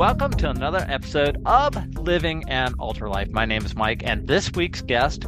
Welcome 0.00 0.32
to 0.38 0.48
another 0.48 0.82
episode 0.88 1.42
of 1.44 1.76
Living 1.98 2.48
an 2.48 2.72
Ultra 2.80 3.10
Life. 3.10 3.28
My 3.28 3.44
name 3.44 3.66
is 3.66 3.76
Mike, 3.76 4.00
and 4.02 4.26
this 4.26 4.50
week's 4.52 4.80
guest 4.80 5.26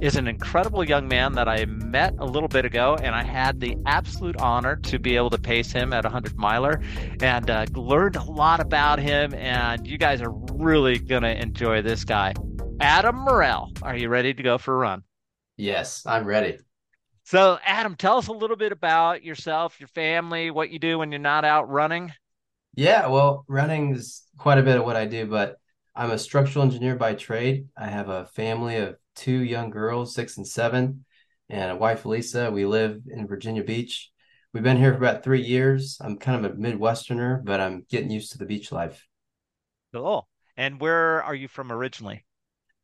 is 0.00 0.14
an 0.14 0.28
incredible 0.28 0.84
young 0.84 1.08
man 1.08 1.32
that 1.32 1.48
I 1.48 1.64
met 1.64 2.14
a 2.20 2.24
little 2.24 2.48
bit 2.48 2.64
ago, 2.64 2.96
and 3.02 3.16
I 3.16 3.24
had 3.24 3.58
the 3.58 3.76
absolute 3.84 4.36
honor 4.36 4.76
to 4.76 5.00
be 5.00 5.16
able 5.16 5.30
to 5.30 5.38
pace 5.38 5.72
him 5.72 5.92
at 5.92 6.04
a 6.04 6.08
100 6.08 6.38
miler 6.38 6.80
and 7.20 7.50
uh, 7.50 7.66
learned 7.74 8.14
a 8.14 8.22
lot 8.22 8.60
about 8.60 9.00
him. 9.00 9.34
And 9.34 9.84
you 9.88 9.98
guys 9.98 10.22
are 10.22 10.30
really 10.30 11.00
going 11.00 11.22
to 11.22 11.42
enjoy 11.42 11.82
this 11.82 12.04
guy. 12.04 12.32
Adam 12.80 13.16
Morel, 13.16 13.72
are 13.82 13.96
you 13.96 14.08
ready 14.08 14.32
to 14.32 14.42
go 14.44 14.56
for 14.56 14.74
a 14.74 14.78
run? 14.78 15.02
Yes, 15.56 16.06
I'm 16.06 16.26
ready. 16.26 16.58
So, 17.24 17.58
Adam, 17.66 17.96
tell 17.96 18.18
us 18.18 18.28
a 18.28 18.32
little 18.32 18.56
bit 18.56 18.70
about 18.70 19.24
yourself, 19.24 19.80
your 19.80 19.88
family, 19.88 20.52
what 20.52 20.70
you 20.70 20.78
do 20.78 21.00
when 21.00 21.10
you're 21.10 21.18
not 21.18 21.44
out 21.44 21.68
running. 21.68 22.12
Yeah, 22.74 23.08
well, 23.08 23.44
running 23.48 23.94
is 23.94 24.22
quite 24.38 24.58
a 24.58 24.62
bit 24.62 24.78
of 24.78 24.84
what 24.84 24.96
I 24.96 25.04
do, 25.04 25.26
but 25.26 25.56
I'm 25.94 26.10
a 26.10 26.18
structural 26.18 26.64
engineer 26.64 26.96
by 26.96 27.14
trade. 27.14 27.68
I 27.76 27.86
have 27.86 28.08
a 28.08 28.24
family 28.26 28.76
of 28.76 28.96
two 29.14 29.42
young 29.42 29.68
girls, 29.68 30.14
six 30.14 30.38
and 30.38 30.46
seven, 30.46 31.04
and 31.50 31.70
a 31.70 31.76
wife, 31.76 32.06
Lisa. 32.06 32.50
We 32.50 32.64
live 32.64 33.02
in 33.10 33.26
Virginia 33.26 33.62
Beach. 33.62 34.10
We've 34.54 34.62
been 34.62 34.78
here 34.78 34.92
for 34.92 34.98
about 34.98 35.22
three 35.22 35.42
years. 35.42 35.98
I'm 36.00 36.16
kind 36.16 36.44
of 36.44 36.52
a 36.52 36.54
Midwesterner, 36.54 37.44
but 37.44 37.60
I'm 37.60 37.84
getting 37.90 38.10
used 38.10 38.32
to 38.32 38.38
the 38.38 38.46
beach 38.46 38.72
life. 38.72 39.06
Cool. 39.92 40.26
And 40.56 40.80
where 40.80 41.22
are 41.22 41.34
you 41.34 41.48
from 41.48 41.70
originally? 41.72 42.24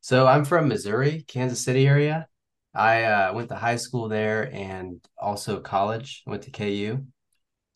So 0.01 0.27
I'm 0.27 0.45
from 0.45 0.69
Missouri, 0.69 1.25
Kansas 1.29 1.65
City 1.65 1.87
area. 1.87 2.29
I 2.75 3.05
uh, 3.05 3.33
went 3.35 3.49
to 3.49 3.57
high 3.57 3.77
school 3.77 4.09
there 4.09 4.53
and 4.53 5.03
also 5.19 5.61
college. 5.61 6.23
went 6.27 6.43
to 6.43 6.51
KU. 6.51 7.05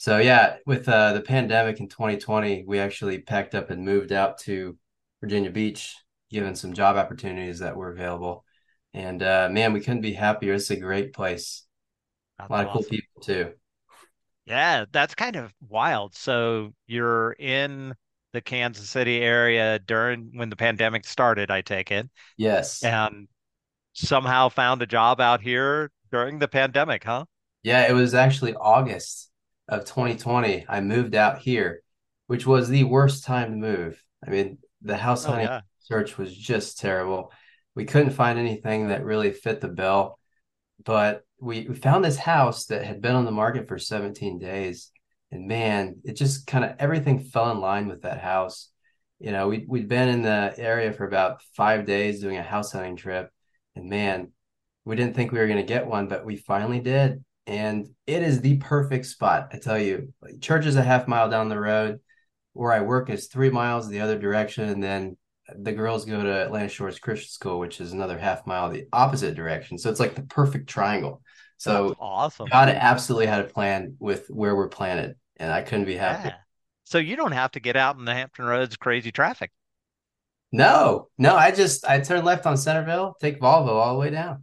So 0.03 0.19
yeah, 0.19 0.57
with 0.67 0.89
uh, 0.89 1.13
the 1.13 1.21
pandemic 1.21 1.79
in 1.79 1.89
2020, 1.89 2.65
we 2.67 2.81
actually 2.81 3.21
packed 3.21 3.55
up 3.55 3.71
and 3.71 3.85
moved 3.85 4.11
out 4.11 4.37
to 4.39 4.77
Virginia 5.21 5.53
Beach, 5.53 5.95
given 6.29 6.57
some 6.57 6.73
job 6.73 6.97
opportunities 6.97 7.61
that 7.61 7.77
were 7.77 7.93
available. 7.93 8.45
And 8.93 9.23
uh, 9.23 9.49
man, 9.49 9.73
we 9.73 9.79
couldn't 9.79 10.01
be 10.01 10.13
happier. 10.13 10.55
It's 10.55 10.71
a 10.71 10.77
great 10.77 11.13
place. 11.13 11.65
That's 12.37 12.51
a 12.51 12.53
lot 12.53 12.67
awesome. 12.67 12.79
of 12.81 12.83
cool 12.83 12.91
people 12.91 13.23
too. 13.23 13.53
Yeah, 14.45 14.87
that's 14.91 15.15
kind 15.15 15.37
of 15.37 15.55
wild. 15.69 16.17
So 16.17 16.73
you're 16.89 17.37
in 17.39 17.95
the 18.33 18.41
Kansas 18.41 18.91
City 18.91 19.21
area 19.21 19.79
during 19.79 20.33
when 20.35 20.51
the 20.51 20.57
pandemic 20.57 21.05
started, 21.05 21.49
I 21.49 21.61
take 21.61 21.93
it. 21.93 22.11
Yes. 22.37 22.83
And 22.83 23.29
somehow 23.93 24.49
found 24.49 24.83
a 24.83 24.87
job 24.87 25.21
out 25.21 25.41
here 25.41 25.93
during 26.11 26.41
the 26.41 26.49
pandemic, 26.49 27.05
huh? 27.05 27.27
Yeah, 27.63 27.89
it 27.89 27.93
was 27.93 28.15
actually 28.15 28.57
August 28.57 29.29
of 29.73 29.87
2020, 29.87 30.67
I 30.69 30.81
moved 30.83 31.15
out 31.15 31.39
here, 31.39 31.83
which 32.27 32.47
was 32.47 32.69
the 32.69 32.85
worst 32.85 33.25
time 33.25 33.51
to 33.51 33.57
move. 33.57 34.05
I 34.25 34.31
mean, 34.31 34.59
the 34.83 34.99
house 34.99 35.25
oh, 35.25 35.31
hunting 35.31 35.49
oh, 35.49 35.53
yeah. 35.53 35.61
search 35.81 36.19
was 36.19 36.37
just 36.37 36.79
terrible. 36.79 37.33
We 37.75 37.87
couldn't 37.87 38.11
find 38.11 38.39
anything 38.39 38.89
that 38.89 39.03
really 39.03 39.33
fit 39.33 39.63
the 39.63 39.69
bill, 39.69 40.19
but 40.85 41.23
we, 41.41 41.67
we 41.67 41.75
found 41.75 42.05
this 42.05 42.19
house 42.19 42.67
that 42.67 42.85
had 42.85 43.01
been 43.01 43.15
on 43.15 43.25
the 43.25 43.31
market 43.31 43.67
for 43.67 43.79
17 43.79 44.39
days. 44.39 44.91
And 45.31 45.49
man, 45.49 45.97
it 46.05 46.17
just 46.17 46.47
kind 46.47 46.67
of 46.67 46.75
everything 46.79 47.21
fell 47.21 47.51
in 47.51 47.61
line 47.61 47.89
with 47.89 48.03
that 48.03 48.21
house. 48.21 48.69
You 49.21 49.33
know, 49.33 49.49
we, 49.49 49.65
we'd 49.67 49.89
been 49.89 50.09
in 50.11 50.21
the 50.21 50.53
area 50.59 50.93
for 50.93 51.07
about 51.07 51.41
five 51.57 51.87
days 51.87 52.21
doing 52.21 52.37
a 52.37 52.43
house 52.43 52.73
hunting 52.73 52.97
trip. 52.97 53.31
And 53.75 53.89
man, 53.89 54.33
we 54.85 54.97
didn't 54.97 55.17
think 55.17 55.33
we 55.33 55.39
were 55.39 55.47
going 55.47 55.57
to 55.57 55.63
get 55.63 55.87
one, 55.87 56.09
but 56.09 56.27
we 56.27 56.37
finally 56.37 56.81
did 56.81 57.25
and 57.47 57.89
it 58.07 58.23
is 58.23 58.41
the 58.41 58.57
perfect 58.59 59.07
spot. 59.07 59.51
I 59.53 59.59
tell 59.59 59.79
you, 59.79 60.13
church 60.41 60.67
is 60.67 60.77
a 60.77 60.83
half 60.83 61.09
mile 61.09 61.29
down 61.29 61.49
the 61.49 61.61
road. 61.61 62.01
Where 62.55 62.73
I 62.73 62.81
work 62.81 63.09
is 63.09 63.29
three 63.29 63.51
miles 63.51 63.89
the 63.89 64.01
other 64.01 64.19
direction, 64.19 64.69
and 64.69 64.83
then 64.83 65.17
the 65.57 65.73
girls 65.73 66.05
go 66.05 66.23
to 66.23 66.45
Atlantic 66.45 66.71
Shores 66.71 66.99
Christian 66.99 67.31
School, 67.31 67.59
which 67.59 67.81
is 67.81 67.93
another 67.93 68.19
half 68.19 68.47
mile 68.47 68.71
the 68.71 68.87
opposite 68.93 69.35
direction. 69.35 69.79
So 69.79 69.91
it's 69.91 70.01
like 70.01 70.15
the 70.15 70.23
perfect 70.23 70.69
triangle. 70.69 71.23
So 71.57 71.89
That's 71.89 72.01
awesome. 72.01 72.49
God 72.51 72.69
absolutely 72.69 73.27
had 73.27 73.41
a 73.41 73.49
plan 73.49 73.97
with 73.99 74.27
where 74.29 74.55
we're 74.55 74.69
planted, 74.69 75.17
and 75.37 75.53
I 75.53 75.63
couldn't 75.63 75.87
be 75.87 75.97
happier. 75.97 76.33
Yeah. 76.33 76.39
So 76.85 76.99
you 76.99 77.17
don't 77.17 77.33
have 77.33 77.53
to 77.53 77.61
get 77.61 77.77
out 77.77 77.97
in 77.97 78.05
the 78.05 78.13
Hampton 78.13 78.45
Roads 78.45 78.77
crazy 78.77 79.13
traffic. 79.13 79.51
No, 80.53 81.09
no, 81.17 81.35
I 81.35 81.51
just 81.51 81.89
I 81.89 82.01
turn 82.01 82.25
left 82.25 82.45
on 82.45 82.59
Centerville, 82.59 83.17
take 83.21 83.41
Volvo 83.41 83.69
all 83.69 83.95
the 83.95 83.99
way 83.99 84.11
down. 84.11 84.43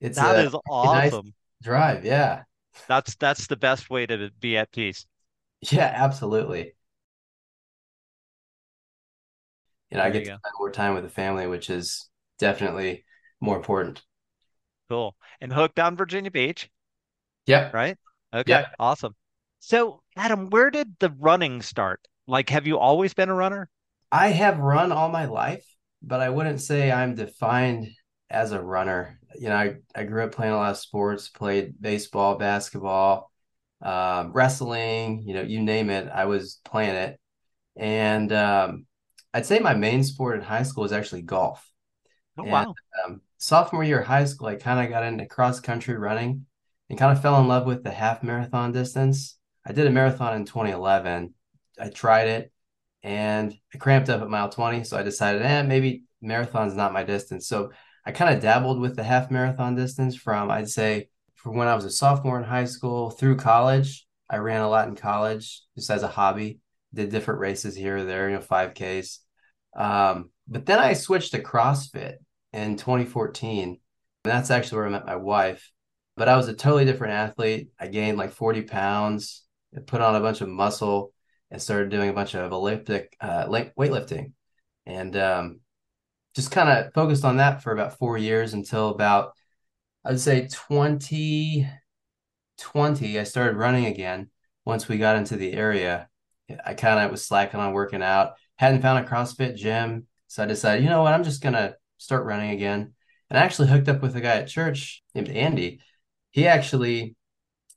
It's 0.00 0.16
that 0.16 0.36
a, 0.36 0.46
is 0.46 0.54
awesome. 0.68 1.26
Nice, 1.26 1.32
drive. 1.62 2.04
Yeah. 2.04 2.42
That's 2.88 3.14
that's 3.16 3.46
the 3.46 3.56
best 3.56 3.90
way 3.90 4.06
to 4.06 4.30
be 4.40 4.56
at 4.56 4.72
peace. 4.72 5.06
Yeah, 5.70 5.92
absolutely. 5.94 6.74
You 9.90 9.98
know, 9.98 10.04
there 10.04 10.10
I 10.10 10.10
get 10.10 10.20
to 10.20 10.24
spend 10.24 10.54
more 10.58 10.70
time 10.70 10.94
with 10.94 11.04
the 11.04 11.10
family, 11.10 11.46
which 11.46 11.68
is 11.68 12.08
definitely 12.38 13.04
more 13.40 13.56
important. 13.56 14.02
Cool. 14.88 15.14
And 15.40 15.52
hooked 15.52 15.78
on 15.78 15.96
Virginia 15.96 16.30
Beach. 16.30 16.70
Yeah. 17.46 17.70
Right? 17.72 17.96
Okay. 18.32 18.50
Yep. 18.50 18.74
Awesome. 18.78 19.14
So, 19.60 20.02
Adam, 20.16 20.50
where 20.50 20.70
did 20.70 20.96
the 20.98 21.10
running 21.18 21.62
start? 21.62 22.00
Like, 22.26 22.48
have 22.50 22.66
you 22.66 22.78
always 22.78 23.14
been 23.14 23.28
a 23.28 23.34
runner? 23.34 23.68
I 24.10 24.28
have 24.28 24.58
run 24.58 24.92
all 24.92 25.08
my 25.08 25.26
life, 25.26 25.64
but 26.02 26.20
I 26.20 26.30
wouldn't 26.30 26.60
say 26.60 26.90
I'm 26.90 27.14
defined 27.14 27.88
as 28.30 28.52
a 28.52 28.62
runner 28.62 29.20
you 29.38 29.48
know, 29.48 29.56
I, 29.56 29.76
I 29.94 30.04
grew 30.04 30.24
up 30.24 30.32
playing 30.32 30.52
a 30.52 30.56
lot 30.56 30.70
of 30.70 30.78
sports, 30.78 31.28
played 31.28 31.74
baseball, 31.80 32.36
basketball, 32.36 33.30
um, 33.80 34.32
wrestling, 34.32 35.22
you 35.26 35.34
know, 35.34 35.42
you 35.42 35.60
name 35.60 35.90
it, 35.90 36.08
I 36.12 36.26
was 36.26 36.60
playing 36.64 36.94
it. 36.94 37.20
And 37.76 38.32
um, 38.32 38.86
I'd 39.34 39.46
say 39.46 39.58
my 39.58 39.74
main 39.74 40.04
sport 40.04 40.36
in 40.36 40.42
high 40.42 40.62
school 40.62 40.82
was 40.82 40.92
actually 40.92 41.22
golf. 41.22 41.68
Oh, 42.38 42.42
and, 42.42 42.52
wow. 42.52 42.74
Um, 43.04 43.20
sophomore 43.38 43.84
year 43.84 44.00
of 44.00 44.06
high 44.06 44.24
school, 44.24 44.48
I 44.48 44.56
kind 44.56 44.84
of 44.84 44.90
got 44.90 45.04
into 45.04 45.26
cross 45.26 45.60
country 45.60 45.96
running 45.96 46.46
and 46.88 46.98
kind 46.98 47.16
of 47.16 47.22
fell 47.22 47.40
in 47.40 47.48
love 47.48 47.66
with 47.66 47.82
the 47.82 47.90
half 47.90 48.22
marathon 48.22 48.72
distance. 48.72 49.36
I 49.66 49.72
did 49.72 49.86
a 49.86 49.90
marathon 49.90 50.36
in 50.36 50.44
2011. 50.44 51.34
I 51.78 51.88
tried 51.88 52.28
it 52.28 52.52
and 53.02 53.54
I 53.74 53.78
cramped 53.78 54.08
up 54.08 54.22
at 54.22 54.28
mile 54.28 54.48
20. 54.48 54.84
So 54.84 54.96
I 54.96 55.02
decided, 55.02 55.42
eh, 55.42 55.62
maybe 55.62 56.04
marathon's 56.20 56.74
not 56.74 56.92
my 56.92 57.02
distance. 57.02 57.48
So 57.48 57.72
I 58.04 58.12
kind 58.12 58.34
of 58.34 58.42
dabbled 58.42 58.80
with 58.80 58.96
the 58.96 59.04
half 59.04 59.30
marathon 59.30 59.74
distance 59.74 60.16
from 60.16 60.50
I'd 60.50 60.68
say 60.68 61.08
from 61.34 61.56
when 61.56 61.68
I 61.68 61.74
was 61.74 61.84
a 61.84 61.90
sophomore 61.90 62.38
in 62.38 62.44
high 62.44 62.64
school 62.64 63.10
through 63.10 63.36
college. 63.36 64.06
I 64.30 64.36
ran 64.36 64.62
a 64.62 64.68
lot 64.68 64.88
in 64.88 64.96
college 64.96 65.62
just 65.76 65.90
as 65.90 66.02
a 66.02 66.08
hobby. 66.08 66.60
Did 66.94 67.10
different 67.10 67.40
races 67.40 67.74
here 67.74 67.98
or 67.98 68.04
there, 68.04 68.28
you 68.28 68.36
know, 68.36 68.42
5Ks. 68.42 69.18
Um, 69.74 70.30
but 70.46 70.66
then 70.66 70.78
I 70.78 70.92
switched 70.92 71.32
to 71.32 71.42
CrossFit 71.42 72.16
in 72.52 72.76
2014. 72.76 73.68
And 73.68 73.78
that's 74.22 74.50
actually 74.50 74.78
where 74.78 74.86
I 74.86 74.90
met 74.90 75.06
my 75.06 75.16
wife. 75.16 75.70
But 76.16 76.28
I 76.28 76.36
was 76.36 76.48
a 76.48 76.54
totally 76.54 76.84
different 76.84 77.14
athlete. 77.14 77.70
I 77.78 77.88
gained 77.88 78.18
like 78.18 78.32
40 78.32 78.62
pounds, 78.62 79.42
put 79.86 80.00
on 80.00 80.14
a 80.14 80.20
bunch 80.20 80.42
of 80.42 80.48
muscle, 80.48 81.12
and 81.50 81.60
started 81.60 81.90
doing 81.90 82.10
a 82.10 82.14
bunch 82.14 82.34
of 82.34 82.52
elliptic 82.52 83.16
uh, 83.20 83.46
weightlifting. 83.46 84.32
And 84.86 85.16
um, 85.16 85.60
just 86.34 86.50
kind 86.50 86.68
of 86.68 86.92
focused 86.94 87.24
on 87.24 87.36
that 87.38 87.62
for 87.62 87.72
about 87.72 87.98
four 87.98 88.16
years 88.18 88.54
until 88.54 88.90
about 88.90 89.32
I'd 90.04 90.20
say 90.20 90.48
2020 90.48 91.68
I 93.18 93.24
started 93.24 93.56
running 93.56 93.86
again 93.86 94.30
once 94.64 94.88
we 94.88 94.98
got 94.98 95.16
into 95.16 95.36
the 95.36 95.52
area. 95.52 96.08
I 96.64 96.74
kind 96.74 97.00
of 97.04 97.10
was 97.10 97.24
slacking 97.24 97.60
on 97.60 97.72
working 97.72 98.02
out, 98.02 98.34
hadn't 98.56 98.82
found 98.82 99.04
a 99.04 99.08
CrossFit 99.08 99.56
gym. 99.56 100.06
So 100.28 100.42
I 100.42 100.46
decided, 100.46 100.82
you 100.82 100.90
know 100.90 101.02
what, 101.02 101.14
I'm 101.14 101.24
just 101.24 101.42
gonna 101.42 101.74
start 101.98 102.24
running 102.26 102.50
again. 102.50 102.94
And 103.30 103.38
I 103.38 103.42
actually 103.42 103.68
hooked 103.68 103.88
up 103.88 104.02
with 104.02 104.16
a 104.16 104.20
guy 104.20 104.36
at 104.36 104.48
church 104.48 105.02
named 105.14 105.28
Andy. 105.28 105.80
He 106.30 106.46
actually 106.46 107.16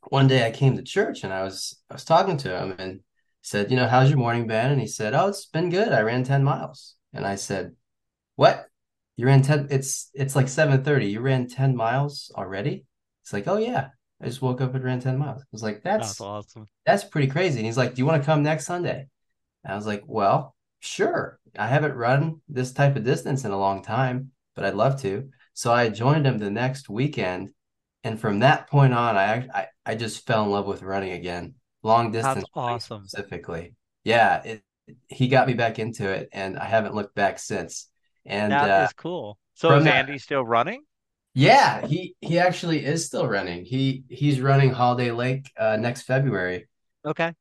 one 0.09 0.27
day 0.27 0.45
I 0.45 0.51
came 0.51 0.75
to 0.77 0.83
church 0.83 1.23
and 1.23 1.33
I 1.33 1.43
was 1.43 1.79
I 1.89 1.93
was 1.95 2.05
talking 2.05 2.37
to 2.37 2.57
him 2.57 2.75
and 2.79 3.01
said, 3.41 3.69
you 3.69 3.77
know, 3.77 3.87
how's 3.87 4.09
your 4.09 4.17
morning 4.19 4.47
been? 4.47 4.71
And 4.71 4.81
he 4.81 4.87
said, 4.87 5.13
Oh, 5.13 5.27
it's 5.27 5.45
been 5.45 5.69
good. 5.69 5.91
I 5.91 6.01
ran 6.01 6.23
10 6.23 6.43
miles. 6.43 6.95
And 7.13 7.25
I 7.25 7.35
said, 7.35 7.75
what? 8.35 8.67
You 9.17 9.25
ran 9.27 9.41
10 9.41 9.67
it's 9.71 10.09
it's 10.13 10.35
like 10.35 10.47
7:30. 10.49 11.07
You 11.07 11.21
ran 11.21 11.47
10 11.47 11.75
miles 11.75 12.31
already? 12.35 12.85
It's 13.23 13.33
like, 13.33 13.47
"Oh 13.47 13.57
yeah. 13.57 13.89
I 14.21 14.25
just 14.25 14.41
woke 14.41 14.61
up 14.61 14.75
and 14.75 14.83
ran 14.83 14.99
10 14.99 15.17
miles." 15.17 15.41
I 15.41 15.45
was 15.51 15.63
like, 15.63 15.83
"That's, 15.83 16.07
that's 16.09 16.21
awesome. 16.21 16.67
That's 16.85 17.03
pretty 17.03 17.27
crazy." 17.27 17.59
And 17.59 17.65
he's 17.65 17.77
like, 17.77 17.95
"Do 17.95 18.01
you 18.01 18.05
want 18.05 18.21
to 18.21 18.25
come 18.25 18.43
next 18.43 18.65
Sunday?" 18.65 19.07
And 19.63 19.73
I 19.73 19.75
was 19.75 19.85
like, 19.87 20.03
"Well, 20.05 20.55
sure. 20.79 21.39
I 21.57 21.67
haven't 21.67 21.95
run 21.95 22.41
this 22.49 22.73
type 22.73 22.95
of 22.95 23.03
distance 23.03 23.45
in 23.45 23.51
a 23.51 23.59
long 23.59 23.83
time, 23.83 24.31
but 24.55 24.65
I'd 24.65 24.75
love 24.75 25.01
to." 25.01 25.29
So 25.53 25.73
I 25.73 25.89
joined 25.89 26.25
him 26.27 26.37
the 26.37 26.51
next 26.51 26.89
weekend, 26.89 27.53
and 28.03 28.19
from 28.19 28.39
that 28.39 28.67
point 28.69 28.93
on, 28.93 29.17
I 29.17 29.47
I, 29.53 29.67
I 29.85 29.95
just 29.95 30.25
fell 30.25 30.43
in 30.43 30.51
love 30.51 30.67
with 30.67 30.83
running 30.83 31.13
again, 31.13 31.55
long 31.83 32.11
distance. 32.11 32.35
That's 32.35 32.49
awesome. 32.53 33.07
Specifically, 33.07 33.75
yeah, 34.03 34.43
it, 34.43 34.63
he 35.09 35.27
got 35.27 35.47
me 35.47 35.53
back 35.53 35.79
into 35.79 36.09
it, 36.09 36.29
and 36.31 36.57
I 36.57 36.65
haven't 36.65 36.95
looked 36.95 37.15
back 37.15 37.39
since. 37.39 37.89
And 38.25 38.51
that 38.51 38.69
uh, 38.69 38.85
is 38.85 38.93
cool. 38.93 39.37
So 39.53 39.77
is 39.77 39.85
Andy 39.85 40.13
that, 40.13 40.21
still 40.21 40.45
running? 40.45 40.83
Yeah, 41.33 41.85
he 41.85 42.15
he 42.21 42.39
actually 42.39 42.83
is 42.85 43.05
still 43.05 43.27
running. 43.27 43.65
He 43.65 44.03
he's 44.09 44.41
running 44.41 44.71
Holiday 44.71 45.11
Lake 45.11 45.51
uh, 45.57 45.77
next 45.77 46.03
February. 46.03 46.67
Okay. 47.05 47.33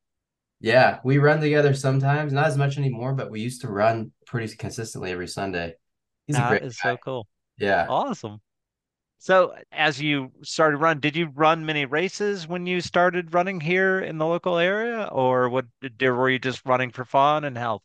Yeah, 0.61 1.01
we 1.05 1.19
run 1.19 1.41
together 1.41 1.75
sometimes, 1.75 2.33
not 2.33 2.47
as 2.47 2.57
much 2.57 2.79
anymore, 2.79 3.13
but 3.13 3.31
we 3.31 3.41
used 3.41 3.61
to 3.63 3.69
run 3.69 4.13
pretty 4.27 4.55
consistently 4.57 5.11
every 5.11 5.29
Sunday. 5.29 5.75
He's 6.27 6.39
a 6.39 6.47
great 6.49 6.63
is 6.63 6.79
so 6.79 6.97
cool. 6.97 7.27
Yeah. 7.59 7.87
Awesome. 7.89 8.41
So, 9.19 9.55
as 9.73 10.01
you 10.01 10.33
started 10.43 10.79
run, 10.79 11.01
did 11.01 11.17
you 11.17 11.31
run 11.35 11.65
many 11.65 11.87
races 11.87 12.47
when 12.47 12.67
you 12.67 12.81
started 12.81 13.33
running 13.33 13.61
here 13.61 14.01
in 14.01 14.19
the 14.19 14.27
local 14.27 14.59
area, 14.59 15.09
or 15.11 15.49
what 15.49 15.67
did, 15.81 16.01
were 16.03 16.29
you 16.31 16.39
just 16.39 16.65
running 16.67 16.91
for 16.91 17.05
fun 17.05 17.45
and 17.45 17.57
health? 17.57 17.83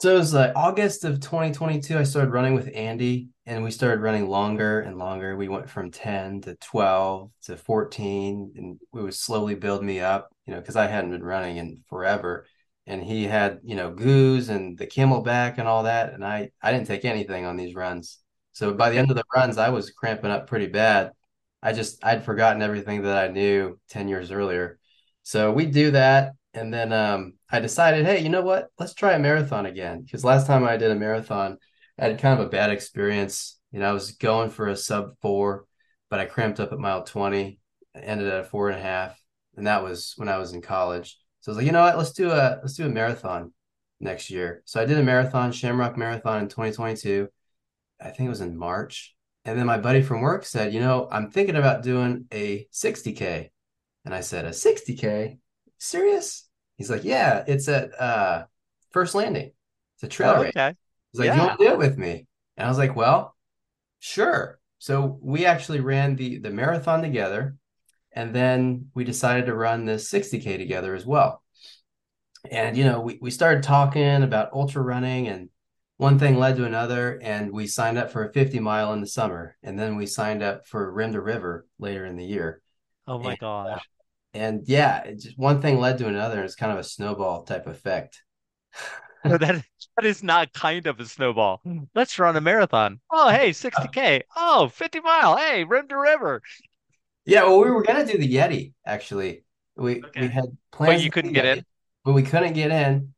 So 0.00 0.14
it 0.14 0.18
was 0.18 0.34
like 0.34 0.52
August 0.54 1.04
of 1.04 1.20
2022, 1.20 1.96
I 1.96 2.02
started 2.02 2.30
running 2.30 2.52
with 2.52 2.70
Andy 2.74 3.30
and 3.46 3.64
we 3.64 3.70
started 3.70 4.02
running 4.02 4.28
longer 4.28 4.80
and 4.80 4.98
longer. 4.98 5.36
We 5.36 5.48
went 5.48 5.70
from 5.70 5.90
10 5.90 6.42
to 6.42 6.54
12 6.56 7.30
to 7.44 7.56
14 7.56 8.52
and 8.56 8.78
we 8.92 9.02
would 9.02 9.14
slowly 9.14 9.54
build 9.54 9.82
me 9.82 10.00
up, 10.00 10.30
you 10.44 10.52
know, 10.52 10.60
because 10.60 10.76
I 10.76 10.86
hadn't 10.86 11.12
been 11.12 11.24
running 11.24 11.56
in 11.56 11.82
forever. 11.88 12.46
And 12.86 13.02
he 13.02 13.24
had, 13.24 13.60
you 13.64 13.74
know, 13.74 13.90
goos 13.90 14.50
and 14.50 14.76
the 14.76 14.86
camelback 14.86 15.56
and 15.56 15.66
all 15.66 15.84
that. 15.84 16.12
And 16.12 16.22
I 16.24 16.50
I 16.60 16.72
didn't 16.72 16.88
take 16.88 17.06
anything 17.06 17.46
on 17.46 17.56
these 17.56 17.74
runs. 17.74 18.18
So 18.52 18.74
by 18.74 18.90
the 18.90 18.98
end 18.98 19.10
of 19.10 19.16
the 19.16 19.24
runs, 19.34 19.56
I 19.56 19.70
was 19.70 19.90
cramping 19.90 20.30
up 20.30 20.46
pretty 20.46 20.66
bad. 20.66 21.12
I 21.62 21.72
just 21.72 22.04
I'd 22.04 22.24
forgotten 22.24 22.60
everything 22.60 23.02
that 23.02 23.16
I 23.16 23.28
knew 23.28 23.80
10 23.88 24.08
years 24.08 24.30
earlier. 24.30 24.78
So 25.22 25.52
we 25.52 25.64
do 25.66 25.92
that 25.92 26.32
and 26.52 26.72
then 26.72 26.92
um, 26.92 27.34
I 27.50 27.60
decided, 27.60 28.06
hey, 28.06 28.22
you 28.22 28.28
know 28.28 28.42
what? 28.42 28.68
Let's 28.78 28.94
try 28.94 29.12
a 29.12 29.18
marathon 29.18 29.66
again. 29.66 30.02
Because 30.02 30.24
last 30.24 30.46
time 30.46 30.64
I 30.64 30.76
did 30.76 30.90
a 30.90 30.96
marathon, 30.96 31.58
I 31.98 32.06
had 32.06 32.20
kind 32.20 32.38
of 32.38 32.46
a 32.46 32.50
bad 32.50 32.70
experience. 32.70 33.58
You 33.70 33.80
know, 33.80 33.88
I 33.88 33.92
was 33.92 34.12
going 34.12 34.50
for 34.50 34.68
a 34.68 34.76
sub 34.76 35.16
four, 35.22 35.66
but 36.10 36.20
I 36.20 36.26
cramped 36.26 36.60
up 36.60 36.72
at 36.72 36.78
mile 36.78 37.04
20, 37.04 37.58
I 37.94 37.98
ended 37.98 38.28
at 38.28 38.40
a 38.40 38.44
four 38.44 38.68
and 38.68 38.78
a 38.78 38.82
half. 38.82 39.20
And 39.56 39.66
that 39.66 39.82
was 39.82 40.14
when 40.16 40.28
I 40.28 40.38
was 40.38 40.52
in 40.52 40.60
college. 40.60 41.18
So 41.40 41.50
I 41.50 41.52
was 41.52 41.56
like, 41.58 41.66
you 41.66 41.72
know 41.72 41.82
what? 41.82 41.96
Let's 41.96 42.12
do 42.12 42.30
a 42.30 42.58
let's 42.60 42.74
do 42.74 42.86
a 42.86 42.90
marathon 42.90 43.52
next 44.00 44.30
year. 44.30 44.62
So 44.66 44.80
I 44.80 44.84
did 44.84 44.98
a 44.98 45.02
marathon, 45.02 45.52
Shamrock 45.52 45.96
Marathon 45.96 46.42
in 46.42 46.48
2022. 46.48 47.28
I 48.00 48.10
think 48.10 48.26
it 48.26 48.30
was 48.30 48.40
in 48.40 48.56
March. 48.56 49.14
And 49.44 49.58
then 49.58 49.66
my 49.66 49.78
buddy 49.78 50.02
from 50.02 50.20
work 50.20 50.44
said, 50.44 50.74
you 50.74 50.80
know, 50.80 51.08
I'm 51.10 51.30
thinking 51.30 51.56
about 51.56 51.82
doing 51.84 52.26
a 52.32 52.66
60K. 52.72 53.50
And 54.04 54.14
I 54.14 54.20
said, 54.20 54.44
a 54.44 54.50
60K? 54.52 55.38
Serious? 55.78 56.45
He's 56.76 56.90
like, 56.90 57.04
yeah, 57.04 57.44
it's 57.46 57.68
at 57.68 57.98
uh, 58.00 58.46
First 58.90 59.14
Landing. 59.14 59.52
It's 59.96 60.04
a 60.04 60.08
trail 60.08 60.36
race. 60.36 60.54
Okay. 60.54 60.76
He's 61.12 61.20
like, 61.20 61.34
you 61.34 61.42
Yeah. 61.42 61.42
want 61.42 61.58
to 61.58 61.66
do 61.66 61.72
it 61.72 61.78
with 61.78 61.98
me? 61.98 62.26
And 62.56 62.66
I 62.66 62.68
was 62.70 62.78
like, 62.78 62.96
well, 62.96 63.36
sure. 64.00 64.60
So 64.78 65.18
we 65.22 65.46
actually 65.46 65.80
ran 65.80 66.16
the 66.16 66.38
the 66.38 66.50
marathon 66.50 67.02
together, 67.02 67.56
and 68.12 68.34
then 68.34 68.90
we 68.94 69.04
decided 69.04 69.46
to 69.46 69.54
run 69.54 69.86
the 69.86 69.98
60K 69.98 70.56
together 70.58 70.94
as 70.94 71.06
well. 71.06 71.42
And 72.50 72.76
you 72.76 72.84
know, 72.84 73.00
we, 73.00 73.18
we 73.20 73.30
started 73.30 73.62
talking 73.62 74.22
about 74.22 74.52
ultra 74.52 74.82
running 74.82 75.28
and 75.28 75.48
one 75.96 76.18
thing 76.18 76.36
led 76.38 76.56
to 76.56 76.64
another, 76.66 77.18
and 77.22 77.50
we 77.52 77.66
signed 77.66 77.96
up 77.98 78.10
for 78.10 78.24
a 78.28 78.32
50 78.32 78.60
mile 78.60 78.92
in 78.92 79.00
the 79.00 79.06
summer, 79.06 79.56
and 79.62 79.78
then 79.78 79.96
we 79.96 80.06
signed 80.06 80.42
up 80.42 80.66
for 80.66 80.92
Rim 80.92 81.12
to 81.12 81.20
River 81.22 81.66
later 81.78 82.04
in 82.04 82.16
the 82.16 82.24
year. 82.24 82.60
Oh 83.08 83.18
my 83.18 83.34
And 83.34 83.72
uh, 83.72 83.78
gosh. 83.78 83.88
And 84.36 84.62
yeah, 84.66 85.04
it 85.04 85.20
just 85.20 85.38
one 85.38 85.60
thing 85.62 85.78
led 85.78 85.98
to 85.98 86.08
another. 86.08 86.42
It's 86.44 86.54
kind 86.56 86.72
of 86.72 86.78
a 86.78 86.84
snowball 86.84 87.44
type 87.44 87.66
effect. 87.66 88.22
No, 89.24 89.36
that 89.38 89.64
that 89.96 90.04
is 90.06 90.22
not 90.22 90.52
kind 90.54 90.86
of 90.86 90.98
a 91.00 91.04
snowball. 91.06 91.62
Let's 91.94 92.18
run 92.18 92.36
a 92.36 92.40
marathon. 92.40 93.00
Oh, 93.10 93.30
hey, 93.30 93.52
60K. 93.52 94.22
Oh, 94.36 94.68
50 94.68 95.00
mile. 95.00 95.36
Hey, 95.36 95.64
rim 95.64 95.88
to 95.88 95.98
river. 95.98 96.42
Yeah, 97.24 97.44
well, 97.44 97.60
we 97.60 97.70
were 97.70 97.82
gonna 97.82 98.06
do 98.06 98.18
the 98.18 98.32
Yeti 98.32 98.74
actually. 98.84 99.44
We 99.76 100.10
we 100.14 100.28
Okay. 100.28 100.30
had 100.30 100.56
But 100.84 100.96
plans 100.96 101.02
you 101.02 101.10
couldn't 101.10 101.32
get 101.32 101.44
Yeti, 101.44 101.58
in? 101.58 101.64
but 102.04 102.12
we 102.12 102.22
couldn't 102.22 102.52
get 102.54 102.70
in, 102.70 103.14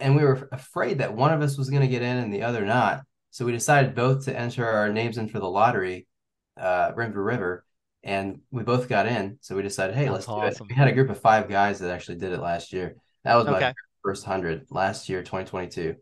and 0.00 0.16
we 0.16 0.24
were 0.24 0.48
afraid 0.52 0.98
that 0.98 1.14
one 1.14 1.32
of 1.32 1.42
us 1.42 1.58
was 1.58 1.70
gonna 1.70 1.86
get 1.88 2.02
in 2.02 2.16
and 2.18 2.32
the 2.32 2.42
other 2.42 2.64
not. 2.64 3.02
So 3.30 3.44
we 3.44 3.52
decided 3.52 3.94
both 3.94 4.24
to 4.26 4.38
enter 4.38 4.66
our 4.66 4.92
names 4.92 5.18
in 5.18 5.28
for 5.28 5.40
the 5.40 5.48
lottery, 5.50 6.06
uh, 6.56 6.92
Rim 6.94 7.12
to 7.12 7.20
River, 7.20 7.64
and 8.04 8.40
we 8.50 8.62
both 8.62 8.88
got 8.88 9.06
in. 9.06 9.38
So 9.40 9.56
we 9.56 9.62
decided, 9.62 9.96
hey, 9.96 10.06
That's 10.06 10.10
let's 10.10 10.32
do 10.32 10.44
it. 10.46 10.60
We 10.68 10.76
had 10.76 10.88
a 10.88 10.92
group 10.92 11.10
of 11.10 11.20
five 11.20 11.48
guys 11.48 11.78
that 11.80 11.90
actually 11.90 12.16
did 12.18 12.32
it 12.32 12.40
last 12.40 12.72
year. 12.72 12.96
That 13.24 13.36
was 13.36 13.48
my 13.48 13.62
Okay. 13.62 13.74
first 14.02 14.24
hundred 14.24 14.66
last 14.70 15.08
year, 15.08 15.22
2022. 15.22 15.96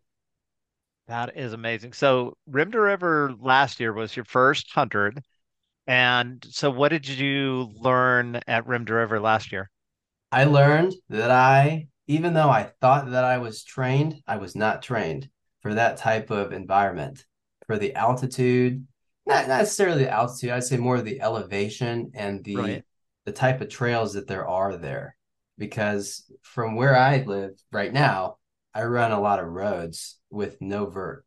That 1.07 1.37
is 1.37 1.53
amazing. 1.53 1.93
So, 1.93 2.37
rim 2.47 2.73
to 2.73 2.81
river 2.81 3.33
last 3.39 3.79
year 3.79 3.93
was 3.93 4.17
your 4.17 4.25
first 4.25 4.75
100. 4.75 5.23
And 5.87 6.45
so, 6.51 6.71
what 6.71 6.89
did 6.89 7.07
you 7.09 7.71
learn 7.77 8.41
at 8.49 8.67
rim 8.67 8.85
to 8.87 8.95
river 8.95 9.21
last 9.21 9.53
year? 9.53 9.71
I 10.31 10.45
learned 10.45 10.95
that 11.11 11.31
I, 11.31 11.89
even 12.07 12.35
though 12.35 12.51
I 12.51 12.65
thought 12.81 13.11
that 13.11 13.25
I 13.25 13.39
was 13.39 13.63
trained, 13.65 14.21
I 14.27 14.37
was 14.39 14.57
not 14.57 14.83
trained 14.83 15.29
for 15.61 15.75
that 15.75 15.97
type 15.99 16.31
of 16.31 16.53
environment, 16.53 17.25
for 17.67 17.79
the 17.79 17.95
altitude, 17.95 18.87
not, 19.27 19.49
not 19.49 19.59
necessarily 19.59 20.05
the 20.05 20.11
altitude, 20.11 20.51
I'd 20.51 20.65
say 20.65 20.77
more 20.77 20.97
of 20.97 21.05
the 21.05 21.21
elevation 21.21 22.13
and 22.15 22.45
the 22.45 22.57
Right. 22.57 22.85
the 23.25 23.33
type 23.33 23.61
of 23.61 23.69
trails 23.69 24.15
that 24.15 24.27
there 24.27 24.47
are 24.47 24.77
there. 24.77 25.17
Because 25.59 26.31
from 26.43 26.75
where 26.75 26.97
I 26.97 27.23
live 27.23 27.53
right 27.71 27.93
now, 27.93 28.39
I 28.75 28.85
run 28.85 29.13
a 29.13 29.21
lot 29.21 29.39
of 29.39 29.47
roads 29.47 30.19
with 30.31 30.61
no 30.61 30.87
vert. 30.87 31.25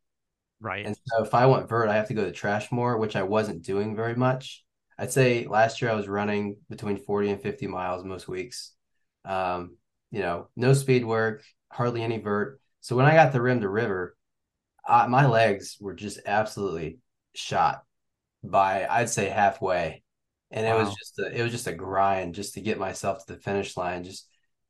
Right. 0.59 0.85
And 0.85 0.97
so 1.05 1.23
if 1.23 1.33
I 1.33 1.45
want 1.45 1.69
vert, 1.69 1.89
I 1.89 1.95
have 1.95 2.07
to 2.09 2.13
go 2.13 2.25
to 2.25 2.31
Trashmore, 2.31 2.99
which 2.99 3.15
I 3.15 3.23
wasn't 3.23 3.61
doing 3.61 3.95
very 3.95 4.15
much. 4.15 4.63
I'd 4.97 5.11
say 5.11 5.45
last 5.45 5.81
year 5.81 5.91
I 5.91 5.95
was 5.95 6.07
running 6.07 6.57
between 6.69 6.97
40 6.97 7.29
and 7.31 7.41
50 7.41 7.67
miles 7.67 8.03
most 8.03 8.27
weeks. 8.27 8.73
Um, 9.23 9.77
you 10.11 10.19
know, 10.19 10.49
no 10.55 10.73
speed 10.73 11.05
work, 11.05 11.43
hardly 11.71 12.01
any 12.01 12.17
vert. 12.17 12.59
So 12.81 12.95
when 12.95 13.05
I 13.05 13.13
got 13.13 13.31
the 13.31 13.41
rim 13.41 13.61
to 13.61 13.69
river, 13.69 14.15
I, 14.87 15.07
my 15.07 15.25
legs 15.27 15.77
were 15.79 15.93
just 15.93 16.19
absolutely 16.25 16.99
shot 17.33 17.84
by 18.49 18.87
I'd 18.89 19.09
say 19.09 19.29
halfway. 19.29 20.03
And 20.51 20.65
it 20.65 20.73
was 20.73 20.95
just 20.95 21.19
a, 21.19 21.37
it 21.37 21.43
was 21.43 21.51
just 21.51 21.67
a 21.67 21.73
grind 21.73 22.35
just 22.35 22.53
to 22.53 22.61
get 22.61 22.79
myself 22.79 23.25
to 23.25 23.33
the 23.33 23.39
finish 23.39 23.75
line, 23.75 24.03
just 24.03 24.27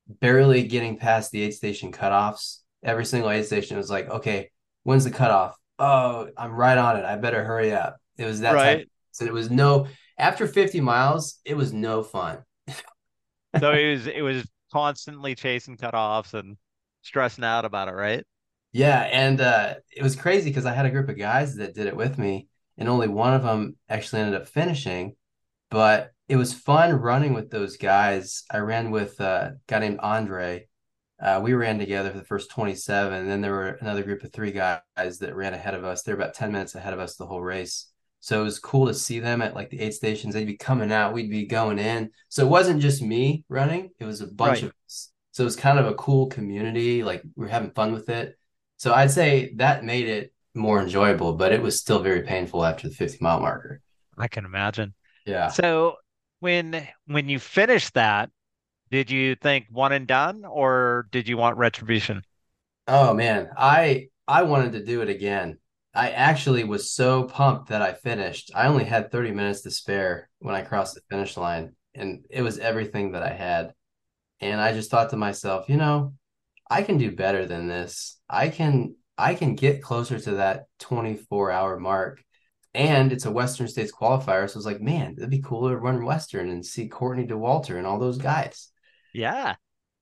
barely 0.07 0.63
getting 0.63 0.97
past 0.97 1.31
the 1.31 1.43
aid 1.43 1.53
station 1.53 1.91
cutoffs. 1.91 2.59
Every 2.83 3.05
single 3.05 3.29
aid 3.29 3.45
station 3.45 3.77
was 3.77 3.89
like, 3.89 4.09
okay, 4.09 4.51
when's 4.83 5.03
the 5.03 5.11
cutoff? 5.11 5.55
Oh, 5.77 6.29
I'm 6.37 6.53
right 6.53 6.77
on 6.77 6.97
it. 6.97 7.05
I 7.05 7.17
better 7.17 7.43
hurry 7.43 7.73
up. 7.73 7.97
It 8.17 8.25
was 8.25 8.39
that 8.41 8.53
type. 8.53 8.89
So 9.11 9.25
it 9.25 9.33
was 9.33 9.51
no, 9.51 9.87
after 10.17 10.47
50 10.47 10.81
miles, 10.81 11.39
it 11.45 11.55
was 11.55 11.73
no 11.73 12.03
fun. 12.03 12.39
So 13.59 13.71
it 13.71 13.91
was 13.91 14.07
it 14.07 14.21
was 14.21 14.47
constantly 14.71 15.35
chasing 15.35 15.77
cutoffs 15.77 16.33
and 16.33 16.57
stressing 17.01 17.43
out 17.43 17.65
about 17.65 17.87
it, 17.87 17.93
right? 17.93 18.23
Yeah, 18.73 18.99
and 19.03 19.39
uh, 19.39 19.75
it 19.95 20.03
was 20.03 20.17
crazy 20.17 20.49
because 20.49 20.65
I 20.65 20.73
had 20.73 20.85
a 20.85 20.89
group 20.89 21.07
of 21.07 21.17
guys 21.17 21.55
that 21.55 21.73
did 21.73 21.87
it 21.87 21.95
with 21.95 22.17
me, 22.17 22.49
and 22.77 22.89
only 22.89 23.07
one 23.07 23.33
of 23.33 23.43
them 23.43 23.75
actually 23.89 24.21
ended 24.21 24.39
up 24.41 24.47
finishing. 24.47 25.15
But 25.69 26.11
it 26.27 26.35
was 26.37 26.53
fun 26.53 26.93
running 26.93 27.33
with 27.33 27.49
those 27.49 27.77
guys. 27.77 28.43
I 28.51 28.57
ran 28.57 28.91
with 28.91 29.19
uh, 29.21 29.51
a 29.51 29.53
guy 29.67 29.79
named 29.79 29.99
Andre. 30.01 30.67
Uh, 31.21 31.39
we 31.41 31.53
ran 31.53 31.79
together 31.79 32.11
for 32.11 32.17
the 32.17 32.25
first 32.25 32.51
27, 32.51 33.13
and 33.13 33.29
then 33.29 33.41
there 33.41 33.51
were 33.53 33.77
another 33.81 34.03
group 34.03 34.23
of 34.23 34.33
three 34.33 34.51
guys 34.51 35.19
that 35.19 35.35
ran 35.35 35.53
ahead 35.53 35.73
of 35.73 35.85
us. 35.85 36.01
They 36.01 36.11
were 36.13 36.19
about 36.19 36.33
10 36.33 36.51
minutes 36.51 36.75
ahead 36.75 36.93
of 36.93 36.99
us 36.99 37.15
the 37.15 37.25
whole 37.25 37.41
race. 37.41 37.87
So 38.19 38.41
it 38.41 38.43
was 38.43 38.59
cool 38.59 38.87
to 38.87 38.93
see 38.93 39.19
them 39.19 39.41
at 39.41 39.55
like 39.55 39.69
the 39.69 39.79
aid 39.79 39.93
stations. 39.93 40.33
They'd 40.33 40.45
be 40.45 40.57
coming 40.57 40.91
out, 40.91 41.13
we'd 41.13 41.29
be 41.29 41.45
going 41.45 41.79
in. 41.79 42.09
So 42.29 42.45
it 42.45 42.49
wasn't 42.49 42.81
just 42.81 43.01
me 43.01 43.43
running, 43.49 43.91
it 43.99 44.05
was 44.05 44.21
a 44.21 44.27
bunch 44.27 44.61
Right. 44.61 44.63
of 44.63 44.73
us. 44.87 45.11
So 45.31 45.43
it 45.43 45.45
was 45.45 45.55
kind 45.55 45.77
of 45.79 45.85
a 45.85 45.93
cool 45.93 46.27
community. 46.27 47.03
Like 47.03 47.21
we 47.35 47.45
are 47.45 47.49
having 47.49 47.71
fun 47.71 47.93
with 47.93 48.09
it. 48.09 48.37
So 48.77 48.93
I'd 48.93 49.11
say 49.11 49.53
that 49.55 49.83
made 49.85 50.07
it 50.09 50.33
more 50.55 50.81
enjoyable, 50.81 51.33
but 51.33 51.51
it 51.51 51.61
was 51.61 51.79
still 51.79 51.99
very 51.99 52.21
painful 52.21 52.65
after 52.65 52.87
the 52.87 52.95
50 52.95 53.17
mile 53.21 53.39
marker. 53.39 53.81
I 54.17 54.27
can 54.27 54.45
imagine. 54.45 54.93
Yeah. 55.25 55.49
So 55.49 55.97
when 56.39 56.87
when 57.07 57.29
you 57.29 57.39
finished 57.39 57.93
that, 57.95 58.29
did 58.91 59.09
you 59.11 59.35
think 59.35 59.65
one 59.69 59.91
and 59.91 60.07
done, 60.07 60.45
or 60.45 61.07
did 61.11 61.27
you 61.27 61.37
want 61.37 61.57
retribution? 61.57 62.23
Oh 62.87 63.13
man, 63.13 63.49
I 63.57 64.09
I 64.27 64.43
wanted 64.43 64.73
to 64.73 64.85
do 64.85 65.01
it 65.01 65.09
again. 65.09 65.57
I 65.93 66.09
actually 66.11 66.63
was 66.65 66.91
so 66.91 67.23
pumped 67.23 67.69
that 67.69 67.81
I 67.81 67.93
finished. 67.93 68.51
I 68.53 68.67
only 68.67 68.83
had 68.83 69.11
30 69.11 69.31
minutes 69.31 69.61
to 69.61 69.71
spare 69.71 70.29
when 70.39 70.53
I 70.53 70.61
crossed 70.61 70.95
the 70.95 71.01
finish 71.09 71.37
line, 71.37 71.75
and 71.93 72.25
it 72.29 72.41
was 72.41 72.59
everything 72.59 73.13
that 73.13 73.23
I 73.23 73.33
had. 73.33 73.73
And 74.41 74.59
I 74.59 74.73
just 74.73 74.91
thought 74.91 75.11
to 75.11 75.17
myself, 75.17 75.69
you 75.69 75.77
know, 75.77 76.13
I 76.69 76.83
can 76.83 76.97
do 76.97 77.15
better 77.15 77.45
than 77.45 77.67
this. 77.67 78.19
I 78.29 78.49
can 78.49 78.95
I 79.17 79.35
can 79.35 79.55
get 79.55 79.81
closer 79.81 80.19
to 80.19 80.31
that 80.35 80.65
24 80.79 81.51
hour 81.51 81.79
mark. 81.79 82.23
And 82.73 83.13
it's 83.13 83.25
a 83.25 83.31
Western 83.31 83.67
States 83.69 83.91
qualifier. 83.91 84.49
So 84.49 84.55
I 84.55 84.59
was 84.59 84.65
like, 84.65 84.81
man, 84.81 85.15
it'd 85.17 85.29
be 85.29 85.41
cool 85.41 85.69
to 85.69 85.77
run 85.77 86.03
Western 86.05 86.49
and 86.49 86.65
see 86.65 86.89
Courtney 86.89 87.25
Dauwalter 87.25 87.77
and 87.77 87.87
all 87.87 87.99
those 87.99 88.17
guys. 88.17 88.69
Yeah, 89.13 89.55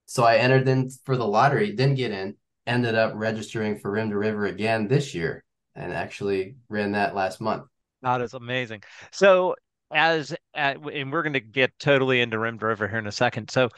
So 0.06 0.24
I 0.24 0.38
entered 0.38 0.68
in 0.68 0.90
for 1.06 1.18
the 1.18 1.28
lottery, 1.28 1.72
didn't 1.76 1.96
get 1.96 2.12
in, 2.12 2.36
ended 2.66 2.96
up 2.96 3.14
registering 3.16 3.78
for 3.78 3.92
Rim 3.92 4.10
to 4.12 4.18
River 4.18 4.46
again 4.46 4.88
this 4.88 5.14
year 5.14 5.44
and 5.76 5.92
actually 5.94 6.56
ran 6.70 6.94
that 6.94 7.16
last 7.16 7.42
month. 7.42 7.66
that 8.02 8.22
is 8.22 8.34
amazing. 8.34 8.84
So 9.12 9.56
as 9.92 10.32
uh, 10.34 10.36
at, 10.54 10.78
and 10.78 11.12
we're 11.12 11.24
going 11.24 11.34
to 11.34 11.40
get 11.40 11.72
totally 11.80 12.22
into 12.22 12.40
Rim 12.40 12.60
to 12.60 12.66
River 12.66 12.88
here 12.88 13.00
in 13.00 13.08
a 13.08 13.12
second. 13.12 13.50
So 13.50 13.70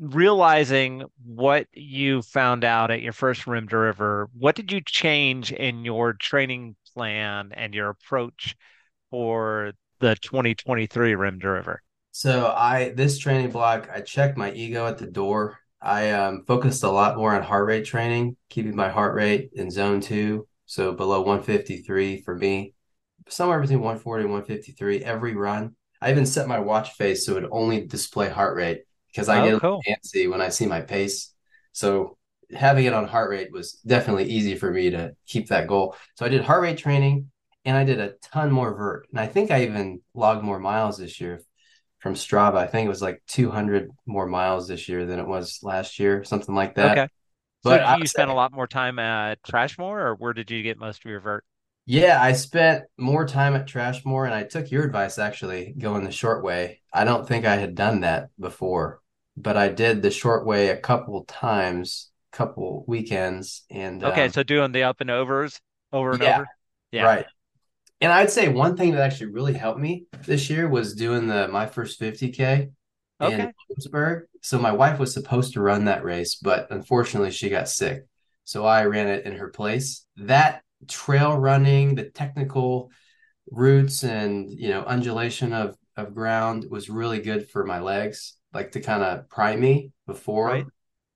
realizing 0.00 1.04
what 1.22 1.66
you 1.72 2.22
found 2.22 2.64
out 2.64 2.90
at 2.90 3.02
your 3.02 3.12
first 3.12 3.46
rim 3.46 3.68
to 3.68 3.76
river, 3.76 4.30
what 4.36 4.56
did 4.56 4.72
you 4.72 4.80
change 4.80 5.52
in 5.52 5.84
your 5.84 6.14
training 6.14 6.74
plan 6.94 7.50
and 7.52 7.74
your 7.74 7.90
approach 7.90 8.56
for 9.10 9.72
the 10.00 10.16
2023 10.16 11.14
rim 11.14 11.38
to 11.40 11.48
river? 11.48 11.82
So 12.12 12.46
I 12.46 12.92
this 12.96 13.18
training 13.18 13.50
block, 13.50 13.88
I 13.94 14.00
checked 14.00 14.36
my 14.36 14.52
ego 14.52 14.86
at 14.86 14.98
the 14.98 15.06
door. 15.06 15.58
I 15.82 16.10
um, 16.10 16.44
focused 16.46 16.82
a 16.82 16.90
lot 16.90 17.16
more 17.16 17.34
on 17.34 17.42
heart 17.42 17.66
rate 17.66 17.84
training, 17.84 18.36
keeping 18.48 18.74
my 18.74 18.88
heart 18.88 19.14
rate 19.14 19.50
in 19.54 19.70
zone 19.70 20.00
two, 20.00 20.48
so 20.66 20.92
below 20.92 21.20
153 21.20 22.22
for 22.22 22.34
me, 22.34 22.74
somewhere 23.28 23.60
between 23.60 23.80
140 23.80 24.24
and 24.24 24.32
153 24.32 25.04
every 25.04 25.36
run. 25.36 25.76
I 26.02 26.10
even 26.10 26.26
set 26.26 26.48
my 26.48 26.58
watch 26.58 26.92
face 26.92 27.24
so 27.24 27.32
it 27.32 27.42
would 27.42 27.50
only 27.52 27.86
display 27.86 28.28
heart 28.30 28.56
rate 28.56 28.80
because 29.12 29.28
I 29.28 29.40
oh, 29.40 29.50
get 29.50 29.60
cool. 29.60 29.80
fancy 29.86 30.26
when 30.26 30.40
I 30.40 30.48
see 30.48 30.66
my 30.66 30.80
pace. 30.80 31.32
So 31.72 32.16
having 32.52 32.84
it 32.84 32.92
on 32.92 33.06
heart 33.06 33.30
rate 33.30 33.52
was 33.52 33.72
definitely 33.86 34.24
easy 34.24 34.56
for 34.56 34.70
me 34.70 34.90
to 34.90 35.12
keep 35.26 35.48
that 35.48 35.66
goal. 35.66 35.96
So 36.16 36.26
I 36.26 36.28
did 36.28 36.42
heart 36.42 36.62
rate 36.62 36.78
training 36.78 37.30
and 37.64 37.76
I 37.76 37.84
did 37.84 38.00
a 38.00 38.14
ton 38.22 38.50
more 38.50 38.74
vert. 38.74 39.06
And 39.10 39.20
I 39.20 39.26
think 39.26 39.50
I 39.50 39.64
even 39.64 40.00
logged 40.14 40.42
more 40.42 40.58
miles 40.58 40.98
this 40.98 41.20
year 41.20 41.42
from 41.98 42.14
Strava. 42.14 42.56
I 42.56 42.66
think 42.66 42.86
it 42.86 42.90
was 42.90 43.02
like 43.02 43.22
200 43.28 43.90
more 44.06 44.26
miles 44.26 44.68
this 44.68 44.88
year 44.88 45.06
than 45.06 45.18
it 45.18 45.26
was 45.26 45.60
last 45.62 45.98
year, 45.98 46.24
something 46.24 46.54
like 46.54 46.74
that. 46.76 46.98
Okay. 46.98 47.08
But 47.62 47.86
so 47.86 47.96
you 47.98 48.06
spent 48.06 48.30
a 48.30 48.34
lot 48.34 48.52
more 48.52 48.66
time 48.66 48.98
at 48.98 49.42
Trashmore, 49.42 50.00
or 50.00 50.14
where 50.14 50.32
did 50.32 50.50
you 50.50 50.62
get 50.62 50.78
most 50.78 51.04
of 51.04 51.10
your 51.10 51.20
vert? 51.20 51.44
Yeah, 51.90 52.22
I 52.22 52.34
spent 52.34 52.84
more 52.96 53.26
time 53.26 53.56
at 53.56 53.66
Trashmore, 53.66 54.24
and 54.24 54.32
I 54.32 54.44
took 54.44 54.70
your 54.70 54.84
advice 54.84 55.18
actually, 55.18 55.74
going 55.76 56.04
the 56.04 56.12
short 56.12 56.44
way. 56.44 56.82
I 56.92 57.02
don't 57.02 57.26
think 57.26 57.44
I 57.44 57.56
had 57.56 57.74
done 57.74 58.02
that 58.02 58.28
before, 58.38 59.00
but 59.36 59.56
I 59.56 59.70
did 59.70 60.00
the 60.00 60.12
short 60.12 60.46
way 60.46 60.68
a 60.68 60.76
couple 60.76 61.24
times, 61.24 62.12
couple 62.30 62.84
weekends, 62.86 63.64
and 63.70 64.04
okay, 64.04 64.26
um, 64.26 64.30
so 64.30 64.44
doing 64.44 64.70
the 64.70 64.84
up 64.84 65.00
and 65.00 65.10
overs 65.10 65.60
over 65.92 66.12
and 66.12 66.22
yeah, 66.22 66.36
over. 66.36 66.46
Yeah, 66.92 67.02
right. 67.02 67.26
And 68.00 68.12
I'd 68.12 68.30
say 68.30 68.46
one 68.46 68.76
thing 68.76 68.92
that 68.92 69.00
actually 69.00 69.32
really 69.32 69.54
helped 69.54 69.80
me 69.80 70.04
this 70.26 70.48
year 70.48 70.68
was 70.68 70.94
doing 70.94 71.26
the 71.26 71.48
my 71.48 71.66
first 71.66 72.00
50k 72.00 72.70
okay. 73.20 73.34
in 73.34 73.52
Williamsburg. 73.68 74.26
So 74.42 74.60
my 74.60 74.70
wife 74.70 75.00
was 75.00 75.12
supposed 75.12 75.54
to 75.54 75.60
run 75.60 75.86
that 75.86 76.04
race, 76.04 76.36
but 76.36 76.68
unfortunately 76.70 77.32
she 77.32 77.48
got 77.48 77.68
sick. 77.68 78.06
So 78.44 78.64
I 78.64 78.84
ran 78.84 79.08
it 79.08 79.26
in 79.26 79.38
her 79.38 79.48
place. 79.48 80.06
That 80.18 80.62
trail 80.88 81.36
running, 81.36 81.94
the 81.94 82.10
technical 82.10 82.90
routes 83.50 84.04
and 84.04 84.50
you 84.50 84.68
know 84.68 84.82
undulation 84.84 85.52
of 85.52 85.76
of 85.96 86.14
ground 86.14 86.66
was 86.70 86.88
really 86.88 87.20
good 87.20 87.48
for 87.48 87.64
my 87.64 87.80
legs, 87.80 88.36
like 88.52 88.72
to 88.72 88.80
kind 88.80 89.02
of 89.02 89.28
prime 89.28 89.60
me 89.60 89.92
before 90.06 90.46
right. 90.46 90.66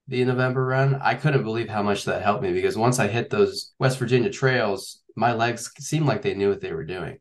the 0.09 0.25
November 0.25 0.65
run. 0.65 0.97
I 0.97 1.15
couldn't 1.15 1.45
believe 1.45 1.69
how 1.69 1.83
much 1.83 2.05
that 2.05 2.23
helped 2.23 2.43
me 2.43 2.53
because 2.53 2.77
once 2.77 2.99
I 2.99 3.09
hit 3.09 3.31
those 3.31 3.73
West 3.79 3.99
Virginia 3.99 4.31
trails, 4.31 5.03
my 5.17 5.33
legs 5.33 5.71
seemed 5.79 6.07
like 6.07 6.23
they 6.23 6.35
knew 6.35 6.51
what 6.51 6.61
they 6.61 6.73
were 6.73 6.85
doing. 6.85 7.19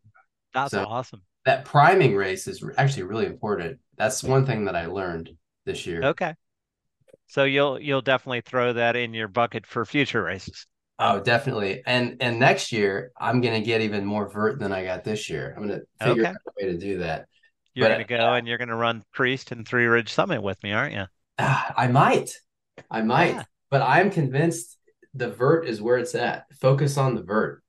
That's 0.54 0.72
so 0.72 0.84
awesome. 0.84 1.22
That 1.46 1.66
priming 1.66 2.16
race 2.16 2.48
is 2.48 2.64
actually 2.78 3.04
really 3.04 3.26
important. 3.26 3.80
That's 3.98 4.24
one 4.24 4.46
thing 4.46 4.66
that 4.66 4.76
I 4.76 4.86
learned 4.88 5.32
this 5.66 5.86
year. 5.86 6.04
Okay. 6.04 6.34
So 7.28 7.44
you'll 7.46 7.80
you'll 7.80 8.02
definitely 8.02 8.42
throw 8.42 8.74
that 8.74 8.96
in 8.96 9.14
your 9.14 9.28
bucket 9.28 9.66
for 9.66 9.86
future 9.86 10.24
races. 10.24 10.68
Oh, 11.06 11.20
definitely. 11.20 11.84
And 11.86 12.16
and 12.22 12.40
next 12.40 12.72
year 12.72 13.12
I'm 13.20 13.42
gonna 13.42 13.62
get 13.62 13.82
even 13.82 14.06
more 14.06 14.30
vert 14.30 14.58
than 14.58 14.72
I 14.72 14.86
got 14.86 15.04
this 15.04 15.30
year. 15.30 15.54
I'm 15.56 15.68
gonna 15.68 15.82
figure 16.02 16.24
okay. 16.24 16.30
out 16.30 16.36
a 16.48 16.52
way 16.66 16.72
to 16.72 16.78
do 16.78 17.00
that. 17.00 17.28
You're 17.74 17.90
but, 17.90 17.94
gonna 17.96 18.04
go 18.06 18.32
uh, 18.32 18.36
and 18.36 18.48
you're 18.48 18.58
gonna 18.58 18.76
run 18.76 19.04
Priest 19.12 19.52
and 19.52 19.68
Three 19.68 19.86
Ridge 19.86 20.14
Summit 20.14 20.42
with 20.42 20.64
me, 20.64 20.72
aren't 20.72 20.94
you? 20.94 21.06
Uh, 21.38 21.64
I 21.76 21.88
might. 21.88 22.32
I 22.90 23.02
might. 23.02 23.34
Yeah. 23.34 23.44
But 23.70 23.82
I'm 23.82 24.12
convinced 24.12 24.78
the 25.14 25.30
vert 25.30 25.68
is 25.68 25.82
where 25.82 25.98
it's 25.98 26.16
at. 26.16 26.46
Focus 26.62 26.98
on 26.98 27.16
the 27.16 27.24
vert. 27.24 27.64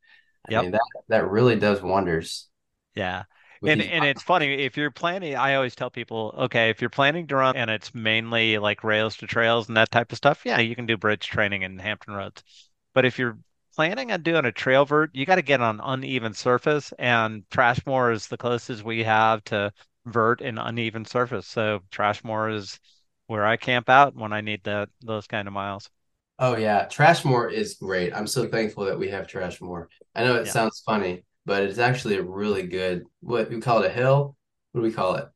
I 0.48 0.52
yep. 0.52 0.62
mean 0.62 0.70
that 0.70 0.80
that 1.08 1.28
really 1.28 1.56
does 1.56 1.82
wonders. 1.82 2.46
Yeah. 2.94 3.24
And 3.66 3.82
and 3.82 4.04
it's 4.04 4.22
funny 4.22 4.54
if 4.64 4.76
you're 4.76 4.92
planning. 4.92 5.34
I 5.34 5.54
always 5.54 5.74
tell 5.74 5.90
people, 5.90 6.34
okay, 6.38 6.70
if 6.70 6.80
you're 6.80 6.90
planning 6.90 7.26
to 7.28 7.36
run 7.36 7.56
and 7.56 7.68
it's 7.68 7.94
mainly 7.94 8.58
like 8.58 8.84
rails 8.84 9.16
to 9.16 9.26
trails 9.26 9.66
and 9.66 9.76
that 9.76 9.90
type 9.90 10.12
of 10.12 10.18
stuff, 10.18 10.42
yeah, 10.44 10.60
you 10.60 10.76
can 10.76 10.86
do 10.86 10.96
bridge 10.96 11.26
training 11.26 11.62
in 11.62 11.78
Hampton 11.78 12.14
Roads. 12.14 12.44
But 12.94 13.04
if 13.04 13.18
you're 13.18 13.38
planning 13.74 14.12
on 14.12 14.22
doing 14.22 14.44
a 14.44 14.52
trail 14.52 14.84
vert, 14.84 15.10
you 15.12 15.26
got 15.26 15.36
to 15.36 15.42
get 15.42 15.60
on 15.60 15.80
uneven 15.82 16.32
surface, 16.34 16.92
and 16.98 17.42
Trashmore 17.50 18.12
is 18.12 18.28
the 18.28 18.36
closest 18.36 18.84
we 18.84 19.02
have 19.04 19.44
to 19.44 19.72
vert 20.06 20.40
in 20.40 20.58
uneven 20.58 21.04
surface. 21.04 21.46
So 21.46 21.80
Trashmore 21.90 22.54
is 22.54 22.78
where 23.26 23.44
I 23.44 23.56
camp 23.56 23.88
out 23.88 24.14
when 24.14 24.32
I 24.32 24.40
need 24.40 24.62
that 24.64 24.90
those 25.02 25.26
kind 25.26 25.48
of 25.48 25.54
miles. 25.54 25.90
Oh 26.38 26.56
yeah, 26.56 26.86
Trashmore 26.86 27.52
is 27.52 27.74
great. 27.74 28.12
I'm 28.12 28.26
so 28.26 28.48
thankful 28.48 28.84
that 28.84 28.98
we 28.98 29.08
have 29.08 29.26
Trashmore. 29.26 29.86
I 30.14 30.24
know 30.24 30.36
it 30.36 30.46
yeah. 30.46 30.52
sounds 30.52 30.82
funny, 30.84 31.24
but 31.46 31.62
it's 31.62 31.78
actually 31.78 32.16
a 32.16 32.22
really 32.22 32.66
good. 32.66 33.04
What 33.20 33.50
we 33.50 33.60
call 33.60 33.82
it 33.82 33.90
a 33.90 33.94
hill? 33.94 34.36
What 34.72 34.80
do 34.80 34.86
we 34.86 34.92
call 34.92 35.16
it? 35.16 35.28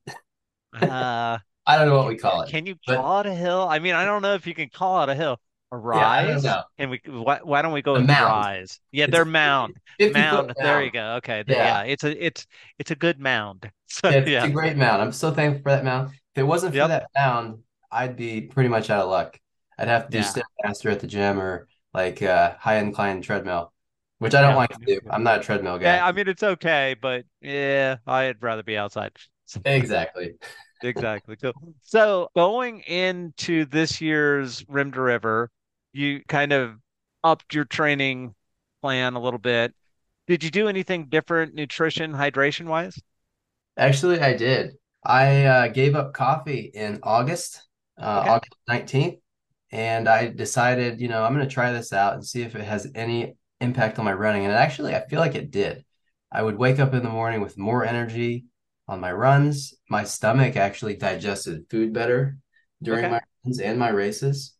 Uh, 0.74 1.38
I 1.66 1.76
don't 1.76 1.88
know 1.88 1.98
what 1.98 2.08
we 2.08 2.16
call 2.16 2.42
it. 2.42 2.50
Can 2.50 2.66
you 2.66 2.76
call 2.88 3.20
it 3.20 3.26
a 3.26 3.34
hill? 3.34 3.66
I 3.68 3.78
mean, 3.78 3.94
I 3.94 4.04
don't 4.04 4.22
know 4.22 4.34
if 4.34 4.46
you 4.46 4.54
can 4.54 4.70
call 4.70 5.02
it 5.02 5.08
a 5.08 5.14
hill. 5.14 5.38
A 5.70 5.76
rise? 5.76 6.44
Yeah, 6.44 6.62
and 6.78 6.90
we 6.90 7.00
why, 7.06 7.40
why 7.42 7.60
don't 7.60 7.74
we 7.74 7.82
go 7.82 7.92
with 7.94 8.08
rise? 8.08 8.80
Yeah, 8.90 9.04
it's 9.04 9.12
they're 9.12 9.26
mound. 9.26 9.76
Mound. 10.00 10.14
mound. 10.14 10.54
There 10.56 10.82
you 10.82 10.90
go. 10.90 11.16
Okay. 11.16 11.44
Yeah. 11.46 11.82
yeah. 11.84 11.92
It's 11.92 12.04
a 12.04 12.24
it's 12.24 12.46
it's 12.78 12.90
a 12.90 12.96
good 12.96 13.20
mound. 13.20 13.70
So, 13.90 14.10
yeah, 14.10 14.16
it's, 14.18 14.28
yeah. 14.28 14.44
a 14.44 14.50
great 14.50 14.76
mound. 14.76 15.00
I'm 15.00 15.12
so 15.12 15.32
thankful 15.32 15.62
for 15.62 15.70
that 15.70 15.82
mound. 15.82 16.10
If 16.10 16.40
it 16.40 16.42
wasn't 16.42 16.72
for 16.72 16.76
yep. 16.76 16.88
that 16.88 17.06
mound, 17.16 17.60
I'd 17.90 18.16
be 18.16 18.42
pretty 18.42 18.68
much 18.68 18.90
out 18.90 19.00
of 19.00 19.08
luck. 19.08 19.40
I'd 19.78 19.88
have 19.88 20.04
to 20.04 20.10
do 20.10 20.18
yeah. 20.18 20.42
faster 20.62 20.90
at 20.90 21.00
the 21.00 21.06
gym 21.06 21.40
or 21.40 21.68
like 21.94 22.20
uh, 22.22 22.54
high 22.58 22.76
incline 22.76 23.22
treadmill, 23.22 23.72
which 24.18 24.34
I 24.34 24.42
don't 24.42 24.56
like 24.56 24.70
to 24.70 24.84
do. 24.84 25.00
I'm 25.08 25.22
not 25.22 25.38
a 25.38 25.42
treadmill 25.42 25.78
guy. 25.78 25.96
Yeah, 25.96 26.06
I 26.06 26.12
mean 26.12 26.28
it's 26.28 26.42
okay, 26.42 26.96
but 27.00 27.24
yeah, 27.40 27.96
I'd 28.06 28.42
rather 28.42 28.62
be 28.62 28.76
outside. 28.76 29.12
exactly. 29.64 30.34
exactly. 30.82 31.36
Cool. 31.36 31.54
So 31.82 32.28
going 32.36 32.80
into 32.80 33.64
this 33.64 34.00
year's 34.00 34.64
Rim 34.68 34.92
to 34.92 35.00
River, 35.00 35.50
you 35.98 36.22
kind 36.28 36.52
of 36.52 36.76
upped 37.24 37.54
your 37.54 37.64
training 37.64 38.34
plan 38.80 39.14
a 39.14 39.20
little 39.20 39.38
bit. 39.38 39.74
Did 40.26 40.44
you 40.44 40.50
do 40.50 40.68
anything 40.68 41.06
different, 41.08 41.54
nutrition, 41.54 42.12
hydration 42.12 42.66
wise? 42.66 43.00
Actually, 43.76 44.20
I 44.20 44.34
did. 44.34 44.72
I 45.04 45.44
uh, 45.44 45.68
gave 45.68 45.94
up 45.94 46.12
coffee 46.12 46.70
in 46.74 47.00
August, 47.02 47.66
uh, 48.00 48.20
okay. 48.20 48.30
August 48.30 48.54
19th 48.68 49.18
and 49.70 50.08
I 50.08 50.28
decided, 50.28 51.00
you 51.00 51.08
know, 51.08 51.22
I'm 51.22 51.34
going 51.34 51.46
to 51.46 51.52
try 51.52 51.72
this 51.72 51.92
out 51.92 52.14
and 52.14 52.24
see 52.24 52.42
if 52.42 52.54
it 52.54 52.64
has 52.64 52.90
any 52.94 53.36
impact 53.60 53.98
on 53.98 54.04
my 54.04 54.12
running. 54.12 54.44
And 54.44 54.52
actually, 54.52 54.94
I 54.94 55.06
feel 55.06 55.20
like 55.20 55.34
it 55.34 55.50
did. 55.50 55.84
I 56.32 56.42
would 56.42 56.56
wake 56.56 56.78
up 56.78 56.94
in 56.94 57.02
the 57.02 57.10
morning 57.10 57.40
with 57.40 57.58
more 57.58 57.84
energy 57.84 58.46
on 58.86 59.00
my 59.00 59.12
runs. 59.12 59.74
My 59.90 60.04
stomach 60.04 60.56
actually 60.56 60.96
digested 60.96 61.66
food 61.70 61.92
better 61.92 62.38
during 62.82 63.04
okay. 63.04 63.12
my 63.12 63.20
runs 63.44 63.60
and 63.60 63.78
my 63.78 63.90
races. 63.90 64.54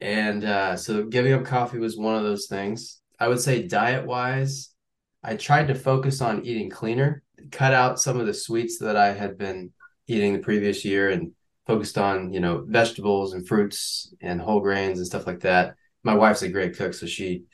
And 0.00 0.44
uh, 0.44 0.76
so 0.76 1.04
giving 1.04 1.32
up 1.32 1.44
coffee 1.44 1.78
was 1.78 1.96
one 1.96 2.16
of 2.16 2.22
those 2.22 2.46
things. 2.46 3.00
I 3.18 3.28
would 3.28 3.40
say 3.40 3.66
diet 3.66 4.06
wise, 4.06 4.70
I 5.22 5.36
tried 5.36 5.68
to 5.68 5.74
focus 5.74 6.20
on 6.22 6.44
eating 6.46 6.70
cleaner, 6.70 7.22
cut 7.50 7.74
out 7.74 8.00
some 8.00 8.18
of 8.18 8.26
the 8.26 8.34
sweets 8.34 8.78
that 8.78 8.96
I 8.96 9.12
had 9.12 9.36
been 9.36 9.72
eating 10.06 10.32
the 10.32 10.38
previous 10.38 10.84
year 10.84 11.10
and 11.10 11.32
focused 11.66 11.98
on 11.98 12.32
you 12.32 12.40
know 12.40 12.64
vegetables 12.66 13.34
and 13.34 13.46
fruits 13.46 14.12
and 14.20 14.40
whole 14.40 14.60
grains 14.60 14.98
and 14.98 15.06
stuff 15.06 15.26
like 15.26 15.40
that. 15.40 15.74
My 16.02 16.14
wife's 16.14 16.42
a 16.42 16.48
great 16.48 16.76
cook, 16.76 16.94
so 16.94 17.06
she 17.06 17.44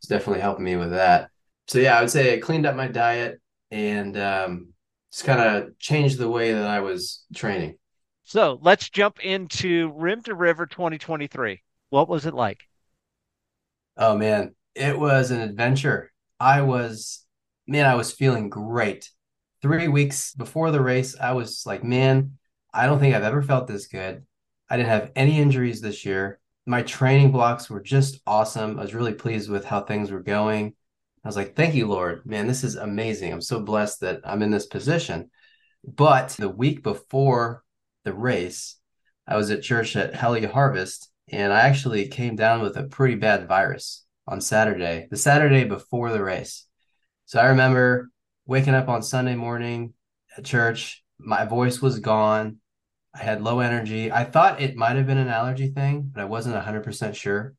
was 0.00 0.08
definitely 0.08 0.40
helping 0.40 0.64
me 0.64 0.76
with 0.76 0.90
that. 0.90 1.28
So 1.68 1.78
yeah, 1.78 1.98
I 1.98 2.00
would 2.00 2.10
say 2.10 2.34
I 2.34 2.38
cleaned 2.38 2.66
up 2.66 2.74
my 2.74 2.88
diet 2.88 3.40
and 3.70 4.16
um, 4.16 4.72
just 5.12 5.24
kind 5.24 5.40
of 5.40 5.78
changed 5.78 6.18
the 6.18 6.28
way 6.28 6.52
that 6.52 6.66
I 6.66 6.80
was 6.80 7.24
training. 7.34 7.76
So 8.24 8.58
let's 8.62 8.88
jump 8.88 9.24
into 9.24 9.92
Rim 9.94 10.22
to 10.22 10.34
River 10.34 10.66
2023. 10.66 11.62
What 11.90 12.08
was 12.08 12.24
it 12.26 12.34
like? 12.34 12.64
Oh 13.96 14.16
man, 14.16 14.54
it 14.74 14.98
was 14.98 15.30
an 15.30 15.40
adventure. 15.40 16.10
I 16.38 16.62
was, 16.62 17.24
man, 17.66 17.86
I 17.86 17.94
was 17.94 18.12
feeling 18.12 18.48
great. 18.48 19.10
Three 19.62 19.88
weeks 19.88 20.34
before 20.34 20.70
the 20.70 20.80
race, 20.80 21.16
I 21.20 21.32
was 21.32 21.64
like, 21.66 21.84
man, 21.84 22.38
I 22.72 22.86
don't 22.86 22.98
think 22.98 23.14
I've 23.14 23.24
ever 23.24 23.42
felt 23.42 23.66
this 23.66 23.88
good. 23.88 24.24
I 24.70 24.76
didn't 24.76 24.88
have 24.88 25.12
any 25.16 25.38
injuries 25.38 25.80
this 25.80 26.06
year. 26.06 26.40
My 26.64 26.82
training 26.82 27.32
blocks 27.32 27.68
were 27.68 27.80
just 27.80 28.20
awesome. 28.26 28.78
I 28.78 28.82
was 28.82 28.94
really 28.94 29.12
pleased 29.14 29.50
with 29.50 29.64
how 29.64 29.82
things 29.82 30.10
were 30.10 30.22
going. 30.22 30.74
I 31.22 31.28
was 31.28 31.36
like, 31.36 31.54
thank 31.56 31.74
you, 31.74 31.86
Lord. 31.86 32.24
Man, 32.24 32.46
this 32.46 32.64
is 32.64 32.76
amazing. 32.76 33.32
I'm 33.32 33.42
so 33.42 33.60
blessed 33.60 34.00
that 34.00 34.20
I'm 34.24 34.42
in 34.42 34.50
this 34.50 34.66
position. 34.66 35.30
But 35.84 36.30
the 36.38 36.48
week 36.48 36.82
before 36.82 37.64
the 38.04 38.14
race, 38.14 38.76
I 39.26 39.36
was 39.36 39.50
at 39.50 39.62
church 39.62 39.96
at 39.96 40.14
Helly 40.14 40.46
Harvest, 40.46 41.09
and 41.30 41.52
I 41.52 41.60
actually 41.60 42.08
came 42.08 42.36
down 42.36 42.62
with 42.62 42.76
a 42.76 42.84
pretty 42.84 43.16
bad 43.16 43.48
virus 43.48 44.04
on 44.26 44.40
Saturday, 44.40 45.08
the 45.10 45.16
Saturday 45.16 45.64
before 45.64 46.10
the 46.10 46.22
race. 46.22 46.66
So 47.26 47.40
I 47.40 47.46
remember 47.46 48.10
waking 48.46 48.74
up 48.74 48.88
on 48.88 49.02
Sunday 49.02 49.36
morning 49.36 49.94
at 50.36 50.44
church. 50.44 51.04
My 51.18 51.44
voice 51.44 51.80
was 51.80 51.98
gone 52.00 52.58
I 53.14 53.18
had 53.18 53.42
low 53.42 53.60
energy. 53.60 54.12
I 54.12 54.24
thought 54.24 54.60
it 54.60 54.76
might 54.76 54.96
have 54.96 55.06
been 55.06 55.18
an 55.18 55.28
allergy 55.28 55.68
thing, 55.68 56.10
but 56.14 56.20
I 56.20 56.26
wasn't 56.26 56.62
100% 56.62 57.14
sure. 57.14 57.54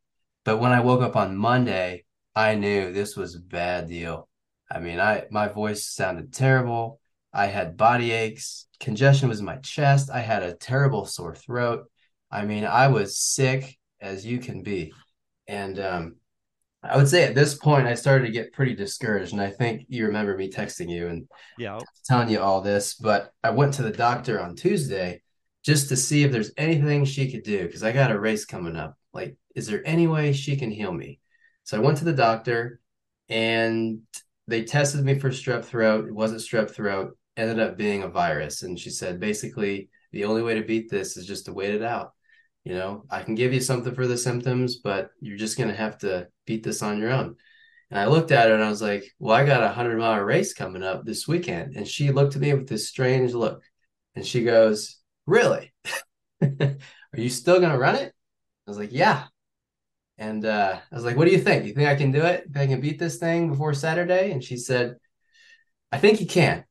But 0.46 0.58
when 0.58 0.72
I 0.72 0.80
woke 0.80 1.02
up 1.02 1.16
on 1.16 1.36
Monday, 1.36 2.06
I 2.36 2.56
knew 2.56 2.92
this 2.92 3.18
was 3.18 3.36
a 3.36 3.40
bad 3.40 3.88
deal. 3.88 4.30
I 4.70 4.80
mean, 4.80 5.00
I 5.00 5.26
my 5.30 5.50
voice 5.50 5.86
sounded 5.86 6.34
terrible. 6.34 7.00
I 7.34 7.48
had 7.48 7.78
body 7.78 8.12
aches, 8.12 8.68
congestion 8.80 9.30
was 9.30 9.40
in 9.40 9.46
my 9.46 9.58
chest. 9.58 10.10
I 10.10 10.20
had 10.20 10.44
a 10.44 10.56
terrible 10.56 11.06
sore 11.06 11.36
throat. 11.36 11.86
I 12.32 12.46
mean, 12.46 12.66
I 12.66 12.88
was 12.88 13.18
sick 13.18 13.78
as 14.00 14.26
you 14.26 14.40
can 14.40 14.64
be. 14.64 14.94
And 15.48 15.80
um, 15.80 16.16
I 16.84 16.98
would 16.98 17.08
say 17.08 17.24
at 17.24 17.36
this 17.36 17.56
point, 17.56 17.88
I 17.88 17.96
started 17.96 18.26
to 18.26 18.32
get 18.32 18.54
pretty 18.54 18.74
discouraged. 18.74 19.34
And 19.34 19.42
I 19.42 19.50
think 19.50 19.86
you 19.90 20.08
remember 20.08 20.36
me 20.38 20.50
texting 20.50 20.90
you 20.90 21.08
and 21.08 21.28
yeah. 21.58 21.80
telling 22.06 22.30
you 22.30 22.40
all 22.40 22.62
this. 22.62 22.96
But 22.96 23.34
I 23.44 23.52
went 23.52 23.74
to 23.76 23.84
the 23.84 23.92
doctor 23.92 24.40
on 24.40 24.56
Tuesday 24.56 25.22
just 25.64 25.90
to 25.90 25.96
see 25.96 26.24
if 26.24 26.32
there's 26.32 26.52
anything 26.58 27.06
she 27.06 27.32
could 27.32 27.44
do 27.44 27.66
because 27.66 27.84
I 27.84 27.92
got 27.92 28.12
a 28.12 28.20
race 28.20 28.46
coming 28.46 28.76
up. 28.76 28.98
Like, 29.14 29.38
is 29.56 29.68
there 29.68 29.86
any 29.86 30.08
way 30.08 30.34
she 30.34 30.56
can 30.56 30.72
heal 30.72 30.92
me? 30.92 31.20
So 31.64 31.78
I 31.78 31.82
went 31.82 31.98
to 32.00 32.06
the 32.06 32.14
doctor 32.14 32.80
and 33.30 34.00
they 34.48 34.64
tested 34.64 35.06
me 35.06 35.20
for 35.20 35.30
strep 35.30 35.64
throat. 35.64 36.08
It 36.08 36.16
wasn't 36.16 36.42
strep 36.42 36.72
throat, 36.72 37.18
ended 37.38 37.60
up 37.60 37.78
being 37.78 38.04
a 38.04 38.08
virus. 38.08 38.64
And 38.64 38.80
she 38.80 38.90
said, 38.90 39.20
basically, 39.20 39.90
the 40.12 40.26
only 40.26 40.42
way 40.42 40.56
to 40.56 40.64
beat 40.64 40.90
this 40.90 41.16
is 41.16 41.28
just 41.28 41.46
to 41.46 41.54
wait 41.54 41.76
it 41.76 41.84
out. 41.84 42.14
You 42.64 42.76
know, 42.76 43.06
I 43.10 43.24
can 43.24 43.36
give 43.36 43.54
you 43.54 43.60
something 43.60 43.96
for 43.96 44.08
the 44.08 44.18
symptoms, 44.18 44.78
but 44.78 45.10
you're 45.20 45.38
just 45.38 45.58
going 45.58 45.70
to 45.70 45.76
have 45.76 45.98
to 46.00 46.28
beat 46.46 46.64
this 46.64 46.82
on 46.84 47.00
your 47.00 47.12
own. 47.12 47.36
And 47.90 48.00
I 48.00 48.06
looked 48.06 48.32
at 48.32 48.48
her 48.48 48.54
and 48.54 48.64
I 48.64 48.70
was 48.70 48.82
like, 48.82 49.04
well, 49.20 49.36
I 49.36 49.46
got 49.46 49.64
a 49.64 49.70
hundred 49.70 49.98
mile 49.98 50.20
race 50.20 50.54
coming 50.54 50.84
up 50.84 51.04
this 51.04 51.28
weekend. 51.28 51.76
And 51.76 51.88
she 51.88 52.12
looked 52.12 52.36
at 52.36 52.42
me 52.42 52.54
with 52.54 52.70
this 52.70 52.88
strange 52.88 53.34
look 53.34 53.64
and 54.16 54.26
she 54.26 54.44
goes, 54.44 54.98
really? 55.26 55.74
Are 56.42 56.78
you 57.16 57.30
still 57.30 57.60
going 57.60 57.72
to 57.72 57.78
run 57.78 57.96
it? 57.96 58.14
I 58.68 58.72
was 58.72 58.78
like, 58.78 58.92
yeah. 58.92 59.26
And 60.18 60.46
uh, 60.46 60.78
I 60.92 60.96
was 60.96 61.04
like, 61.04 61.18
what 61.18 61.26
do 61.26 61.32
you 61.32 61.40
think? 61.40 61.66
You 61.66 61.74
think 61.74 61.90
I 61.90 61.96
can 61.96 62.12
do 62.12 62.24
it? 62.24 62.44
Think 62.44 62.58
I 62.58 62.68
can 62.68 62.82
beat 62.82 63.00
this 63.00 63.18
thing 63.18 63.50
before 63.50 63.74
Saturday? 63.74 64.32
And 64.32 64.44
she 64.44 64.56
said, 64.56 64.96
I 65.92 65.98
think 65.98 66.22
you 66.22 66.28
can. 66.28 66.64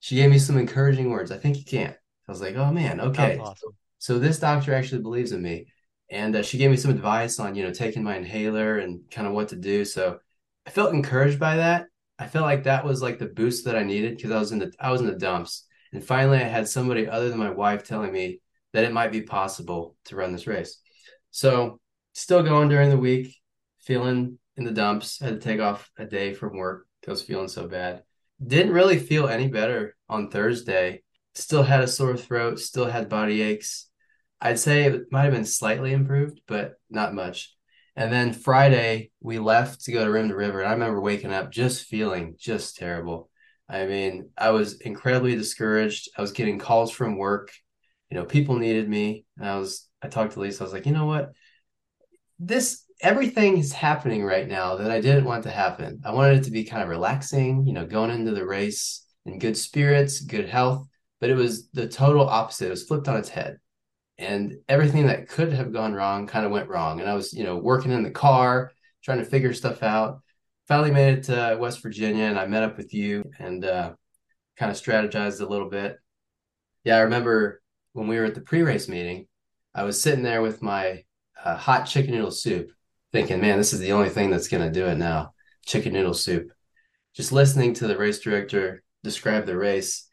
She 0.00 0.16
gave 0.16 0.30
me 0.30 0.38
some 0.38 0.58
encouraging 0.58 1.10
words. 1.10 1.32
I 1.32 1.38
think 1.38 1.56
you 1.56 1.64
can. 1.64 1.90
I 1.90 2.30
was 2.30 2.40
like, 2.40 2.54
oh 2.56 2.70
man, 2.70 3.00
okay. 3.00 3.38
Awesome. 3.38 3.54
So 3.56 3.74
this 4.18 4.38
doctor 4.38 4.74
actually 4.74 5.02
believes 5.02 5.32
in 5.32 5.42
me. 5.42 5.66
And 6.10 6.36
uh, 6.36 6.42
she 6.42 6.58
gave 6.58 6.70
me 6.70 6.76
some 6.76 6.90
advice 6.90 7.38
on, 7.38 7.54
you 7.54 7.64
know, 7.64 7.72
taking 7.72 8.02
my 8.02 8.16
inhaler 8.16 8.78
and 8.78 9.00
kind 9.10 9.26
of 9.26 9.34
what 9.34 9.48
to 9.48 9.56
do. 9.56 9.84
So 9.84 10.18
I 10.66 10.70
felt 10.70 10.94
encouraged 10.94 11.38
by 11.38 11.56
that. 11.56 11.86
I 12.18 12.26
felt 12.26 12.46
like 12.46 12.64
that 12.64 12.84
was 12.84 13.02
like 13.02 13.18
the 13.18 13.26
boost 13.26 13.66
that 13.66 13.76
I 13.76 13.82
needed 13.82 14.16
because 14.16 14.30
I 14.30 14.38
was 14.38 14.52
in 14.52 14.58
the 14.58 14.72
I 14.80 14.90
was 14.90 15.00
in 15.00 15.06
the 15.06 15.14
dumps. 15.14 15.66
And 15.92 16.02
finally 16.02 16.38
I 16.38 16.44
had 16.44 16.68
somebody 16.68 17.06
other 17.06 17.28
than 17.28 17.38
my 17.38 17.50
wife 17.50 17.84
telling 17.84 18.12
me 18.12 18.40
that 18.72 18.84
it 18.84 18.92
might 18.92 19.12
be 19.12 19.22
possible 19.22 19.96
to 20.06 20.16
run 20.16 20.32
this 20.32 20.46
race. 20.46 20.80
So 21.30 21.80
still 22.14 22.42
going 22.42 22.68
during 22.68 22.90
the 22.90 22.96
week, 22.96 23.36
feeling 23.80 24.38
in 24.56 24.64
the 24.64 24.72
dumps, 24.72 25.20
had 25.20 25.40
to 25.40 25.46
take 25.46 25.60
off 25.60 25.90
a 25.98 26.04
day 26.04 26.34
from 26.34 26.56
work. 26.56 26.86
I 27.06 27.10
was 27.10 27.22
feeling 27.22 27.48
so 27.48 27.66
bad. 27.66 28.02
Didn't 28.44 28.74
really 28.74 28.98
feel 28.98 29.28
any 29.28 29.48
better 29.48 29.96
on 30.08 30.30
Thursday. 30.30 31.02
Still 31.34 31.62
had 31.62 31.80
a 31.80 31.86
sore 31.86 32.16
throat, 32.16 32.58
still 32.58 32.84
had 32.84 33.08
body 33.08 33.40
aches 33.40 33.87
I'd 34.40 34.58
say 34.58 34.84
it 34.84 35.10
might 35.10 35.24
have 35.24 35.32
been 35.32 35.44
slightly 35.44 35.92
improved, 35.92 36.40
but 36.46 36.74
not 36.90 37.14
much. 37.14 37.54
And 37.96 38.12
then 38.12 38.32
Friday, 38.32 39.10
we 39.20 39.40
left 39.40 39.84
to 39.84 39.92
go 39.92 40.04
to 40.04 40.10
Rim 40.10 40.28
to 40.28 40.36
River. 40.36 40.60
And 40.60 40.68
I 40.68 40.72
remember 40.72 41.00
waking 41.00 41.32
up 41.32 41.50
just 41.50 41.86
feeling 41.86 42.36
just 42.38 42.76
terrible. 42.76 43.28
I 43.68 43.86
mean, 43.86 44.30
I 44.38 44.50
was 44.50 44.80
incredibly 44.80 45.34
discouraged. 45.34 46.08
I 46.16 46.20
was 46.20 46.30
getting 46.30 46.60
calls 46.60 46.92
from 46.92 47.18
work. 47.18 47.50
You 48.08 48.16
know, 48.16 48.24
people 48.24 48.56
needed 48.56 48.88
me. 48.88 49.24
And 49.36 49.48
I 49.48 49.58
was, 49.58 49.88
I 50.00 50.06
talked 50.06 50.34
to 50.34 50.40
Lisa. 50.40 50.62
I 50.62 50.64
was 50.64 50.72
like, 50.72 50.86
you 50.86 50.92
know 50.92 51.06
what? 51.06 51.32
This, 52.38 52.84
everything 53.00 53.58
is 53.58 53.72
happening 53.72 54.24
right 54.24 54.46
now 54.46 54.76
that 54.76 54.92
I 54.92 55.00
didn't 55.00 55.24
want 55.24 55.42
to 55.42 55.50
happen. 55.50 56.00
I 56.04 56.12
wanted 56.12 56.38
it 56.38 56.44
to 56.44 56.52
be 56.52 56.62
kind 56.62 56.84
of 56.84 56.88
relaxing, 56.88 57.66
you 57.66 57.72
know, 57.72 57.84
going 57.84 58.12
into 58.12 58.30
the 58.30 58.46
race 58.46 59.04
in 59.26 59.40
good 59.40 59.56
spirits, 59.56 60.20
good 60.20 60.48
health. 60.48 60.86
But 61.20 61.30
it 61.30 61.34
was 61.34 61.68
the 61.70 61.88
total 61.88 62.28
opposite. 62.28 62.68
It 62.68 62.70
was 62.70 62.84
flipped 62.84 63.08
on 63.08 63.16
its 63.16 63.28
head 63.28 63.58
and 64.18 64.58
everything 64.68 65.06
that 65.06 65.28
could 65.28 65.52
have 65.52 65.72
gone 65.72 65.94
wrong 65.94 66.26
kind 66.26 66.44
of 66.44 66.50
went 66.50 66.68
wrong. 66.68 67.00
And 67.00 67.08
I 67.08 67.14
was, 67.14 67.32
you 67.32 67.44
know, 67.44 67.56
working 67.56 67.92
in 67.92 68.02
the 68.02 68.10
car, 68.10 68.72
trying 69.02 69.18
to 69.18 69.24
figure 69.24 69.52
stuff 69.54 69.82
out. 69.82 70.20
Finally 70.66 70.90
made 70.90 71.18
it 71.18 71.24
to 71.24 71.56
West 71.58 71.82
Virginia, 71.82 72.24
and 72.24 72.38
I 72.38 72.46
met 72.46 72.62
up 72.62 72.76
with 72.76 72.92
you 72.92 73.24
and 73.38 73.64
uh, 73.64 73.92
kind 74.56 74.70
of 74.70 74.76
strategized 74.76 75.40
a 75.40 75.46
little 75.46 75.70
bit. 75.70 75.96
Yeah, 76.84 76.96
I 76.96 77.00
remember 77.00 77.62
when 77.92 78.06
we 78.06 78.18
were 78.18 78.26
at 78.26 78.34
the 78.34 78.40
pre-race 78.40 78.88
meeting, 78.88 79.28
I 79.74 79.84
was 79.84 80.02
sitting 80.02 80.22
there 80.22 80.42
with 80.42 80.60
my 80.60 81.04
uh, 81.42 81.56
hot 81.56 81.84
chicken 81.84 82.12
noodle 82.12 82.32
soup, 82.32 82.70
thinking, 83.12 83.40
"Man, 83.40 83.56
this 83.56 83.72
is 83.72 83.80
the 83.80 83.92
only 83.92 84.10
thing 84.10 84.30
that's 84.30 84.48
going 84.48 84.64
to 84.64 84.80
do 84.80 84.86
it 84.86 84.98
now." 84.98 85.32
Chicken 85.64 85.92
noodle 85.92 86.14
soup. 86.14 86.50
Just 87.14 87.32
listening 87.32 87.74
to 87.74 87.86
the 87.86 87.96
race 87.96 88.18
director 88.18 88.82
describe 89.04 89.46
the 89.46 89.56
race, 89.56 90.06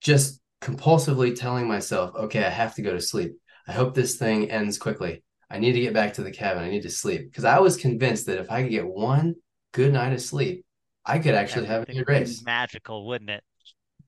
just 0.00 0.40
compulsively 0.60 1.34
telling 1.34 1.66
myself, 1.66 2.14
"Okay, 2.14 2.44
I 2.44 2.50
have 2.50 2.74
to 2.76 2.82
go 2.82 2.92
to 2.92 3.00
sleep." 3.00 3.36
I 3.66 3.72
hope 3.72 3.94
this 3.94 4.16
thing 4.16 4.50
ends 4.50 4.78
quickly. 4.78 5.22
I 5.50 5.58
need 5.58 5.72
to 5.72 5.80
get 5.80 5.94
back 5.94 6.14
to 6.14 6.22
the 6.22 6.30
cabin. 6.30 6.64
I 6.64 6.70
need 6.70 6.82
to 6.82 6.90
sleep 6.90 7.30
because 7.30 7.44
I 7.44 7.60
was 7.60 7.76
convinced 7.76 8.26
that 8.26 8.38
if 8.38 8.50
I 8.50 8.62
could 8.62 8.70
get 8.70 8.86
one 8.86 9.36
good 9.72 9.92
night 9.92 10.12
of 10.12 10.20
sleep, 10.20 10.64
I 11.04 11.18
could 11.18 11.34
actually 11.34 11.66
have 11.66 11.82
a 11.82 11.92
good 11.92 12.08
race. 12.08 12.42
Magical, 12.44 13.06
wouldn't 13.06 13.30
it? 13.30 13.44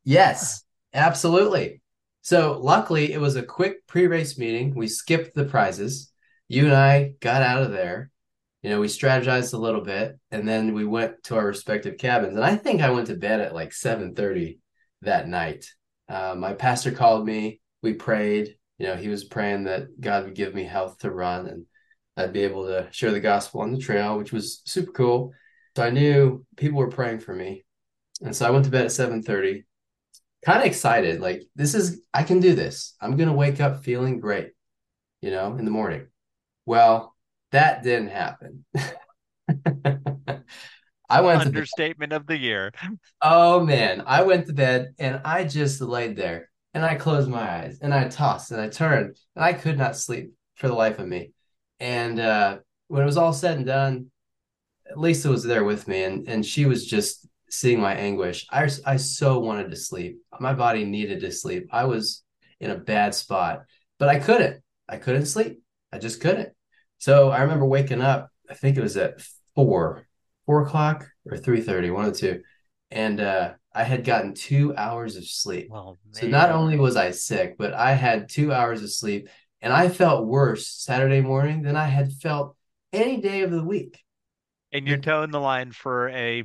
Yes, 0.05 0.64
absolutely. 0.92 1.81
So 2.23 2.59
luckily, 2.61 3.12
it 3.12 3.21
was 3.21 3.37
a 3.37 3.42
quick 3.42 3.87
pre-race 3.87 4.37
meeting. 4.37 4.75
We 4.75 4.88
skipped 4.88 5.35
the 5.35 5.44
prizes. 5.44 6.12
You 6.49 6.66
and 6.66 6.75
I 6.75 7.14
got 7.21 7.42
out 7.42 7.62
of 7.62 7.71
there. 7.71 8.11
You 8.62 8.71
know, 8.71 8.81
we 8.81 8.88
strategized 8.88 9.55
a 9.55 9.59
little 9.59 9.83
bit, 9.83 10.18
and 10.33 10.47
then 10.47 10.75
we 10.75 10.85
went 10.85 11.23
to 11.25 11.37
our 11.37 11.47
respective 11.47 11.97
cabins. 11.99 12.35
And 12.35 12.44
I 12.44 12.57
think 12.57 12.83
I 12.83 12.90
went 12.90 13.07
to 13.07 13.14
bed 13.14 13.40
at 13.40 13.55
like 13.55 13.73
seven 13.73 14.14
thirty 14.14 14.59
that 15.03 15.29
night. 15.29 15.66
Uh, 16.09 16.35
my 16.37 16.55
pastor 16.55 16.90
called 16.90 17.25
me. 17.25 17.61
We 17.83 17.94
prayed 17.94 18.57
you 18.79 18.87
know, 18.87 18.97
he 18.97 19.09
was 19.09 19.25
praying 19.25 19.64
that 19.64 20.01
God 20.01 20.25
would 20.25 20.35
give 20.35 20.55
me 20.55 20.64
health 20.64 20.99
to 20.99 21.11
run 21.11 21.47
and 21.47 21.67
I'd 22.17 22.33
be 22.33 22.43
able 22.43 22.67
to 22.67 22.88
share 22.91 23.12
the 23.12 23.21
gospel 23.21 23.61
on 23.61 23.73
the 23.73 23.79
trail, 23.79 24.19
which 24.19 24.33
was 24.33 24.62
super 24.64 24.93
cool. 24.93 25.33
So 25.77 25.85
I 25.85 25.91
knew 25.91 26.45
people 26.57 26.79
were 26.79 26.91
praying 26.91 27.21
for 27.21 27.35
me. 27.35 27.64
And 28.23 28.35
so 28.35 28.47
I 28.47 28.51
went 28.51 28.64
to 28.64 28.71
bed 28.71 28.85
at 28.85 28.93
7:30, 28.93 29.64
kind 30.45 30.61
of 30.61 30.67
excited, 30.67 31.21
like 31.21 31.43
this 31.55 31.75
is 31.75 32.03
I 32.12 32.25
can 32.25 32.41
do 32.41 32.55
this. 32.55 32.97
I'm 33.01 33.17
gonna 33.17 33.33
wake 33.33 33.61
up 33.61 33.85
feeling 33.85 34.19
great, 34.19 34.51
you 35.21 35.31
know, 35.31 35.57
in 35.57 35.64
the 35.64 35.71
morning. 35.71 36.09
Well, 36.67 37.14
that 37.53 37.85
didn't 37.85 38.09
happen. 38.09 38.64
I 41.11 41.23
went 41.23 41.41
understatement 41.43 42.12
of 42.12 42.27
the 42.27 42.37
year. 42.37 42.73
Oh 43.23 43.64
man, 43.64 44.03
I 44.07 44.23
went 44.23 44.47
to 44.47 44.53
bed 44.53 44.95
and 44.99 45.21
I 45.25 45.45
just 45.45 45.81
laid 45.81 46.17
there 46.17 46.51
and 46.79 46.87
I 46.87 46.95
closed 46.95 47.29
my 47.29 47.41
eyes 47.41 47.81
and 47.83 47.93
I 47.93 48.07
tossed 48.07 48.53
and 48.53 48.61
I 48.61 48.69
turned 48.69 49.17
and 49.35 49.45
I 49.45 49.53
could 49.53 49.77
not 49.77 49.97
sleep 49.97 50.31
for 50.55 50.69
the 50.69 50.75
life 50.75 51.01
of 51.01 51.09
me. 51.09 51.33
And 51.81 52.21
uh, 52.21 52.59
when 52.87 53.03
it 53.03 53.07
was 53.07 53.17
all 53.17 53.33
said 53.33 53.57
and 53.57 53.67
done, 53.67 54.12
Lisa 54.95 55.29
was 55.29 55.43
there 55.43 55.64
with 55.64 55.88
me 55.88 56.05
and, 56.05 56.29
and 56.29 56.47
she 56.47 56.67
was 56.67 56.87
just 56.87 57.27
seeing 57.51 57.81
my 57.81 57.95
anguish. 57.95 58.47
I, 58.53 58.71
I 58.87 58.97
so 58.97 59.41
wanted 59.41 59.73
to 59.73 59.77
sleep. 59.77 60.19
My 60.38 60.55
body 60.55 60.85
needed 60.85 61.19
to 61.23 61.33
sleep. 61.33 61.69
I 61.73 61.87
was 61.87 62.23
in 62.61 62.71
a 62.71 62.79
bad 62.79 63.12
spot, 63.12 63.64
but 63.99 64.09
I 64.09 64.21
couldn't. 64.21 64.62
I 64.88 64.99
couldn't 64.99 65.27
sleep. 65.27 65.61
I 65.93 65.99
just 65.99 66.21
couldn't. 66.21 66.51
So 66.99 67.31
I 67.31 67.41
remember 67.41 67.64
waking 67.64 68.03
up, 68.03 68.31
I 68.49 68.55
think 68.55 68.77
it 68.77 68.83
was 68.83 68.97
at 68.97 69.21
four, 69.57 70.07
four 70.47 70.62
o'clock 70.62 71.09
or 71.29 71.38
3.30, 71.38 71.93
one 71.93 72.05
of 72.05 72.12
the 72.12 72.21
two. 72.21 72.43
And 72.93 73.21
uh, 73.21 73.55
I 73.79 73.85
had 73.85 74.03
gotten 74.03 74.35
two 74.35 74.75
hours 74.77 75.14
of 75.14 75.25
sleep. 75.25 75.71
Oh, 75.73 75.97
so 76.11 76.27
not 76.27 76.51
only 76.51 76.77
was 76.77 76.97
I 76.97 77.12
sick, 77.12 77.55
but 77.57 77.75
I 77.75 77.93
had 77.93 78.29
two 78.29 78.53
hours 78.53 78.83
of 78.83 78.91
sleep, 78.91 79.29
and 79.62 79.73
I 79.73 79.88
felt 79.88 80.27
worse 80.27 80.69
Saturday 80.69 81.21
morning 81.21 81.62
than 81.62 81.77
I 81.77 81.85
had 81.85 82.12
felt 82.12 82.57
any 82.93 83.21
day 83.21 83.43
of 83.43 83.53
the 83.53 83.62
week. 83.62 84.03
And 84.73 84.88
you're 84.88 84.97
toeing 84.97 85.31
the 85.31 85.38
line 85.38 85.71
for 85.71 86.09
a 86.09 86.43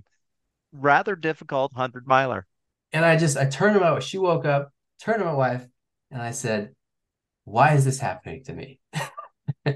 rather 0.72 1.16
difficult 1.16 1.74
hundred 1.74 2.06
miler. 2.06 2.46
And 2.92 3.04
I 3.04 3.18
just 3.18 3.36
I 3.36 3.48
turned 3.48 3.74
to 3.74 3.80
my 3.80 3.94
wife. 3.94 4.04
she 4.04 4.20
woke 4.20 4.46
up, 4.46 4.72
turned 5.02 5.18
to 5.18 5.26
my 5.26 5.34
wife, 5.34 5.66
and 6.12 6.22
I 6.22 6.30
said, 6.30 6.76
"Why 7.46 7.74
is 7.74 7.84
this 7.84 7.98
happening 7.98 8.44
to 8.44 8.54
me?" 8.54 8.80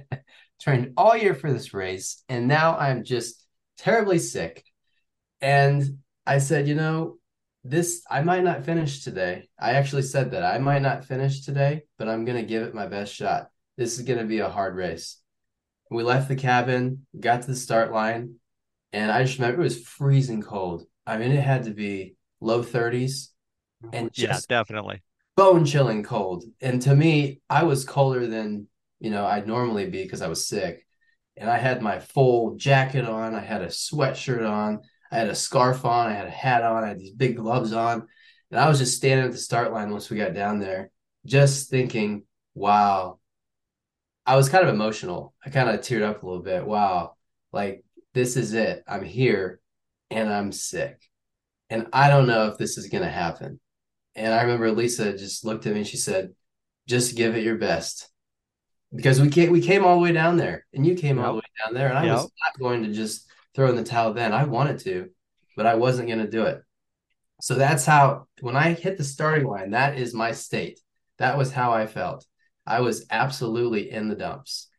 Trained 0.62 0.94
all 0.96 1.18
year 1.18 1.34
for 1.34 1.52
this 1.52 1.74
race, 1.74 2.24
and 2.30 2.48
now 2.48 2.78
I'm 2.78 3.04
just 3.04 3.44
terribly 3.80 4.20
sick. 4.20 4.64
And 5.42 6.04
I 6.28 6.38
said, 6.38 6.68
you 6.68 6.76
know, 6.76 7.18
this 7.70 8.04
I 8.10 8.22
might 8.22 8.44
not 8.44 8.66
finish 8.66 9.04
today. 9.04 9.50
I 9.60 9.72
actually 9.74 10.04
said 10.04 10.32
that 10.32 10.44
I 10.44 10.58
might 10.58 10.82
not 10.82 11.06
finish 11.06 11.42
today, 11.42 11.84
but 11.98 12.08
I'm 12.08 12.26
gonna 12.26 12.44
give 12.44 12.64
it 12.64 12.76
my 12.76 12.88
best 12.88 13.14
shot. 13.14 13.50
This 13.78 13.98
is 13.98 14.06
gonna 14.06 14.26
be 14.26 14.40
a 14.40 14.50
hard 14.50 14.76
race. 14.76 15.22
We 15.90 16.04
left 16.04 16.28
the 16.28 16.36
cabin, 16.36 17.06
got 17.18 17.42
to 17.44 17.48
the 17.48 17.56
start 17.56 17.92
line, 17.92 18.36
and 18.92 19.12
I 19.12 19.24
just 19.24 19.40
remember 19.40 19.62
it 19.62 19.64
was 19.66 19.84
freezing 19.84 20.42
cold. 20.42 20.84
I 21.06 21.18
mean, 21.18 21.32
it 21.32 21.44
had 21.44 21.64
to 21.64 21.72
be 21.72 22.16
low 22.42 22.64
30s, 22.64 23.30
and 23.94 24.12
just, 24.12 24.50
yeah, 24.50 24.58
definitely 24.58 25.02
bone 25.38 25.64
chilling 25.64 26.04
cold. 26.04 26.44
And 26.60 26.82
to 26.82 26.96
me, 26.96 27.42
I 27.50 27.64
was 27.64 27.86
colder 27.86 28.28
than, 28.28 28.68
you 29.00 29.12
know, 29.12 29.26
I'd 29.26 29.48
normally 29.48 29.90
be 29.90 30.04
because 30.04 30.22
I 30.22 30.28
was 30.28 30.48
sick. 30.48 30.86
And 31.38 31.50
I 31.50 31.60
had 31.60 31.82
my 31.84 32.00
full 32.00 32.56
jacket 32.56 33.06
on, 33.06 33.36
I 33.36 33.40
had 33.40 33.62
a 33.62 33.68
sweatshirt 33.68 34.46
on, 34.50 34.82
I 35.12 35.18
had 35.18 35.30
a 35.30 35.36
scarf 35.36 35.86
on, 35.86 36.08
I 36.08 36.14
had 36.14 36.28
a 36.28 36.32
hat 36.32 36.64
on, 36.64 36.84
I 36.84 36.90
had 36.90 37.00
these 37.00 37.12
big 37.12 37.38
gloves 37.38 37.74
on. 37.74 38.08
And 38.52 38.60
I 38.60 38.70
was 38.70 38.80
just 38.80 38.98
standing 38.98 39.26
at 39.26 39.32
the 39.32 39.38
start 39.38 39.74
line 39.74 39.92
once 39.92 40.10
we 40.10 40.18
got 40.18 40.34
down 40.34 40.60
there, 40.60 40.92
just 41.26 41.70
thinking, 41.70 42.24
wow. 42.56 43.20
I 44.26 44.36
was 44.36 44.50
kind 44.50 44.68
of 44.68 44.74
emotional. 44.74 45.34
I 45.46 45.50
kind 45.50 45.70
of 45.70 45.80
teared 45.80 46.04
up 46.04 46.24
a 46.24 46.26
little 46.26 46.44
bit. 46.44 46.66
Wow. 46.66 47.16
Like, 47.54 47.84
this 48.14 48.36
is 48.36 48.54
it. 48.54 48.84
I'm 48.88 49.04
here 49.04 49.62
and 50.10 50.32
I'm 50.32 50.52
sick. 50.52 51.02
And 51.70 51.88
I 51.94 52.10
don't 52.10 52.28
know 52.28 52.48
if 52.48 52.58
this 52.58 52.78
is 52.78 52.88
going 52.88 53.04
to 53.04 53.10
happen. 53.10 53.60
And 54.16 54.34
I 54.34 54.42
remember 54.42 54.72
Lisa 54.72 55.18
just 55.18 55.46
looked 55.46 55.66
at 55.66 55.74
me 55.74 55.80
and 55.80 55.88
she 55.88 55.98
said, 55.98 56.34
just 56.88 57.16
give 57.16 57.36
it 57.36 57.44
your 57.44 57.58
best. 57.58 58.10
Because 58.96 59.20
we 59.20 59.30
came, 59.30 59.52
we 59.52 59.62
came 59.62 59.86
all 59.86 59.96
the 59.96 60.02
way 60.02 60.14
down 60.14 60.38
there 60.38 60.66
and 60.74 60.86
you 60.86 60.96
came 60.96 61.18
yep. 61.18 61.26
all 61.26 61.34
the 61.34 61.38
way 61.38 61.66
down 61.66 61.74
there. 61.74 61.90
And 61.90 61.98
I 61.98 62.06
yep. 62.06 62.16
was 62.16 62.32
not 62.44 62.60
going 62.60 62.84
to 62.84 62.94
just 62.94 63.27
throw 63.58 63.70
in 63.70 63.76
the 63.76 63.84
towel 63.84 64.14
then. 64.14 64.32
I 64.34 64.44
wanted 64.46 64.80
to, 64.82 65.10
but 65.58 65.66
I 65.66 65.76
wasn't 65.76 66.08
going 66.08 66.20
to 66.24 66.30
do 66.30 66.44
it. 66.44 66.62
So 67.42 67.56
that's 67.56 67.86
how, 67.86 68.28
when 68.40 68.56
I 68.56 68.74
hit 68.74 68.98
the 68.98 69.04
starting 69.04 69.48
line, 69.48 69.72
that 69.72 69.98
is 69.98 70.14
my 70.14 70.32
state. 70.32 70.80
That 71.18 71.38
was 71.38 71.52
how 71.52 71.74
I 71.74 71.88
felt. 71.88 72.26
I 72.66 72.82
was 72.82 73.08
absolutely 73.10 73.90
in 73.90 74.10
the 74.10 74.16
dumps. 74.16 74.70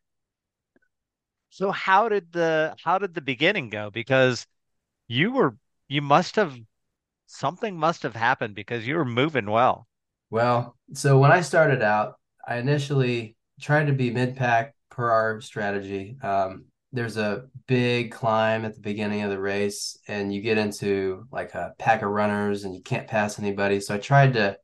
So 1.50 1.72
how 1.72 2.08
did 2.08 2.30
the 2.30 2.76
how 2.84 2.98
did 2.98 3.14
the 3.14 3.20
beginning 3.20 3.68
go? 3.68 3.90
Because 3.90 4.46
you 5.08 5.32
were 5.32 5.56
you 5.88 6.02
must 6.02 6.36
have 6.36 6.56
something 7.26 7.76
must 7.76 8.04
have 8.04 8.14
happened 8.14 8.54
because 8.54 8.86
you 8.86 8.94
were 8.94 9.04
moving 9.04 9.50
well. 9.50 9.88
Well, 10.30 10.76
so 10.92 11.18
when 11.18 11.32
I 11.32 11.40
started 11.40 11.82
out, 11.82 12.14
I 12.46 12.58
initially 12.58 13.36
tried 13.60 13.88
to 13.88 13.92
be 13.92 14.10
mid 14.10 14.36
pack 14.36 14.74
per 14.90 15.10
our 15.10 15.40
strategy. 15.40 16.16
Um, 16.22 16.66
there's 16.92 17.16
a 17.16 17.44
big 17.66 18.12
climb 18.12 18.64
at 18.64 18.74
the 18.74 18.80
beginning 18.80 19.22
of 19.22 19.30
the 19.30 19.40
race, 19.40 19.98
and 20.08 20.32
you 20.32 20.40
get 20.40 20.58
into 20.58 21.26
like 21.30 21.54
a 21.54 21.74
pack 21.78 22.02
of 22.02 22.10
runners, 22.10 22.64
and 22.64 22.74
you 22.74 22.82
can't 22.82 23.08
pass 23.08 23.38
anybody. 23.38 23.80
So 23.80 23.94
I 23.94 23.98
tried 23.98 24.34
to 24.34 24.56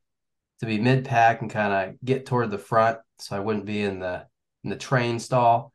to 0.60 0.66
be 0.66 0.78
mid 0.78 1.04
pack 1.04 1.42
and 1.42 1.50
kind 1.50 1.72
of 1.72 1.96
get 2.04 2.26
toward 2.26 2.50
the 2.50 2.58
front, 2.58 2.98
so 3.18 3.36
I 3.36 3.40
wouldn't 3.40 3.66
be 3.66 3.82
in 3.82 3.98
the 3.98 4.26
in 4.62 4.70
the 4.70 4.76
train 4.76 5.18
stall. 5.18 5.72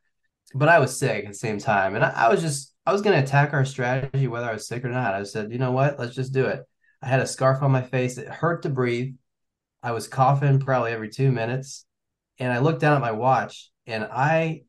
But 0.56 0.70
I 0.70 0.80
was 0.80 0.98
sick 0.98 1.26
at 1.26 1.32
the 1.32 1.38
same 1.38 1.60
time, 1.60 1.96
and 1.96 2.04
I, 2.04 2.10
I 2.10 2.30
was 2.30 2.42
just 2.42 2.74
I 2.90 2.92
was 2.92 3.02
going 3.04 3.16
to 3.16 3.24
attack 3.24 3.54
our 3.54 3.66
strategy 3.66 4.28
whether 4.28 4.50
I 4.50 4.54
was 4.54 4.68
sick 4.68 4.84
or 4.84 4.90
not. 4.90 5.14
I 5.14 5.22
said, 5.22 5.52
you 5.52 5.60
know 5.60 5.72
what, 5.72 6.00
let's 6.00 6.16
just 6.16 6.34
do 6.34 6.46
it. 6.46 6.64
I 7.04 7.08
had 7.08 7.20
a 7.20 7.28
scarf 7.28 7.62
on 7.62 7.72
my 7.72 7.84
face. 7.84 8.18
It 8.18 8.28
hurt 8.28 8.64
to 8.64 8.70
breathe. 8.70 9.14
I 9.84 9.92
was 9.92 10.08
coughing 10.08 10.60
probably 10.60 10.92
every 10.92 11.10
two 11.10 11.32
minutes. 11.32 11.86
And 12.40 12.52
I 12.52 12.60
looked 12.60 12.82
down 12.82 12.96
at 12.96 13.02
my 13.02 13.12
watch 13.12 13.70
and 13.86 14.06
I, 14.06 14.64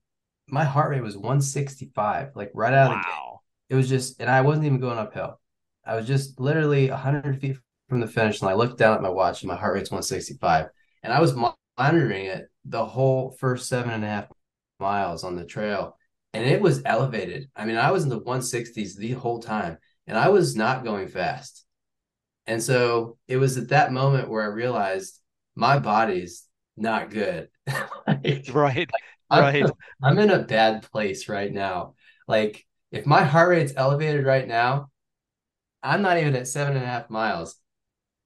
my 0.50 0.64
heart 0.64 0.90
rate 0.90 1.02
was 1.02 1.16
165, 1.16 2.30
like 2.34 2.50
right 2.54 2.72
out 2.72 2.90
wow. 2.90 2.96
of 2.96 3.02
the 3.02 3.08
gate. 3.08 3.38
It 3.70 3.74
was 3.76 3.88
just, 3.88 4.20
and 4.20 4.30
I 4.30 4.40
wasn't 4.40 4.66
even 4.66 4.80
going 4.80 4.98
uphill. 4.98 5.40
I 5.84 5.96
was 5.96 6.06
just 6.06 6.38
literally 6.40 6.90
100 6.90 7.40
feet 7.40 7.56
from 7.88 8.00
the 8.00 8.06
finish 8.06 8.42
line. 8.42 8.52
I 8.52 8.56
looked 8.56 8.78
down 8.78 8.94
at 8.94 9.02
my 9.02 9.08
watch 9.08 9.42
and 9.42 9.48
my 9.48 9.56
heart 9.56 9.74
rate's 9.74 9.90
165. 9.90 10.66
And 11.02 11.12
I 11.12 11.20
was 11.20 11.34
monitoring 11.78 12.26
it 12.26 12.48
the 12.64 12.84
whole 12.84 13.36
first 13.38 13.68
seven 13.68 13.90
and 13.90 14.04
a 14.04 14.08
half 14.08 14.28
miles 14.78 15.24
on 15.24 15.36
the 15.36 15.44
trail. 15.44 15.96
And 16.32 16.44
it 16.44 16.60
was 16.60 16.82
elevated. 16.84 17.50
I 17.56 17.64
mean, 17.64 17.76
I 17.76 17.90
was 17.90 18.04
in 18.04 18.10
the 18.10 18.20
160s 18.20 18.96
the 18.96 19.12
whole 19.12 19.40
time 19.40 19.78
and 20.06 20.18
I 20.18 20.28
was 20.28 20.56
not 20.56 20.84
going 20.84 21.08
fast. 21.08 21.64
And 22.46 22.62
so 22.62 23.18
it 23.28 23.36
was 23.36 23.56
at 23.56 23.68
that 23.68 23.92
moment 23.92 24.28
where 24.28 24.42
I 24.42 24.46
realized 24.46 25.20
my 25.54 25.78
body's 25.78 26.46
not 26.76 27.10
good. 27.10 27.48
like, 28.06 28.48
right. 28.52 28.90
I'm, 29.30 29.42
right. 29.42 29.70
I'm 30.02 30.18
in 30.18 30.30
a 30.30 30.42
bad 30.42 30.82
place 30.90 31.28
right 31.28 31.52
now. 31.52 31.94
Like 32.26 32.66
if 32.90 33.06
my 33.06 33.24
heart 33.24 33.50
rate's 33.50 33.72
elevated 33.76 34.24
right 34.24 34.46
now, 34.46 34.90
I'm 35.82 36.02
not 36.02 36.18
even 36.18 36.36
at 36.36 36.48
seven 36.48 36.76
and 36.76 36.84
a 36.84 36.88
half 36.88 37.10
miles. 37.10 37.56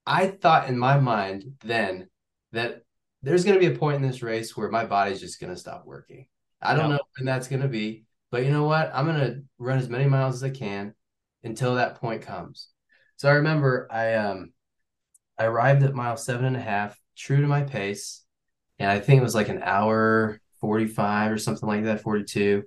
I 0.06 0.26
thought 0.26 0.68
in 0.68 0.78
my 0.78 0.98
mind 0.98 1.44
then 1.62 2.08
that 2.52 2.82
there's 3.22 3.44
going 3.44 3.58
to 3.58 3.66
be 3.66 3.74
a 3.74 3.78
point 3.78 3.96
in 3.96 4.02
this 4.02 4.22
race 4.22 4.56
where 4.56 4.70
my 4.70 4.84
body's 4.84 5.20
just 5.20 5.40
going 5.40 5.52
to 5.52 5.58
stop 5.58 5.86
working. 5.86 6.26
I 6.60 6.74
don't 6.74 6.90
know 6.90 7.00
when 7.16 7.26
that's 7.26 7.48
going 7.48 7.62
to 7.62 7.68
be, 7.68 8.04
but 8.30 8.44
you 8.44 8.50
know 8.50 8.64
what? 8.64 8.90
I'm 8.94 9.06
going 9.06 9.20
to 9.20 9.42
run 9.58 9.78
as 9.78 9.88
many 9.88 10.06
miles 10.06 10.36
as 10.36 10.42
I 10.42 10.50
can 10.50 10.94
until 11.42 11.74
that 11.74 11.96
point 11.96 12.22
comes. 12.22 12.68
So 13.16 13.28
I 13.28 13.34
remember 13.34 13.86
I 13.90 14.14
um 14.14 14.52
I 15.38 15.44
arrived 15.44 15.82
at 15.82 15.94
mile 15.94 16.16
seven 16.16 16.44
and 16.44 16.56
a 16.56 16.60
half, 16.60 16.98
true 17.16 17.40
to 17.40 17.46
my 17.46 17.62
pace, 17.62 18.22
and 18.78 18.90
I 18.90 19.00
think 19.00 19.20
it 19.20 19.24
was 19.24 19.34
like 19.34 19.48
an 19.48 19.62
hour 19.62 20.40
45 20.64 21.33
or 21.33 21.37
something 21.37 21.68
like 21.68 21.85
that, 21.85 22.00
42. 22.00 22.62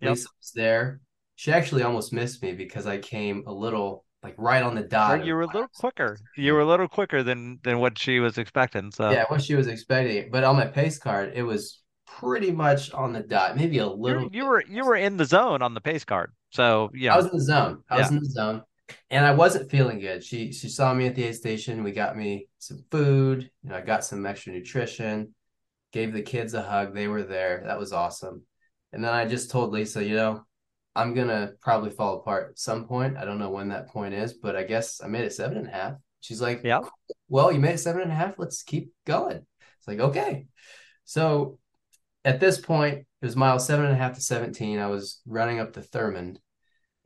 Yep. 0.00 0.10
Lisa 0.10 0.28
was 0.40 0.52
there. 0.54 1.00
She 1.36 1.52
actually 1.52 1.82
almost 1.82 2.10
missed 2.10 2.42
me 2.42 2.52
because 2.52 2.86
I 2.86 2.96
came 2.96 3.44
a 3.46 3.52
little 3.52 4.06
like 4.22 4.34
right 4.38 4.62
on 4.62 4.74
the 4.74 4.82
dot. 4.82 5.26
you 5.26 5.34
were 5.34 5.42
a 5.42 5.46
little 5.46 5.68
quicker. 5.74 6.16
You 6.34 6.54
were 6.54 6.60
a 6.60 6.66
little 6.66 6.88
quicker 6.88 7.22
than 7.22 7.58
than 7.62 7.78
what 7.78 7.98
she 7.98 8.20
was 8.20 8.38
expecting. 8.38 8.90
So 8.90 9.10
yeah, 9.10 9.24
what 9.28 9.42
she 9.42 9.54
was 9.54 9.66
expecting. 9.66 10.30
But 10.30 10.44
on 10.44 10.56
my 10.56 10.64
pace 10.64 10.98
card, 10.98 11.32
it 11.34 11.42
was 11.42 11.82
pretty 12.06 12.52
much 12.52 12.90
on 12.92 13.12
the 13.12 13.20
dot, 13.20 13.54
maybe 13.58 13.78
a 13.78 13.86
little. 13.86 14.22
You, 14.22 14.30
you 14.32 14.46
were 14.46 14.64
you 14.66 14.86
were 14.86 14.96
in 14.96 15.18
the 15.18 15.26
zone 15.26 15.60
on 15.60 15.74
the 15.74 15.82
pace 15.82 16.06
card. 16.06 16.32
So 16.52 16.90
yeah, 16.94 17.12
I 17.12 17.18
was 17.18 17.26
in 17.26 17.36
the 17.36 17.44
zone. 17.44 17.82
I 17.90 17.96
yeah. 17.96 18.00
was 18.00 18.10
in 18.12 18.18
the 18.20 18.30
zone 18.30 18.62
and 19.10 19.26
I 19.26 19.34
wasn't 19.34 19.70
feeling 19.70 20.00
good. 20.00 20.24
She 20.24 20.52
she 20.52 20.70
saw 20.70 20.94
me 20.94 21.06
at 21.06 21.14
the 21.14 21.24
aid 21.24 21.34
station. 21.34 21.84
We 21.84 21.92
got 21.92 22.16
me 22.16 22.48
some 22.58 22.84
food. 22.90 23.50
You 23.62 23.70
know, 23.70 23.76
I 23.76 23.80
got 23.82 24.04
some 24.04 24.24
extra 24.24 24.52
nutrition. 24.52 25.34
Gave 25.92 26.12
the 26.12 26.22
kids 26.22 26.54
a 26.54 26.62
hug. 26.62 26.94
They 26.94 27.08
were 27.08 27.22
there. 27.22 27.62
That 27.66 27.78
was 27.78 27.92
awesome. 27.92 28.42
And 28.92 29.02
then 29.02 29.12
I 29.12 29.26
just 29.26 29.50
told 29.50 29.72
Lisa, 29.72 30.04
you 30.04 30.16
know, 30.16 30.44
I'm 30.94 31.14
gonna 31.14 31.52
probably 31.60 31.90
fall 31.90 32.18
apart 32.18 32.50
at 32.50 32.58
some 32.58 32.86
point. 32.86 33.16
I 33.16 33.24
don't 33.24 33.38
know 33.38 33.50
when 33.50 33.68
that 33.68 33.88
point 33.88 34.14
is, 34.14 34.34
but 34.34 34.56
I 34.56 34.64
guess 34.64 35.00
I 35.02 35.08
made 35.08 35.24
it 35.24 35.32
seven 35.32 35.58
and 35.58 35.68
a 35.68 35.70
half. 35.70 35.94
She's 36.20 36.40
like, 36.40 36.62
Yeah. 36.64 36.80
Well, 37.28 37.52
you 37.52 37.58
made 37.58 37.74
it 37.74 37.78
seven 37.78 38.02
and 38.02 38.12
a 38.12 38.14
half. 38.14 38.38
Let's 38.38 38.62
keep 38.62 38.92
going. 39.06 39.46
It's 39.78 39.88
like, 39.88 40.00
okay. 40.00 40.46
So 41.04 41.58
at 42.24 42.40
this 42.40 42.60
point, 42.60 42.98
it 42.98 43.26
was 43.26 43.36
mile 43.36 43.58
seven 43.58 43.86
and 43.86 43.94
a 43.94 43.98
half 43.98 44.14
to 44.14 44.20
17. 44.20 44.78
I 44.78 44.86
was 44.88 45.20
running 45.26 45.60
up 45.60 45.72
to 45.74 45.80
Thurmond 45.80 46.36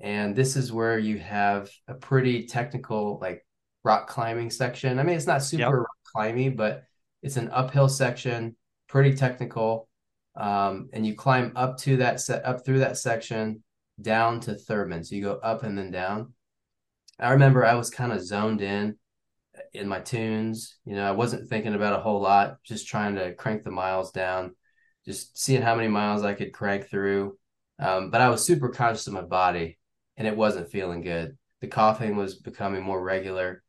and 0.00 0.36
this 0.36 0.56
is 0.56 0.72
where 0.72 0.98
you 0.98 1.18
have 1.18 1.70
a 1.88 1.94
pretty 1.94 2.46
technical 2.46 3.18
like 3.20 3.46
rock 3.84 4.08
climbing 4.08 4.50
section. 4.50 4.98
I 4.98 5.02
mean, 5.02 5.16
it's 5.16 5.26
not 5.26 5.42
super 5.42 5.62
yep. 5.62 5.72
rock 5.72 6.56
but 6.56 6.84
it's 7.22 7.36
an 7.36 7.50
uphill 7.50 7.88
section, 7.88 8.56
pretty 8.88 9.14
technical. 9.14 9.88
Um, 10.34 10.90
and 10.92 11.06
you 11.06 11.14
climb 11.14 11.52
up 11.56 11.78
to 11.78 11.98
that 11.98 12.20
set 12.20 12.44
up 12.44 12.64
through 12.64 12.80
that 12.80 12.98
section 12.98 13.62
down 14.00 14.40
to 14.40 14.52
Thurmond. 14.52 15.06
So 15.06 15.16
you 15.16 15.22
go 15.22 15.34
up 15.34 15.62
and 15.62 15.76
then 15.76 15.90
down. 15.90 16.34
I 17.18 17.30
remember 17.32 17.64
I 17.64 17.74
was 17.74 17.88
kind 17.88 18.12
of 18.12 18.22
zoned 18.22 18.60
in 18.60 18.96
in 19.72 19.88
my 19.88 20.00
tunes. 20.00 20.76
You 20.84 20.96
know, 20.96 21.08
I 21.08 21.12
wasn't 21.12 21.48
thinking 21.48 21.74
about 21.74 21.98
a 21.98 22.02
whole 22.02 22.20
lot, 22.20 22.58
just 22.64 22.86
trying 22.86 23.14
to 23.14 23.34
crank 23.34 23.64
the 23.64 23.70
miles 23.70 24.12
down, 24.12 24.54
just 25.06 25.38
seeing 25.38 25.62
how 25.62 25.74
many 25.74 25.88
miles 25.88 26.22
I 26.22 26.34
could 26.34 26.52
crank 26.52 26.90
through. 26.90 27.38
Um, 27.78 28.10
but 28.10 28.20
I 28.20 28.28
was 28.28 28.44
super 28.44 28.68
conscious 28.68 29.06
of 29.06 29.14
my 29.14 29.22
body 29.22 29.78
and 30.16 30.26
it 30.26 30.36
wasn't 30.36 30.70
feeling 30.70 31.02
good. 31.02 31.36
The 31.60 31.68
coughing 31.68 32.16
was 32.16 32.36
becoming 32.36 32.82
more 32.82 33.02
regular, 33.02 33.62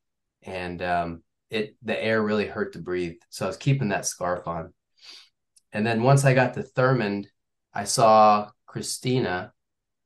and 0.43 0.81
um, 0.81 1.23
it 1.49 1.75
the 1.83 2.01
air 2.01 2.21
really 2.21 2.45
hurt 2.45 2.73
to 2.73 2.79
breathe. 2.79 3.15
So 3.29 3.45
I 3.45 3.47
was 3.47 3.57
keeping 3.57 3.89
that 3.89 4.05
scarf 4.05 4.47
on. 4.47 4.73
And 5.73 5.85
then 5.85 6.03
once 6.03 6.25
I 6.25 6.33
got 6.33 6.53
to 6.53 6.63
Thurmond, 6.63 7.27
I 7.73 7.83
saw 7.83 8.49
Christina 8.65 9.53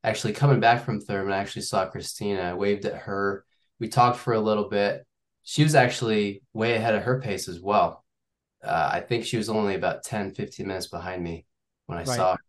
actually 0.04 0.34
coming 0.34 0.60
back 0.60 0.84
from 0.84 1.02
Thurmond. 1.02 1.34
I 1.34 1.38
actually 1.38 1.64
saw 1.64 1.86
Christina. 1.88 2.42
I 2.42 2.54
waved 2.54 2.86
at 2.86 3.04
her. 3.04 3.46
We 3.80 3.88
talked 3.88 4.18
for 4.18 4.34
a 4.34 4.40
little 4.40 4.70
bit. 4.70 5.06
She 5.44 5.64
was 5.64 5.76
actually 5.76 6.44
way 6.54 6.76
ahead 6.76 6.96
of 6.96 7.04
her 7.04 7.20
pace 7.20 7.48
as 7.48 7.60
well. 7.60 8.04
Uh, 8.64 8.90
I 8.94 9.00
think 9.02 9.26
she 9.26 9.38
was 9.38 9.50
only 9.50 9.76
about 9.76 10.04
10, 10.04 10.34
15 10.34 10.68
minutes 10.68 10.88
behind 10.88 11.24
me 11.24 11.46
when 11.88 11.98
I 11.98 12.04
right. 12.04 12.16
saw 12.16 12.34
her. 12.34 12.40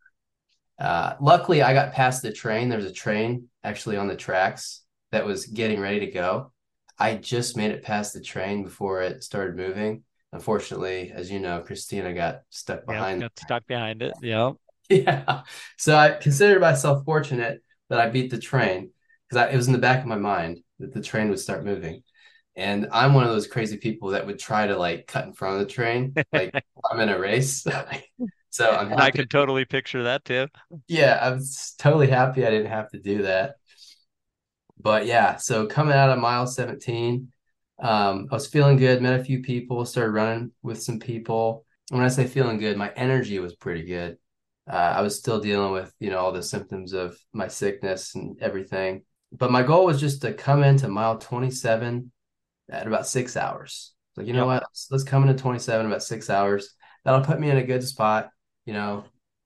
Uh, 0.78 1.16
luckily, 1.20 1.62
I 1.62 1.74
got 1.74 1.92
past 1.92 2.22
the 2.22 2.32
train. 2.32 2.68
There's 2.68 2.84
a 2.84 2.92
train 2.92 3.48
actually 3.62 3.96
on 3.96 4.08
the 4.08 4.16
tracks 4.16 4.82
that 5.10 5.24
was 5.24 5.46
getting 5.46 5.80
ready 5.80 6.00
to 6.00 6.10
go. 6.10 6.52
I 6.98 7.14
just 7.14 7.56
made 7.56 7.70
it 7.70 7.82
past 7.82 8.14
the 8.14 8.20
train 8.20 8.62
before 8.64 9.02
it 9.02 9.22
started 9.22 9.56
moving. 9.56 10.04
Unfortunately, 10.32 11.12
as 11.14 11.30
you 11.30 11.40
know, 11.40 11.60
Christina 11.60 12.12
got 12.14 12.42
stuck 12.50 12.86
behind. 12.86 13.20
got 13.20 13.38
stuck 13.38 13.66
behind 13.66 14.02
it. 14.02 14.14
Yeah. 14.22 14.52
Yeah. 14.88 15.42
So 15.78 15.96
I 15.96 16.10
considered 16.10 16.60
myself 16.60 17.04
fortunate 17.06 17.62
that 17.88 17.98
I 17.98 18.10
beat 18.10 18.30
the 18.30 18.38
train 18.38 18.90
because 19.26 19.50
it 19.50 19.56
was 19.56 19.66
in 19.66 19.72
the 19.72 19.78
back 19.78 20.00
of 20.00 20.06
my 20.06 20.16
mind 20.16 20.58
that 20.80 20.92
the 20.92 21.00
train 21.00 21.30
would 21.30 21.38
start 21.38 21.64
moving. 21.64 22.02
And 22.56 22.88
I'm 22.92 23.14
one 23.14 23.24
of 23.24 23.30
those 23.30 23.46
crazy 23.46 23.78
people 23.78 24.10
that 24.10 24.26
would 24.26 24.38
try 24.38 24.66
to 24.66 24.76
like 24.76 25.06
cut 25.06 25.24
in 25.24 25.32
front 25.32 25.54
of 25.54 25.66
the 25.66 25.72
train, 25.72 26.12
like 26.30 26.52
I'm 26.90 27.00
in 27.00 27.08
a 27.08 27.18
race. 27.18 27.66
So 28.50 28.70
I'm 28.70 28.92
I 28.92 29.10
could 29.10 29.30
totally 29.30 29.64
picture 29.64 30.02
that 30.02 30.26
too. 30.26 30.46
Yeah, 30.86 31.18
I'm 31.22 31.40
totally 31.78 32.08
happy 32.08 32.46
I 32.46 32.50
didn't 32.50 32.70
have 32.70 32.90
to 32.90 32.98
do 32.98 33.22
that. 33.22 33.54
But 34.78 35.06
yeah, 35.06 35.36
so 35.36 35.66
coming 35.66 35.94
out 35.94 36.10
of 36.10 36.18
mile 36.18 36.46
17, 36.46 37.31
Um, 37.82 38.28
I 38.30 38.34
was 38.36 38.46
feeling 38.46 38.78
good, 38.78 39.02
met 39.02 39.20
a 39.20 39.24
few 39.24 39.42
people, 39.42 39.84
started 39.84 40.12
running 40.12 40.52
with 40.62 40.82
some 40.82 41.00
people. 41.00 41.66
When 41.90 42.02
I 42.02 42.08
say 42.08 42.26
feeling 42.26 42.58
good, 42.58 42.78
my 42.78 42.92
energy 42.96 43.38
was 43.40 43.56
pretty 43.56 43.84
good. 43.84 44.18
Uh, 44.70 44.76
I 44.76 45.02
was 45.02 45.18
still 45.18 45.40
dealing 45.40 45.72
with, 45.72 45.92
you 46.00 46.10
know, 46.10 46.18
all 46.18 46.32
the 46.32 46.42
symptoms 46.42 46.94
of 46.94 47.18
my 47.34 47.48
sickness 47.48 48.14
and 48.14 48.40
everything. 48.40 49.02
But 49.32 49.50
my 49.50 49.62
goal 49.64 49.86
was 49.86 50.00
just 50.00 50.22
to 50.22 50.32
come 50.32 50.62
into 50.62 50.88
mile 50.88 51.18
27 51.18 52.12
at 52.70 52.86
about 52.86 53.08
six 53.08 53.36
hours. 53.36 53.94
Like, 54.16 54.26
you 54.28 54.32
know 54.34 54.40
Yep. 54.40 54.46
what? 54.46 54.62
Let's, 54.62 54.88
let's 54.90 55.04
come 55.04 55.22
into 55.28 55.40
27 55.40 55.86
about 55.86 56.02
six 56.04 56.30
hours. 56.30 56.74
That'll 57.04 57.22
put 57.24 57.40
me 57.40 57.50
in 57.50 57.56
a 57.58 57.64
good 57.64 57.82
spot, 57.82 58.30
you 58.66 58.74
know, 58.74 59.04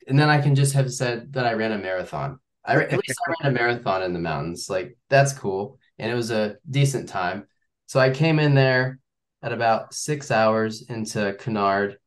and 0.08 0.18
then 0.18 0.28
I 0.28 0.40
can 0.40 0.54
just 0.54 0.74
have 0.74 0.92
said 0.92 1.32
that 1.32 1.46
I 1.46 1.54
ran 1.54 1.72
a 1.72 1.78
marathon. 1.78 2.38
I 2.64 2.74
at 2.82 2.92
least 2.92 3.18
I 3.26 3.32
ran 3.42 3.52
a 3.52 3.58
marathon 3.58 4.02
in 4.02 4.12
the 4.12 4.18
mountains. 4.18 4.68
Like 4.68 4.96
that's 5.08 5.32
cool, 5.32 5.78
and 5.98 6.10
it 6.10 6.14
was 6.14 6.30
a 6.30 6.56
decent 6.68 7.08
time. 7.08 7.46
So 7.86 8.00
I 8.00 8.10
came 8.10 8.38
in 8.38 8.54
there 8.54 8.98
at 9.42 9.52
about 9.52 9.94
six 9.94 10.30
hours 10.30 10.82
into 10.82 11.34
Cunard, 11.38 11.98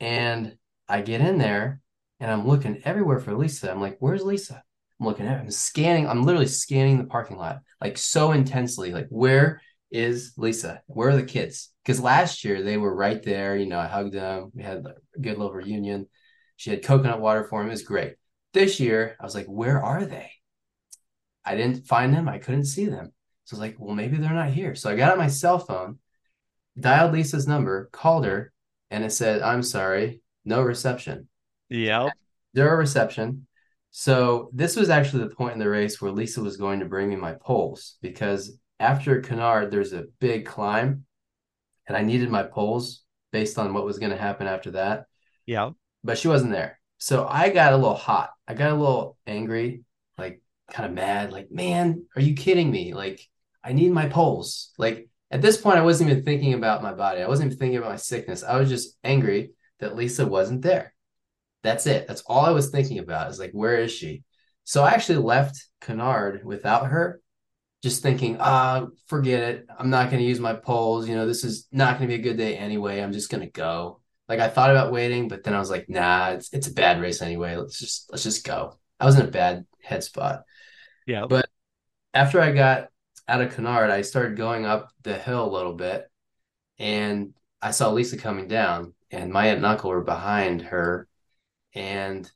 and 0.00 0.56
I 0.88 1.02
get 1.02 1.20
in 1.20 1.38
there, 1.38 1.80
and 2.20 2.30
I'm 2.30 2.46
looking 2.46 2.80
everywhere 2.84 3.18
for 3.18 3.34
Lisa. 3.34 3.70
I'm 3.70 3.80
like, 3.80 3.96
"Where's 3.98 4.22
Lisa?" 4.22 4.62
I'm 5.00 5.06
looking 5.06 5.26
at. 5.26 5.40
I'm 5.40 5.50
scanning. 5.50 6.08
I'm 6.08 6.22
literally 6.22 6.46
scanning 6.46 6.98
the 6.98 7.04
parking 7.04 7.36
lot 7.36 7.60
like 7.80 7.98
so 7.98 8.32
intensely. 8.32 8.92
Like, 8.92 9.08
where 9.10 9.60
is 9.90 10.32
Lisa? 10.36 10.82
Where 10.86 11.10
are 11.10 11.16
the 11.16 11.22
kids? 11.22 11.70
Because 11.84 12.00
last 12.00 12.44
year 12.44 12.62
they 12.62 12.76
were 12.76 12.94
right 12.94 13.22
there. 13.22 13.56
You 13.56 13.66
know, 13.66 13.78
I 13.78 13.86
hugged 13.86 14.14
them. 14.14 14.50
We 14.54 14.62
had 14.62 14.78
a 14.86 15.20
good 15.20 15.38
little 15.38 15.52
reunion. 15.52 16.08
She 16.56 16.70
had 16.70 16.84
coconut 16.84 17.20
water 17.20 17.44
for 17.44 17.60
him. 17.60 17.68
It 17.68 17.72
was 17.72 17.82
great. 17.82 18.14
This 18.54 18.80
year, 18.80 19.16
I 19.20 19.24
was 19.24 19.34
like, 19.34 19.46
where 19.46 19.82
are 19.82 20.04
they? 20.04 20.30
I 21.44 21.56
didn't 21.56 21.86
find 21.86 22.14
them. 22.14 22.28
I 22.28 22.38
couldn't 22.38 22.64
see 22.64 22.86
them. 22.86 23.12
So 23.46 23.56
I 23.56 23.58
was 23.58 23.60
like, 23.60 23.76
well, 23.78 23.94
maybe 23.94 24.16
they're 24.16 24.32
not 24.32 24.50
here. 24.50 24.74
So 24.74 24.90
I 24.90 24.96
got 24.96 25.12
out 25.12 25.18
my 25.18 25.28
cell 25.28 25.60
phone, 25.60 26.00
dialed 26.78 27.12
Lisa's 27.12 27.46
number, 27.46 27.88
called 27.92 28.26
her, 28.26 28.52
and 28.90 29.04
it 29.04 29.12
said, 29.12 29.40
I'm 29.40 29.62
sorry, 29.62 30.20
no 30.44 30.62
reception. 30.62 31.28
Yep. 31.68 32.12
Zero 32.56 32.76
reception. 32.76 33.46
So 33.92 34.50
this 34.52 34.74
was 34.74 34.90
actually 34.90 35.24
the 35.24 35.34
point 35.34 35.54
in 35.54 35.60
the 35.60 35.70
race 35.70 36.02
where 36.02 36.10
Lisa 36.10 36.42
was 36.42 36.56
going 36.56 36.80
to 36.80 36.86
bring 36.86 37.08
me 37.08 37.14
my 37.14 37.34
poles 37.34 37.98
because 38.02 38.58
after 38.80 39.20
Cunard, 39.20 39.70
there's 39.70 39.92
a 39.92 40.06
big 40.18 40.44
climb, 40.44 41.04
and 41.86 41.96
I 41.96 42.02
needed 42.02 42.30
my 42.30 42.42
poles 42.42 43.04
based 43.32 43.58
on 43.58 43.72
what 43.72 43.86
was 43.86 43.98
going 43.98 44.10
to 44.10 44.18
happen 44.18 44.48
after 44.48 44.72
that. 44.72 45.04
Yeah. 45.46 45.70
But 46.02 46.18
she 46.18 46.26
wasn't 46.26 46.52
there. 46.52 46.80
So 46.98 47.26
I 47.28 47.50
got 47.50 47.72
a 47.72 47.76
little 47.76 47.94
hot. 47.94 48.30
I 48.48 48.54
got 48.54 48.72
a 48.72 48.74
little 48.74 49.16
angry, 49.24 49.84
like 50.18 50.42
kind 50.70 50.88
of 50.88 50.94
mad, 50.94 51.32
like, 51.32 51.50
man, 51.52 52.06
are 52.16 52.22
you 52.22 52.34
kidding 52.34 52.70
me? 52.70 52.92
Like, 52.92 53.26
I 53.66 53.72
need 53.72 53.90
my 53.90 54.08
poles. 54.08 54.72
Like 54.78 55.08
at 55.30 55.42
this 55.42 55.56
point, 55.56 55.78
I 55.78 55.82
wasn't 55.82 56.10
even 56.10 56.24
thinking 56.24 56.54
about 56.54 56.82
my 56.82 56.94
body. 56.94 57.20
I 57.20 57.28
wasn't 57.28 57.48
even 57.48 57.58
thinking 57.58 57.78
about 57.78 57.90
my 57.90 57.96
sickness. 57.96 58.44
I 58.44 58.58
was 58.58 58.68
just 58.68 58.96
angry 59.02 59.52
that 59.80 59.96
Lisa 59.96 60.24
wasn't 60.24 60.62
there. 60.62 60.94
That's 61.62 61.86
it. 61.86 62.06
That's 62.06 62.22
all 62.22 62.46
I 62.46 62.50
was 62.50 62.70
thinking 62.70 63.00
about 63.00 63.30
is 63.30 63.40
like, 63.40 63.50
where 63.50 63.78
is 63.78 63.92
she? 63.92 64.22
So 64.62 64.84
I 64.84 64.90
actually 64.90 65.18
left 65.18 65.66
Cunard 65.80 66.44
without 66.44 66.86
her, 66.86 67.20
just 67.82 68.02
thinking, 68.02 68.36
ah, 68.40 68.86
forget 69.06 69.42
it. 69.42 69.66
I'm 69.76 69.90
not 69.90 70.10
going 70.10 70.22
to 70.22 70.28
use 70.28 70.40
my 70.40 70.54
poles. 70.54 71.08
You 71.08 71.16
know, 71.16 71.26
this 71.26 71.42
is 71.42 71.66
not 71.72 71.98
going 71.98 72.08
to 72.08 72.16
be 72.16 72.20
a 72.20 72.24
good 72.24 72.36
day 72.36 72.56
anyway. 72.56 73.00
I'm 73.00 73.12
just 73.12 73.30
going 73.30 73.42
to 73.42 73.50
go. 73.50 74.00
Like 74.28 74.40
I 74.40 74.48
thought 74.48 74.70
about 74.70 74.92
waiting, 74.92 75.28
but 75.28 75.44
then 75.44 75.54
I 75.54 75.58
was 75.58 75.70
like, 75.70 75.88
nah, 75.88 76.30
it's 76.30 76.52
it's 76.52 76.66
a 76.66 76.72
bad 76.72 77.00
race 77.00 77.22
anyway. 77.22 77.56
Let's 77.56 77.78
just 77.78 78.10
let's 78.10 78.24
just 78.24 78.44
go. 78.44 78.76
I 78.98 79.06
was 79.06 79.18
in 79.18 79.26
a 79.26 79.30
bad 79.30 79.66
head 79.82 80.02
spot. 80.02 80.42
Yeah. 81.06 81.26
But 81.28 81.48
after 82.12 82.40
I 82.40 82.50
got 82.50 82.88
out 83.28 83.42
of 83.42 83.54
Cunard, 83.54 83.90
I 83.90 84.02
started 84.02 84.36
going 84.36 84.66
up 84.66 84.90
the 85.02 85.14
hill 85.14 85.48
a 85.48 85.54
little 85.56 85.74
bit, 85.74 86.08
and 86.78 87.34
I 87.60 87.70
saw 87.70 87.90
Lisa 87.90 88.16
coming 88.16 88.48
down, 88.48 88.94
and 89.10 89.32
my 89.32 89.46
aunt 89.48 89.58
and 89.58 89.66
uncle 89.66 89.90
were 89.90 90.02
behind 90.02 90.62
her, 90.62 91.08
and 91.74 92.30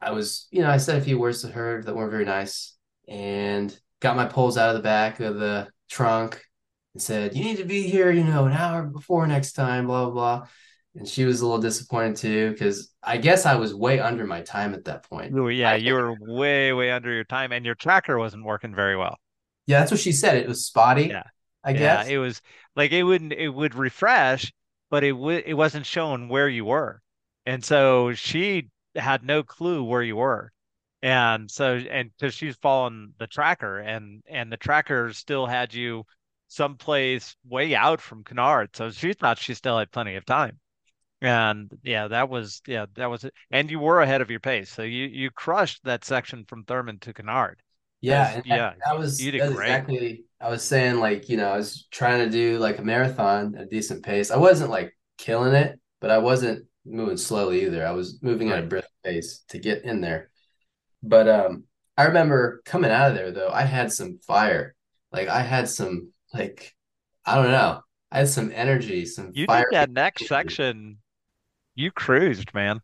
I 0.00 0.12
was, 0.12 0.46
you 0.50 0.62
know, 0.62 0.70
I 0.70 0.76
said 0.76 0.98
a 0.98 1.04
few 1.04 1.18
words 1.18 1.42
to 1.42 1.48
her 1.48 1.82
that 1.82 1.94
weren't 1.94 2.12
very 2.12 2.24
nice, 2.24 2.76
and 3.08 3.76
got 4.00 4.16
my 4.16 4.26
poles 4.26 4.56
out 4.56 4.70
of 4.70 4.76
the 4.76 4.82
back 4.82 5.20
of 5.20 5.36
the 5.36 5.68
trunk, 5.90 6.40
and 6.94 7.02
said, 7.02 7.34
"You 7.34 7.42
need 7.42 7.56
to 7.58 7.64
be 7.64 7.82
here, 7.82 8.10
you 8.10 8.24
know, 8.24 8.44
an 8.44 8.52
hour 8.52 8.84
before 8.84 9.26
next 9.26 9.52
time." 9.52 9.86
Blah 9.86 10.04
blah 10.04 10.12
blah. 10.12 10.46
And 10.94 11.08
she 11.08 11.24
was 11.24 11.40
a 11.40 11.46
little 11.46 11.60
disappointed 11.60 12.16
too, 12.16 12.50
because 12.50 12.92
I 13.02 13.16
guess 13.16 13.46
I 13.46 13.54
was 13.54 13.74
way 13.74 13.98
under 13.98 14.26
my 14.26 14.42
time 14.42 14.74
at 14.74 14.84
that 14.84 15.08
point. 15.08 15.32
Yeah, 15.34 15.70
I 15.70 15.76
you 15.76 15.94
were 15.94 16.14
way, 16.20 16.74
way 16.74 16.90
under 16.90 17.10
your 17.10 17.24
time, 17.24 17.50
and 17.50 17.64
your 17.64 17.74
tracker 17.74 18.18
wasn't 18.18 18.44
working 18.44 18.74
very 18.74 18.94
well. 18.94 19.18
Yeah, 19.72 19.80
that's 19.80 19.90
what 19.90 20.00
she 20.00 20.12
said. 20.12 20.36
It 20.36 20.48
was 20.48 20.64
spotty, 20.66 21.06
Yeah. 21.06 21.24
I 21.64 21.72
guess. 21.72 22.06
Yeah, 22.06 22.14
it 22.14 22.18
was 22.18 22.40
like 22.76 22.92
it 22.92 23.02
wouldn't 23.02 23.32
it 23.32 23.48
would 23.48 23.74
refresh, 23.74 24.52
but 24.90 25.04
it 25.04 25.12
would 25.12 25.44
it 25.46 25.54
wasn't 25.54 25.86
showing 25.86 26.28
where 26.28 26.48
you 26.48 26.64
were. 26.64 27.00
And 27.46 27.64
so 27.64 28.12
she 28.14 28.68
had 28.94 29.24
no 29.24 29.42
clue 29.42 29.84
where 29.84 30.02
you 30.02 30.16
were. 30.16 30.52
And 31.02 31.50
so 31.50 31.74
and 31.76 32.10
because 32.16 32.34
she's 32.34 32.56
following 32.56 33.14
the 33.18 33.26
tracker 33.26 33.78
and 33.78 34.22
and 34.28 34.52
the 34.52 34.56
tracker 34.56 35.12
still 35.12 35.46
had 35.46 35.74
you 35.74 36.04
someplace 36.48 37.36
way 37.44 37.74
out 37.74 38.00
from 38.00 38.24
Cunard. 38.24 38.76
So 38.76 38.90
she 38.90 39.12
thought 39.14 39.38
she 39.38 39.54
still 39.54 39.78
had 39.78 39.90
plenty 39.90 40.16
of 40.16 40.24
time. 40.26 40.60
And 41.22 41.72
yeah, 41.82 42.08
that 42.08 42.28
was 42.28 42.62
yeah, 42.66 42.86
that 42.94 43.06
was 43.10 43.24
it. 43.24 43.34
And 43.50 43.70
you 43.70 43.78
were 43.80 44.00
ahead 44.02 44.20
of 44.20 44.30
your 44.30 44.40
pace. 44.40 44.70
So 44.70 44.82
you 44.82 45.06
you 45.06 45.30
crushed 45.30 45.84
that 45.84 46.04
section 46.04 46.44
from 46.46 46.64
Thurmond 46.64 47.00
to 47.02 47.12
Cunard. 47.14 47.62
Yeah, 48.02 48.30
and 48.34 48.44
that, 48.48 48.60
yeah, 48.60 48.74
that 48.86 48.98
was 48.98 49.32
did 49.32 49.34
that's 49.36 49.50
great. 49.52 49.60
exactly 49.60 50.24
I 50.40 50.50
was 50.50 50.62
saying 50.64 50.98
like, 50.98 51.28
you 51.28 51.36
know, 51.36 51.48
I 51.52 51.56
was 51.56 51.86
trying 51.92 52.24
to 52.24 52.30
do 52.30 52.58
like 52.58 52.78
a 52.78 52.82
marathon 52.84 53.54
at 53.56 53.62
a 53.62 53.66
decent 53.66 54.04
pace. 54.04 54.30
I 54.32 54.38
wasn't 54.38 54.70
like 54.70 54.96
killing 55.18 55.54
it, 55.54 55.78
but 56.00 56.10
I 56.10 56.18
wasn't 56.18 56.66
moving 56.84 57.16
slowly 57.16 57.64
either. 57.64 57.86
I 57.86 57.92
was 57.92 58.20
moving 58.22 58.50
at 58.50 58.58
a 58.58 58.66
brisk 58.66 58.88
pace 59.04 59.44
to 59.50 59.58
get 59.58 59.84
in 59.84 60.00
there. 60.00 60.30
But 61.02 61.28
um 61.28 61.64
I 61.96 62.04
remember 62.06 62.62
coming 62.64 62.90
out 62.90 63.10
of 63.10 63.16
there 63.16 63.32
though, 63.32 63.50
I 63.50 63.62
had 63.64 63.92
some 63.92 64.18
fire. 64.26 64.74
Like 65.12 65.28
I 65.28 65.42
had 65.42 65.68
some 65.68 66.12
like 66.34 66.74
I 67.26 67.36
don't 67.36 67.52
know. 67.52 67.82
I 68.12 68.18
had 68.18 68.28
some 68.28 68.52
energy, 68.54 69.06
some 69.06 69.34
You 69.34 69.46
did 69.46 69.46
fire. 69.46 69.70
that 69.70 69.90
next 69.90 70.26
section. 70.26 70.98
You 71.74 71.92
cruised, 71.92 72.54
man. 72.54 72.82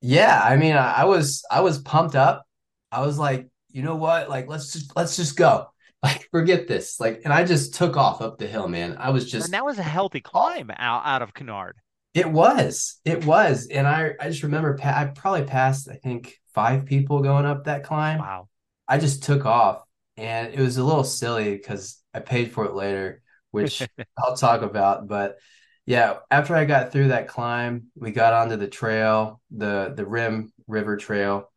Yeah, 0.00 0.40
I 0.42 0.56
mean, 0.56 0.76
I, 0.76 0.92
I 1.02 1.04
was 1.04 1.44
I 1.50 1.60
was 1.60 1.78
pumped 1.78 2.14
up. 2.14 2.46
I 2.92 3.00
was 3.04 3.18
like, 3.18 3.48
you 3.76 3.82
know 3.82 3.96
what? 3.96 4.28
Like, 4.30 4.48
let's 4.48 4.72
just 4.72 4.96
let's 4.96 5.16
just 5.16 5.36
go. 5.36 5.68
Like, 6.02 6.28
forget 6.30 6.68
this. 6.68 7.00
Like, 7.00 7.22
and 7.24 7.32
I 7.32 7.44
just 7.44 7.74
took 7.74 7.96
off 7.96 8.20
up 8.20 8.38
the 8.38 8.46
hill, 8.46 8.68
man. 8.68 8.96
I 8.98 9.10
was 9.10 9.28
And 9.40 9.40
just 9.42 9.54
that 9.54 9.64
was 9.64 9.78
a 9.78 9.82
healthy 9.84 10.20
climb 10.20 10.70
out, 10.76 11.06
out 11.06 11.22
of 11.22 11.32
Cunard. 11.32 11.80
It 12.14 12.30
was. 12.30 12.98
It 13.04 13.24
was. 13.24 13.66
And 13.66 13.86
I 13.86 14.14
I 14.20 14.28
just 14.28 14.42
remember 14.42 14.76
pa 14.76 14.92
I 14.96 15.04
probably 15.06 15.44
passed, 15.44 15.88
I 15.88 15.96
think, 15.96 16.38
five 16.54 16.86
people 16.86 17.22
going 17.22 17.44
up 17.44 17.64
that 17.64 17.84
climb. 17.84 18.18
Wow. 18.18 18.48
I 18.88 18.98
just 18.98 19.24
took 19.24 19.46
off, 19.46 19.84
and 20.16 20.54
it 20.54 20.60
was 20.60 20.78
a 20.78 20.84
little 20.84 21.04
silly 21.04 21.56
because 21.56 21.98
I 22.14 22.20
paid 22.20 22.52
for 22.52 22.66
it 22.66 22.74
later, 22.74 23.22
which 23.50 23.88
I'll 24.18 24.36
talk 24.36 24.62
about. 24.62 25.08
But 25.08 25.38
yeah, 25.86 26.18
after 26.30 26.54
I 26.56 26.64
got 26.66 26.92
through 26.92 27.08
that 27.08 27.28
climb, 27.28 27.88
we 27.96 28.12
got 28.12 28.32
onto 28.34 28.56
the 28.56 28.68
trail, 28.68 29.40
the 29.50 29.92
the 29.96 30.06
Rim 30.06 30.52
River 30.66 30.96
Trail, 30.96 31.50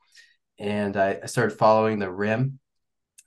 and 0.60 0.98
I, 0.98 1.20
I 1.24 1.26
started 1.26 1.58
following 1.58 2.00
the 2.00 2.12
rim. 2.12 2.60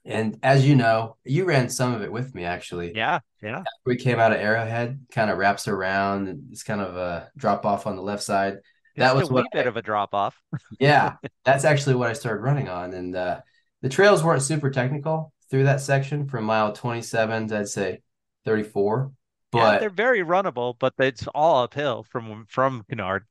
And 0.05 0.37
as 0.43 0.67
you 0.67 0.75
know, 0.75 1.17
you 1.23 1.45
ran 1.45 1.69
some 1.69 1.93
of 1.93 2.01
it 2.01 2.11
with 2.11 2.35
me 2.35 2.43
actually. 2.43 2.93
Yeah, 2.95 3.19
yeah. 3.41 3.63
We 3.85 3.95
came 3.95 4.19
out 4.19 4.33
of 4.33 4.39
Arrowhead, 4.39 4.99
kind 5.11 5.29
of 5.29 5.37
wraps 5.37 5.67
around, 5.67 6.27
and 6.27 6.51
it's 6.51 6.63
kind 6.63 6.81
of 6.81 6.97
a 6.97 7.31
drop 7.37 7.65
off 7.65 7.87
on 7.87 7.95
the 7.95 8.01
left 8.01 8.23
side. 8.23 8.57
That 8.97 9.15
was 9.15 9.29
a 9.29 9.33
wee 9.33 9.45
bit 9.51 9.65
of 9.65 9.77
a 9.77 9.81
drop 9.81 10.13
off. 10.13 10.37
yeah, 10.79 11.15
that's 11.45 11.65
actually 11.65 11.95
what 11.95 12.09
I 12.09 12.13
started 12.13 12.41
running 12.41 12.69
on. 12.69 12.93
And 12.93 13.15
uh, 13.15 13.41
the 13.81 13.89
trails 13.89 14.23
weren't 14.23 14.43
super 14.43 14.69
technical 14.69 15.33
through 15.49 15.63
that 15.63 15.81
section 15.81 16.27
from 16.27 16.43
mile 16.43 16.73
27 16.73 17.47
to 17.47 17.59
I'd 17.59 17.67
say 17.69 18.01
34. 18.45 19.11
Yeah, 19.55 19.77
they're 19.77 19.89
very 19.89 20.21
runnable, 20.21 20.75
but 20.77 20.93
it's 20.99 21.27
all 21.33 21.63
uphill 21.63 22.03
from 22.03 22.45
from 22.49 22.83
Cunard. 22.89 23.25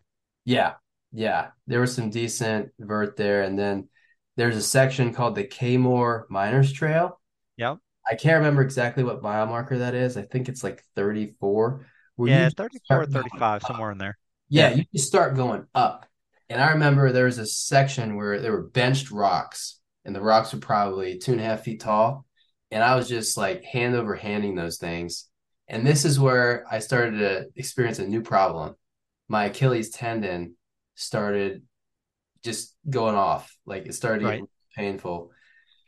yeah, 0.44 0.74
yeah, 1.12 1.48
there 1.66 1.80
was 1.80 1.94
some 1.94 2.10
decent 2.10 2.70
vert 2.78 3.16
there. 3.16 3.42
And 3.42 3.58
then 3.58 3.88
there's 4.37 4.57
a 4.57 4.62
section 4.62 5.12
called 5.12 5.35
the 5.35 5.45
Kaymoor 5.45 6.25
Miners 6.31 6.73
Trail. 6.73 7.21
Yep. 7.57 7.79
I 8.11 8.14
can't 8.14 8.38
remember 8.38 8.62
exactly 8.62 9.05
what 9.05 9.23
mile 9.23 9.47
marker 9.47 9.79
that 9.79 9.95
is. 9.95 10.16
I 10.16 10.23
think 10.23 10.49
it's 10.49 10.64
like 10.64 10.83
34, 10.97 11.87
where 12.16 12.29
Yeah, 12.29 12.49
34, 12.57 12.79
start 12.85 13.11
going 13.12 13.23
35, 13.25 13.62
somewhere 13.62 13.90
in 13.92 13.99
there. 13.99 14.18
Yeah, 14.49 14.71
Yeah. 14.71 14.77
you 14.77 14.85
just 14.95 15.07
start 15.07 15.37
going 15.37 15.66
up. 15.75 16.07
And 16.49 16.61
I 16.61 16.73
remember 16.73 17.12
there 17.12 17.27
was 17.27 17.38
a 17.38 17.47
section 17.47 18.16
where 18.16 18.40
there 18.40 18.53
were 18.53 18.68
benched 18.68 19.11
rocks, 19.11 19.79
and 20.05 20.14
the 20.14 20.21
rocks 20.21 20.53
were 20.53 20.59
probably 20.61 21.18
two 21.18 21.33
and 21.33 21.40
a 21.40 21.45
half 21.45 21.62
feet 21.62 21.81
tall. 21.81 22.27
And 22.71 22.83
I 22.83 22.97
was 22.97 23.09
just 23.09 23.37
like 23.37 23.64
hand 23.64 23.95
over 23.95 24.14
handing 24.16 24.55
those 24.55 24.79
things. 24.79 25.29
And 25.68 25.87
this 25.87 26.05
is 26.05 26.18
where 26.18 26.64
I 26.71 26.81
started 26.81 27.18
to 27.18 27.47
experience 27.55 27.99
a 27.99 28.07
new 28.07 28.23
problem. 28.23 28.75
My 29.29 29.45
Achilles 29.47 29.90
tendon 29.90 30.57
started 30.97 31.62
just 32.44 32.74
going 32.88 33.14
off. 33.14 33.55
Like 33.66 33.87
it 33.87 33.94
started 33.94 34.24
Right. 34.24 34.33
getting 34.33 34.48
painful. 34.76 35.31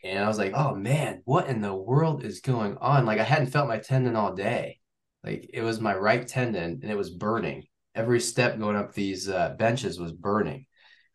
And 0.05 0.23
I 0.23 0.29
was 0.29 0.39
like, 0.39 0.53
oh 0.55 0.75
man, 0.75 1.23
what 1.25 1.49
in 1.49 1.61
the 1.63 1.75
world 1.75 2.25
is 2.25 2.41
going 2.41 2.77
on? 2.81 3.07
Like 3.07 3.19
I 3.19 3.25
hadn't 3.25 3.47
felt 3.49 3.69
my 3.69 3.79
tendon 3.79 4.17
all 4.17 4.35
day. 4.35 4.81
Like 5.23 5.49
it 5.55 5.63
was 5.63 5.81
my 5.81 5.95
right 5.97 6.27
tendon 6.27 6.81
and 6.83 6.91
it 6.91 6.97
was 6.97 7.11
burning. 7.11 7.65
Every 7.95 8.21
step 8.21 8.59
going 8.59 8.77
up 8.77 8.93
these 8.93 9.29
uh, 9.29 9.55
benches 9.59 9.99
was 9.99 10.13
burning. 10.13 10.67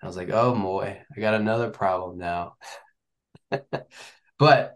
I 0.01 0.07
was 0.07 0.15
like, 0.17 0.29
oh 0.31 0.55
boy, 0.55 0.97
I 1.15 1.19
got 1.19 1.33
another 1.35 1.69
problem 1.69 2.17
now. 2.17 2.53
but 4.39 4.75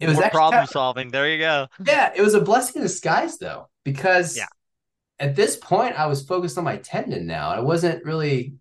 it 0.00 0.08
was 0.08 0.16
More 0.18 0.30
problem 0.30 0.52
kind 0.58 0.64
of- 0.64 0.70
solving. 0.72 1.10
There 1.10 1.28
you 1.28 1.38
go. 1.38 1.68
yeah, 1.86 2.12
it 2.14 2.20
was 2.22 2.34
a 2.34 2.40
blessing 2.40 2.76
in 2.76 2.82
disguise 2.82 3.38
though, 3.38 3.68
because 3.84 4.36
Yeah. 4.36 4.46
at 5.18 5.36
this 5.36 5.56
point 5.56 5.98
I 5.98 6.06
was 6.06 6.24
focused 6.26 6.58
on 6.58 6.64
my 6.64 6.76
tendon 6.76 7.26
now. 7.26 7.48
I 7.50 7.60
wasn't 7.60 8.04
really 8.04 8.54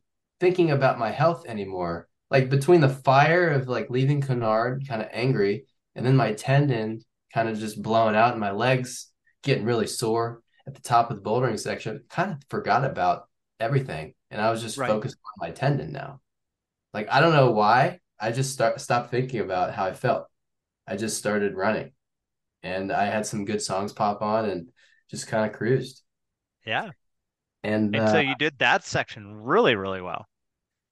thinking 0.43 0.71
about 0.71 0.99
my 0.99 1.11
health 1.11 1.45
anymore. 1.47 2.09
Like 2.29 2.49
between 2.49 2.81
the 2.81 2.89
fire 2.89 3.49
of 3.51 3.69
like 3.69 3.89
leaving 3.89 4.21
Cunard 4.21 4.87
kind 4.87 5.01
of 5.01 5.09
angry 5.13 5.67
and 5.95 6.05
then 6.05 6.17
my 6.17 6.33
tendon 6.33 7.01
kind 7.33 7.49
of 7.49 7.59
just 7.59 7.81
blowing 7.81 8.15
out 8.15 8.31
and 8.33 8.41
my 8.41 8.51
legs 8.51 9.11
getting 9.43 9.65
really 9.65 9.87
sore 9.87 10.41
at 10.67 10.75
the 10.75 10.81
top 10.81 11.11
of 11.11 11.17
the 11.17 11.23
bouldering 11.29 11.59
section, 11.59 12.03
kind 12.09 12.31
of 12.31 12.39
forgot 12.49 12.85
about 12.85 13.29
everything. 13.59 14.13
And 14.31 14.41
I 14.41 14.51
was 14.51 14.61
just 14.61 14.85
Right. 14.85 14.85
focused 14.85 15.17
on 15.41 15.47
my 15.47 15.53
tendon 15.53 15.93
now. 15.93 16.21
Like 16.93 17.09
I 17.11 17.21
don't 17.21 17.33
know 17.33 17.51
why. 17.51 17.99
I 18.19 18.31
just 18.31 18.53
start 18.53 18.79
stopped 18.81 19.11
thinking 19.11 19.41
about 19.41 19.73
how 19.73 19.85
I 19.85 19.93
felt. 19.93 20.27
I 20.87 20.97
just 20.97 21.17
started 21.17 21.55
running 21.55 21.93
and 22.63 22.91
I 22.91 23.05
had 23.05 23.25
some 23.27 23.45
good 23.45 23.61
songs 23.61 23.93
pop 23.93 24.21
on 24.23 24.49
and 24.49 24.71
just 25.11 25.27
kind 25.27 25.49
of 25.51 25.57
cruised. 25.57 26.03
Yeah. 26.65 26.91
And 27.63 27.95
And 27.95 28.09
so 28.09 28.17
uh, 28.17 28.21
you 28.21 28.35
did 28.35 28.59
that 28.59 28.83
section 28.83 29.35
really, 29.41 29.75
really 29.75 30.01
well. 30.01 30.27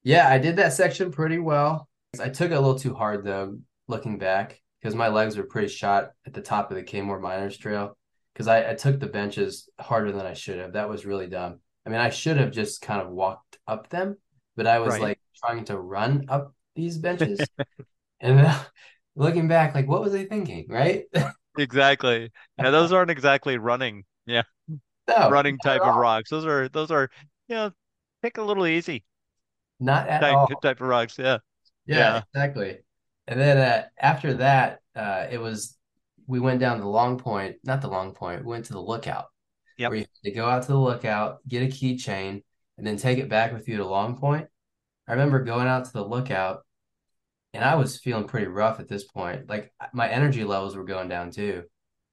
Yeah, 0.04 0.28
I 0.28 0.38
did 0.38 0.56
that 0.56 0.72
section 0.72 1.12
pretty 1.12 1.38
well. 1.38 1.88
I 2.20 2.28
took 2.28 2.50
it 2.50 2.54
a 2.54 2.60
little 2.60 2.78
too 2.78 2.94
hard 2.94 3.24
though, 3.24 3.58
looking 3.88 4.18
back, 4.18 4.60
because 4.80 4.94
my 4.94 5.08
legs 5.08 5.36
were 5.36 5.44
pretty 5.44 5.68
shot 5.68 6.10
at 6.26 6.34
the 6.34 6.42
top 6.42 6.70
of 6.70 6.76
the 6.76 6.82
Kaymoor 6.82 7.20
Miners 7.20 7.56
Trail. 7.56 7.96
Because 8.32 8.48
I, 8.48 8.70
I 8.70 8.74
took 8.74 8.98
the 8.98 9.06
benches 9.06 9.68
harder 9.78 10.10
than 10.10 10.24
I 10.24 10.32
should 10.32 10.58
have. 10.58 10.72
That 10.72 10.88
was 10.88 11.04
really 11.04 11.26
dumb. 11.26 11.60
I 11.84 11.90
mean, 11.90 12.00
I 12.00 12.08
should 12.10 12.38
have 12.38 12.50
just 12.50 12.80
kind 12.80 13.00
of 13.02 13.10
walked 13.10 13.58
up 13.66 13.88
them, 13.90 14.16
but 14.56 14.66
I 14.66 14.78
was 14.78 14.98
Right. 14.98 15.00
like 15.00 15.18
trying 15.44 15.64
to 15.66 15.78
run 15.78 16.24
up 16.28 16.54
these 16.74 16.96
benches. 16.98 17.50
and 18.20 18.40
uh, 18.40 18.58
looking 19.16 19.48
back, 19.48 19.74
like, 19.74 19.88
what 19.88 20.02
was 20.02 20.14
I 20.14 20.26
thinking, 20.26 20.66
right? 20.68 21.04
Exactly. 21.58 22.30
Yeah, 22.58 22.70
those 22.70 22.92
aren't 22.92 23.10
exactly 23.10 23.58
running, 23.58 24.04
yeah, 24.26 24.42
No, 25.06 25.28
running 25.28 25.60
type 25.60 25.84
of 25.84 25.94
rocks. 25.94 26.30
Those 26.30 26.46
are 26.46 26.68
those 26.70 26.90
are, 26.90 27.10
you 27.48 27.56
know, 27.56 27.72
take 28.22 28.38
a 28.38 28.42
little 28.42 28.66
easy 28.66 29.04
Not 29.82 30.08
at 30.08 30.20
type 30.20 30.34
all. 30.34 30.46
type 30.48 30.80
of 30.80 30.86
rocks. 30.88 31.18
Yeah. 31.18 31.38
Yeah, 31.86 31.98
Yeah. 31.98 32.22
exactly. 32.34 32.78
And 33.26 33.38
then 33.40 33.56
uh, 33.58 33.86
after 33.98 34.34
that, 34.34 34.80
uh, 34.94 35.26
it 35.30 35.38
was 35.38 35.76
we 36.26 36.40
went 36.40 36.60
down 36.60 36.80
the 36.80 36.86
long 36.88 37.18
point, 37.18 37.56
not 37.64 37.80
the 37.80 37.88
long 37.88 38.14
point, 38.14 38.44
we 38.44 38.50
went 38.50 38.66
to 38.66 38.72
the 38.72 38.80
lookout 38.80 39.26
Yep. 39.78 39.90
where 39.90 39.98
you 39.98 40.04
had 40.22 40.30
to 40.30 40.34
go 40.36 40.46
out 40.48 40.62
to 40.62 40.68
the 40.68 40.78
lookout, 40.78 41.38
get 41.48 41.62
a 41.62 41.66
keychain, 41.66 42.42
and 42.78 42.86
then 42.86 42.96
take 42.96 43.18
it 43.18 43.28
back 43.28 43.52
with 43.52 43.68
you 43.68 43.78
to 43.78 43.86
Long 43.86 44.16
Point. 44.18 44.46
I 45.08 45.12
remember 45.12 45.42
going 45.44 45.66
out 45.66 45.84
to 45.86 45.92
the 45.92 46.04
lookout 46.04 46.64
and 47.54 47.64
I 47.64 47.74
was 47.74 47.98
feeling 47.98 48.24
pretty 48.24 48.46
rough 48.46 48.80
at 48.80 48.88
this 48.88 49.04
point. 49.04 49.48
Like 49.48 49.72
my 49.92 50.08
energy 50.08 50.44
levels 50.44 50.76
were 50.76 50.84
going 50.84 51.08
down 51.08 51.30
too. 51.30 51.64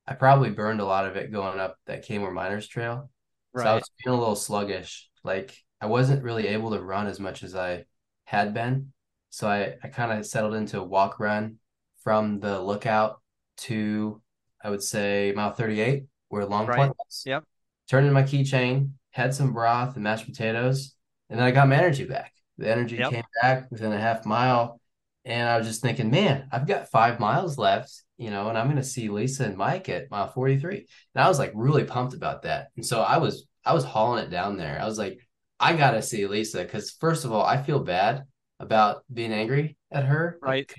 I 0.08 0.16
probably 0.16 0.50
burned 0.50 0.82
a 0.82 0.86
lot 0.86 1.06
of 1.06 1.16
it 1.16 1.32
going 1.32 1.60
up 1.60 1.78
that 1.86 2.06
Kaymoor 2.08 2.34
Miners 2.34 2.68
Trail. 2.68 3.10
Right. 3.54 3.64
So 3.64 3.70
I 3.70 3.76
was 3.76 3.90
feeling 4.04 4.18
a 4.18 4.22
little 4.22 4.36
sluggish. 4.36 5.10
Like 5.24 5.56
I 5.82 5.86
wasn't 5.88 6.24
really 6.24 6.48
able 6.48 6.72
to 6.72 6.82
run 6.82 7.08
as 7.08 7.20
much 7.20 7.44
as 7.44 7.56
I 7.56 7.86
had 8.26 8.54
been. 8.54 8.92
So 9.30 9.48
I, 9.48 9.76
I 9.84 9.88
kind 9.88 10.18
of 10.18 10.26
settled 10.26 10.56
into 10.56 10.80
a 10.80 10.84
walk 10.84 11.20
run 11.20 11.58
from 12.04 12.40
the 12.40 12.62
lookout 12.62 13.22
to, 13.58 14.22
I 14.64 14.70
would 14.70 14.84
say, 14.84 15.34
mile 15.36 15.54
38, 15.54 16.06
where 16.30 16.46
Long 16.46 16.66
Right. 16.66 16.78
Point 16.78 16.96
was. 16.98 17.24
Yep. 17.26 17.44
Turned 17.90 18.08
in 18.08 18.14
my 18.14 18.24
keychain, 18.24 18.92
had 19.12 19.34
some 19.34 19.54
broth 19.54 19.96
and 19.96 20.04
mashed 20.04 20.26
potatoes, 20.26 20.96
and 21.30 21.40
then 21.40 21.48
I 21.48 21.52
got 21.52 21.68
my 21.68 21.76
energy 21.76 22.06
back. 22.06 22.34
The 22.58 22.70
energy 22.70 22.98
Yep. 22.98 23.12
came 23.12 23.24
back 23.42 23.72
within 23.72 23.94
a 23.94 24.00
half 24.00 24.26
mile. 24.26 24.80
And 25.26 25.50
I 25.50 25.58
was 25.58 25.68
just 25.68 25.82
thinking, 25.82 26.10
man, 26.10 26.48
I've 26.52 26.66
got 26.66 26.90
five 26.90 27.20
miles 27.20 27.58
left, 27.58 27.92
you 28.18 28.32
know, 28.32 28.50
and 28.50 28.58
I'm 28.58 28.66
going 28.68 28.78
to 28.78 28.84
see 28.84 29.10
Lisa 29.10 29.46
and 29.46 29.58
Mike 29.58 29.90
at 29.90 30.10
mile 30.10 30.32
43. 30.32 30.78
And 30.78 31.24
I 31.24 31.28
was 31.28 31.38
like 31.38 31.52
really 31.54 31.84
pumped 31.84 32.14
about 32.14 32.44
that. 32.44 32.70
And 32.76 32.86
so 32.86 33.02
I 33.02 33.18
was, 33.18 33.46
I 33.66 33.74
was 33.74 33.84
hauling 33.84 34.24
it 34.24 34.30
down 34.30 34.58
there. 34.58 34.80
I 34.82 34.86
was 34.86 34.98
like, 34.98 35.20
I 35.60 35.74
got 35.76 35.92
to 35.92 36.02
see 36.02 36.26
Lisa 36.28 36.64
because 36.64 36.92
first 36.92 37.26
of 37.26 37.32
all, 37.32 37.44
I 37.46 37.62
feel 37.62 37.80
bad 37.80 38.24
about 38.60 39.04
being 39.14 39.34
angry 39.34 39.78
at 39.92 40.06
her. 40.06 40.40
Right. 40.42 40.72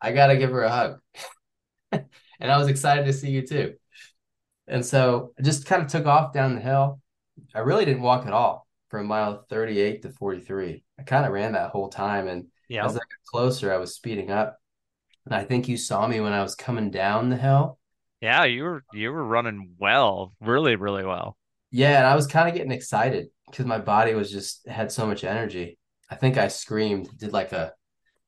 I 0.00 0.12
got 0.12 0.28
to 0.28 0.36
give 0.36 0.50
her 0.50 0.62
a 0.62 0.70
hug. 0.70 1.00
and 1.92 2.50
I 2.52 2.58
was 2.58 2.68
excited 2.68 3.04
to 3.06 3.12
see 3.12 3.30
you 3.30 3.46
too. 3.46 3.74
And 4.66 4.84
so 4.84 5.32
I 5.38 5.42
just 5.42 5.66
kind 5.66 5.82
of 5.82 5.88
took 5.88 6.06
off 6.06 6.32
down 6.32 6.54
the 6.54 6.60
hill. 6.60 7.00
I 7.54 7.60
really 7.60 7.84
didn't 7.84 8.02
walk 8.02 8.26
at 8.26 8.32
all 8.32 8.66
from 8.88 9.06
mile 9.06 9.44
38 9.48 10.02
to 10.02 10.10
43. 10.10 10.84
I 10.98 11.02
kind 11.02 11.26
of 11.26 11.32
ran 11.32 11.52
that 11.52 11.70
whole 11.70 11.88
time. 11.88 12.28
And 12.28 12.46
Yeah. 12.68 12.84
as 12.84 12.92
I 12.96 12.98
got 13.00 13.06
closer, 13.26 13.72
I 13.72 13.78
was 13.78 13.94
speeding 13.94 14.30
up. 14.30 14.58
And 15.26 15.34
I 15.34 15.44
think 15.44 15.68
you 15.68 15.76
saw 15.76 16.06
me 16.06 16.20
when 16.20 16.32
I 16.32 16.42
was 16.42 16.54
coming 16.54 16.90
down 16.90 17.28
the 17.30 17.36
hill. 17.36 17.78
Yeah, 18.20 18.44
you 18.44 18.64
were 18.64 18.84
you 18.92 19.12
were 19.12 19.24
running 19.24 19.74
well, 19.78 20.34
really, 20.40 20.76
really 20.76 21.04
well. 21.04 21.36
Yeah, 21.70 21.98
and 21.98 22.06
I 22.06 22.14
was 22.16 22.26
kind 22.26 22.48
of 22.48 22.54
getting 22.54 22.72
excited 22.72 23.28
because 23.50 23.66
my 23.66 23.78
body 23.78 24.14
was 24.14 24.30
just 24.30 24.66
had 24.68 24.90
so 24.92 25.06
much 25.06 25.24
energy. 25.24 25.78
I 26.10 26.16
think 26.16 26.38
I 26.38 26.48
screamed, 26.48 27.08
did 27.18 27.32
like 27.32 27.52
a 27.52 27.72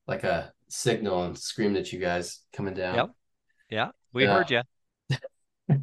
like 0.07 0.23
a 0.23 0.53
signal 0.69 1.23
and 1.23 1.37
screamed 1.37 1.77
at 1.77 1.91
you 1.93 1.99
guys 1.99 2.39
coming 2.53 2.73
down. 2.73 2.95
Yep. 2.95 3.09
Yeah, 3.69 3.91
we 4.13 4.23
Yeah. 4.23 4.33
heard 4.33 4.51
you. 4.51 4.61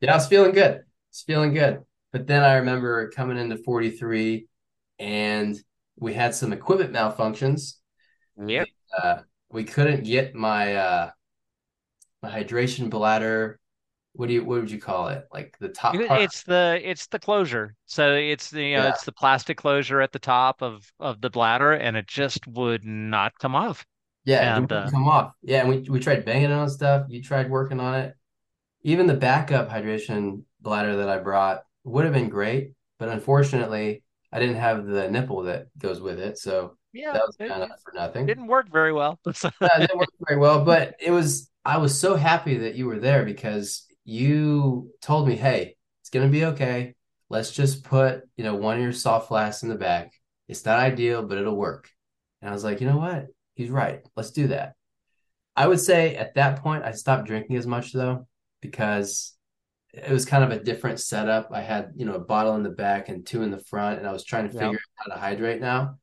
Yeah, 0.00 0.12
I 0.12 0.16
was 0.16 0.26
feeling 0.28 0.52
good. 0.52 0.82
It's 1.10 1.22
feeling 1.22 1.52
good. 1.52 1.80
But 2.12 2.26
then 2.26 2.42
I 2.42 2.54
remember 2.56 3.10
coming 3.10 3.38
into 3.38 3.56
43 3.56 4.46
and 4.98 5.58
we 5.98 6.14
had 6.14 6.34
some 6.34 6.52
equipment 6.52 6.92
malfunctions. 6.92 7.74
Yep. 8.44 8.68
Uh, 9.02 9.18
we 9.50 9.64
couldn't 9.64 10.04
get 10.04 10.34
my 10.34 10.74
uh 10.74 11.10
my 12.22 12.30
hydration 12.30 12.90
bladder. 12.90 13.58
What 14.14 14.28
do 14.28 14.34
you 14.34 14.44
what 14.44 14.60
would 14.60 14.70
you 14.70 14.80
call 14.80 15.08
it? 15.08 15.26
Like 15.32 15.56
the 15.58 15.68
top 15.68 16.06
part. 16.06 16.20
It's 16.20 16.42
the 16.44 16.80
it's 16.82 17.06
the 17.06 17.18
closure. 17.18 17.76
So 17.86 18.14
it's 18.14 18.50
the 18.50 18.64
you 18.64 18.76
know, 18.76 18.84
Yeah. 18.84 18.88
it's 18.88 19.04
the 19.04 19.12
plastic 19.12 19.58
closure 19.58 20.00
at 20.00 20.12
the 20.12 20.18
top 20.18 20.62
of 20.62 20.90
of 20.98 21.20
the 21.20 21.30
bladder, 21.30 21.72
and 21.72 21.96
it 21.96 22.06
just 22.06 22.46
would 22.46 22.84
not 22.84 23.38
come 23.38 23.54
off. 23.54 23.84
Yeah, 24.24 24.40
And, 24.40 24.72
uh, 24.72 24.90
come 24.90 25.08
off. 25.08 25.34
Yeah, 25.42 25.60
and 25.60 25.68
we 25.68 25.78
we 25.90 26.00
tried 26.00 26.24
banging 26.24 26.52
on 26.52 26.68
stuff. 26.70 27.06
You 27.08 27.22
tried 27.22 27.50
working 27.50 27.80
on 27.80 27.94
it. 27.96 28.16
Even 28.82 29.06
the 29.08 29.14
backup 29.16 29.70
hydration 29.70 30.44
bladder 30.60 30.96
that 30.98 31.08
I 31.10 31.18
brought 31.18 31.64
would 31.84 32.04
have 32.04 32.14
been 32.14 32.30
great, 32.30 32.74
but 32.98 33.08
unfortunately, 33.10 34.04
I 34.32 34.40
didn't 34.40 34.56
have 34.56 34.86
the 34.86 35.10
nipple 35.10 35.44
that 35.44 35.68
goes 35.78 36.00
with 36.00 36.20
it, 36.20 36.38
so 36.38 36.76
Yeah, 36.92 37.12
that 37.12 37.22
was 37.26 37.38
it, 37.38 37.48
kind 37.48 37.64
of 37.64 37.70
for 37.84 37.92
nothing. 37.94 38.26
didn't 38.26 38.48
work 38.48 38.70
very 38.72 38.92
well. 38.92 39.20
It 39.62 39.80
didn't 39.80 39.98
work 39.98 40.08
very 40.28 40.38
well, 40.40 40.64
but 40.64 40.96
it 41.00 41.10
was 41.10 41.50
I 41.64 41.78
was 41.78 41.98
so 41.98 42.16
happy 42.16 42.58
that 42.58 42.74
you 42.74 42.86
were 42.86 42.98
there 42.98 43.24
because 43.24 43.86
you 44.12 44.92
told 45.00 45.28
me, 45.28 45.36
"Hey, 45.36 45.76
it's 46.00 46.10
gonna 46.10 46.28
be 46.28 46.44
okay. 46.46 46.94
Let's 47.28 47.50
just 47.50 47.84
put, 47.84 48.22
you 48.36 48.44
know, 48.44 48.54
one 48.54 48.76
of 48.76 48.82
your 48.82 48.92
soft 48.92 49.28
flasks 49.28 49.62
in 49.62 49.68
the 49.68 49.74
back. 49.74 50.12
It's 50.48 50.64
not 50.64 50.78
ideal, 50.78 51.26
but 51.26 51.38
it'll 51.38 51.56
work." 51.56 51.90
And 52.40 52.50
I 52.50 52.52
was 52.52 52.64
like, 52.64 52.80
"You 52.80 52.88
know 52.88 52.98
what? 52.98 53.26
He's 53.54 53.70
right. 53.70 54.06
Let's 54.16 54.30
do 54.30 54.48
that." 54.48 54.74
I 55.56 55.66
would 55.66 55.80
say 55.80 56.16
at 56.16 56.34
that 56.34 56.60
point 56.62 56.84
I 56.84 56.92
stopped 56.92 57.26
drinking 57.26 57.56
as 57.56 57.66
much 57.66 57.92
though 57.92 58.26
because 58.60 59.34
it 59.92 60.10
was 60.10 60.24
kind 60.24 60.42
of 60.44 60.50
a 60.50 60.62
different 60.62 61.00
setup. 61.00 61.50
I 61.52 61.60
had, 61.60 61.92
you 61.96 62.06
know, 62.06 62.14
a 62.14 62.18
bottle 62.18 62.56
in 62.56 62.62
the 62.62 62.70
back 62.70 63.08
and 63.08 63.26
two 63.26 63.42
in 63.42 63.50
the 63.50 63.58
front, 63.58 63.98
and 63.98 64.08
I 64.08 64.12
was 64.12 64.24
trying 64.24 64.44
to 64.44 64.52
figure 64.52 64.68
out 64.68 64.78
how 64.96 65.14
to 65.14 65.20
hydrate 65.20 65.60
now. 65.60 65.98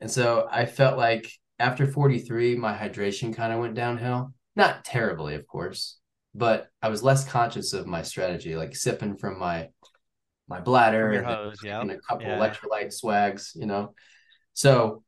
And 0.00 0.10
so 0.10 0.46
I 0.50 0.66
felt 0.66 0.96
like 0.96 1.30
after 1.58 1.86
43, 1.86 2.54
my 2.56 2.76
hydration 2.76 3.34
kind 3.34 3.52
of 3.52 3.58
went 3.58 3.74
downhill. 3.74 4.32
Not 4.54 4.84
terribly, 4.84 5.34
of 5.34 5.46
course, 5.46 5.98
but 6.36 6.68
I 6.82 6.88
was 6.88 7.02
less 7.02 7.26
conscious 7.26 7.72
of 7.72 7.86
my 7.86 8.02
strategy, 8.02 8.56
like 8.56 8.76
sipping 8.76 9.16
from 9.16 9.38
my 9.38 9.70
my 10.48 10.60
bladder 10.60 11.10
and 11.12 11.26
then 11.26 11.34
hose, 11.34 11.58
yeah. 11.64 11.80
taking 11.80 11.96
a 11.96 12.00
couple 12.00 12.26
Yeah. 12.26 12.38
electrolyte 12.38 12.92
swags, 12.92 13.52
you 13.56 13.66
know. 13.66 13.94
So 14.52 15.02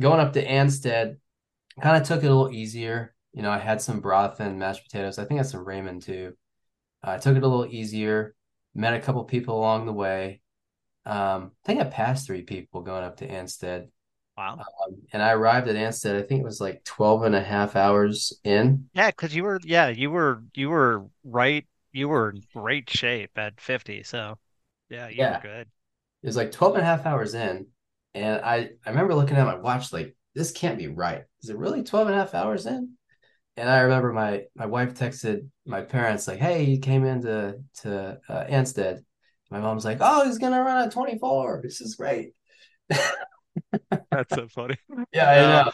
going 0.00 0.18
up 0.18 0.32
to 0.32 0.44
Ansted, 0.44 1.18
kind 1.80 1.96
of 1.96 2.06
took 2.06 2.24
it 2.24 2.26
a 2.26 2.34
little 2.34 2.50
easier. 2.50 3.14
You 3.32 3.42
know, 3.42 3.50
I 3.50 3.58
had 3.58 3.80
some 3.80 4.00
broth 4.00 4.40
and 4.40 4.58
mashed 4.58 4.82
potatoes. 4.84 5.18
I 5.18 5.24
think 5.24 5.38
I 5.38 5.42
had 5.42 5.50
some 5.50 5.64
ramen 5.64 6.04
too. 6.04 6.32
I 7.02 7.18
took 7.18 7.36
it 7.36 7.42
a 7.42 7.46
little 7.46 7.72
easier. 7.72 8.34
Met 8.74 8.94
a 8.94 9.00
couple 9.00 9.22
people 9.24 9.56
along 9.56 9.86
the 9.86 9.92
way. 9.92 10.40
Um, 11.04 11.52
I 11.64 11.66
think 11.66 11.80
I 11.80 11.84
passed 11.84 12.26
three 12.26 12.42
people 12.42 12.82
going 12.82 13.04
up 13.04 13.18
to 13.18 13.28
Ansted. 13.28 13.88
Wow. 14.42 14.66
Um, 14.86 14.96
and 15.12 15.22
I 15.22 15.32
arrived 15.32 15.68
at 15.68 15.76
Ansted, 15.76 16.16
I 16.16 16.22
think 16.26 16.40
it 16.40 16.44
was 16.44 16.60
like 16.60 16.84
12 16.84 17.22
and 17.22 17.34
a 17.34 17.42
half 17.42 17.76
hours 17.76 18.32
in. 18.44 18.88
Yeah, 18.94 19.10
because 19.10 19.34
you 19.34 19.44
were 19.44 19.60
yeah, 19.64 19.88
you 19.88 20.10
were 20.10 20.42
you 20.54 20.68
were 20.70 21.06
right 21.24 21.66
you 21.92 22.08
were 22.08 22.30
in 22.30 22.42
great 22.52 22.90
shape 22.90 23.36
at 23.36 23.60
50, 23.60 24.02
so 24.02 24.38
yeah, 24.88 25.08
you 25.08 25.24
Yeah. 25.24 25.28
were 25.28 25.38
good. 25.38 25.70
It 26.22 26.26
was 26.26 26.36
like 26.36 26.52
12 26.52 26.74
and 26.76 26.82
a 26.82 26.86
half 26.86 27.06
hours 27.06 27.34
in. 27.34 27.68
And 28.14 28.42
I, 28.44 28.70
I 28.86 28.90
remember 28.90 29.14
looking 29.14 29.36
at 29.36 29.46
my 29.46 29.56
watch, 29.56 29.92
like, 29.92 30.16
this 30.34 30.52
can't 30.52 30.78
be 30.78 30.88
right. 30.88 31.24
Is 31.42 31.50
it 31.50 31.58
really 31.58 31.82
12 31.84 32.08
and 32.08 32.16
a 32.16 32.20
half 32.20 32.34
hours 32.34 32.66
in? 32.66 32.94
And 33.56 33.70
I 33.70 33.80
remember 33.82 34.12
my 34.12 34.44
my 34.56 34.66
wife 34.66 34.94
texted 34.94 35.48
my 35.66 35.82
parents 35.82 36.28
like, 36.28 36.40
"Hey, 36.40 36.64
he 36.66 36.78
came 36.78 37.04
into 37.04 37.60
to 37.82 38.20
uh, 38.28 38.44
Ansted." 38.46 39.04
My 39.50 39.60
mom's 39.60 39.84
like, 39.84 39.98
"Oh, 40.00 40.26
he's 40.26 40.38
gonna 40.38 40.62
run 40.62 40.84
at 40.86 40.92
24. 40.92 41.60
This 41.64 41.80
is 41.82 41.96
great." 41.96 42.34
That's 44.10 44.34
so 44.34 44.48
funny. 44.48 44.76
Yeah, 45.12 45.28
I 45.30 45.46
know. 45.46 45.70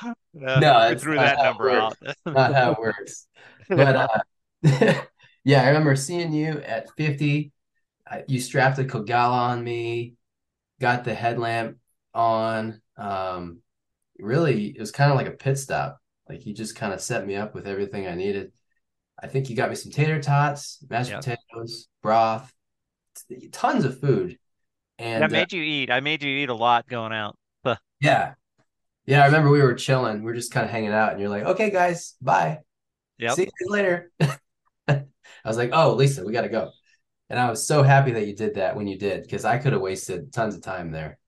Uh, 0.47 0.61
No, 0.61 0.87
we 0.89 0.97
threw 0.97 1.19
that 1.21 1.43
number 1.43 1.71
out. 1.71 1.99
Not 2.35 2.53
how 2.55 2.73
it 2.73 2.79
works. 2.79 3.27
But 3.75 3.97
uh, 3.97 4.09
yeah, 5.45 5.63
I 5.63 5.69
remember 5.69 5.97
seeing 5.97 6.33
you 6.33 6.61
at 6.61 6.95
50. 6.97 7.53
I, 8.07 8.25
you 8.29 8.41
strapped 8.41 8.79
a 8.79 8.85
Kogalla 8.85 9.33
on 9.51 9.63
me, 9.65 10.15
got 10.81 11.05
the 11.05 11.15
headlamp 11.15 11.79
on. 12.15 12.81
Um, 12.97 13.61
really, 14.19 14.69
it 14.69 14.81
was 14.81 14.93
kind 14.93 15.11
of 15.13 15.17
like 15.19 15.29
a 15.29 15.33
pit 15.33 15.59
stop. 15.59 16.01
Like 16.29 16.47
you 16.47 16.55
just 16.55 16.77
kind 16.77 16.93
of 16.95 17.01
set 17.01 17.27
me 17.27 17.37
up 17.37 17.55
with 17.55 17.67
everything 17.69 18.07
I 18.09 18.15
needed. 18.17 18.53
I 19.23 19.29
think 19.29 19.51
you 19.51 19.57
got 19.57 19.71
me 19.71 19.77
some 19.77 19.93
tater 19.93 20.21
tots, 20.23 20.79
mashed 20.91 21.13
Yep. 21.13 21.21
potatoes, 21.21 21.89
broth, 22.03 22.53
tons 23.53 23.85
of 23.85 24.01
food. 24.01 24.39
And 24.99 25.35
uh, 25.35 25.45
made 25.45 25.53
you 25.53 25.63
eat. 25.63 25.91
I 25.91 26.01
made 26.01 26.23
you 26.23 26.31
eat 26.31 26.49
a 26.49 26.55
lot 26.55 26.89
going 26.89 27.13
out. 27.13 27.37
Yeah, 28.01 28.35
yeah, 29.07 29.23
I 29.23 29.27
remember 29.27 29.51
we 29.51 29.63
were 29.63 29.75
chilling. 29.75 30.23
We 30.23 30.33
are 30.33 30.35
just 30.35 30.53
kind 30.53 30.67
of 30.67 30.71
hanging 30.71 30.93
out, 30.93 31.13
and 31.13 31.21
you're 31.21 31.31
like, 31.31 31.45
"Okay, 31.45 31.71
guys, 31.71 32.15
bye. 32.21 32.59
yep. 33.17 33.33
See 33.35 33.49
you 33.61 33.71
later." 33.71 34.13
I 34.89 35.05
was 35.45 35.57
like, 35.57 35.71
"Oh, 35.73 35.95
Lisa, 35.95 36.25
we 36.25 36.33
got 36.33 36.43
to 36.43 36.51
go." 36.51 36.73
And 37.31 37.39
I 37.39 37.49
was 37.49 37.67
so 37.67 37.83
happy 37.83 38.13
that 38.13 38.27
you 38.27 38.35
did 38.35 38.57
that 38.57 38.77
when 38.77 38.87
you 38.87 38.99
did, 38.99 39.23
because 39.23 39.45
I 39.45 39.59
could 39.59 39.73
have 39.73 39.81
wasted 39.81 40.33
tons 40.33 40.55
of 40.55 40.63
time 40.63 40.91
there. 40.91 41.19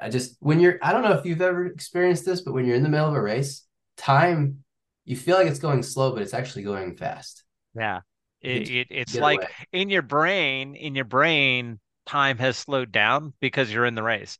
I 0.00 0.10
just 0.10 0.36
when 0.40 0.60
you're 0.60 0.78
I 0.82 0.92
don't 0.92 1.02
know 1.02 1.12
if 1.12 1.24
you've 1.24 1.40
ever 1.40 1.66
experienced 1.66 2.26
this, 2.26 2.42
but 2.42 2.52
when 2.52 2.66
you're 2.66 2.76
in 2.76 2.82
the 2.82 2.88
middle 2.90 3.08
of 3.08 3.14
a 3.14 3.22
race, 3.22 3.66
time 3.96 4.64
you 5.06 5.16
feel 5.16 5.36
like 5.36 5.46
it's 5.46 5.58
going 5.58 5.82
slow, 5.82 6.12
but 6.12 6.20
it's 6.20 6.34
actually 6.34 6.64
going 6.64 6.96
fast. 6.96 7.44
Yeah. 7.74 8.00
It, 8.40 8.68
it 8.68 8.86
it's 8.90 9.14
like 9.14 9.38
away. 9.38 9.48
in 9.72 9.88
your 9.88 10.02
brain, 10.02 10.74
in 10.74 10.94
your 10.94 11.06
brain, 11.06 11.80
time 12.04 12.36
has 12.36 12.58
slowed 12.58 12.92
down 12.92 13.32
because 13.40 13.72
you're 13.72 13.86
in 13.86 13.94
the 13.94 14.02
race. 14.02 14.38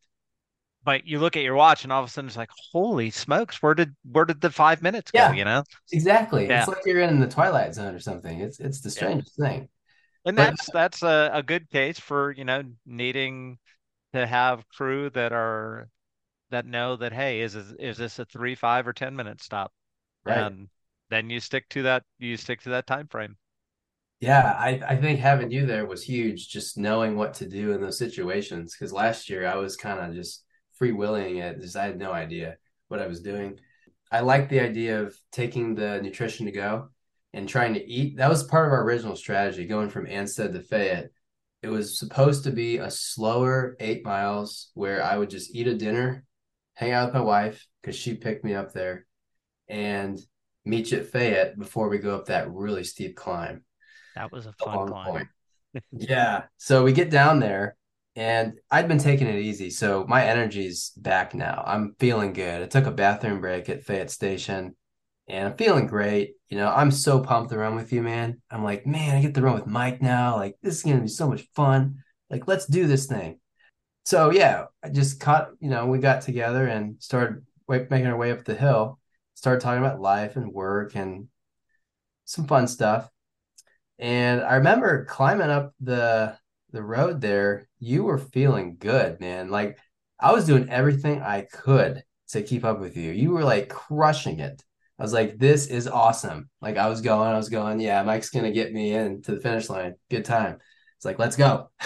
But 0.85 1.07
you 1.07 1.19
look 1.19 1.37
at 1.37 1.43
your 1.43 1.55
watch 1.57 1.85
and 1.85 1.93
all 1.93 2.03
of 2.03 2.09
a 2.09 2.13
sudden 2.13 2.29
it's 2.29 2.37
like, 2.37 2.51
holy 2.73 3.11
smokes, 3.11 3.63
where 3.63 3.75
did 3.75 3.97
where 4.05 4.25
did 4.27 4.41
the 4.41 4.51
five 4.51 4.83
minutes 4.83 5.11
go, 5.13 5.31
you 5.31 5.45
know? 5.45 5.65
exactly. 5.93 6.51
It's 6.51 6.67
like 6.69 6.79
you're 6.85 7.01
in 7.01 7.21
the 7.21 7.29
Twilight 7.29 7.75
Zone 7.75 7.95
or 7.95 8.01
something. 8.01 8.41
It's 8.41 8.61
it's 8.61 8.81
the 8.81 8.91
Yeah. 8.95 9.15
strangest 9.15 9.37
thing. 9.37 9.69
And 10.27 10.37
But 10.37 10.39
that's 10.39 10.69
that's 10.71 11.03
a, 11.03 11.31
a 11.33 11.43
good 11.43 11.71
case 11.71 11.99
for, 11.99 12.31
you 12.33 12.45
know, 12.45 12.63
needing 12.87 13.59
to 14.15 14.27
have 14.27 14.69
crew 14.69 15.11
that 15.11 15.33
are 15.33 15.91
that 16.51 16.67
know 16.67 16.97
that, 16.97 17.13
hey, 17.13 17.41
is 17.43 17.57
is, 17.57 17.73
is 17.75 17.99
this 17.99 18.19
a 18.21 18.27
three, 18.27 18.55
five, 18.57 18.87
or 18.89 18.93
ten 18.95 19.17
minute 19.17 19.43
stop? 19.43 19.73
right. 20.25 20.53
And 20.53 20.71
then 21.11 21.31
you 21.31 21.41
stick 21.41 21.69
to 21.71 21.83
that 21.85 22.05
you 22.19 22.37
stick 22.39 22.63
to 22.63 22.71
that 22.71 22.87
time 22.89 23.09
frame. 23.09 23.39
Yeah, 24.21 24.55
I, 24.59 24.81
I 24.89 24.97
think 24.97 25.19
having 25.21 25.51
you 25.51 25.67
there 25.67 25.87
was 25.87 26.05
huge, 26.05 26.49
just 26.49 26.79
knowing 26.79 27.17
what 27.17 27.35
to 27.35 27.49
do 27.49 27.73
in 27.73 27.81
those 27.81 27.99
situations. 27.99 28.75
Because 28.75 28.93
last 28.93 29.29
year 29.29 29.47
I 29.47 29.57
was 29.57 29.77
kind 29.77 30.01
of 30.01 30.15
just 30.15 30.44
freewheeling 30.81 31.43
it, 31.43 31.61
just 31.61 31.77
I 31.77 31.87
had 31.87 31.99
no 31.99 32.13
idea 32.13 32.57
what 32.89 33.01
I 33.01 33.07
was 33.07 33.21
doing. 33.21 33.59
I 34.11 34.21
like 34.21 34.49
the 34.49 34.61
idea 34.61 35.03
of 35.03 35.17
taking 35.33 35.75
the 35.75 36.01
nutrition 36.03 36.47
to 36.47 36.53
go 36.53 36.89
and 37.33 37.49
trying 37.49 37.75
to 37.75 37.85
eat. 37.85 38.19
That 38.19 38.31
was 38.31 38.45
part 38.45 38.67
of 38.67 38.73
our 38.73 38.85
original 38.85 39.17
strategy, 39.17 39.67
going 39.67 39.91
from 39.91 40.07
Ansted 40.07 40.53
to 40.53 40.61
Fayette. 40.61 41.11
It 41.63 41.69
was 41.69 41.99
supposed 41.99 42.45
to 42.45 42.51
be 42.51 42.77
a 42.77 42.91
slower 42.91 43.77
eight 43.81 44.05
miles 44.05 44.71
where 44.75 45.03
I 45.03 45.17
would 45.17 45.31
just 45.31 45.55
eat 45.55 45.67
a 45.67 45.75
dinner, 45.75 46.25
hang 46.75 46.93
out 46.93 47.07
with 47.07 47.15
my 47.15 47.21
wife 47.23 47.67
because 47.81 47.97
she 47.97 48.15
picked 48.15 48.45
me 48.45 48.55
up 48.55 48.73
there, 48.73 49.07
and 49.69 50.21
meet 50.65 50.91
you 50.91 50.99
at 50.99 51.07
Fayette 51.11 51.59
before 51.59 51.89
we 51.89 51.99
go 51.99 52.15
up 52.15 52.27
that 52.27 52.51
really 52.51 52.85
steep 52.85 53.17
climb 53.17 53.65
That 54.15 54.31
was 54.31 54.47
a 54.47 54.53
fun 54.53 54.89
climb. 54.89 55.07
point. 55.11 55.29
Yeah. 55.91 56.45
So 56.59 56.85
we 56.85 56.93
get 56.93 57.11
down 57.11 57.41
there 57.41 57.77
and 58.17 58.55
I'd 58.71 58.89
been 58.89 58.99
taking 58.99 59.27
it 59.27 59.41
easy. 59.41 59.71
So 59.71 60.05
my 60.09 60.25
energy's 60.25 60.91
back 60.97 61.35
now. 61.35 61.63
I'm 61.67 61.95
feeling 61.99 62.33
good. 62.33 62.63
I 62.63 62.67
took 62.67 62.87
a 62.87 62.93
bathroom 62.93 63.41
break 63.41 63.69
at 63.69 63.85
Fayette 63.85 64.11
Station 64.11 64.77
and 65.29 65.49
I'm 65.49 65.57
feeling 65.57 65.87
great. 65.87 66.35
You 66.49 66.59
know, 66.59 66.69
I'm 66.69 66.91
so 66.91 67.21
pumped 67.21 67.51
to 67.51 67.59
run 67.59 67.75
with 67.75 67.93
you, 67.93 68.03
man. 68.03 68.41
I'm 68.51 68.63
like, 68.63 68.87
man, 68.87 69.17
I 69.17 69.23
get 69.23 69.35
to 69.35 69.43
run 69.43 69.55
with 69.55 69.67
Mike 69.67 70.01
now. 70.01 70.37
Like, 70.37 70.57
this 70.63 70.77
is 70.77 70.83
going 70.83 70.97
to 70.97 71.03
be 71.03 71.09
so 71.09 71.29
much 71.29 71.49
fun. 71.57 72.05
Like, 72.31 72.47
let's 72.47 72.67
do 72.67 72.87
this 72.87 73.07
thing. 73.07 73.41
So 74.05 74.31
yeah, 74.31 74.67
I 74.83 74.91
just 74.91 75.19
caught, 75.19 75.49
you 75.61 75.71
know, 75.71 75.87
we 75.87 75.99
got 75.99 76.23
together 76.23 76.67
and 76.67 77.03
started 77.03 77.45
making 77.69 78.07
our 78.07 78.17
way 78.17 78.31
up 78.31 78.45
the 78.45 78.55
hill, 78.55 78.99
started 79.35 79.61
talking 79.61 79.83
about 79.83 80.01
life 80.01 80.37
and 80.37 80.53
work 80.53 80.95
and 80.95 81.29
some 82.27 82.47
fun 82.47 82.69
stuff. 82.69 83.09
And 83.99 84.43
I 84.43 84.57
remember 84.57 85.07
climbing 85.07 85.51
up 85.51 85.73
the 85.81 86.37
the 86.75 86.83
road 86.83 87.23
there, 87.23 87.69
you 87.79 88.05
were 88.05 88.19
feeling 88.19 88.77
good, 88.79 89.21
man. 89.21 89.49
Like 89.51 89.79
I 90.21 90.33
was 90.33 90.47
doing 90.47 90.69
everything 90.71 91.23
I 91.23 91.43
could 91.53 92.05
to 92.31 92.43
keep 92.43 92.65
up 92.65 92.81
with 92.81 92.97
you. 92.97 93.13
You 93.13 93.31
were 93.31 93.45
like 93.45 93.69
crushing 93.71 94.41
it. 94.41 94.63
I 94.99 95.03
was 95.03 95.13
like, 95.13 95.39
this 95.39 95.69
is 95.69 95.89
awesome. 95.89 96.51
Like 96.61 96.77
I 96.77 96.89
was 96.89 97.01
going, 97.01 97.29
I 97.33 97.37
was 97.37 97.49
going, 97.49 97.81
yeah, 97.81 98.03
Mike's 98.03 98.31
gonna 98.31 98.53
get 98.53 98.73
me 98.73 98.93
in 98.95 99.23
to 99.23 99.35
the 99.35 99.41
finish 99.41 99.71
line. 99.71 99.95
Good 100.11 100.25
time. 100.27 100.59
It's 100.99 101.05
like, 101.07 101.19
let's 101.19 101.37
go. 101.37 101.71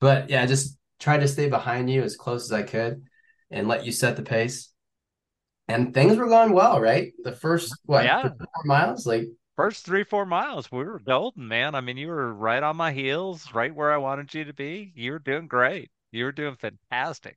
But 0.00 0.30
yeah, 0.30 0.42
I 0.42 0.46
just 0.46 0.78
tried 0.98 1.20
to 1.20 1.28
stay 1.28 1.48
behind 1.48 1.90
you 1.90 2.02
as 2.02 2.16
close 2.16 2.44
as 2.44 2.52
I 2.52 2.62
could 2.62 3.02
and 3.50 3.68
let 3.68 3.84
you 3.84 3.92
set 3.92 4.16
the 4.16 4.22
pace. 4.22 4.72
And 5.68 5.94
things 5.94 6.16
were 6.16 6.28
going 6.28 6.52
well, 6.52 6.80
right? 6.80 7.12
The 7.22 7.32
first 7.32 7.74
what 7.84 8.04
Yeah. 8.04 8.22
four 8.22 8.64
miles, 8.64 9.06
like 9.06 9.26
First 9.60 9.84
three, 9.84 10.04
four 10.04 10.24
miles, 10.24 10.72
we 10.72 10.78
were 10.78 10.98
golden, 10.98 11.46
man. 11.46 11.74
I 11.74 11.82
mean, 11.82 11.98
you 11.98 12.08
were 12.08 12.32
right 12.32 12.62
on 12.62 12.78
my 12.78 12.92
heels, 12.92 13.52
right 13.52 13.74
where 13.74 13.92
I 13.92 13.98
wanted 13.98 14.32
you 14.32 14.44
to 14.44 14.54
be. 14.54 14.90
You 14.96 15.12
were 15.12 15.18
doing 15.18 15.48
great. 15.48 15.90
You 16.12 16.24
were 16.24 16.32
doing 16.32 16.56
fantastic. 16.56 17.36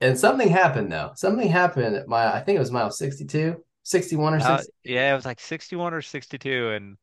And 0.00 0.16
something 0.16 0.48
happened 0.48 0.92
though. 0.92 1.10
Something 1.16 1.48
happened 1.48 1.96
at 1.96 2.06
my, 2.06 2.32
I 2.32 2.42
think 2.42 2.54
it 2.54 2.60
was 2.60 2.70
mile 2.70 2.92
62, 2.92 3.56
61 3.82 4.34
or 4.34 4.38
Uh, 4.38 4.62
yeah, 4.84 5.12
it 5.12 5.16
was 5.16 5.26
like 5.26 5.40
61 5.40 5.94
or 5.94 6.00
62, 6.00 6.68
and 6.68 6.96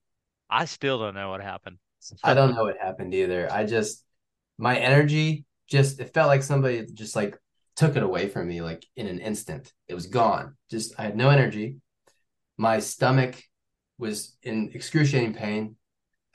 I 0.49 0.63
still 0.63 0.99
don't 0.99 1.15
know 1.15 1.31
what 1.31 1.41
happened. 1.41 1.77
I 2.23 2.33
don't 2.33 2.55
know 2.55 2.63
what 2.63 2.77
happened 2.77 3.13
either. 3.13 3.51
I 3.51 3.65
just, 3.65 4.05
my 4.57 4.77
energy 4.77 5.43
just, 5.69 5.99
it 5.99 6.13
felt 6.13 6.29
like 6.29 6.43
somebody 6.43 6.85
just 6.93 7.17
like 7.17 7.37
took 7.75 7.97
it 7.97 8.03
away 8.03 8.29
from 8.29 8.47
me 8.47 8.61
like 8.61 8.85
in 8.95 9.07
an 9.07 9.19
instant. 9.19 9.73
It 9.89 9.95
was 9.95 10.05
gone. 10.05 10.55
Just, 10.71 10.97
I 10.97 11.03
had 11.03 11.17
no 11.17 11.29
energy. 11.29 11.75
My 12.55 12.79
stomach 12.79 13.43
was 13.97 14.37
in 14.43 14.71
excruciating 14.73 15.33
pain. 15.33 15.75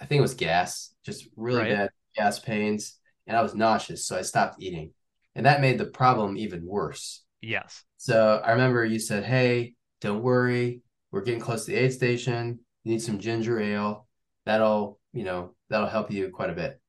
I 0.01 0.07
think 0.07 0.19
it 0.19 0.23
was 0.23 0.35
gas, 0.35 0.95
just 1.05 1.29
really 1.37 1.61
Right. 1.61 1.71
bad 1.71 1.91
gas 2.17 2.39
pains. 2.39 2.99
And 3.27 3.37
I 3.37 3.43
was 3.43 3.55
nauseous. 3.55 4.07
So 4.07 4.17
I 4.17 4.23
stopped 4.23 4.63
eating. 4.63 4.93
And 5.35 5.47
that 5.47 5.61
made 5.61 5.79
the 5.79 5.87
problem 5.87 6.37
even 6.37 6.65
worse. 6.67 7.23
Yes. 7.41 7.85
So 7.99 8.41
I 8.45 8.53
remember 8.53 8.85
you 8.85 8.99
said, 8.99 9.25
Hey, 9.25 9.75
don't 10.01 10.23
worry. 10.23 10.81
We're 11.13 11.23
getting 11.23 11.41
close 11.41 11.65
to 11.67 11.73
the 11.73 11.77
aid 11.79 11.93
station. 11.93 12.61
You 12.85 12.93
need 12.93 13.03
some 13.03 13.19
ginger 13.19 13.61
ale. 13.61 14.07
That'll, 14.47 14.99
you 15.13 15.25
know, 15.25 15.55
that'll 15.69 15.89
help 15.89 16.11
you 16.11 16.31
quite 16.31 16.51
a 16.51 16.55
bit. 16.55 16.81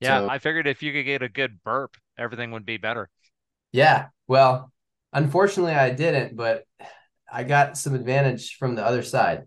Yeah, 0.00 0.20
So 0.20 0.28
I 0.28 0.38
figured 0.38 0.66
if 0.66 0.82
you 0.82 0.92
could 0.92 1.04
get 1.04 1.22
a 1.22 1.28
good 1.28 1.62
burp, 1.64 1.96
everything 2.16 2.52
would 2.52 2.64
be 2.64 2.76
better. 2.78 3.10
yeah, 3.72 4.06
well, 4.26 4.72
unfortunately 5.12 5.74
I 5.74 5.90
didn't, 5.90 6.36
but 6.36 6.64
I 7.30 7.44
got 7.44 7.76
some 7.76 7.94
advantage 7.94 8.56
from 8.56 8.74
the 8.74 8.84
other 8.84 9.02
side. 9.02 9.44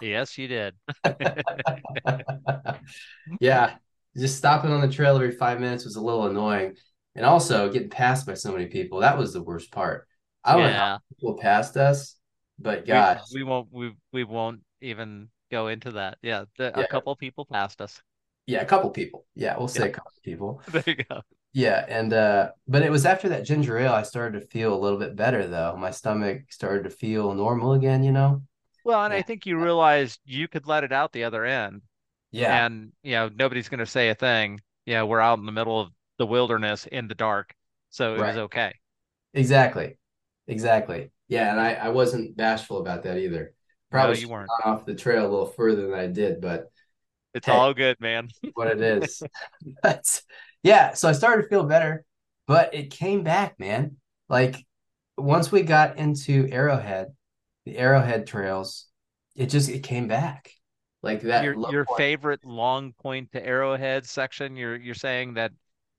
Yes, 0.00 0.36
you 0.38 0.48
did. 0.48 0.74
Yeah, 3.40 3.74
just 4.16 4.36
stopping 4.38 4.70
on 4.72 4.80
the 4.80 4.88
trail 4.92 5.16
every 5.16 5.32
five 5.32 5.60
minutes 5.60 5.84
was 5.84 5.96
a 5.96 6.00
little 6.00 6.26
annoying. 6.26 6.76
And 7.14 7.26
also 7.26 7.70
getting 7.70 7.90
passed 7.90 8.26
by 8.26 8.34
so 8.34 8.52
many 8.52 8.66
people, 8.66 9.00
that 9.00 9.18
was 9.18 9.32
the 9.32 9.42
worst 9.42 9.70
part. 9.70 10.06
I 10.44 10.54
don't 10.54 10.62
know 10.62 10.70
how 10.70 10.88
people 11.16 11.38
passed 11.38 11.76
us, 11.76 12.16
but 12.58 12.86
We 12.86 13.04
gosh, 13.04 13.20
we 13.28 13.42
won't 13.42 13.72
we 13.72 13.96
we 14.12 14.22
won't 14.22 14.62
even 14.80 15.30
go 15.50 15.66
into 15.66 15.90
that. 15.92 16.18
Yeah, 16.22 16.44
the, 16.58 16.78
a 16.78 16.84
couple 16.84 17.16
people 17.16 17.44
passed 17.44 17.80
us. 17.80 18.00
yeah, 18.46 18.60
a 18.60 18.64
couple 18.66 18.90
people. 18.90 19.26
Yeah, 19.34 19.56
we'll 19.58 19.68
say 19.68 19.84
Yeah, 19.84 19.88
a 19.88 19.92
couple 19.92 20.12
people. 20.24 20.62
there 20.72 20.84
you 20.86 20.96
go. 21.04 21.22
Yeah, 21.54 21.84
and 21.88 22.12
uh 22.12 22.52
but 22.68 22.82
it 22.82 22.90
was 22.90 23.06
after 23.06 23.28
that 23.30 23.44
ginger 23.44 23.78
ale 23.78 23.92
I 23.94 24.02
started 24.02 24.40
to 24.40 24.46
feel 24.48 24.74
a 24.74 24.80
little 24.80 24.98
bit 24.98 25.16
better 25.16 25.46
though. 25.48 25.76
My 25.76 25.90
stomach 25.90 26.52
started 26.52 26.84
to 26.84 26.90
feel 26.90 27.34
normal 27.34 27.72
again, 27.74 28.04
you 28.04 28.12
know? 28.12 28.42
Well, 28.84 29.04
and 29.04 29.12
I 29.14 29.22
think 29.22 29.46
you 29.46 29.58
realized 29.58 30.20
you 30.24 30.48
could 30.48 30.66
let 30.66 30.84
it 30.84 30.92
out 30.92 31.12
the 31.12 31.24
other 31.24 31.44
end, 31.44 31.82
Yeah, 32.30 32.62
and 32.62 32.92
you 33.02 33.12
know 33.12 33.28
nobody's 33.28 33.68
going 33.68 33.80
to 33.80 33.86
say 33.86 34.08
a 34.10 34.14
thing. 34.14 34.60
Yeah, 34.86 35.04
we're 35.04 35.20
out 35.20 35.38
in 35.38 35.46
the 35.46 35.52
middle 35.52 35.80
of 35.80 35.92
the 36.18 36.26
wilderness 36.26 36.86
in 36.86 37.08
the 37.08 37.14
dark, 37.14 37.54
so 37.90 38.16
it 38.16 38.22
was 38.22 38.36
okay. 38.36 38.74
Exactly. 39.34 39.96
Exactly. 40.46 41.10
Yeah, 41.28 41.50
and 41.52 41.60
I 41.60 41.74
I 41.74 41.88
wasn't 41.90 42.36
bashful 42.36 42.78
about 42.78 43.04
that 43.04 43.18
either. 43.18 43.54
No, 43.92 44.10
Probably 44.10 44.20
you 44.20 44.28
weren't. 44.28 44.52
off 44.64 44.84
the 44.86 44.94
trail 44.94 45.22
a 45.22 45.30
little 45.30 45.46
further 45.46 45.82
than 45.88 45.98
I 45.98 46.06
did, 46.06 46.40
but 46.40 46.70
It's 47.34 47.48
hey, 47.48 47.48
all 47.48 47.74
good, 47.74 48.00
man. 48.00 48.28
what 48.54 48.68
it 48.68 48.80
is. 48.82 49.22
But 49.82 50.22
yeah, 50.62 50.94
so 50.94 51.08
I 51.08 51.12
started 51.12 51.44
to 51.44 51.48
feel 51.48 51.64
better, 51.64 52.04
but 52.46 52.74
it 52.74 52.90
came 52.90 53.22
back, 53.24 53.58
man. 53.60 53.96
Like 54.28 54.56
once 55.18 55.52
we 55.52 55.62
got 55.62 55.98
into 55.98 56.48
Arrowhead, 56.52 57.14
the 57.64 57.78
Arrowhead 57.78 58.26
trails, 58.26 58.86
it 59.36 59.46
just 59.46 59.68
it 59.68 59.82
came 59.82 60.08
back. 60.08 60.52
Like 61.02 61.22
that 61.22 61.42
Your 61.42 61.56
your 61.64 61.86
point. 61.86 61.86
favorite 61.86 62.44
long 62.44 62.92
point 62.92 63.32
to 63.32 63.44
Arrowhead 63.44 64.06
section, 64.06 64.56
you're 64.56 64.76
you're 64.76 64.94
saying 64.94 65.34
that 65.34 65.52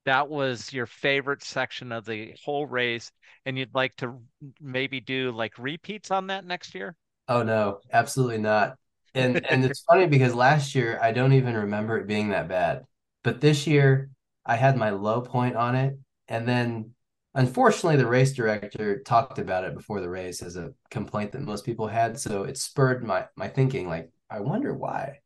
that 0.06 0.30
was 0.30 0.72
your 0.74 0.86
favorite 0.86 1.44
section 1.44 1.92
of 1.92 2.06
the 2.06 2.36
whole 2.44 2.66
race, 2.68 3.12
and 3.46 3.58
you'd 3.58 3.74
like 3.74 3.96
to 3.98 4.20
maybe 4.62 5.00
do 5.00 5.32
like 5.32 5.58
repeats 5.58 6.12
on 6.12 6.28
that 6.28 6.46
next 6.46 6.76
year? 6.76 6.96
Oh 7.28 7.44
no, 7.44 7.80
absolutely 7.92 8.38
not. 8.40 8.78
And 9.16 9.46
and 9.50 9.64
it's 9.64 9.82
funny 9.82 10.08
because 10.08 10.34
last 10.34 10.76
year 10.76 11.00
I 11.02 11.12
don't 11.12 11.34
even 11.34 11.56
remember 11.56 11.98
it 11.98 12.08
being 12.08 12.30
that 12.30 12.48
bad. 12.48 12.86
But 13.24 13.42
this 13.42 13.68
year 13.68 14.10
I 14.46 14.56
had 14.56 14.76
my 14.78 14.90
low 14.90 15.22
point 15.22 15.56
on 15.56 15.76
it. 15.76 15.98
And 16.28 16.48
then 16.48 16.93
unfortunately 17.36 17.98
the 17.98 18.08
race 18.08 18.34
director 18.34 19.00
talked 19.00 19.40
about 19.40 19.64
it 19.64 19.76
before 19.76 20.02
the 20.02 20.10
race 20.10 20.42
as 20.42 20.56
a 20.56 20.74
complaint 20.90 21.32
that 21.32 21.42
most 21.42 21.66
people 21.66 21.88
had. 21.88 22.20
So 22.20 22.44
it 22.44 22.58
spurred 22.58 23.04
my 23.04 23.28
my 23.36 23.48
thinking 23.48 23.88
like, 23.88 24.12
I 24.30 24.40
wonder 24.40 24.74
why. 24.74 25.20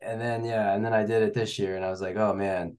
And 0.00 0.20
then 0.20 0.44
yeah, 0.44 0.74
and 0.74 0.84
then 0.84 0.92
I 0.92 1.04
did 1.04 1.22
it 1.22 1.34
this 1.34 1.58
year 1.58 1.76
and 1.76 1.84
I 1.84 1.90
was 1.90 2.00
like, 2.00 2.16
oh 2.16 2.34
man, 2.34 2.76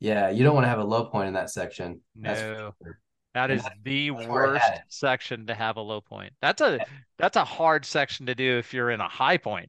yeah, 0.00 0.30
you 0.30 0.44
don't 0.44 0.54
want 0.54 0.64
to 0.64 0.70
have 0.70 0.78
a 0.78 0.84
low 0.84 1.06
point 1.06 1.28
in 1.28 1.34
that 1.34 1.50
section. 1.50 2.00
No. 2.14 2.34
sure. 2.34 3.00
That 3.34 3.48
that's, 3.48 3.68
the 3.84 4.10
that's 4.10 4.26
where 4.26 4.56
I 4.56 4.58
had 4.58 4.70
worst 4.70 4.82
section 4.88 5.46
to 5.48 5.54
have 5.54 5.76
a 5.76 5.82
low 5.82 6.00
point. 6.00 6.32
That's 6.40 6.62
a 6.62 6.80
that's 7.18 7.36
a 7.36 7.44
hard 7.44 7.84
section 7.84 8.26
to 8.26 8.34
do 8.34 8.58
if 8.58 8.72
you're 8.72 8.90
in 8.90 9.00
a 9.00 9.08
high 9.08 9.36
point. 9.36 9.68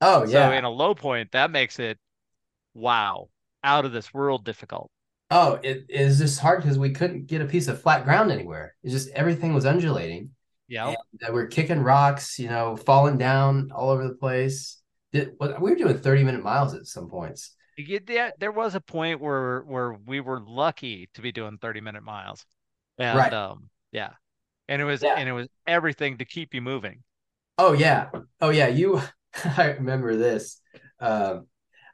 Oh 0.00 0.24
yeah. 0.24 0.48
So 0.48 0.52
in 0.52 0.64
a 0.64 0.70
low 0.70 0.94
point, 0.94 1.32
that 1.32 1.50
makes 1.50 1.78
it 1.78 1.98
wow, 2.74 3.28
out 3.62 3.84
of 3.84 3.92
this 3.92 4.14
world 4.14 4.44
difficult. 4.44 4.90
Oh, 5.32 5.58
it 5.62 5.86
is 5.88 6.18
just 6.18 6.38
hard 6.40 6.62
because 6.62 6.78
we 6.78 6.90
couldn't 6.90 7.26
get 7.26 7.40
a 7.40 7.46
piece 7.46 7.68
of 7.68 7.80
flat 7.80 8.04
ground 8.04 8.30
anywhere. 8.30 8.74
It's 8.82 8.92
just 8.92 9.08
everything 9.10 9.54
was 9.54 9.64
undulating, 9.66 10.30
and 10.70 10.90
Yep. 10.90 10.96
uh, 11.28 11.32
we're 11.32 11.46
kicking 11.46 11.80
rocks, 11.80 12.38
you 12.38 12.48
know, 12.48 12.76
falling 12.76 13.18
down 13.18 13.70
all 13.74 13.90
over 13.90 14.06
the 14.06 14.14
place. 14.14 14.80
Did, 15.12 15.32
we 15.40 15.70
were 15.70 15.74
doing 15.76 15.98
30 15.98 16.24
minute 16.24 16.42
miles 16.42 16.74
at 16.74 16.86
some 16.86 17.08
points. 17.08 17.54
You, 17.76 18.00
there, 18.38 18.52
was 18.52 18.74
a 18.74 18.80
point 18.80 19.20
where 19.20 19.62
where 19.62 19.94
we 19.94 20.20
were 20.20 20.40
lucky 20.40 21.08
to 21.14 21.22
be 21.22 21.32
doing 21.32 21.58
30 21.58 21.80
minute 21.80 22.02
miles. 22.02 22.44
And 22.98 23.18
Right. 23.18 23.32
um 23.32 23.70
yeah. 23.90 24.10
And 24.68 24.80
it 24.82 24.84
was 24.84 25.02
Yeah. 25.02 25.14
and 25.16 25.28
it 25.28 25.32
was 25.32 25.48
everything 25.66 26.18
to 26.18 26.24
keep 26.24 26.54
you 26.54 26.60
moving. 26.60 27.02
Oh 27.58 27.72
yeah. 27.72 28.10
Oh 28.40 28.50
yeah. 28.50 28.68
You, 28.68 29.00
I 29.44 29.72
remember 29.72 30.16
this. 30.16 30.60
Um, 31.00 31.46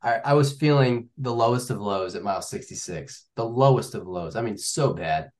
I, 0.02 0.14
I 0.16 0.34
was 0.34 0.52
feeling 0.52 1.08
the 1.18 1.34
lowest 1.34 1.70
of 1.70 1.80
lows 1.80 2.14
at 2.14 2.22
mile 2.22 2.42
66, 2.42 3.26
the 3.34 3.44
lowest 3.44 3.94
of 3.94 4.06
lows. 4.06 4.36
I 4.36 4.42
mean, 4.42 4.56
so 4.58 4.94
bad. 4.94 5.30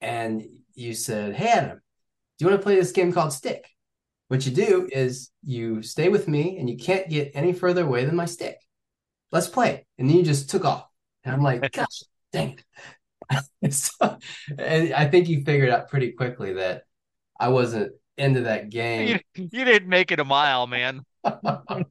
And 0.00 0.44
you 0.74 0.94
said, 0.94 1.34
Hey, 1.36 1.48
Adam, 1.48 1.80
do 2.38 2.44
you 2.44 2.50
want 2.50 2.60
to 2.60 2.64
play 2.64 2.74
this 2.76 2.92
game 2.92 3.12
called 3.12 3.32
Stick? 3.32 3.68
What 4.28 4.46
you 4.46 4.52
do 4.52 4.88
is 4.90 5.30
you 5.42 5.82
stay 5.82 6.08
with 6.08 6.28
me 6.28 6.58
and 6.58 6.70
you 6.70 6.76
can't 6.76 7.08
get 7.08 7.32
any 7.34 7.52
further 7.52 7.82
away 7.84 8.04
than 8.04 8.14
my 8.16 8.26
stick. 8.26 8.56
Let's 9.32 9.48
play. 9.48 9.86
And 9.98 10.08
then 10.08 10.16
you 10.16 10.22
just 10.22 10.50
took 10.50 10.64
off. 10.64 10.86
And 11.24 11.34
I'm 11.34 11.42
like, 11.42 11.70
gosh, 11.72 12.04
dang 12.32 12.58
it. 13.30 13.72
so, 13.74 14.18
and 14.58 14.92
I 14.94 15.06
think 15.06 15.28
you 15.28 15.44
figured 15.44 15.70
out 15.70 15.88
pretty 15.88 16.12
quickly 16.12 16.54
that 16.54 16.84
I 17.38 17.48
wasn't 17.48 17.92
into 18.16 18.42
that 18.42 18.72
You, 18.98 19.18
game. 19.18 19.20
you 19.34 19.64
didn't 19.64 19.88
make 19.88 20.12
it 20.12 20.20
a 20.20 20.24
mile, 20.24 20.66
man. 20.66 21.04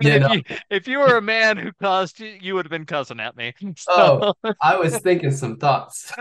You 0.00 0.10
if 0.10 0.32
you 0.32 0.56
if 0.70 0.88
you 0.88 0.98
were 0.98 1.16
a 1.16 1.22
man 1.22 1.56
who 1.56 1.72
caused 1.72 2.20
you, 2.20 2.38
you 2.40 2.54
would 2.54 2.66
have 2.66 2.70
been 2.70 2.86
cussing 2.86 3.20
at 3.20 3.36
me. 3.36 3.54
oh, 3.88 4.34
I 4.62 4.76
was 4.76 4.98
thinking 4.98 5.32
some 5.32 5.56
thoughts. 5.56 6.12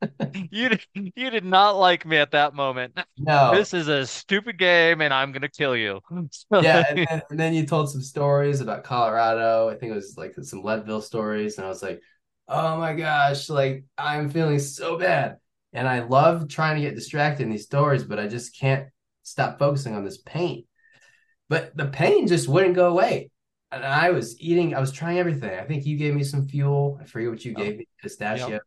you 0.50 0.70
did, 0.70 0.86
you 0.94 1.30
did 1.30 1.44
not 1.44 1.72
like 1.72 2.06
me 2.06 2.16
at 2.16 2.30
that 2.32 2.54
moment. 2.54 2.98
No. 3.18 3.54
This 3.54 3.74
is 3.74 3.88
a 3.88 4.06
stupid 4.06 4.58
game 4.58 5.00
and 5.00 5.12
I'm 5.12 5.32
gonna 5.32 5.48
kill 5.48 5.76
you. 5.76 6.00
So, 6.30 6.60
Yeah, 6.62 6.84
and 6.88 7.06
then, 7.06 7.22
and 7.30 7.40
then 7.40 7.54
you 7.54 7.66
told 7.66 7.90
some 7.90 8.02
stories 8.02 8.60
about 8.60 8.84
Colorado. 8.84 9.68
I 9.68 9.74
think 9.74 9.92
it 9.92 9.96
was 9.96 10.16
like 10.16 10.34
some 10.42 10.62
Leadville 10.62 11.02
stories, 11.02 11.58
and 11.58 11.66
I 11.66 11.68
was 11.68 11.82
like, 11.82 12.00
"Oh 12.48 12.78
my 12.78 12.94
gosh, 12.94 13.48
like 13.48 13.84
I'm 13.96 14.30
feeling 14.30 14.58
so 14.58 14.98
bad." 14.98 15.36
And 15.72 15.86
I 15.86 16.00
love 16.04 16.48
trying 16.48 16.76
to 16.76 16.82
get 16.82 16.94
distracted 16.94 17.42
in 17.42 17.50
these 17.50 17.64
stories, 17.64 18.04
but 18.04 18.18
I 18.18 18.26
just 18.26 18.58
can't 18.58 18.88
stop 19.22 19.58
focusing 19.58 19.94
on 19.94 20.04
this 20.04 20.18
pain. 20.18 20.64
But 21.48 21.76
the 21.76 21.86
pain 21.86 22.26
just 22.26 22.48
wouldn't 22.48 22.74
go 22.74 22.88
away. 22.90 23.30
And 23.70 23.84
I 23.84 24.10
was 24.10 24.40
eating, 24.40 24.74
I 24.74 24.80
was 24.80 24.92
trying 24.92 25.18
everything. 25.18 25.58
I 25.58 25.64
think 25.64 25.84
you 25.84 25.96
gave 25.96 26.14
me 26.14 26.24
some 26.24 26.46
fuel. 26.46 26.98
I 27.00 27.04
forget 27.04 27.30
what 27.30 27.44
you 27.44 27.54
oh, 27.56 27.60
gave 27.60 27.78
me, 27.78 27.86
yep. 28.20 28.62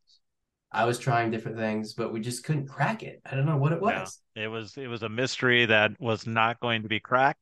I 0.71 0.86
was 0.86 0.99
trying 0.99 1.32
different 1.32 1.57
things, 1.57 1.93
but 1.93 2.13
we 2.13 2.21
just 2.21 2.43
couldn't 2.43 2.67
crack 2.67 3.03
it. 3.03 3.21
I 3.25 3.36
don't 3.36 3.45
know 3.45 3.57
what 3.57 3.73
it 3.73 3.82
was. 3.82 4.19
it 4.36 4.47
was 4.47 4.77
it 4.77 4.88
was 4.88 5.03
a 5.03 5.09
mystery 5.09 5.65
that 5.65 5.99
was 5.99 6.25
not 6.25 6.59
going 6.59 6.84
to 6.84 6.88
be 6.88 6.99
cracked 6.99 7.41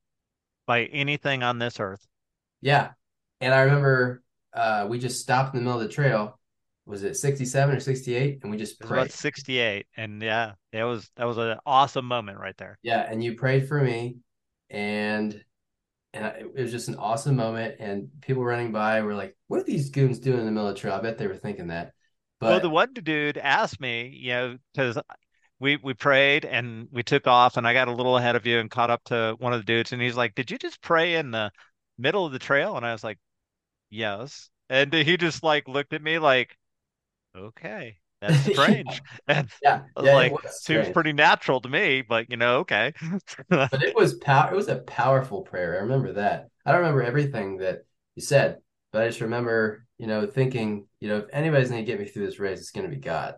by 0.65 0.85
anything 0.85 1.43
on 1.43 1.59
this 1.59 1.79
earth. 1.79 2.05
Yeah. 2.61 2.91
And 3.41 3.53
I 3.53 3.61
remember 3.61 4.23
uh, 4.53 4.87
we 4.89 4.97
just 4.99 5.21
stopped 5.21 5.53
in 5.53 5.59
the 5.59 5.63
middle 5.63 5.79
of 5.79 5.87
the 5.87 5.93
trail. 5.93 6.39
Was 6.85 7.03
it 7.03 7.17
67 7.17 7.75
or 7.75 7.79
68? 7.79 8.39
And 8.41 8.51
we 8.51 8.57
just 8.57 8.79
prayed. 8.79 9.11
68, 9.11 9.85
and 9.95 10.23
yeah, 10.23 10.53
it 10.71 10.83
was 10.83 11.07
that 11.17 11.25
was 11.25 11.37
an 11.37 11.57
awesome 11.65 12.05
moment 12.05 12.39
right 12.39 12.57
there. 12.57 12.79
Yeah. 12.81 13.05
And 13.07 13.23
you 13.23 13.35
prayed 13.35 13.67
for 13.67 13.79
me. 13.79 14.17
And 14.70 15.43
and 16.13 16.26
it 16.26 16.53
was 16.55 16.72
just 16.72 16.88
an 16.88 16.95
awesome 16.95 17.36
moment. 17.36 17.76
And 17.80 18.09
people 18.22 18.43
running 18.43 18.72
by 18.72 19.01
were 19.01 19.15
like, 19.15 19.38
what 19.47 19.59
are 19.59 19.63
these 19.63 19.89
goons 19.89 20.20
doing 20.20 20.39
in 20.39 20.45
the 20.45 20.51
middle 20.51 20.67
of 20.67 20.76
the 20.76 20.80
trail? 20.82 20.95
I 20.95 21.01
bet 21.01 21.17
they 21.17 21.28
were 21.28 21.38
thinking 21.38 21.67
that. 21.67 21.93
Well, 22.41 22.59
the 22.59 22.70
one 22.70 22.93
dude 22.93 23.38
asked 23.38 23.82
me, 23.82 24.07
you 24.07 24.32
know, 24.32 24.57
because 24.74 24.97
we 25.59 25.78
we 25.78 25.93
prayed 25.93 26.45
and 26.45 26.88
we 26.91 27.03
took 27.03 27.28
off, 27.28 27.57
and 27.57 27.67
I 27.67 27.74
got 27.74 27.89
a 27.89 27.93
little 27.93 28.17
ahead 28.17 28.36
of 28.36 28.45
you 28.45 28.59
and 28.59 28.72
caught 28.72 28.89
up 28.89 29.03
to 29.05 29.36
one 29.39 29.53
of 29.53 29.59
the 29.59 29.65
dudes, 29.65 29.91
and 29.91 30.01
he's 30.01 30.15
like, 30.15 30.36
"Did 30.36 30.49
you 30.49 30.57
just 30.57 30.82
pray 30.82 31.15
in 31.15 31.32
the 31.32 31.51
middle 31.97 32.26
of 32.26 32.32
the 32.32 32.39
trail?" 32.39 32.78
And 32.78 32.86
I 32.86 32.93
was 32.93 33.03
like, 33.03 33.20
"Yes." 33.89 34.49
And 34.70 34.93
he 34.93 35.17
just 35.17 35.43
like 35.43 35.67
looked 35.67 35.93
at 35.93 36.01
me 36.01 36.20
like, 36.20 36.57
"Okay, 37.36 37.99
that's 38.22 38.47
yeah, 38.47 38.53
strange." 38.53 39.01
And 39.28 39.49
yeah, 39.61 39.82
yeah, 40.01 40.15
like, 40.15 40.34
"Seems 40.43 40.61
strange. 40.61 40.93
pretty 40.93 41.13
natural 41.13 41.61
to 41.61 41.70
me, 41.70 42.01
but 42.01 42.30
you 42.30 42.38
know, 42.38 42.59
okay." 42.59 42.93
But 43.49 43.84
it 43.84 43.95
was 43.95 44.15
power. 44.15 44.51
It 44.51 44.55
was 44.55 44.67
a 44.67 44.78
powerful 44.78 45.41
prayer. 45.41 45.76
I 45.76 45.82
remember 45.82 46.13
that. 46.13 46.49
I 46.65 46.72
don't 46.72 46.82
remember 46.82 47.03
everything 47.03 47.57
that 47.57 47.86
you 48.15 48.22
said, 48.22 48.57
but 48.91 49.03
I 49.03 49.07
just 49.07 49.22
remember, 49.22 49.86
you 49.97 50.07
know, 50.07 50.28
thinking, 50.28 50.88
you 50.99 51.07
know, 51.07 51.17
if 51.17 51.26
anybody's 51.32 51.70
going 51.70 51.84
to 51.84 51.91
get 51.91 51.99
me 51.99 52.05
through 52.05 52.26
this 52.26 52.39
race, 52.39 52.59
it's 52.59 52.72
going 52.72 52.89
to 52.89 52.95
be 52.95 53.01
God. 53.01 53.36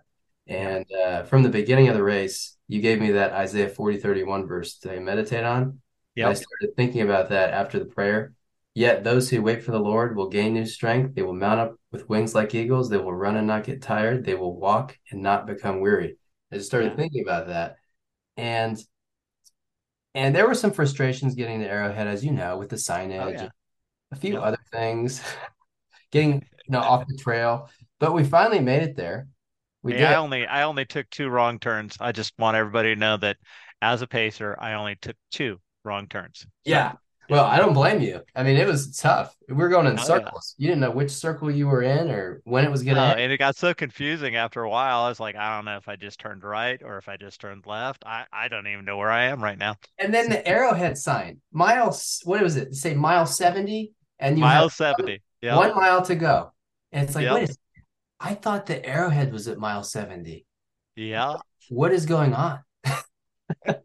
And 0.47 0.85
uh, 0.91 1.23
from 1.23 1.43
the 1.43 1.49
beginning 1.49 1.87
of 1.87 1.95
the 1.95 2.03
race, 2.03 2.57
you 2.67 2.81
gave 2.81 2.99
me 2.99 3.11
that 3.11 3.31
Isaiah 3.31 3.69
40 3.69 3.97
31 3.97 4.47
verse 4.47 4.77
to 4.79 4.99
meditate 4.99 5.43
on. 5.43 5.79
Yeah. 6.15 6.29
I 6.29 6.33
started 6.33 6.75
thinking 6.75 7.01
about 7.01 7.29
that 7.29 7.53
after 7.53 7.79
the 7.79 7.85
prayer. 7.85 8.33
Yet 8.73 9.03
those 9.03 9.29
who 9.29 9.41
wait 9.41 9.63
for 9.63 9.71
the 9.71 9.79
Lord 9.79 10.15
will 10.15 10.29
gain 10.29 10.53
new 10.53 10.65
strength. 10.65 11.13
They 11.13 11.23
will 11.23 11.33
mount 11.33 11.59
up 11.59 11.75
with 11.91 12.07
wings 12.07 12.33
like 12.33 12.55
eagles. 12.55 12.89
They 12.89 12.97
will 12.97 13.13
run 13.13 13.35
and 13.35 13.47
not 13.47 13.65
get 13.65 13.81
tired. 13.81 14.23
They 14.23 14.35
will 14.35 14.57
walk 14.57 14.97
and 15.11 15.21
not 15.21 15.45
become 15.45 15.81
weary. 15.81 16.17
I 16.51 16.55
just 16.55 16.67
started 16.67 16.91
yeah, 16.91 16.95
thinking 16.95 17.23
about 17.23 17.47
that. 17.47 17.75
And 18.37 18.81
and 20.13 20.35
there 20.35 20.47
were 20.47 20.55
some 20.55 20.71
frustrations 20.71 21.35
getting 21.35 21.59
to 21.61 21.67
Arrowhead, 21.67 22.07
as 22.07 22.23
you 22.23 22.31
know, 22.31 22.57
with 22.57 22.69
the 22.69 22.75
oh 22.75 22.79
signage 22.79 23.33
yeah, 23.33 23.49
a 24.11 24.15
few 24.15 24.33
yep. 24.33 24.43
other 24.43 24.57
things, 24.71 25.21
getting, 26.11 26.33
you 26.33 26.69
know, 26.69 26.79
off 26.79 27.07
the 27.07 27.17
trail. 27.17 27.69
But 27.99 28.13
we 28.13 28.23
finally 28.23 28.59
made 28.59 28.83
it 28.83 28.95
there. 28.95 29.27
We 29.83 29.93
Hey, 29.93 30.05
I 30.05 30.15
only 30.15 30.45
I 30.45 30.63
only 30.63 30.85
took 30.85 31.09
two 31.09 31.29
wrong 31.29 31.59
turns. 31.59 31.97
I 31.99 32.11
just 32.11 32.33
want 32.37 32.57
everybody 32.57 32.93
to 32.93 32.99
know 32.99 33.17
that 33.17 33.37
as 33.81 34.01
a 34.01 34.07
pacer, 34.07 34.55
I 34.59 34.73
only 34.73 34.95
took 34.95 35.15
two 35.31 35.59
wrong 35.83 36.07
turns. 36.07 36.39
So, 36.39 36.47
Yeah. 36.65 36.93
Yeah. 37.31 37.37
Well, 37.37 37.45
I 37.45 37.57
don't 37.57 37.73
blame 37.73 38.01
you. 38.01 38.21
I 38.35 38.43
mean, 38.43 38.57
it 38.57 38.67
was 38.67 38.97
tough. 38.97 39.35
We 39.47 39.55
were 39.55 39.69
going 39.69 39.87
in 39.87 39.93
Oh 39.93 39.95
yeah. 39.97 40.03
circles. 40.03 40.55
You 40.57 40.67
didn't 40.67 40.81
know 40.81 40.91
which 40.91 41.11
circle 41.11 41.49
you 41.49 41.67
were 41.67 41.81
in 41.81 42.09
or 42.11 42.41
when 42.43 42.65
it 42.65 42.71
was 42.71 42.83
going 42.83 42.95
to 42.95 43.01
end. 43.01 43.19
and 43.19 43.31
it 43.31 43.37
got 43.37 43.55
so 43.55 43.73
confusing 43.73 44.35
after 44.35 44.63
a 44.63 44.69
while. 44.69 45.01
I 45.01 45.09
was 45.09 45.19
like, 45.19 45.35
I 45.35 45.55
don't 45.55 45.65
know 45.65 45.77
if 45.77 45.87
I 45.87 45.95
just 45.95 46.19
turned 46.19 46.43
right 46.43 46.81
or 46.83 46.97
if 46.97 47.07
I 47.09 47.17
just 47.17 47.39
turned 47.41 47.65
left. 47.65 48.03
I 48.05 48.25
I 48.31 48.47
don't 48.47 48.67
even 48.67 48.85
know 48.85 48.97
where 48.97 49.11
I 49.11 49.23
am 49.25 49.43
right 49.43 49.57
now. 49.57 49.75
And 49.97 50.13
then 50.13 50.29
the 50.29 50.45
Arrowhead 50.47 50.97
sign, 50.97 51.41
miles, 51.51 52.21
what 52.25 52.41
was 52.41 52.55
it? 52.57 52.75
Say 52.75 52.93
mile 52.93 53.25
70, 53.25 53.93
and 54.19 54.37
you 54.37 54.41
Mile 54.41 54.69
70. 54.69 55.21
Yep. 55.41 55.57
one 55.57 55.75
mile 55.75 56.01
to 56.03 56.15
go. 56.15 56.51
And 56.91 57.07
it's 57.07 57.15
like, 57.15 57.23
Yep. 57.23 57.33
wait 57.35 57.43
a 57.43 57.47
second. 57.47 57.57
I 58.19 58.33
thought 58.35 58.65
the 58.67 58.85
Arrowhead 58.85 59.31
was 59.33 59.47
at 59.47 59.57
mile 59.57 59.83
70. 59.83 60.45
Yeah. 60.95 61.35
What 61.69 61.91
is 61.93 62.05
going 62.05 62.33
on? 62.33 62.59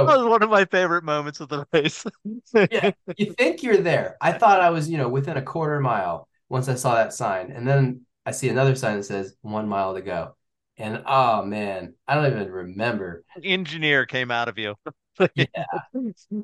That 0.00 0.04
So 0.04 0.16
was 0.18 0.26
one 0.26 0.42
of 0.42 0.50
my 0.50 0.64
favorite 0.64 1.04
moments 1.04 1.40
of 1.40 1.48
the 1.48 1.66
race. 1.72 2.04
Yeah, 2.70 2.82
you 3.16 3.32
think 3.34 3.62
you're 3.62 3.76
there. 3.78 4.16
I 4.20 4.32
thought 4.32 4.60
I 4.60 4.70
was, 4.70 4.88
you 4.90 4.98
know, 4.98 5.08
within 5.08 5.36
a 5.36 5.42
quarter 5.42 5.80
mile 5.80 6.28
once 6.48 6.68
I 6.68 6.74
saw 6.74 6.94
that 6.96 7.12
sign. 7.12 7.50
And 7.52 7.66
then 7.66 8.02
I 8.24 8.32
see 8.32 8.48
another 8.48 8.74
sign 8.74 8.96
that 8.96 9.04
says 9.04 9.36
one 9.42 9.68
mile 9.68 9.94
to 9.94 10.02
go. 10.02 10.36
And 10.78 11.02
oh 11.06 11.42
man, 11.44 11.94
I 12.06 12.14
don't 12.14 12.26
even 12.26 12.50
remember. 12.50 13.24
Engineer 13.42 14.04
came 14.06 14.30
out 14.30 14.48
of 14.48 14.58
you. 14.58 14.74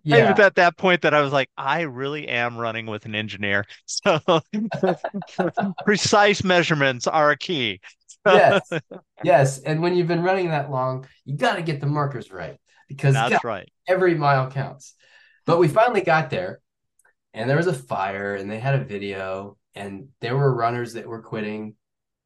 Yeah, 0.04 0.28
It 0.28 0.28
was 0.28 0.38
at 0.40 0.54
that 0.56 0.76
point 0.78 1.02
that 1.02 1.14
I 1.14 1.20
was 1.20 1.32
like, 1.32 1.50
I 1.56 1.82
really 1.82 2.26
am 2.28 2.56
running 2.56 2.86
with 2.86 3.04
an 3.04 3.14
engineer. 3.14 3.66
So 3.86 4.20
precise 5.84 6.44
measurements 6.44 7.06
are 7.06 7.30
a 7.30 7.36
key. 7.36 7.80
yes, 8.26 8.78
yes. 9.22 9.58
And 9.60 9.82
when 9.82 9.94
you've 9.96 10.08
been 10.08 10.22
running 10.22 10.48
that 10.50 10.70
long, 10.70 11.06
you 11.24 11.36
got 11.36 11.56
to 11.56 11.62
get 11.62 11.80
the 11.80 11.86
markers 11.86 12.30
right 12.32 12.58
because 12.96 13.14
That's 13.14 13.32
God, 13.34 13.44
right. 13.44 13.68
every 13.88 14.14
mile 14.14 14.50
counts. 14.50 14.94
But 15.46 15.58
we 15.58 15.68
finally 15.68 16.02
got 16.02 16.30
there, 16.30 16.60
and 17.34 17.48
there 17.48 17.56
was 17.56 17.66
a 17.66 17.72
fire, 17.74 18.34
and 18.34 18.50
they 18.50 18.58
had 18.58 18.74
a 18.76 18.84
video, 18.84 19.56
and 19.74 20.08
there 20.20 20.36
were 20.36 20.54
runners 20.54 20.92
that 20.94 21.06
were 21.08 21.22
quitting, 21.22 21.74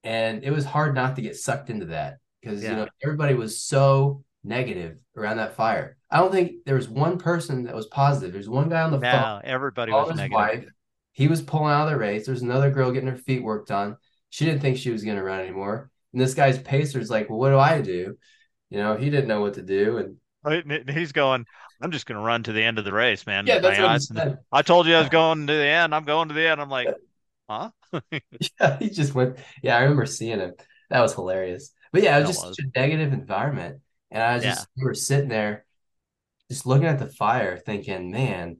and 0.04 0.44
it 0.44 0.50
was 0.50 0.64
hard 0.64 0.94
not 0.94 1.16
to 1.16 1.22
get 1.22 1.36
sucked 1.36 1.70
into 1.70 1.86
that 1.86 2.18
because 2.40 2.62
Yeah. 2.62 2.70
you 2.70 2.76
know 2.76 2.88
everybody 3.02 3.34
was 3.34 3.60
so 3.62 4.22
negative 4.44 4.98
around 5.16 5.38
that 5.38 5.56
fire. 5.56 5.96
I 6.10 6.18
don't 6.18 6.30
think 6.30 6.64
there 6.66 6.76
was 6.76 6.88
one 6.88 7.18
person 7.18 7.64
that 7.64 7.74
was 7.74 7.86
positive. 7.86 8.32
There's 8.32 8.48
one 8.48 8.68
guy 8.68 8.82
on 8.82 8.92
the 8.92 9.00
phone 9.00 9.10
No, 9.12 9.40
everybody 9.42 9.90
was 9.92 10.10
his 10.10 10.18
negative. 10.18 10.34
wife. 10.36 10.64
He 11.12 11.26
was 11.28 11.42
pulling 11.42 11.72
out 11.72 11.86
of 11.86 11.90
the 11.90 11.98
race. 11.98 12.26
There's 12.26 12.42
another 12.42 12.70
girl 12.70 12.92
getting 12.92 13.08
her 13.08 13.16
feet 13.16 13.42
worked 13.42 13.70
on. 13.70 13.96
She 14.30 14.44
didn't 14.44 14.60
think 14.60 14.76
she 14.76 14.90
was 14.90 15.02
going 15.02 15.16
to 15.16 15.22
run 15.22 15.40
anymore. 15.40 15.90
And 16.12 16.20
this 16.20 16.34
guy's 16.34 16.58
pacer's 16.58 17.10
like, 17.10 17.28
well, 17.30 17.38
what 17.38 17.50
do 17.50 17.58
I 17.58 17.80
do? 17.80 18.16
You 18.70 18.78
know, 18.78 18.96
he 18.96 19.08
didn't 19.10 19.28
know 19.28 19.40
what 19.40 19.54
to 19.54 19.62
do. 19.62 19.96
And 19.96 20.16
and 20.46 20.88
He's 20.90 21.12
going, 21.12 21.46
I'm 21.80 21.90
just 21.92 22.06
going 22.06 22.18
to 22.18 22.24
run 22.24 22.42
to 22.44 22.52
the 22.52 22.62
end 22.62 22.78
of 22.78 22.84
the 22.84 22.92
race, 22.92 23.26
man. 23.26 23.46
yeah, 23.46 23.58
that's 23.60 23.78
I, 23.78 23.78
what 23.78 24.00
I-. 24.16 24.36
I 24.52 24.62
told 24.62 24.86
you 24.86 24.94
I 24.94 25.00
was 25.00 25.08
going 25.08 25.46
to 25.46 25.52
the 25.52 25.66
end. 25.66 25.94
I'm 25.94 26.04
going 26.04 26.28
to 26.28 26.34
the 26.34 26.48
end. 26.48 26.60
I'm 26.60 26.70
like, 26.70 26.90
huh? 27.50 27.70
Yeah, 28.60 28.78
he 28.78 28.90
just 28.90 29.14
went. 29.14 29.38
Yeah, 29.62 29.76
I 29.76 29.82
remember 29.82 30.06
seeing 30.06 30.38
him. 30.40 30.54
That 30.90 31.00
was 31.00 31.14
hilarious. 31.14 31.72
But 31.92 32.02
yeah, 32.02 32.16
it 32.16 32.20
was 32.20 32.28
That 32.28 32.30
just 32.30 32.40
was. 32.40 32.56
such 32.56 32.64
a 32.66 32.78
negative 32.78 33.12
environment. 33.12 33.80
And 34.10 34.22
I 34.22 34.34
was 34.36 34.44
Yeah. 34.44 34.44
just, 34.44 34.68
we 34.76 34.84
were 34.84 34.94
sitting 34.94 35.28
there, 35.28 35.64
just 36.50 36.66
looking 36.66 36.86
at 36.86 36.98
the 36.98 37.08
fire, 37.08 37.58
thinking, 37.58 38.10
man, 38.12 38.58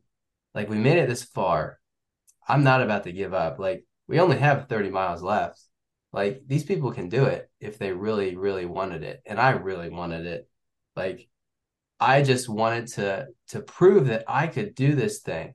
like 0.55 0.69
we 0.71 0.79
made 0.79 0.99
it 0.99 1.09
this 1.09 1.25
far. 1.25 1.79
I'm 2.49 2.65
not 2.65 2.83
about 2.83 3.05
to 3.05 3.13
give 3.13 3.35
up. 3.35 3.59
Like 3.59 3.87
we 4.09 4.21
only 4.21 4.39
have 4.39 4.69
30 4.69 4.91
miles 4.91 5.23
left. 5.23 5.61
Like 6.13 6.43
these 6.47 6.65
people 6.65 6.93
can 6.93 7.09
do 7.09 7.27
it 7.27 7.51
if 7.61 7.79
they 7.79 7.93
really, 7.93 8.37
really 8.37 8.67
wanted 8.67 9.03
it. 9.05 9.23
And 9.27 9.41
I 9.41 9.53
really 9.53 9.91
wanted 9.91 10.27
it. 10.27 10.49
Like 10.97 11.29
I 12.01 12.23
just 12.23 12.49
wanted 12.49 12.89
to 12.95 13.29
to 13.49 13.61
prove 13.61 14.09
that 14.09 14.25
I 14.29 14.47
could 14.47 14.75
do 14.75 14.95
this 14.95 15.21
thing 15.21 15.55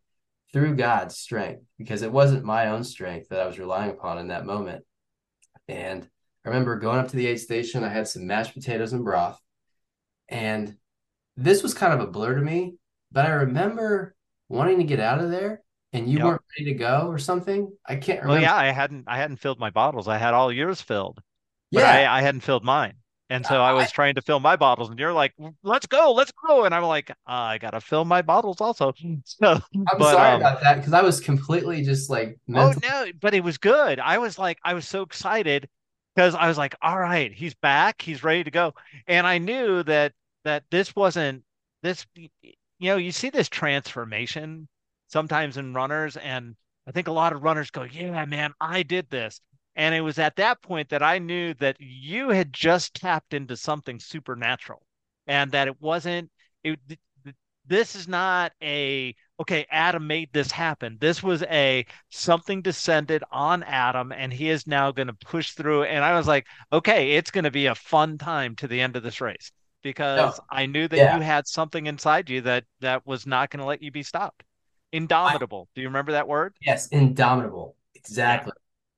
through 0.53 0.75
God's 0.75 1.17
strength 1.17 1.63
because 1.77 2.01
it 2.01 2.11
wasn't 2.11 2.43
my 2.43 2.67
own 2.67 2.83
strength 2.83 3.29
that 3.29 3.39
I 3.41 3.47
was 3.47 3.59
relying 3.59 3.91
upon 3.91 4.17
in 4.17 4.27
that 4.27 4.45
moment. 4.45 4.83
And 5.67 6.03
I 6.45 6.49
remember 6.49 6.77
going 6.77 6.99
up 6.99 7.09
to 7.09 7.15
the 7.15 7.27
aid 7.27 7.39
station, 7.39 7.83
I 7.83 7.89
had 7.89 8.07
some 8.07 8.27
mashed 8.27 8.53
potatoes 8.53 8.93
and 8.93 9.03
broth. 9.03 9.39
And 10.29 10.75
this 11.37 11.63
was 11.63 11.73
kind 11.73 11.93
of 11.93 11.99
a 12.01 12.07
blur 12.11 12.35
to 12.35 12.41
me, 12.41 12.75
but 13.11 13.25
I 13.25 13.29
remember 13.29 14.15
wanting 14.49 14.77
to 14.79 14.83
get 14.83 14.99
out 14.99 15.19
of 15.19 15.29
there 15.31 15.63
and 15.93 16.09
you 16.09 16.17
Yep. 16.17 16.25
weren't 16.25 16.41
ready 16.57 16.71
to 16.73 16.77
go 16.77 17.07
or 17.07 17.17
something. 17.17 17.71
I 17.85 17.95
can't 17.95 18.21
remember. 18.21 18.33
Well, 18.33 18.41
yeah, 18.41 18.55
I 18.55 18.71
hadn't 18.71 19.05
I 19.07 19.17
hadn't 19.17 19.37
filled 19.37 19.59
my 19.59 19.69
bottles. 19.69 20.07
I 20.07 20.17
had 20.17 20.33
all 20.33 20.51
yours 20.51 20.81
filled, 20.81 21.21
but 21.71 21.81
Yeah. 21.81 21.91
I, 22.11 22.17
I 22.19 22.21
hadn't 22.21 22.41
filled 22.41 22.63
mine. 22.63 22.93
And 23.31 23.45
so 23.45 23.61
I 23.61 23.71
was 23.71 23.89
trying 23.91 24.15
to 24.15 24.21
fill 24.21 24.41
my 24.41 24.57
bottles, 24.57 24.89
and 24.89 24.99
you're 24.99 25.13
like, 25.13 25.33
"Let's 25.63 25.85
go, 25.85 26.11
let's 26.11 26.33
go!" 26.45 26.65
And 26.65 26.75
I'm 26.75 26.83
like, 26.83 27.09
uh, 27.11 27.13
"I 27.25 27.57
gotta 27.59 27.79
fill 27.79 28.03
my 28.03 28.21
bottles 28.21 28.59
also." 28.59 28.93
So, 29.25 29.53
I'm 29.73 29.85
but 29.97 30.11
sorry 30.11 30.31
um, 30.31 30.41
about 30.41 30.59
that 30.61 30.75
because 30.75 30.91
I 30.91 31.01
was 31.01 31.21
completely 31.21 31.81
just 31.81 32.09
like 32.09 32.37
oh 32.53 32.73
no, 32.83 33.05
but 33.21 33.33
it 33.33 33.41
was 33.41 33.57
good. 33.57 33.99
I 34.01 34.17
was 34.17 34.37
like, 34.37 34.57
I 34.65 34.73
was 34.73 34.85
so 34.85 35.01
excited 35.01 35.69
because 36.13 36.35
I 36.35 36.49
was 36.49 36.57
like, 36.57 36.75
"All 36.81 36.99
right, 36.99 37.31
he's 37.31 37.53
back, 37.55 38.01
he's 38.01 38.21
ready 38.21 38.43
to 38.43 38.51
go," 38.51 38.73
and 39.07 39.25
I 39.25 39.37
knew 39.37 39.81
that 39.83 40.11
that 40.43 40.65
this 40.69 40.93
wasn't 40.93 41.43
this. 41.83 42.05
You 42.41 42.51
know, 42.81 42.97
you 42.97 43.13
see 43.13 43.29
this 43.29 43.47
transformation 43.47 44.67
sometimes 45.07 45.55
in 45.55 45.73
runners, 45.73 46.17
and 46.17 46.57
I 46.85 46.91
think 46.91 47.07
a 47.07 47.13
lot 47.13 47.31
of 47.31 47.43
runners 47.43 47.71
go, 47.71 47.83
"Yeah, 47.83 48.25
man, 48.25 48.51
I 48.59 48.83
did 48.83 49.09
this." 49.09 49.39
And 49.75 49.95
it 49.95 50.01
was 50.01 50.19
at 50.19 50.35
that 50.35 50.61
point 50.61 50.89
that 50.89 51.03
I 51.03 51.19
knew 51.19 51.53
that 51.55 51.77
you 51.79 52.29
had 52.29 52.51
just 52.51 52.93
tapped 52.93 53.33
into 53.33 53.55
something 53.55 53.99
supernatural 53.99 54.81
and 55.27 55.51
that 55.51 55.67
it 55.67 55.81
wasn't, 55.81 56.29
it, 56.63 56.79
th- 56.87 56.99
th- 57.23 57.35
this 57.65 57.95
is 57.95 58.07
not 58.07 58.51
a, 58.61 59.15
okay, 59.39 59.65
Adam 59.71 60.05
made 60.07 60.29
this 60.33 60.51
happen. 60.51 60.97
This 60.99 61.23
was 61.23 61.41
a 61.43 61.85
something 62.09 62.61
descended 62.61 63.23
on 63.31 63.63
Adam 63.63 64.11
and 64.11 64.33
he 64.33 64.49
is 64.49 64.67
now 64.67 64.91
going 64.91 65.07
to 65.07 65.13
push 65.13 65.51
through. 65.53 65.83
And 65.83 66.03
I 66.03 66.17
was 66.17 66.27
like, 66.27 66.45
okay, 66.73 67.11
it's 67.11 67.31
going 67.31 67.45
to 67.45 67.51
be 67.51 67.67
a 67.67 67.75
fun 67.75 68.17
time 68.17 68.55
to 68.57 68.67
the 68.67 68.81
end 68.81 68.97
of 68.97 69.03
this 69.03 69.21
race 69.21 69.51
because 69.83 70.39
I 70.49 70.65
knew 70.65 70.87
that 70.87 70.97
yeah. 70.97 71.15
you 71.15 71.23
had 71.23 71.47
something 71.47 71.87
inside 71.87 72.29
you 72.29 72.41
that 72.41 72.65
that 72.81 73.05
was 73.07 73.25
not 73.25 73.49
going 73.49 73.59
to 73.59 73.65
let 73.65 73.81
you 73.81 73.91
be 73.91 74.03
stopped. 74.03 74.43
Indomitable. 74.91 75.69
Do 75.73 75.81
you 75.81 75.87
remember 75.87 76.11
that 76.11 76.27
word? 76.27 76.55
Yes, 76.61 76.87
indomitable. 76.89 77.75
Exactly. 77.95 78.51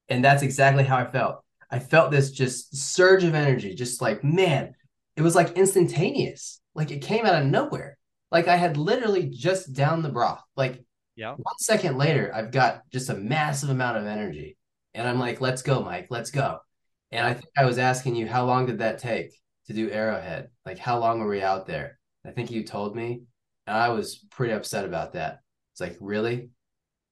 And 0.10 0.24
that's 0.24 0.44
exactly 0.44 0.84
how 0.84 0.98
I 0.98 1.06
felt. 1.06 1.44
I 1.70 1.80
felt 1.80 2.12
this 2.12 2.32
just 2.32 2.76
surge 2.76 3.24
of 3.24 3.34
energy, 3.34 3.74
just 3.74 4.02
like, 4.02 4.24
man, 4.24 4.76
it 5.16 5.22
was 5.22 5.36
like 5.36 5.58
instantaneous. 5.58 6.62
Like 6.76 6.92
it 6.92 7.02
came 7.02 7.26
out 7.26 7.42
of 7.42 7.48
nowhere. 7.48 7.98
Like 8.32 8.48
I 8.48 8.56
had 8.56 8.78
literally 8.78 9.28
just 9.30 9.74
down 9.74 10.02
the 10.02 10.10
broth. 10.10 10.44
Like 10.56 10.84
Yeah. 11.16 11.32
one 11.34 11.58
second 11.60 11.98
later, 11.98 12.32
I've 12.34 12.52
got 12.52 12.82
just 12.92 13.10
a 13.10 13.16
massive 13.16 13.70
amount 13.70 13.98
of 13.98 14.06
energy. 14.06 14.58
And 14.94 15.08
I'm 15.08 15.20
like, 15.20 15.42
let's 15.42 15.62
go, 15.64 15.82
Mike, 15.82 16.08
let's 16.10 16.32
go. 16.32 16.60
And 17.12 17.26
I 17.26 17.34
think 17.34 17.48
I 17.58 17.66
was 17.66 17.78
asking 17.78 18.16
you, 18.16 18.28
how 18.28 18.46
long 18.46 18.66
did 18.66 18.80
that 18.80 19.00
take 19.00 19.32
to 19.68 19.74
do 19.74 19.90
Arrowhead? 19.90 20.50
Like, 20.66 20.78
how 20.78 21.00
long 21.00 21.20
were 21.20 21.28
we 21.28 21.42
out 21.42 21.66
there? 21.68 22.00
I 22.26 22.32
think 22.32 22.52
you 22.52 22.64
told 22.64 22.96
me. 22.96 23.22
And 23.66 23.78
I 23.78 23.90
was 23.90 24.18
pretty 24.32 24.54
upset 24.54 24.86
about 24.86 25.14
that. 25.14 25.40
It's 25.74 25.82
like, 25.82 25.98
really? 26.00 26.50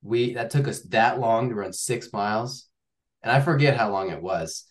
We 0.03 0.33
that 0.33 0.49
took 0.49 0.67
us 0.67 0.81
that 0.89 1.19
long 1.19 1.49
to 1.49 1.55
run 1.55 1.73
six 1.73 2.11
miles. 2.11 2.67
And 3.23 3.31
I 3.31 3.39
forget 3.41 3.77
how 3.77 3.91
long 3.91 4.09
it 4.09 4.21
was. 4.21 4.65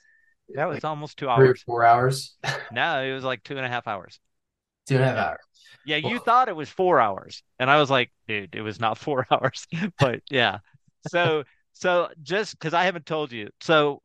That 0.54 0.68
was 0.68 0.82
almost 0.84 1.16
two 1.18 1.26
Three 1.34 1.46
or 1.48 1.48
hours. 1.50 1.62
four 1.62 1.84
hours, 1.84 2.36
No, 2.72 3.02
it 3.02 3.12
was 3.12 3.24
like 3.24 3.42
two 3.44 3.56
and 3.56 3.64
a 3.66 3.68
half 3.68 3.86
hours. 3.86 4.18
two 4.86 4.96
and 4.96 5.04
a 5.04 5.06
half 5.06 5.16
Yeah. 5.16 5.24
hours. 5.28 5.38
Yeah, 5.84 5.96
you 5.96 6.16
Well- 6.16 6.24
thought 6.24 6.48
it 6.48 6.56
was 6.56 6.68
four 6.68 7.00
hours. 7.00 7.42
And 7.58 7.70
I 7.70 7.78
was 7.78 7.90
like, 7.90 8.10
dude, 8.28 8.54
it 8.54 8.62
was 8.62 8.80
not 8.80 8.98
four 8.98 9.26
hours. 9.30 9.66
But 9.98 10.22
yeah. 10.30 10.58
So 11.08 11.44
so 11.72 12.10
just 12.22 12.58
because 12.58 12.74
I 12.74 12.84
haven't 12.84 13.06
told 13.06 13.32
you. 13.32 13.50
So 13.60 14.02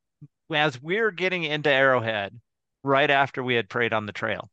as 0.53 0.81
we're 0.81 1.11
getting 1.11 1.43
into 1.43 1.69
Arrowhead, 1.71 2.39
right 2.83 3.09
after 3.09 3.43
we 3.43 3.55
had 3.55 3.69
prayed 3.69 3.93
on 3.93 4.05
the 4.05 4.13
trail, 4.13 4.49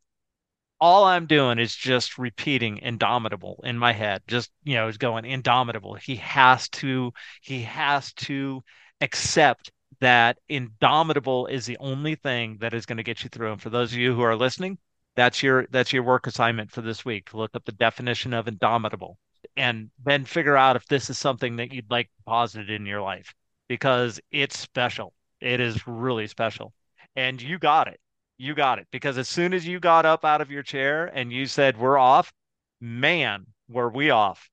all 0.81 1.05
I'm 1.05 1.27
doing 1.27 1.59
is 1.59 1.75
just 1.77 2.19
repeating 2.19 2.79
indomitable 2.79 3.61
in 3.65 3.79
my 3.79 3.93
head. 3.93 4.23
Just, 4.27 4.51
you 4.65 4.75
know, 4.75 4.89
is 4.89 4.99
going 4.99 5.25
indomitable. 5.25 5.95
He 5.95 6.17
has 6.17 6.69
to, 6.71 7.13
he 7.43 7.63
has 7.63 8.13
to 8.15 8.65
accept 9.01 9.71
that 10.03 10.39
indomitable 10.49 11.47
is 11.47 11.65
the 11.65 11.79
only 11.79 12.17
thing 12.17 12.59
that 12.61 12.75
is 12.75 12.87
going 12.87 12.97
to 12.97 13.05
get 13.05 13.23
you 13.23 13.31
through. 13.31 13.53
And 13.53 13.63
for 13.63 13.71
those 13.71 13.93
of 13.93 13.99
you 13.99 14.13
who 14.13 14.23
are 14.23 14.35
listening, 14.35 14.79
that's 15.15 15.45
your 15.45 15.67
that's 15.71 15.93
your 15.93 16.03
work 16.03 16.27
assignment 16.27 16.73
for 16.73 16.81
this 16.83 17.05
week. 17.05 17.31
to 17.31 17.37
Look 17.37 17.53
up 17.55 17.65
the 17.65 17.73
definition 17.73 18.35
of 18.35 18.49
indomitable 18.49 19.17
and 19.57 19.91
then 20.05 20.25
figure 20.25 20.57
out 20.57 20.75
if 20.75 20.87
this 20.87 21.09
is 21.09 21.19
something 21.19 21.57
that 21.57 21.73
you'd 21.73 21.91
like 21.91 22.11
deposited 22.19 22.69
in 22.69 22.85
your 22.85 23.01
life 23.01 23.33
because 23.69 24.21
it's 24.33 24.59
special. 24.59 25.13
It 25.41 25.61
is 25.61 25.87
really 25.87 26.27
special. 26.27 26.73
And 27.15 27.41
you 27.41 27.59
got 27.59 27.87
it. 27.87 28.01
You 28.39 28.57
got 28.57 28.81
it. 28.81 28.89
Because 28.91 29.19
as 29.19 29.29
soon 29.29 29.55
as 29.55 29.65
you 29.65 29.79
got 29.79 30.05
up 30.05 30.25
out 30.25 30.41
of 30.41 30.51
your 30.51 30.65
chair 30.65 31.07
and 31.07 31.33
you 31.33 31.47
said, 31.47 31.79
We're 31.79 31.99
off, 31.99 32.33
man, 32.81 33.47
were 33.69 33.89
we 33.89 34.11
off. 34.11 34.51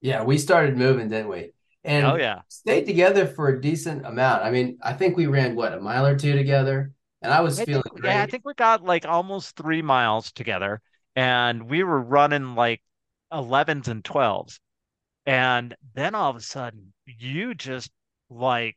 Yeah, 0.00 0.24
we 0.24 0.38
started 0.38 0.78
moving, 0.78 1.10
didn't 1.10 1.28
we? 1.28 1.52
And 1.84 2.04
Oh, 2.06 2.16
yeah. 2.16 2.42
stayed 2.48 2.84
together 2.84 3.26
for 3.26 3.48
a 3.48 3.60
decent 3.60 4.04
amount. 4.04 4.42
I 4.42 4.50
mean, 4.50 4.78
I 4.82 4.92
think 4.92 5.16
we 5.16 5.26
ran 5.26 5.54
what, 5.56 5.72
a 5.72 5.80
mile 5.80 6.06
or 6.06 6.18
two 6.18 6.34
together, 6.34 6.92
and 7.22 7.32
I 7.32 7.40
was 7.40 7.60
I 7.60 7.64
feeling 7.64 7.82
think, 7.92 8.04
yeah, 8.04 8.22
I 8.22 8.26
think 8.26 8.44
we 8.44 8.54
got 8.54 8.82
like 8.82 9.06
almost 9.06 9.56
three 9.56 9.82
miles 9.82 10.32
together 10.32 10.80
and 11.16 11.68
we 11.68 11.82
were 11.82 12.00
running 12.00 12.54
like 12.54 12.82
11s 13.32 13.88
and 13.88 14.04
12s. 14.04 14.60
And 15.26 15.76
then 15.94 16.14
all 16.14 16.30
of 16.30 16.36
a 16.36 16.40
sudden, 16.40 16.92
you 17.06 17.54
just 17.54 17.90
like, 18.30 18.76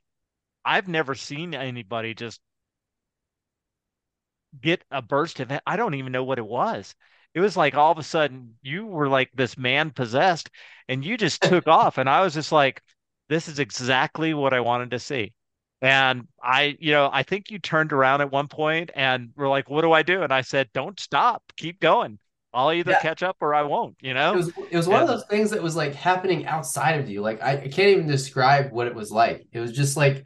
I've 0.66 0.88
never 0.88 1.16
seen 1.16 1.56
anybody 1.56 2.14
just 2.16 2.42
get 4.60 4.84
a 4.92 5.02
burst 5.02 5.40
of, 5.40 5.52
it. 5.52 5.62
I 5.66 5.76
don't 5.76 5.96
even 5.96 6.12
know 6.12 6.24
what 6.24 6.38
it 6.38 6.46
was. 6.46 6.96
It 7.34 7.40
was 7.40 7.58
like 7.58 7.76
all 7.76 7.92
of 7.92 7.98
a 7.98 8.04
sudden 8.04 8.56
you 8.62 8.86
were 8.86 9.10
like 9.10 9.32
this 9.34 9.58
man 9.58 9.90
possessed 9.92 10.50
and 10.88 11.04
you 11.04 11.18
just 11.18 11.42
took 11.42 11.68
off. 11.68 11.98
And 11.98 12.10
I 12.10 12.22
was 12.22 12.34
just 12.34 12.52
like, 12.52 12.82
this 13.30 13.48
is 13.48 13.60
exactly 13.60 14.34
what 14.34 14.54
I 14.54 14.60
wanted 14.62 14.92
to 14.92 15.00
see. 15.00 15.34
And 15.82 16.28
I, 16.42 16.78
you 16.80 16.92
know, 16.94 17.10
I 17.12 17.24
think 17.24 17.52
you 17.52 17.60
turned 17.60 17.92
around 17.94 18.22
at 18.22 18.32
one 18.32 18.48
point 18.48 18.92
and 18.96 19.32
were 19.36 19.50
like, 19.50 19.70
what 19.70 19.82
do 19.82 19.92
I 19.92 20.04
do? 20.04 20.24
And 20.24 20.32
I 20.34 20.42
said, 20.42 20.70
don't 20.74 21.00
stop, 21.00 21.44
keep 21.58 21.80
going. 21.80 22.20
I'll 22.54 22.72
either 22.72 22.96
Yeah. 22.96 22.98
catch 22.98 23.24
up 23.24 23.38
or 23.42 23.54
I 23.54 23.64
won't, 23.64 23.98
you 24.02 24.14
It 24.32 24.36
know? 24.36 24.38
was 24.38 24.50
it 24.72 24.76
was 24.78 24.88
one 24.88 25.02
of 25.02 25.08
those 25.08 25.26
things 25.30 25.52
that 25.52 25.62
was 25.62 25.76
like 25.76 25.94
happening 25.94 26.46
outside 26.46 27.00
of 27.00 27.10
you. 27.10 27.22
Like 27.22 27.42
I, 27.42 27.54
I 27.54 27.68
can't 27.68 27.90
even 27.90 28.08
describe 28.08 28.72
what 28.72 28.88
it 28.88 28.96
was 28.96 29.12
like. 29.12 29.46
It 29.52 29.60
was 29.60 29.72
just 29.72 29.98
like 29.98 30.26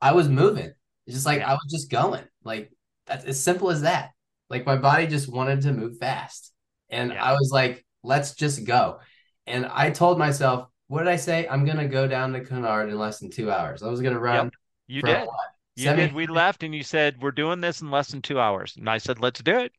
I 0.00 0.12
was 0.12 0.28
moving. 0.28 0.72
It's 1.06 1.14
just 1.16 1.26
like 1.26 1.40
Yeah. 1.40 1.46
I 1.46 1.52
was 1.54 1.66
just 1.70 1.90
going. 1.90 2.24
Like 2.44 2.70
that's 3.06 3.24
as 3.24 3.42
simple 3.42 3.70
as 3.70 3.82
that. 3.82 4.10
Like 4.50 4.66
my 4.66 4.76
body 4.76 5.06
just 5.06 5.28
wanted 5.28 5.62
to 5.62 5.72
move 5.72 5.98
fast. 5.98 6.52
And 6.90 7.12
Yeah. 7.12 7.22
I 7.22 7.32
was 7.32 7.50
like, 7.52 7.84
let's 8.02 8.34
just 8.34 8.64
go. 8.64 9.00
And 9.46 9.66
I 9.66 9.90
told 9.90 10.18
myself, 10.18 10.68
what 10.88 11.00
did 11.00 11.08
I 11.08 11.16
say? 11.16 11.46
I'm 11.46 11.64
gonna 11.64 11.86
go 11.86 12.08
down 12.08 12.32
to 12.32 12.44
Cunard 12.44 12.88
in 12.88 12.98
less 12.98 13.20
than 13.20 13.30
two 13.30 13.50
hours. 13.50 13.82
I 13.82 13.88
was 13.88 14.00
gonna 14.00 14.18
run 14.18 14.50
You 14.86 15.02
did. 15.02 15.28
You 15.76 15.84
Semi- 15.84 16.06
did. 16.06 16.14
We 16.14 16.26
left 16.26 16.62
and 16.62 16.74
you 16.74 16.82
said, 16.82 17.16
we're 17.20 17.30
doing 17.30 17.60
this 17.60 17.82
in 17.82 17.90
less 17.90 18.08
than 18.08 18.22
two 18.22 18.40
hours. 18.40 18.74
And 18.76 18.88
I 18.88 18.98
said, 18.98 19.20
let's 19.20 19.40
do 19.40 19.58
it. 19.58 19.72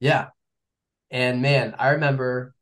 Yeah. 0.00 0.28
And 1.10 1.40
man, 1.40 1.74
I 1.78 1.90
remember 1.90 2.54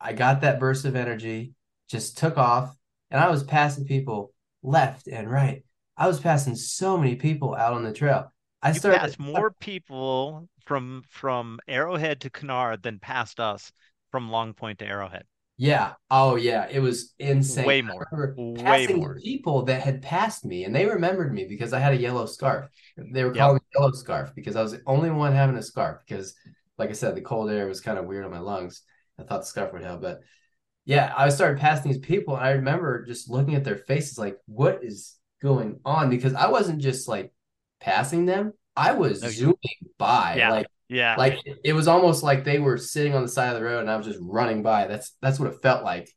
I 0.00 0.12
got 0.12 0.40
that 0.40 0.58
burst 0.58 0.84
of 0.84 0.96
energy, 0.96 1.52
just 1.88 2.18
took 2.18 2.36
off, 2.36 2.74
and 3.10 3.20
I 3.20 3.30
was 3.30 3.44
passing 3.44 3.84
people 3.84 4.32
left 4.62 5.06
and 5.06 5.30
right. 5.30 5.62
I 5.96 6.06
was 6.06 6.20
passing 6.20 6.56
so 6.56 6.98
many 6.98 7.16
people 7.16 7.54
out 7.54 7.74
on 7.74 7.84
the 7.84 7.92
trail. 7.92 8.32
I 8.62 8.70
you 8.70 8.74
started 8.74 9.00
passed 9.00 9.18
more 9.18 9.50
people 9.50 10.48
from 10.64 11.04
from 11.08 11.60
Arrowhead 11.68 12.22
to 12.22 12.30
Cunard 12.30 12.82
than 12.82 12.98
passed 12.98 13.40
us 13.40 13.72
from 14.10 14.30
Long 14.30 14.52
Point 14.52 14.78
to 14.80 14.86
Arrowhead. 14.86 15.24
Yeah. 15.56 15.94
Oh, 16.10 16.36
yeah. 16.36 16.68
It 16.70 16.80
was 16.80 17.14
insane. 17.18 17.66
Way 17.66 17.82
more. 17.82 18.34
Way 18.36 18.86
more. 18.88 19.18
people 19.18 19.62
that 19.64 19.80
had 19.82 20.02
passed 20.02 20.44
me, 20.44 20.64
and 20.64 20.74
they 20.74 20.86
remembered 20.86 21.32
me 21.32 21.46
because 21.48 21.72
I 21.72 21.78
had 21.78 21.94
a 21.94 21.96
yellow 21.96 22.26
scarf. 22.26 22.68
They 22.96 23.24
were 23.24 23.32
calling 23.32 23.56
yep. 23.56 23.62
me 23.62 23.80
yellow 23.80 23.92
scarf 23.92 24.32
because 24.34 24.56
I 24.56 24.62
was 24.62 24.72
the 24.72 24.82
only 24.86 25.10
one 25.10 25.32
having 25.32 25.56
a 25.56 25.62
scarf. 25.62 26.02
Because, 26.06 26.34
like 26.78 26.90
I 26.90 26.94
said, 26.94 27.14
the 27.14 27.22
cold 27.22 27.50
air 27.50 27.66
was 27.66 27.80
kind 27.80 27.98
of 27.98 28.04
weird 28.04 28.24
on 28.24 28.30
my 28.30 28.38
lungs. 28.38 28.82
I 29.18 29.22
thought 29.22 29.40
the 29.40 29.46
scarf 29.46 29.72
would 29.72 29.82
help, 29.82 30.02
but 30.02 30.20
yeah, 30.84 31.12
I 31.16 31.28
started 31.30 31.58
passing 31.58 31.90
these 31.90 32.00
people, 32.00 32.36
and 32.36 32.44
I 32.44 32.50
remember 32.50 33.04
just 33.04 33.28
looking 33.28 33.56
at 33.56 33.64
their 33.64 33.76
faces, 33.76 34.18
like, 34.18 34.36
what 34.46 34.84
is 34.84 35.16
going 35.42 35.80
on? 35.84 36.10
Because 36.10 36.34
I 36.34 36.48
wasn't 36.48 36.80
just 36.80 37.08
like 37.08 37.32
passing 37.80 38.24
them; 38.24 38.52
I 38.76 38.92
was 38.92 39.22
no, 39.22 39.28
zooming 39.30 39.56
by. 39.98 40.36
Yeah. 40.38 40.50
Like 40.50 40.66
yeah. 40.88 41.16
Like 41.16 41.40
it 41.64 41.72
was 41.72 41.88
almost 41.88 42.22
like 42.22 42.44
they 42.44 42.58
were 42.58 42.78
sitting 42.78 43.14
on 43.14 43.22
the 43.22 43.28
side 43.28 43.48
of 43.48 43.54
the 43.54 43.64
road 43.64 43.80
and 43.80 43.90
I 43.90 43.96
was 43.96 44.06
just 44.06 44.20
running 44.22 44.62
by. 44.62 44.86
That's 44.86 45.12
that's 45.20 45.40
what 45.40 45.52
it 45.52 45.62
felt 45.62 45.82
like. 45.82 46.10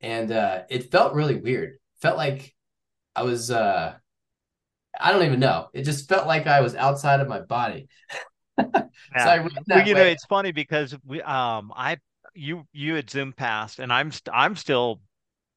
And 0.00 0.30
uh 0.30 0.62
it 0.68 0.90
felt 0.90 1.14
really 1.14 1.36
weird. 1.36 1.78
Felt 2.00 2.16
like 2.16 2.54
I 3.16 3.22
was 3.22 3.50
uh 3.50 3.94
I 5.00 5.12
don't 5.12 5.24
even 5.24 5.40
know. 5.40 5.68
It 5.72 5.82
just 5.82 6.08
felt 6.08 6.26
like 6.26 6.46
I 6.46 6.60
was 6.60 6.76
outside 6.76 7.20
of 7.20 7.28
my 7.28 7.40
body. 7.40 7.88
so 8.60 8.88
yeah. 9.16 9.48
well, 9.68 9.86
you 9.86 9.94
way. 9.94 10.00
know, 10.00 10.06
it's 10.06 10.26
funny 10.26 10.52
because 10.52 10.96
we 11.04 11.20
um 11.22 11.72
I 11.74 11.98
you 12.34 12.66
you 12.72 12.94
had 12.94 13.10
zoomed 13.10 13.36
past 13.36 13.80
and 13.80 13.92
I'm 13.92 14.12
st- 14.12 14.34
I'm 14.34 14.54
still 14.54 15.00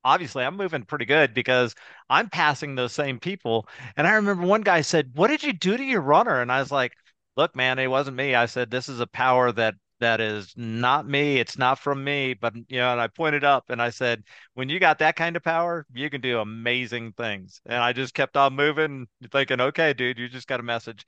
obviously 0.03 0.43
I'm 0.43 0.57
moving 0.57 0.83
pretty 0.83 1.05
good 1.05 1.33
because 1.35 1.75
I'm 2.09 2.29
passing 2.29 2.73
those 2.73 2.93
same 2.93 3.19
people. 3.19 3.67
And 3.97 4.07
I 4.07 4.13
remember 4.13 4.47
one 4.47 4.61
guy 4.61 4.81
said, 4.81 5.11
"What 5.13 5.27
did 5.27 5.43
you 5.43 5.53
do 5.53 5.77
to 5.77 5.83
your 5.83 6.01
runner?" 6.01 6.41
And 6.41 6.51
I 6.51 6.59
was 6.59 6.71
like, 6.71 6.93
look, 7.37 7.55
man, 7.55 7.79
it 7.79 7.87
wasn't 7.87 8.17
me. 8.17 8.35
I 8.35 8.47
said, 8.47 8.69
this 8.69 8.89
is 8.89 8.99
a 8.99 9.07
power 9.07 9.51
that 9.53 9.75
that 9.99 10.21
is 10.21 10.53
not 10.55 11.07
me. 11.07 11.37
It's 11.37 11.57
not 11.57 11.79
from 11.79 12.03
me. 12.03 12.33
But 12.33 12.55
you 12.55 12.77
know, 12.77 12.91
and 12.91 13.01
I 13.01 13.07
pointed 13.07 13.43
up 13.43 13.69
and 13.69 13.81
I 13.81 13.89
said, 13.89 14.23
when 14.53 14.69
you 14.69 14.79
got 14.79 14.99
that 14.99 15.15
kind 15.15 15.35
of 15.35 15.43
power, 15.43 15.85
you 15.93 16.09
can 16.09 16.21
do 16.21 16.39
amazing 16.39 17.13
things. 17.13 17.61
And 17.65 17.77
I 17.77 17.93
just 17.93 18.13
kept 18.13 18.37
on 18.37 18.55
moving, 18.55 19.07
thinking, 19.31 19.61
okay, 19.61 19.93
dude, 19.93 20.19
you 20.19 20.27
just 20.27 20.47
got 20.47 20.59
a 20.59 20.63
message. 20.63 21.05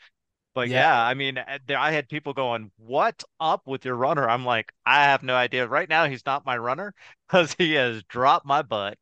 But 0.55 0.69
yeah, 0.69 0.81
yeah 0.81 1.03
I 1.03 1.13
mean, 1.13 1.37
eh, 1.37 1.57
I 1.77 1.91
had 1.91 2.09
people 2.09 2.33
going, 2.33 2.71
"What's 2.77 3.23
up 3.39 3.61
with 3.67 3.85
your 3.85 3.95
runner?" 3.95 4.27
I'm 4.27 4.45
like, 4.45 4.71
I 4.85 5.03
have 5.03 5.21
no 5.21 5.35
idea. 5.35 5.67
Right 5.67 5.87
now, 5.87 6.05
he's 6.05 6.25
not 6.25 6.45
my 6.45 6.57
runner 6.57 6.93
because 7.27 7.55
he 7.57 7.73
has 7.73 8.03
dropped 8.03 8.45
my 8.45 8.61
butt. 8.63 8.97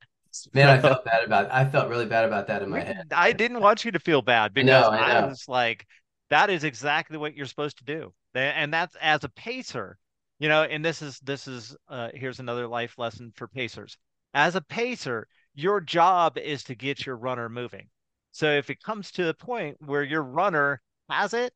Man, 0.54 0.70
I 0.70 0.80
felt 0.82 1.06
bad 1.06 1.24
about. 1.24 1.46
It. 1.46 1.52
I 1.54 1.66
felt 1.66 1.90
really 1.90 2.06
bad 2.06 2.26
about 2.26 2.48
that 2.48 2.62
in 2.62 2.70
my 2.70 2.82
head. 2.82 3.08
I 3.12 3.32
didn't 3.32 3.62
want 3.62 3.86
you 3.86 3.92
to 3.92 4.00
feel 4.00 4.22
bad 4.22 4.54
because 4.54 4.70
I, 4.70 4.98
know, 4.98 5.04
I, 5.04 5.14
know. 5.14 5.20
I 5.20 5.30
was 5.30 5.46
like, 5.48 5.88
that 6.30 6.50
is 6.50 6.64
exactly 6.64 7.18
what 7.18 7.36
you're 7.36 7.46
supposed 7.46 7.78
to 7.80 7.84
do. 7.86 8.14
And 8.34 8.74
that's 8.74 8.96
as 9.02 9.24
a 9.24 9.30
pacer 9.30 9.98
you 10.40 10.50
know 10.50 10.64
and 10.64 10.86
this 10.86 11.02
is 11.02 11.20
this 11.20 11.48
is 11.48 11.76
uh, 11.90 12.10
here's 12.14 12.40
another 12.40 12.68
life 12.68 12.98
lesson 12.98 13.32
for 13.36 13.48
pacers. 13.48 13.98
As 14.34 14.56
a 14.56 14.62
pacer 14.62 15.28
your 15.56 15.82
job 15.82 16.38
is 16.38 16.64
to 16.66 16.76
get 16.76 17.06
your 17.06 17.16
runner 17.16 17.50
moving. 17.50 17.90
So 18.32 18.52
if 18.52 18.70
it 18.70 18.84
comes 18.84 19.12
to 19.12 19.24
the 19.24 19.34
point 19.34 19.78
where 19.80 20.04
your 20.04 20.22
runner 20.22 20.82
has 21.10 21.34
it 21.34 21.54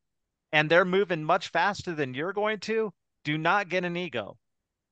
and 0.52 0.70
they're 0.70 0.86
moving 0.86 1.24
much 1.24 1.50
faster 1.50 1.94
than 1.94 2.16
you're 2.16 2.34
going 2.34 2.60
to 2.62 2.92
do 3.24 3.38
not 3.38 3.70
get 3.70 3.86
an 3.86 3.96
ego 3.96 4.38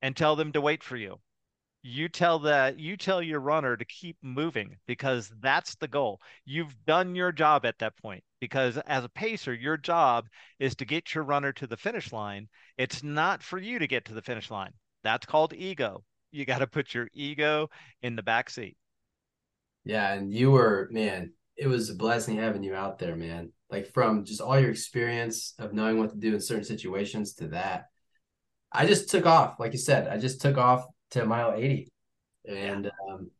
and 0.00 0.16
tell 0.16 0.36
them 0.36 0.52
to 0.52 0.60
wait 0.60 0.84
for 0.84 0.96
you 0.96 1.20
you 1.82 2.08
tell 2.08 2.38
that 2.40 2.78
you 2.78 2.96
tell 2.96 3.22
your 3.22 3.40
runner 3.40 3.76
to 3.76 3.84
keep 3.86 4.16
moving 4.22 4.76
because 4.86 5.32
that's 5.40 5.74
the 5.76 5.88
goal. 5.88 6.20
You've 6.44 6.74
done 6.84 7.14
your 7.14 7.32
job 7.32 7.64
at 7.64 7.78
that 7.78 7.96
point 7.96 8.22
because 8.40 8.76
as 8.78 9.04
a 9.04 9.08
pacer 9.08 9.54
your 9.54 9.76
job 9.76 10.26
is 10.58 10.74
to 10.76 10.84
get 10.84 11.14
your 11.14 11.24
runner 11.24 11.52
to 11.54 11.66
the 11.66 11.76
finish 11.76 12.12
line. 12.12 12.48
It's 12.76 13.02
not 13.02 13.42
for 13.42 13.58
you 13.58 13.78
to 13.78 13.86
get 13.86 14.04
to 14.06 14.14
the 14.14 14.22
finish 14.22 14.50
line. 14.50 14.72
That's 15.04 15.26
called 15.26 15.54
ego. 15.54 16.04
You 16.32 16.44
got 16.44 16.58
to 16.58 16.66
put 16.66 16.94
your 16.94 17.08
ego 17.14 17.70
in 18.02 18.14
the 18.14 18.22
back 18.22 18.50
seat. 18.50 18.76
Yeah 19.84 20.12
and 20.12 20.32
you 20.32 20.50
were 20.50 20.88
man 20.92 21.32
it 21.56 21.66
was 21.66 21.90
a 21.90 21.94
blessing 21.94 22.36
having 22.36 22.62
you 22.62 22.74
out 22.74 22.98
there 22.98 23.16
man. 23.16 23.52
Like 23.70 23.92
from 23.94 24.24
just 24.24 24.42
all 24.42 24.58
your 24.60 24.70
experience 24.70 25.54
of 25.58 25.72
knowing 25.72 25.98
what 25.98 26.10
to 26.10 26.16
do 26.16 26.34
in 26.34 26.40
certain 26.40 26.64
situations 26.64 27.34
to 27.34 27.48
that 27.48 27.86
i 28.70 28.84
just 28.84 29.08
took 29.08 29.24
off. 29.24 29.58
Like 29.58 29.72
you 29.72 29.78
said 29.78 30.08
i 30.08 30.18
just 30.18 30.42
took 30.42 30.58
off 30.58 30.84
to 31.10 31.24
mile 31.24 31.52
80 31.56 31.90
and 32.48 32.84
yeah. 32.84 33.14
um 33.14 33.30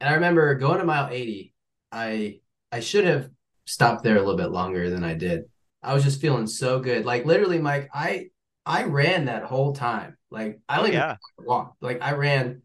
and 0.00 0.10
i 0.10 0.14
remember 0.14 0.54
going 0.54 0.78
to 0.78 0.84
mile 0.84 1.08
80 1.10 1.52
i 1.92 2.40
i 2.72 2.80
should 2.80 3.04
have 3.04 3.30
stopped 3.68 4.02
there 4.02 4.16
a 4.16 4.20
little 4.20 4.36
bit 4.36 4.50
longer 4.50 4.88
than 4.88 5.04
i 5.04 5.14
did. 5.14 5.44
I 5.82 5.94
was 5.94 6.02
just 6.02 6.20
feeling 6.20 6.46
so 6.46 6.80
good. 6.80 7.04
Like 7.04 7.26
literally 7.26 7.58
mike 7.58 7.90
i 7.92 8.28
i 8.64 8.84
ran 8.84 9.26
that 9.26 9.44
whole 9.44 9.74
time. 9.74 10.16
Like 10.30 10.60
i 10.68 10.80
oh, 10.80 10.86
yeah. 10.86 11.16
walk 11.38 11.74
like 11.80 12.00
i 12.02 12.12
ran 12.12 12.62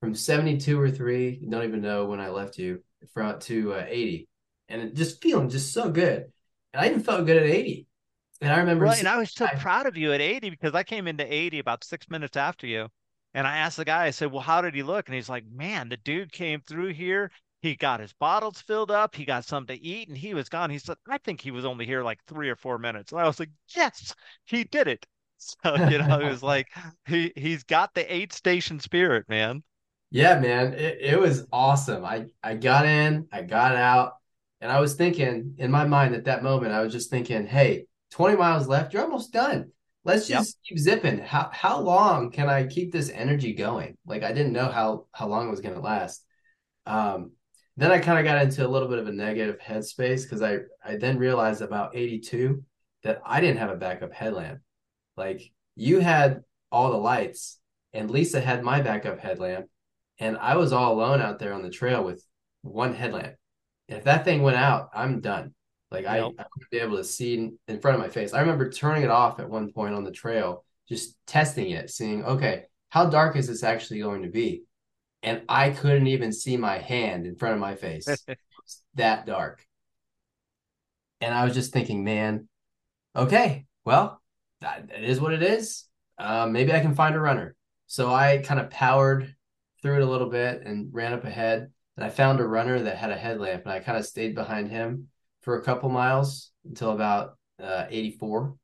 from 0.00 0.14
72 0.14 0.80
or 0.80 0.90
3 0.90 1.46
don't 1.48 1.64
even 1.64 1.80
know 1.80 2.04
when 2.06 2.20
i 2.20 2.28
left 2.28 2.58
you 2.58 2.82
from 3.12 3.38
to 3.40 3.74
uh, 3.74 3.84
80 3.86 4.28
and 4.68 4.94
just 4.94 5.22
feeling 5.22 5.48
just 5.48 5.72
so 5.72 5.90
good. 5.90 6.26
And 6.72 6.82
i 6.82 6.88
even 6.88 7.02
felt 7.02 7.26
good 7.26 7.36
at 7.36 7.48
80 7.48 7.86
and 8.40 8.52
i 8.52 8.58
remember 8.58 8.86
well, 8.86 8.94
and 8.98 9.08
i 9.08 9.16
was 9.16 9.32
so 9.32 9.46
I, 9.46 9.54
proud 9.54 9.86
of 9.86 9.96
you 9.96 10.12
at 10.12 10.20
80 10.20 10.50
because 10.50 10.74
i 10.74 10.82
came 10.82 11.06
into 11.06 11.24
80 11.24 11.58
about 11.58 11.84
six 11.84 12.08
minutes 12.10 12.36
after 12.36 12.66
you 12.66 12.88
and 13.36 13.46
I 13.46 13.58
asked 13.58 13.76
the 13.76 13.84
guy, 13.84 14.06
I 14.06 14.10
said, 14.12 14.32
Well, 14.32 14.40
how 14.40 14.62
did 14.62 14.74
he 14.74 14.82
look? 14.82 15.08
And 15.08 15.14
he's 15.14 15.28
like, 15.28 15.44
Man, 15.46 15.90
the 15.90 15.98
dude 15.98 16.32
came 16.32 16.62
through 16.62 16.94
here. 16.94 17.30
He 17.60 17.76
got 17.76 18.00
his 18.00 18.14
bottles 18.14 18.62
filled 18.62 18.90
up. 18.90 19.14
He 19.14 19.26
got 19.26 19.44
something 19.44 19.76
to 19.76 19.82
eat 19.82 20.08
and 20.08 20.16
he 20.16 20.32
was 20.32 20.48
gone. 20.48 20.70
He 20.70 20.78
said, 20.78 20.96
I 21.06 21.18
think 21.18 21.42
he 21.42 21.50
was 21.50 21.66
only 21.66 21.84
here 21.84 22.02
like 22.02 22.18
three 22.26 22.48
or 22.48 22.56
four 22.56 22.78
minutes. 22.78 23.12
And 23.12 23.20
I 23.20 23.26
was 23.26 23.38
like, 23.38 23.50
Yes, 23.76 24.14
he 24.46 24.64
did 24.64 24.88
it. 24.88 25.06
So, 25.38 25.74
you 25.74 25.98
know, 25.98 26.18
it 26.18 26.30
was 26.30 26.42
like 26.54 26.66
he 27.06 27.30
he's 27.36 27.62
got 27.62 27.92
the 27.92 28.10
eight 28.12 28.32
station 28.32 28.80
spirit, 28.80 29.28
man. 29.28 29.62
Yeah, 30.10 30.40
man. 30.40 30.72
It, 30.72 30.98
it 31.02 31.20
was 31.20 31.46
awesome. 31.52 32.06
I, 32.06 32.28
I 32.42 32.54
got 32.54 32.86
in, 32.86 33.28
I 33.30 33.42
got 33.42 33.76
out, 33.76 34.14
and 34.62 34.72
I 34.72 34.80
was 34.80 34.94
thinking 34.94 35.56
in 35.58 35.70
my 35.70 35.84
mind 35.84 36.14
at 36.14 36.24
that 36.24 36.42
moment, 36.42 36.72
I 36.72 36.80
was 36.80 36.90
just 36.90 37.10
thinking, 37.10 37.46
hey, 37.46 37.84
20 38.12 38.34
miles 38.36 38.66
left, 38.66 38.94
you're 38.94 39.02
almost 39.02 39.30
done 39.30 39.72
let's 40.06 40.28
just 40.28 40.56
yep. 40.56 40.68
keep 40.68 40.78
zipping. 40.78 41.18
How 41.18 41.50
how 41.52 41.80
long 41.80 42.30
can 42.30 42.48
I 42.48 42.66
keep 42.66 42.92
this 42.92 43.10
energy 43.10 43.52
going? 43.52 43.98
Like 44.06 44.22
I 44.22 44.32
didn't 44.32 44.52
know 44.52 44.68
how 44.68 45.06
how 45.12 45.26
long 45.26 45.48
it 45.48 45.50
was 45.50 45.60
gonna 45.60 45.80
last. 45.80 46.24
Um, 46.86 47.32
then 47.76 47.90
I 47.90 47.98
kind 47.98 48.18
of 48.18 48.24
got 48.24 48.42
into 48.42 48.64
a 48.64 48.68
little 48.68 48.88
bit 48.88 49.00
of 49.00 49.08
a 49.08 49.12
negative 49.12 49.58
headspace 49.58 50.22
because 50.22 50.42
I 50.42 50.58
I 50.84 50.96
then 50.96 51.18
realized 51.18 51.60
about 51.60 51.96
82 51.96 52.62
that 53.02 53.20
I 53.26 53.40
didn't 53.40 53.58
have 53.58 53.70
a 53.70 53.76
backup 53.76 54.12
headlamp. 54.12 54.60
Like 55.16 55.42
you 55.74 55.98
had 55.98 56.42
all 56.70 56.92
the 56.92 56.96
lights 56.96 57.58
and 57.92 58.10
Lisa 58.10 58.40
had 58.40 58.62
my 58.62 58.80
backup 58.80 59.18
headlamp 59.18 59.66
and 60.18 60.38
I 60.38 60.56
was 60.56 60.72
all 60.72 60.94
alone 60.94 61.20
out 61.20 61.38
there 61.38 61.52
on 61.52 61.62
the 61.62 61.70
trail 61.70 62.04
with 62.04 62.24
one 62.62 62.94
headlamp. 62.94 63.34
if 63.88 64.04
that 64.04 64.24
thing 64.24 64.42
went 64.42 64.56
out, 64.56 64.90
I'm 64.94 65.20
done. 65.20 65.54
Like 65.96 66.06
I, 66.06 66.18
I 66.18 66.24
wouldn't 66.24 66.70
be 66.70 66.78
able 66.78 66.98
to 66.98 67.04
see 67.04 67.52
in, 67.68 67.80
front 67.80 67.94
of 67.94 68.02
my 68.02 68.10
face. 68.10 68.34
I 68.34 68.40
remember 68.40 68.70
turning 68.70 69.02
it 69.02 69.10
off 69.10 69.40
at 69.40 69.48
one 69.48 69.72
point 69.72 69.94
on 69.94 70.04
the 70.04 70.10
trail, 70.10 70.62
just 70.86 71.16
testing 71.26 71.70
it, 71.70 71.88
seeing, 71.88 72.22
okay, 72.22 72.64
how 72.90 73.06
dark 73.06 73.34
is 73.34 73.46
this 73.46 73.62
actually 73.62 74.00
going 74.00 74.22
to 74.22 74.28
be? 74.28 74.64
And 75.22 75.40
I 75.48 75.70
couldn't 75.70 76.06
even 76.06 76.34
see 76.34 76.58
my 76.58 76.76
hand 76.76 77.26
in 77.26 77.36
front 77.36 77.54
of 77.54 77.60
my 77.60 77.76
face. 77.76 78.06
that 78.94 79.24
dark. 79.24 79.64
And 81.22 81.34
I 81.34 81.44
was 81.46 81.54
just 81.54 81.72
thinking, 81.72 82.04
man, 82.04 82.46
okay, 83.16 83.64
well, 83.86 84.20
that, 84.60 84.88
that 84.88 85.02
is 85.02 85.18
what 85.18 85.32
it 85.32 85.42
is. 85.42 85.84
Uh, 86.18 86.46
maybe 86.46 86.74
I 86.74 86.80
can 86.80 86.94
find 86.94 87.14
a 87.14 87.20
runner. 87.20 87.56
So 87.86 88.12
I 88.12 88.42
kind 88.44 88.60
of 88.60 88.68
powered 88.68 89.34
through 89.80 89.96
it 89.96 90.02
a 90.02 90.10
little 90.10 90.28
bit 90.28 90.60
and 90.62 90.92
ran 90.92 91.14
up 91.14 91.24
ahead. 91.24 91.70
And 91.96 92.04
I 92.04 92.10
found 92.10 92.40
a 92.40 92.46
runner 92.46 92.78
that 92.82 92.98
had 92.98 93.10
a 93.10 93.16
headlamp, 93.16 93.62
and 93.62 93.72
I 93.72 93.80
kind 93.80 93.96
of 93.96 94.04
stayed 94.04 94.34
behind 94.34 94.68
him 94.68 95.08
for 95.46 95.56
a 95.56 95.62
couple 95.62 95.88
miles 95.88 96.50
until 96.64 96.90
about 96.90 97.38
uh, 97.62 97.86
84. 97.88 98.56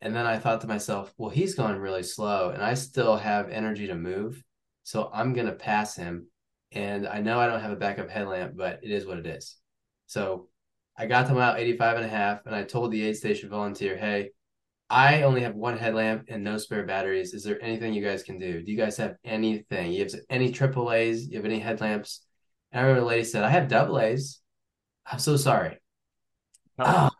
And 0.00 0.16
then 0.16 0.26
I 0.26 0.38
thought 0.38 0.62
to 0.62 0.66
myself, 0.66 1.12
well, 1.18 1.28
he's 1.28 1.54
going 1.54 1.76
really 1.76 2.02
slow 2.02 2.48
and 2.48 2.62
I 2.62 2.74
still 2.74 3.16
have 3.16 3.50
energy 3.50 3.86
to 3.88 3.94
move. 3.94 4.42
So 4.84 5.10
I'm 5.12 5.34
going 5.34 5.46
to 5.46 5.52
pass 5.52 5.94
him. 5.94 6.26
And 6.72 7.06
I 7.06 7.20
know 7.20 7.38
I 7.38 7.46
don't 7.46 7.60
have 7.60 7.72
a 7.72 7.76
backup 7.76 8.08
headlamp, 8.08 8.54
but 8.56 8.80
it 8.82 8.90
is 8.90 9.06
what 9.06 9.18
it 9.18 9.26
is. 9.26 9.56
So 10.06 10.48
I 10.96 11.04
got 11.06 11.26
to 11.26 11.34
mile 11.34 11.56
85 11.56 11.96
and 11.98 12.06
a 12.06 12.08
half 12.08 12.46
and 12.46 12.54
I 12.54 12.64
told 12.64 12.90
the 12.90 13.04
aid 13.04 13.16
station 13.16 13.50
volunteer, 13.50 13.94
hey, 13.94 14.30
I 14.88 15.22
only 15.22 15.42
have 15.42 15.54
one 15.54 15.76
headlamp 15.76 16.24
and 16.28 16.42
no 16.42 16.56
spare 16.56 16.86
batteries. 16.86 17.34
Is 17.34 17.44
there 17.44 17.62
anything 17.62 17.92
you 17.92 18.02
guys 18.02 18.22
can 18.22 18.38
do? 18.38 18.62
Do 18.62 18.72
you 18.72 18.78
guys 18.78 18.96
have 18.96 19.16
anything? 19.24 19.92
You 19.92 20.04
have 20.04 20.14
any 20.30 20.50
AAAs? 20.50 21.28
You 21.28 21.36
have 21.36 21.44
any 21.44 21.58
headlamps? 21.58 22.24
And 22.72 22.80
I 22.80 22.82
remember 22.84 23.02
the 23.02 23.08
lady 23.08 23.24
said, 23.24 23.44
I 23.44 23.50
have 23.50 23.68
double 23.68 24.00
A's. 24.00 24.40
I'm 25.04 25.18
so 25.18 25.36
sorry. 25.36 25.78
Oh, 26.78 27.10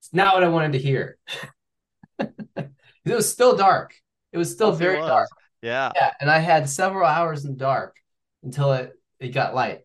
it's 0.00 0.12
not 0.14 0.34
what 0.34 0.44
I 0.44 0.48
wanted 0.48 0.72
to 0.72 0.78
hear. 0.78 1.18
it 2.18 2.70
was 3.04 3.30
still 3.30 3.56
dark. 3.56 3.94
It 4.32 4.38
was 4.38 4.52
still 4.52 4.68
Oh, 4.68 4.72
very 4.72 4.98
was. 4.98 5.08
dark. 5.08 5.28
Yeah. 5.62 5.92
Yeah, 5.94 6.12
and 6.20 6.30
I 6.30 6.38
had 6.38 6.68
several 6.68 7.06
hours 7.06 7.44
in 7.44 7.56
dark 7.56 7.96
until 8.42 8.72
it 8.74 8.92
it 9.20 9.30
got 9.30 9.54
light. 9.54 9.80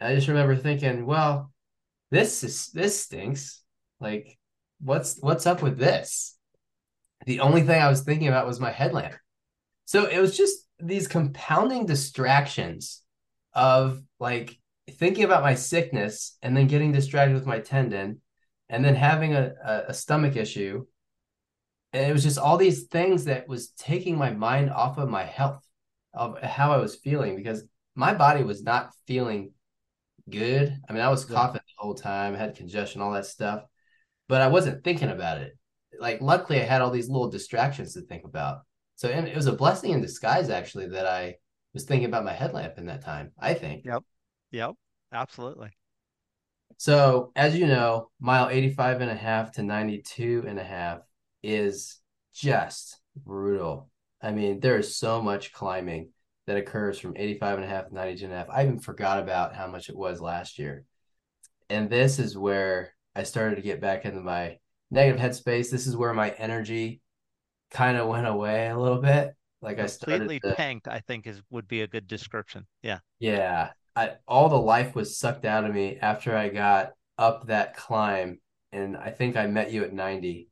And 0.00 0.10
I 0.10 0.14
just 0.14 0.28
remember 0.28 0.56
thinking, 0.56 1.06
well, 1.06 1.52
this 2.10 2.42
is 2.44 2.68
this 2.68 3.00
stinks. 3.00 3.62
Like, 4.00 4.38
what's 4.80 5.18
what's 5.20 5.46
up 5.46 5.62
with 5.62 5.78
this? 5.78 6.36
The 7.26 7.40
only 7.40 7.62
thing 7.62 7.80
I 7.80 7.88
was 7.88 8.02
thinking 8.02 8.28
about 8.28 8.46
was 8.46 8.60
my 8.60 8.70
headlamp. 8.72 9.14
So 9.84 10.06
it 10.06 10.18
was 10.20 10.36
just 10.36 10.66
these 10.80 11.08
compounding 11.08 11.86
distractions 11.86 13.02
of 13.54 14.02
like 14.18 14.58
thinking 14.90 15.24
about 15.24 15.42
my 15.42 15.54
sickness 15.54 16.36
and 16.42 16.56
then 16.56 16.66
getting 16.66 16.92
distracted 16.92 17.34
with 17.34 17.46
my 17.46 17.60
tendon 17.60 18.20
and 18.72 18.82
then 18.82 18.94
having 18.94 19.34
a, 19.34 19.52
a, 19.86 19.92
stomach 19.92 20.34
issue. 20.34 20.86
And 21.92 22.08
it 22.08 22.12
was 22.12 22.22
just 22.22 22.38
all 22.38 22.56
these 22.56 22.84
things 22.84 23.26
that 23.26 23.46
was 23.46 23.68
taking 23.68 24.16
my 24.16 24.30
mind 24.30 24.70
off 24.70 24.96
of 24.96 25.10
my 25.10 25.24
health, 25.24 25.62
of 26.14 26.40
how 26.40 26.72
I 26.72 26.78
was 26.78 26.96
feeling, 26.96 27.36
because 27.36 27.64
my 27.94 28.14
body 28.14 28.42
was 28.42 28.62
not 28.62 28.94
feeling 29.06 29.52
good. 30.30 30.74
I 30.88 30.92
mean, 30.94 31.02
I 31.02 31.10
was 31.10 31.28
Yeah. 31.28 31.36
coughing 31.36 31.60
the 31.66 31.82
whole 31.82 31.94
time, 31.94 32.34
had 32.34 32.56
congestion, 32.56 33.02
all 33.02 33.12
that 33.12 33.26
stuff, 33.26 33.64
but 34.26 34.40
I 34.40 34.48
wasn't 34.48 34.82
thinking 34.82 35.10
about 35.10 35.42
it. 35.42 35.52
Like, 36.00 36.22
luckily, 36.22 36.58
I 36.58 36.64
had 36.64 36.80
all 36.80 36.90
these 36.90 37.10
little 37.10 37.28
distractions 37.28 37.92
to 37.92 38.00
think 38.00 38.24
about. 38.24 38.62
So, 38.94 39.10
and 39.10 39.28
it 39.28 39.36
was 39.36 39.46
a 39.46 39.52
blessing 39.52 39.90
in 39.90 40.00
disguise, 40.00 40.48
actually, 40.48 40.88
that 40.88 41.06
I 41.06 41.36
was 41.74 41.84
thinking 41.84 42.08
about 42.08 42.24
my 42.24 42.32
headlamp 42.32 42.78
in 42.78 42.86
that 42.86 43.04
time, 43.04 43.32
I 43.38 43.52
think. 43.52 43.84
Yep. 43.84 44.02
Yep. 44.50 44.74
Absolutely. 45.12 45.72
So, 46.82 47.30
as 47.36 47.56
you 47.56 47.68
know, 47.68 48.10
mile 48.18 48.48
85 48.48 49.02
and 49.02 49.10
a 49.12 49.14
half 49.14 49.52
to 49.52 49.62
92 49.62 50.46
and 50.48 50.58
a 50.58 50.64
half 50.64 50.98
is 51.40 52.00
just 52.34 52.98
brutal. 53.14 53.88
I 54.20 54.32
mean, 54.32 54.58
there 54.58 54.78
is 54.78 54.96
so 54.96 55.22
much 55.22 55.52
climbing 55.52 56.08
that 56.48 56.56
occurs 56.56 56.98
from 56.98 57.16
85 57.16 57.58
and 57.58 57.64
a 57.64 57.68
half 57.68 57.86
to 57.86 57.94
92 57.94 58.24
and 58.24 58.34
a 58.34 58.36
half. 58.36 58.50
I 58.50 58.64
even 58.64 58.80
forgot 58.80 59.20
about 59.20 59.54
how 59.54 59.68
much 59.68 59.90
it 59.90 59.96
was 59.96 60.20
last 60.20 60.58
year. 60.58 60.84
And 61.70 61.88
this 61.88 62.18
is 62.18 62.36
where 62.36 62.96
I 63.14 63.22
started 63.22 63.54
to 63.54 63.62
get 63.62 63.80
back 63.80 64.04
into 64.04 64.20
my 64.20 64.58
negative 64.90 65.20
headspace. 65.20 65.70
This 65.70 65.86
is 65.86 65.96
where 65.96 66.12
my 66.12 66.30
energy 66.30 67.00
kind 67.70 67.96
of 67.96 68.08
went 68.08 68.26
away 68.26 68.66
a 68.66 68.76
little 68.76 69.00
bit. 69.00 69.36
Like 69.60 69.78
I 69.78 69.86
started 69.86 70.18
Completely 70.18 70.50
to, 70.50 70.56
tanked, 70.56 70.88
I 70.88 70.98
think 70.98 71.28
is 71.28 71.40
would 71.48 71.68
be 71.68 71.82
a 71.82 71.86
good 71.86 72.08
description. 72.08 72.66
Yeah. 72.82 72.98
yeah, 73.20 73.70
I 73.94 74.12
all 74.26 74.48
the 74.48 74.56
life 74.56 74.94
was 74.94 75.18
sucked 75.18 75.44
out 75.44 75.64
of 75.64 75.74
me 75.74 75.98
after 76.00 76.36
I 76.36 76.48
got 76.48 76.92
up 77.18 77.46
that 77.46 77.76
climb. 77.76 78.40
And 78.72 78.96
I 78.96 79.10
think 79.10 79.36
I 79.36 79.46
met 79.46 79.70
you 79.70 79.84
at 79.84 79.92
90. 79.92 80.48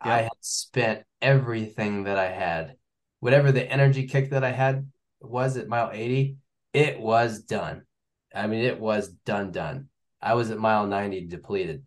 I 0.00 0.22
had 0.22 0.30
spent 0.40 1.04
everything 1.20 2.04
that 2.04 2.18
I 2.18 2.30
had. 2.30 2.76
Whatever 3.20 3.52
the 3.52 3.66
energy 3.70 4.06
kick 4.08 4.30
that 4.30 4.44
I 4.44 4.50
had 4.50 4.90
was 5.20 5.56
at 5.56 5.68
mile 5.68 5.90
80, 5.92 6.36
it 6.72 7.00
was 7.00 7.42
done. 7.42 7.82
I 8.34 8.46
mean, 8.46 8.64
it 8.64 8.80
was 8.80 9.08
done, 9.08 9.52
done. 9.52 9.88
I 10.20 10.34
was 10.34 10.50
at 10.50 10.58
mile 10.58 10.86
90 10.86 11.28
depleted. 11.28 11.84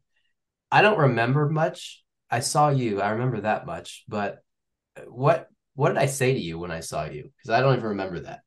I 0.72 0.82
don't 0.82 0.98
remember 0.98 1.50
much. 1.50 2.04
I 2.30 2.40
saw 2.40 2.70
you. 2.70 3.02
I 3.02 3.12
remember 3.12 3.42
that 3.42 3.66
much. 3.66 4.04
But 4.08 4.40
uh, 4.98 5.02
what 5.02 5.48
what 5.76 5.90
did 5.90 5.98
I 5.98 6.06
say 6.06 6.34
to 6.34 6.40
you 6.40 6.58
when 6.58 6.72
I 6.72 6.80
saw 6.80 7.06
you? 7.06 7.32
Because 7.38 7.50
I 7.50 7.60
don't 7.60 7.76
even 7.76 7.90
remember 7.90 8.22
that. 8.22 8.42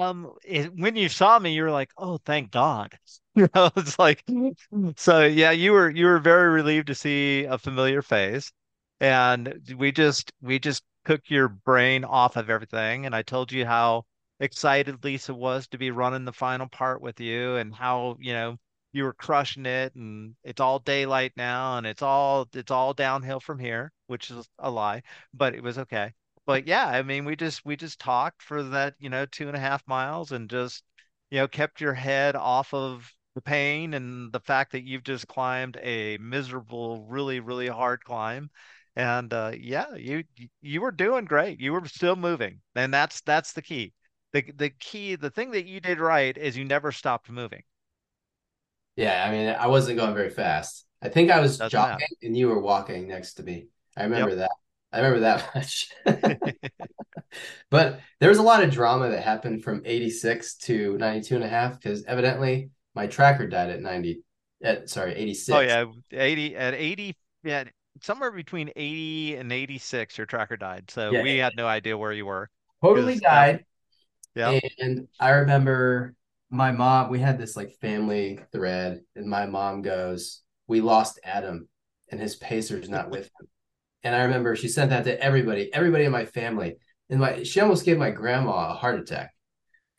Um, 0.00 0.32
it, 0.44 0.74
when 0.76 0.96
you 0.96 1.08
saw 1.08 1.38
me, 1.38 1.54
you 1.54 1.62
were 1.62 1.70
like, 1.70 1.90
"Oh, 1.96 2.18
thank 2.18 2.50
God." 2.50 2.98
You 3.38 3.48
know, 3.54 3.70
it's 3.76 4.00
like, 4.00 4.24
so 4.96 5.24
yeah, 5.24 5.52
you 5.52 5.70
were 5.70 5.88
you 5.90 6.06
were 6.06 6.18
very 6.18 6.48
relieved 6.48 6.88
to 6.88 6.94
see 6.96 7.44
a 7.44 7.56
familiar 7.56 8.02
face, 8.02 8.50
and 8.98 9.54
we 9.76 9.92
just 9.92 10.32
we 10.40 10.58
just 10.58 10.82
took 11.04 11.30
your 11.30 11.46
brain 11.48 12.04
off 12.04 12.34
of 12.36 12.50
everything, 12.50 13.06
and 13.06 13.14
I 13.14 13.22
told 13.22 13.52
you 13.52 13.64
how 13.64 14.06
excited 14.40 15.04
Lisa 15.04 15.32
was 15.34 15.68
to 15.68 15.78
be 15.78 15.92
running 15.92 16.24
the 16.24 16.32
final 16.32 16.66
part 16.68 17.00
with 17.00 17.20
you, 17.20 17.54
and 17.56 17.72
how, 17.72 18.16
you 18.18 18.32
know, 18.32 18.56
you 18.92 19.04
were 19.04 19.12
crushing 19.14 19.66
it, 19.66 19.94
and 19.94 20.34
it's 20.42 20.60
all 20.60 20.80
daylight 20.80 21.32
now, 21.36 21.76
and 21.78 21.86
it's 21.86 22.02
all 22.02 22.48
it's 22.54 22.72
all 22.72 22.92
downhill 22.94 23.38
from 23.40 23.60
here, 23.60 23.92
which 24.08 24.30
is 24.32 24.48
a 24.58 24.68
lie, 24.70 25.02
but 25.32 25.54
it 25.54 25.62
was 25.62 25.78
okay. 25.78 26.12
But 26.48 26.66
yeah, 26.66 26.86
I 26.88 27.02
mean, 27.04 27.24
we 27.24 27.36
just 27.36 27.64
we 27.64 27.76
just 27.76 28.00
talked 28.00 28.42
for 28.42 28.62
that, 28.64 28.96
you 28.98 29.08
know, 29.08 29.24
two 29.26 29.46
and 29.46 29.56
a 29.56 29.60
half 29.60 29.86
miles 29.86 30.32
and 30.32 30.50
just, 30.50 30.82
you 31.30 31.38
know, 31.38 31.46
kept 31.48 31.80
your 31.80 31.94
head 31.94 32.34
off 32.34 32.74
of 32.74 33.08
the 33.36 33.40
pain 33.42 33.94
and 33.94 34.32
the 34.32 34.40
fact 34.40 34.72
that 34.72 34.82
you've 34.84 35.04
just 35.04 35.28
climbed 35.28 35.76
a 35.80 36.18
miserable, 36.18 37.04
really, 37.06 37.38
really 37.40 37.68
hard 37.68 38.02
climb. 38.04 38.50
And 38.96 39.32
uh, 39.32 39.52
yeah, 39.56 39.94
you 39.94 40.24
you 40.60 40.80
were 40.80 40.90
doing 40.90 41.24
great. 41.24 41.60
You 41.60 41.72
were 41.72 41.86
still 41.86 42.16
moving, 42.16 42.62
and 42.74 42.92
that's 42.92 43.20
that's 43.22 43.52
the 43.52 43.62
key. 43.62 43.94
The 44.32 44.42
the 44.56 44.70
key, 44.70 45.14
the 45.16 45.30
thing 45.30 45.52
that 45.52 45.66
you 45.66 45.78
did 45.80 46.00
right 46.00 46.36
is 46.36 46.56
you 46.56 46.64
never 46.64 46.90
stopped 46.92 47.30
moving. 47.30 47.62
Yeah, 48.96 49.24
I 49.24 49.30
mean, 49.30 49.48
I 49.48 49.66
wasn't 49.68 49.98
going 49.98 50.14
very 50.14 50.30
fast. 50.30 50.86
I 51.00 51.08
think 51.08 51.30
I 51.30 51.40
was 51.40 51.60
Doesn't 51.60 51.88
jogging 52.00 52.06
and 52.22 52.36
you 52.36 52.48
were 52.48 52.58
walking 52.60 53.06
next 53.08 53.34
to 53.34 53.42
me. 53.44 53.68
I 53.96 54.02
Yep. 54.12 54.30
remember 54.30 54.34
that. 54.36 54.50
I 54.92 54.98
remember 54.98 55.20
that 55.20 55.50
much. 55.54 55.90
But 57.70 58.00
there 58.20 58.28
was 58.28 58.38
a 58.38 58.42
lot 58.42 58.62
of 58.62 58.70
drama 58.70 59.10
that 59.10 59.22
happened 59.22 59.62
from 59.64 59.82
86 59.84 60.56
to 60.58 60.96
92 60.98 61.34
and 61.36 61.44
a 61.44 61.48
half 61.48 61.74
because 61.80 62.04
evidently 62.04 62.70
my 62.94 63.06
tracker 63.06 63.46
died 63.46 63.70
at 63.70 63.80
90 63.80 64.22
at 64.62 64.88
sorry, 64.90 65.14
86 65.14 65.56
Oh 65.56 65.60
yeah, 65.60 65.84
80 66.12 66.56
at 66.56 66.74
80, 66.74 67.16
yeah, 67.42 67.64
somewhere 68.02 68.30
between 68.30 68.70
80 68.76 69.36
and 69.36 69.52
86, 69.52 70.18
your 70.18 70.26
tracker 70.26 70.56
died. 70.56 70.90
So 70.90 71.14
Yeah, 71.14 71.20
we 71.22 71.36
it 71.36 71.44
had 71.44 71.56
no 71.56 71.66
idea 71.66 71.96
where 71.96 72.12
you 72.12 72.26
were 72.26 72.48
totally 72.82 73.18
died. 73.18 73.64
yeah. 74.34 74.60
And 74.78 75.08
I 75.20 75.30
remember 75.30 76.14
my 76.50 76.72
mom, 76.72 77.10
we 77.10 77.18
had 77.20 77.38
this 77.38 77.56
like 77.56 77.76
family 77.80 78.40
thread, 78.52 79.02
and 79.16 79.26
my 79.28 79.46
mom 79.46 79.82
goes, 79.82 80.42
We 80.66 80.80
lost 80.80 81.20
Adam 81.24 81.68
and 82.10 82.20
his 82.20 82.36
pacer's 82.36 82.88
not 82.88 83.10
with 83.10 83.24
him. 83.40 83.48
And 84.02 84.14
I 84.14 84.22
remember 84.22 84.54
she 84.54 84.68
sent 84.68 84.90
that 84.90 85.04
to 85.04 85.20
everybody, 85.20 85.72
everybody 85.72 86.04
in 86.04 86.12
my 86.12 86.24
family. 86.24 86.76
And 87.10 87.20
my 87.20 87.42
she 87.42 87.60
almost 87.60 87.84
gave 87.84 87.98
my 87.98 88.10
grandma 88.10 88.70
a 88.70 88.74
heart 88.74 89.00
attack 89.00 89.34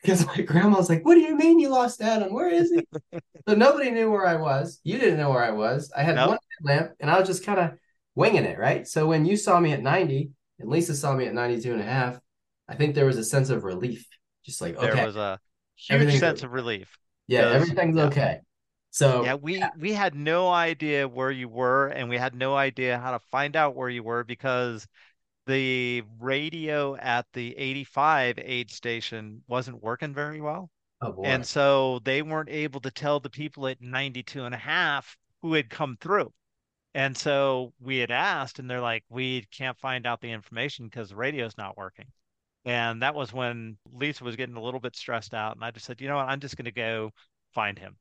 because 0.02 0.26
my 0.26 0.42
grandma 0.42 0.76
was 0.78 0.88
like, 0.88 1.04
What 1.04 1.14
do 1.14 1.20
you 1.20 1.36
mean 1.36 1.58
you 1.58 1.68
lost 1.68 2.00
Adam? 2.00 2.32
Where 2.32 2.48
is 2.48 2.70
he? 2.70 2.86
So 3.48 3.54
nobody 3.54 3.90
knew 3.90 4.10
where 4.10 4.26
I 4.26 4.36
was. 4.36 4.80
You 4.84 4.98
didn't 4.98 5.16
know 5.16 5.30
where 5.30 5.42
I 5.42 5.50
was. 5.50 5.90
I 5.96 6.02
had 6.02 6.14
Nope. 6.16 6.28
one 6.28 6.38
lamp 6.62 6.90
and 7.00 7.10
I 7.10 7.18
was 7.18 7.26
just 7.26 7.44
kind 7.44 7.58
of 7.58 7.72
winging 8.14 8.44
it, 8.44 8.58
right? 8.58 8.86
So 8.86 9.06
when 9.06 9.24
you 9.24 9.36
saw 9.36 9.58
me 9.58 9.72
at 9.72 9.82
90 9.82 10.30
and 10.58 10.68
Lisa 10.68 10.94
saw 10.94 11.16
me 11.16 11.26
at 11.26 11.32
92 11.32 11.72
and 11.72 11.80
a 11.80 11.84
half, 11.84 12.20
I 12.68 12.74
think 12.76 12.94
there 12.94 13.06
was 13.06 13.16
a 13.16 13.24
sense 13.24 13.48
of 13.48 13.64
relief. 13.64 14.06
Just 14.44 14.60
like, 14.60 14.78
There 14.78 15.06
was 15.06 15.16
a 15.16 15.40
huge 15.74 16.20
sense 16.20 16.42
of 16.42 16.52
relief 16.52 17.00
yeah, 17.30 17.48
everything's 17.50 17.96
yeah. 17.96 18.04
okay. 18.06 18.40
Yeah, 19.20 19.34
So 19.34 19.36
we 19.36 19.62
we 19.78 19.92
had 19.92 20.14
no 20.14 20.48
idea 20.48 21.08
where 21.08 21.30
you 21.30 21.48
were 21.48 21.88
and 21.88 22.08
we 22.08 22.18
had 22.18 22.34
no 22.34 22.56
idea 22.56 22.98
how 22.98 23.12
to 23.12 23.20
find 23.30 23.56
out 23.56 23.74
where 23.76 23.88
you 23.88 24.02
were 24.02 24.24
because 24.24 24.86
the 25.46 26.02
radio 26.18 26.96
at 26.96 27.26
the 27.34 27.56
85 27.58 28.38
aid 28.38 28.70
station 28.70 29.44
wasn't 29.48 29.82
working 29.82 30.14
very 30.14 30.40
well. 30.40 30.70
oh 31.02 31.12
boy. 31.12 31.22
And 31.24 31.46
so 31.46 32.00
they 32.04 32.22
weren't 32.22 32.50
able 32.50 32.80
to 32.82 32.90
tell 32.90 33.20
the 33.20 33.30
people 33.30 33.66
at 33.68 33.80
92 33.80 34.44
and 34.44 34.54
a 34.54 34.58
half 34.58 35.16
who 35.42 35.54
had 35.54 35.70
come 35.70 35.96
through. 36.00 36.32
And 36.94 37.16
so 37.16 37.74
we 37.80 37.98
had 37.98 38.10
asked, 38.10 38.58
and 38.58 38.70
they're 38.70 38.80
like, 38.80 39.04
we 39.08 39.42
can't 39.52 39.78
find 39.78 40.06
out 40.06 40.20
the 40.20 40.32
information 40.32 40.86
because 40.86 41.10
the 41.10 41.16
radio's 41.16 41.56
not 41.58 41.76
working. 41.76 42.12
And 42.64 43.02
that 43.02 43.14
was 43.14 43.32
when 43.32 43.78
Lisa 43.92 44.24
was 44.24 44.36
getting 44.36 44.56
a 44.56 44.62
little 44.62 44.80
bit 44.80 44.96
stressed 44.96 45.34
out. 45.34 45.56
And 45.56 45.64
I 45.64 45.70
just 45.72 45.86
said, 45.86 46.00
you 46.00 46.08
know 46.08 46.16
what? 46.16 46.28
I'm 46.28 46.40
just 46.40 46.56
going 46.56 46.66
to 46.66 46.72
go 46.72 47.12
find 47.54 47.78
him. 47.78 47.96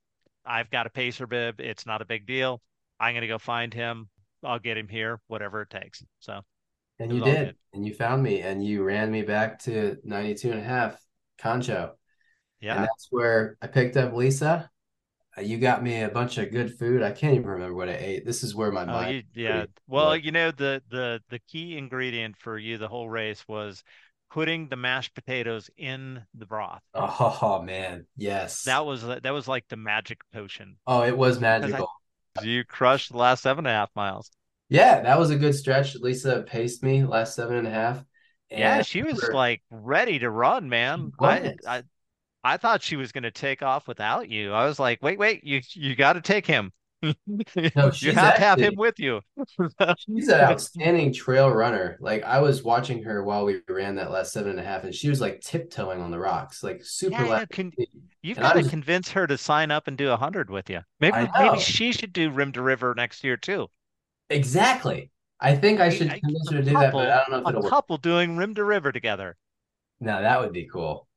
I've 0.46 0.70
got 0.72 0.88
a 0.88 0.90
pacer 0.90 1.28
bib. 1.28 1.60
It's 1.60 1.86
not 1.86 2.02
a 2.02 2.06
big 2.06 2.26
deal. 2.26 2.62
I'm 3.00 3.14
going 3.14 3.22
to 3.22 3.28
go 3.28 3.38
find 3.38 3.74
him. 3.74 4.10
I'll 4.44 4.60
get 4.60 4.78
him 4.78 4.88
here, 4.88 5.20
whatever 5.28 5.62
it 5.62 5.70
takes. 5.70 6.04
So 6.20 6.42
And 7.00 7.14
you 7.14 7.22
did. 7.22 7.56
And 7.74 7.86
you 7.86 7.94
found 7.94 8.24
me 8.24 8.42
and 8.42 8.66
you 8.66 8.84
ran 8.84 9.12
me 9.12 9.22
back 9.22 9.60
to 9.60 9.98
92 10.04 10.52
and 10.52 10.60
a 10.60 10.64
half 10.64 11.00
Concho. 11.38 11.96
And 12.70 12.80
Yeah. 12.80 12.84
that's 12.84 13.08
where 13.12 13.58
I 13.62 13.68
picked 13.68 13.98
up 13.98 14.14
Lisa. 14.14 14.70
Uh, 15.38 15.42
You 15.42 15.58
got 15.60 15.84
me 15.84 16.02
a 16.02 16.10
bunch 16.10 16.38
of 16.38 16.52
good 16.52 16.78
food. 16.78 17.04
I 17.04 17.12
can't 17.12 17.36
even 17.36 17.48
remember 17.48 17.76
what 17.76 17.90
I 17.90 17.96
ate. 17.96 18.26
This 18.26 18.44
is 18.44 18.56
where 18.56 18.72
my 18.72 18.86
Oh, 18.88 19.02
you, 19.02 19.24
yeah. 19.34 19.66
Well, 19.88 20.16
you 20.18 20.32
know, 20.32 20.52
the 20.52 20.82
the 20.90 21.22
the 21.30 21.40
key 21.40 21.78
ingredient 21.78 22.38
for 22.38 22.58
you 22.58 22.78
the 22.78 22.88
whole 22.88 23.10
race 23.10 23.48
was 23.48 23.84
putting 24.30 24.70
the 24.70 24.76
mashed 24.76 25.14
potatoes 25.16 25.70
in 25.78 26.22
the 26.34 26.46
broth. 26.46 26.82
Oh 26.94 27.62
man, 27.64 28.06
yes. 28.16 28.64
That 28.64 28.86
was 28.86 29.04
that 29.04 29.34
was 29.34 29.48
like 29.48 29.68
the 29.70 29.78
magic 29.78 30.20
potion 30.34 30.78
Oh, 30.86 31.04
it 31.04 31.18
was 31.18 31.38
because 31.38 31.74
I 31.74 31.80
magical. 31.80 31.92
you 32.42 32.64
crushed 32.64 33.12
the 33.12 33.18
last 33.18 33.44
seven 33.44 33.66
and 33.66 33.74
a 33.74 33.78
half 33.78 33.90
miles. 33.96 34.32
Yeah, 34.70 35.02
that 35.02 35.18
was 35.18 35.32
a 35.32 35.36
good 35.36 35.56
stretch. 35.56 35.96
Lisa 35.96 36.44
paced 36.44 36.84
me 36.84 37.04
last 37.04 37.36
seven 37.36 37.58
and 37.58 37.68
a 37.68 37.72
half. 37.72 38.04
Yeah, 38.52 38.82
she 38.82 39.04
was 39.04 39.20
for, 39.20 39.34
like 39.34 39.62
ready 39.70 40.20
to 40.20 40.30
run, 40.30 40.70
man. 40.70 41.12
I. 41.20 41.56
I 41.68 41.84
I 42.42 42.56
thought 42.58 42.82
she 42.82 42.96
was 42.96 43.12
going 43.12 43.24
to 43.24 43.32
take 43.32 43.62
off 43.62 43.88
without 43.88 44.30
you. 44.30 44.54
I 44.54 44.66
was 44.66 44.80
like, 44.80 45.04
wait, 45.04 45.20
wait, 45.20 45.44
you 45.44 45.62
you 45.74 45.96
got 45.96 46.14
to 46.14 46.22
take 46.22 46.46
him. 46.46 46.72
No, 47.76 47.92
you 48.02 48.14
she's 48.14 48.14
have 48.14 48.36
to 48.36 48.42
have 48.42 48.60
him 48.60 48.76
with 48.76 49.00
you. 49.00 49.22
she's 49.96 50.28
an 50.30 50.40
outstanding 50.42 51.14
trail 51.14 51.50
runner. 51.50 51.98
Like 52.00 52.24
I 52.24 52.40
was 52.40 52.64
watching 52.64 53.04
her 53.04 53.24
while 53.24 53.46
we 53.46 53.62
ran 53.68 53.96
that 53.96 54.12
last 54.12 54.34
seven 54.34 54.52
and 54.52 54.60
a 54.60 54.64
half, 54.64 54.84
and 54.84 54.94
she 54.94 55.10
was 55.10 55.22
like 55.22 55.42
tiptoeing 55.42 56.02
on 56.02 56.12
the 56.12 56.20
rocks, 56.20 56.64
like 56.64 56.82
super 56.84 57.26
Yeah, 57.26 57.26
yeah. 57.26 57.46
Can 57.46 57.74
you've 58.22 58.38
And 58.38 58.42
got 58.42 58.54
to 58.54 58.64
convince 58.64 59.12
her 59.12 59.28
to 59.28 59.38
sign 59.38 59.72
up 59.72 59.88
and 59.88 59.98
do 59.98 60.12
a 60.12 60.18
hundred 60.18 60.50
with 60.50 60.70
you. 60.70 60.82
Maybe 61.00 61.30
maybe 61.38 61.60
she 61.60 61.92
should 61.92 62.14
do 62.14 62.30
Rim 62.32 62.52
to 62.54 62.62
River 62.62 62.94
next 62.96 63.24
year 63.24 63.36
too. 63.38 63.70
exactly. 64.30 65.12
I 65.40 65.56
think 65.56 65.80
I 65.80 65.90
I, 65.90 65.90
should 65.90 66.10
I, 66.10 66.20
convince 66.20 66.52
a 66.52 66.54
her 66.54 66.60
to 66.60 66.64
do 66.66 66.78
that, 66.78 66.96
but 66.98 67.10
I 67.12 67.18
don't 67.18 67.32
know 67.32 67.38
if 67.40 67.50
a 67.50 67.50
it'll 67.50 67.64
work. 67.64 67.74
couple 67.74 67.98
doing 67.98 68.38
Rim 68.38 68.56
to 68.56 68.64
River 68.64 68.92
together. 68.94 69.38
No, 70.02 70.22
that 70.22 70.40
would 70.42 70.54
be 70.54 70.66
cool. 70.68 71.08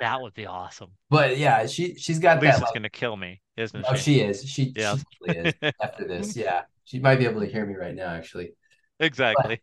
That 0.00 0.20
would 0.20 0.34
be 0.34 0.46
awesome. 0.46 0.90
But 1.10 1.38
yeah, 1.38 1.66
she 1.66 1.94
she's 1.94 2.18
got 2.18 2.40
that 2.40 2.46
Lisa's 2.46 2.62
like 2.62 2.74
gonna 2.74 2.90
kill 2.90 3.16
me, 3.16 3.40
isn't 3.56 3.84
oh 3.88 3.94
she? 3.94 4.14
she 4.16 4.20
is. 4.20 4.44
She 4.44 4.72
Yeah. 4.76 4.96
she 4.96 5.04
totally 5.26 5.48
is 5.62 5.72
after 5.82 6.06
this. 6.06 6.36
Yeah. 6.36 6.62
She 6.84 6.98
might 6.98 7.16
be 7.18 7.24
able 7.26 7.40
to 7.40 7.46
hear 7.46 7.64
me 7.64 7.74
right 7.74 7.94
now, 7.94 8.08
actually. 8.08 8.52
Exactly. 9.00 9.60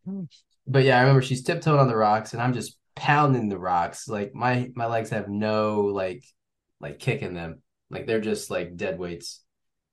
but 0.67 0.83
yeah, 0.83 0.97
I 0.97 1.01
remember 1.01 1.21
she's 1.21 1.43
tiptoeing 1.43 1.79
on 1.79 1.87
the 1.87 1.95
rocks 1.95 2.33
and 2.33 2.41
I'm 2.41 2.53
just 2.53 2.77
pounding 2.95 3.49
the 3.49 3.57
rocks. 3.59 4.07
Like 4.07 4.33
my 4.33 4.71
my 4.75 4.85
legs 4.87 5.09
have 5.11 5.29
no 5.29 5.81
like 5.81 6.23
like 6.79 6.99
kick 6.99 7.21
in 7.21 7.33
them. 7.33 7.61
Like 7.89 8.07
they're 8.07 8.21
just 8.21 8.49
like 8.49 8.75
dead 8.75 8.97
weights. 8.99 9.43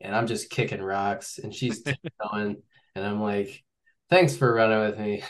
And 0.00 0.14
I'm 0.14 0.26
just 0.26 0.50
kicking 0.50 0.82
rocks 0.82 1.38
and 1.38 1.54
she's 1.54 1.82
tiptoeing 1.84 2.62
and 2.94 3.04
I'm 3.06 3.20
like, 3.20 3.62
thanks 4.10 4.36
for 4.36 4.52
running 4.52 4.80
with 4.80 4.98
me. 4.98 5.22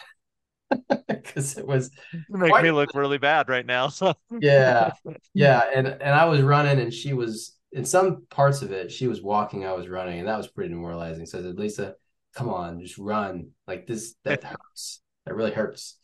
Because 1.09 1.59
it 1.59 1.67
was 1.67 1.91
You 2.13 2.21
make 2.31 2.51
quite 2.51 2.65
me 2.65 2.71
look 2.71 2.95
really 2.95 3.19
bad 3.19 3.49
right 3.49 3.67
now. 3.67 3.89
So 3.89 4.15
yeah. 4.41 4.93
Yeah, 5.35 5.63
and 5.75 5.87
and 5.87 6.15
I 6.15 6.25
was 6.25 6.41
running, 6.41 6.81
and 6.81 6.93
she 6.93 7.13
was 7.13 7.57
in 7.73 7.85
some 7.85 8.27
parts 8.31 8.63
of 8.63 8.73
it. 8.73 8.91
She 8.91 9.07
was 9.07 9.21
walking, 9.21 9.67
I 9.67 9.73
was 9.73 9.89
running, 9.89 10.19
and 10.19 10.29
that 10.29 10.39
was 10.39 10.49
pretty 10.49 10.71
demoralizing. 10.71 11.27
So 11.27 11.39
I 11.39 11.43
said, 11.43 11.59
Lisa, 11.59 11.95
come 12.35 12.49
on, 12.49 12.81
just 12.81 12.97
run. 12.97 13.49
Like 13.67 13.87
this, 13.87 14.15
that 14.25 14.43
hurts. 14.45 15.03
That 15.27 15.35
really 15.35 15.53
hurts. 15.53 15.99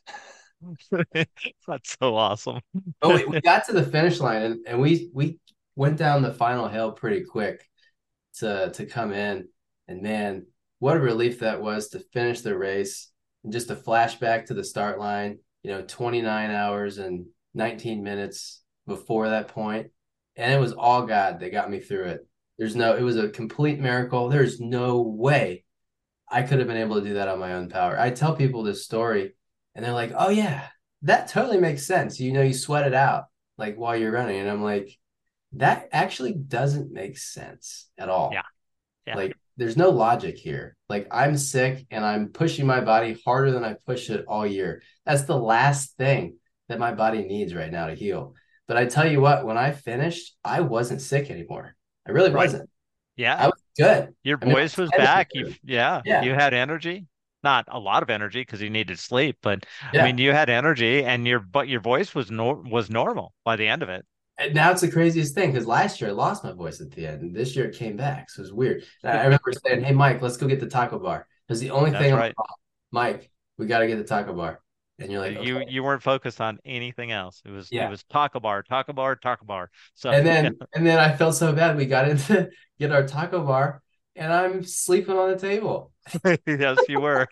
that's 1.66 1.96
so 2.00 2.16
awesome. 2.16 2.60
But 3.00 3.14
we, 3.14 3.24
we 3.24 3.40
got 3.40 3.66
to 3.66 3.72
the 3.72 3.84
finish 3.84 4.20
line, 4.20 4.42
and, 4.42 4.66
and 4.66 4.80
we 4.80 5.10
we 5.14 5.38
went 5.76 5.96
down 5.96 6.22
the 6.22 6.34
final 6.34 6.68
hill 6.68 6.92
pretty 6.92 7.24
quick 7.24 7.66
to 8.38 8.70
to 8.74 8.86
come 8.86 9.12
in. 9.12 9.48
And 9.88 10.02
man, 10.02 10.46
what 10.78 10.96
a 10.96 11.00
relief 11.00 11.40
that 11.40 11.62
was 11.62 11.88
to 11.90 12.00
finish 12.00 12.40
the 12.40 12.56
race 12.56 13.11
and 13.44 13.52
just 13.52 13.70
a 13.70 13.76
flashback 13.76 14.46
to 14.46 14.54
the 14.54 14.64
start 14.64 14.98
line. 14.98 15.38
You 15.62 15.70
know, 15.70 15.82
29 15.82 16.50
hours 16.50 16.98
and 16.98 17.26
19 17.54 18.02
minutes 18.02 18.62
before 18.86 19.28
that 19.28 19.48
point, 19.48 19.90
and 20.36 20.52
it 20.52 20.58
was 20.58 20.72
all 20.72 21.06
God 21.06 21.40
that 21.40 21.52
got 21.52 21.70
me 21.70 21.78
through 21.78 22.04
it. 22.06 22.26
There's 22.58 22.74
no, 22.74 22.96
it 22.96 23.02
was 23.02 23.16
a 23.16 23.28
complete 23.28 23.78
miracle. 23.78 24.28
There's 24.28 24.60
no 24.60 25.00
way 25.02 25.64
I 26.28 26.42
could 26.42 26.58
have 26.58 26.66
been 26.66 26.76
able 26.76 26.96
to 26.96 27.06
do 27.06 27.14
that 27.14 27.28
on 27.28 27.38
my 27.38 27.54
own 27.54 27.68
power. 27.68 27.98
I 27.98 28.10
tell 28.10 28.34
people 28.34 28.62
this 28.62 28.84
story, 28.84 29.34
and 29.74 29.84
they're 29.84 29.92
like, 29.92 30.12
"Oh 30.16 30.30
yeah, 30.30 30.68
that 31.02 31.28
totally 31.28 31.58
makes 31.58 31.86
sense." 31.86 32.18
You 32.18 32.32
know, 32.32 32.42
you 32.42 32.54
sweat 32.54 32.86
it 32.86 32.94
out 32.94 33.26
like 33.58 33.76
while 33.76 33.96
you're 33.96 34.12
running, 34.12 34.40
and 34.40 34.50
I'm 34.50 34.62
like, 34.62 34.98
that 35.52 35.88
actually 35.92 36.32
doesn't 36.32 36.92
make 36.92 37.18
sense 37.18 37.88
at 37.98 38.08
all. 38.08 38.30
Yeah. 38.32 38.42
Yeah. 39.06 39.16
Like, 39.16 39.36
there's 39.62 39.76
no 39.76 39.90
logic 39.90 40.36
here. 40.36 40.76
Like, 40.88 41.06
I'm 41.12 41.36
sick 41.36 41.86
and 41.90 42.04
I'm 42.04 42.28
pushing 42.28 42.66
my 42.66 42.80
body 42.80 43.16
harder 43.24 43.52
than 43.52 43.64
I 43.64 43.76
pushed 43.86 44.10
it 44.10 44.24
all 44.26 44.44
year. 44.46 44.82
That's 45.06 45.22
the 45.22 45.38
last 45.38 45.96
thing 45.96 46.36
that 46.68 46.80
my 46.80 46.92
body 46.92 47.22
needs 47.22 47.54
right 47.54 47.70
now 47.70 47.86
to 47.86 47.94
heal. 47.94 48.34
But 48.66 48.76
I 48.76 48.86
tell 48.86 49.08
you 49.10 49.20
what, 49.20 49.46
when 49.46 49.56
I 49.56 49.70
finished, 49.70 50.34
I 50.44 50.60
wasn't 50.62 51.00
sick 51.00 51.30
anymore. 51.30 51.76
I 52.06 52.10
really 52.10 52.30
Right. 52.30 52.44
wasn't. 52.46 52.68
Yeah. 53.16 53.36
I 53.36 53.46
was 53.46 53.62
good. 53.78 54.14
Your 54.24 54.38
I 54.42 54.46
mean, 54.46 54.54
voice 54.54 54.76
was 54.76 54.90
back. 54.90 55.28
You 55.32 55.54
yeah, 55.62 56.02
Yeah. 56.04 56.22
you 56.22 56.34
had 56.34 56.54
energy. 56.54 57.06
Not 57.44 57.66
a 57.68 57.78
lot 57.78 58.02
of 58.02 58.10
energy 58.10 58.40
because 58.40 58.60
you 58.62 58.70
needed 58.70 58.98
sleep, 58.98 59.36
but 59.42 59.64
I 59.92 60.04
mean 60.04 60.18
you 60.18 60.32
had 60.32 60.48
energy 60.48 61.04
and 61.04 61.26
your 61.26 61.40
but 61.40 61.68
your 61.68 61.80
voice 61.80 62.14
was 62.14 62.30
nor 62.30 62.56
was 62.56 62.90
normal 62.90 63.32
by 63.44 63.56
the 63.56 63.66
end 63.68 63.82
of 63.82 63.88
it. 63.88 64.04
And 64.42 64.54
now 64.54 64.70
it's 64.72 64.80
the 64.80 64.90
craziest 64.90 65.34
thing 65.34 65.52
because 65.52 65.66
last 65.66 66.00
year 66.00 66.10
I 66.10 66.12
lost 66.12 66.42
my 66.44 66.52
voice 66.52 66.80
at 66.80 66.90
the 66.90 67.06
end, 67.06 67.22
and 67.22 67.34
this 67.34 67.54
year 67.54 67.66
it 67.66 67.76
came 67.76 67.96
back. 67.96 68.30
So 68.30 68.40
it 68.40 68.44
was 68.44 68.52
weird. 68.52 68.84
And 69.02 69.16
I 69.18 69.24
remember 69.24 69.52
saying, 69.66 69.84
"Hey, 69.84 69.92
Mike, 69.92 70.20
let's 70.22 70.36
go 70.36 70.46
get 70.48 70.60
the 70.60 70.66
taco 70.68 70.98
bar." 70.98 71.26
Because 71.46 71.60
the 71.60 71.70
only 71.70 71.90
That's 71.90 72.04
thing 72.04 72.14
right. 72.14 72.34
Mike, 72.90 73.30
we 73.58 73.66
got 73.66 73.80
to 73.80 73.86
get 73.86 73.96
the 73.96 74.04
taco 74.04 74.32
bar. 74.34 74.60
And 74.98 75.10
you're 75.10 75.20
like, 75.20 75.42
You 75.42 75.58
okay. 75.58 75.70
you 75.70 75.82
weren't 75.82 76.02
focused 76.02 76.40
on 76.40 76.58
anything 76.64 77.10
else. 77.12 77.42
It 77.44 77.50
was 77.50 77.68
yeah. 77.72 77.86
it 77.86 77.90
was 77.90 78.04
taco 78.04 78.40
bar, 78.40 78.62
taco 78.62 78.92
bar, 78.92 79.16
taco 79.16 79.44
bar. 79.44 79.70
So 79.94 80.10
And 80.10 80.26
yeah, 80.26 80.42
then 80.42 80.58
and 80.74 80.86
then 80.86 80.98
I 80.98 81.14
felt 81.16 81.34
so 81.34 81.52
bad. 81.52 81.76
We 81.76 81.86
got 81.86 82.08
into 82.08 82.50
get 82.78 82.92
our 82.92 83.06
taco 83.06 83.44
bar, 83.44 83.82
and 84.16 84.32
I'm 84.32 84.62
sleeping 84.64 85.16
on 85.16 85.30
the 85.30 85.38
table. 85.38 85.92
yes, 86.46 86.78
you 86.88 87.00
were. 87.00 87.26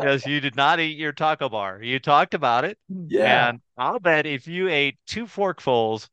Yes, 0.00 0.26
you 0.26 0.40
did 0.40 0.56
not 0.56 0.78
eat 0.80 0.96
your 0.96 1.12
taco 1.12 1.48
bar. 1.48 1.82
You 1.82 1.98
talked 1.98 2.34
about 2.34 2.64
it, 2.64 2.78
Yeah. 2.88 3.48
and 3.48 3.60
I'll 3.76 3.98
bet 3.98 4.26
if 4.26 4.46
you 4.46 4.68
ate 4.68 4.98
two 5.06 5.26
forkfuls, 5.26 6.08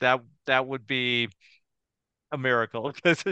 that 0.00 0.20
that 0.46 0.66
would 0.66 0.86
be 0.86 1.28
a 2.32 2.38
miracle 2.38 2.92
because 3.02 3.24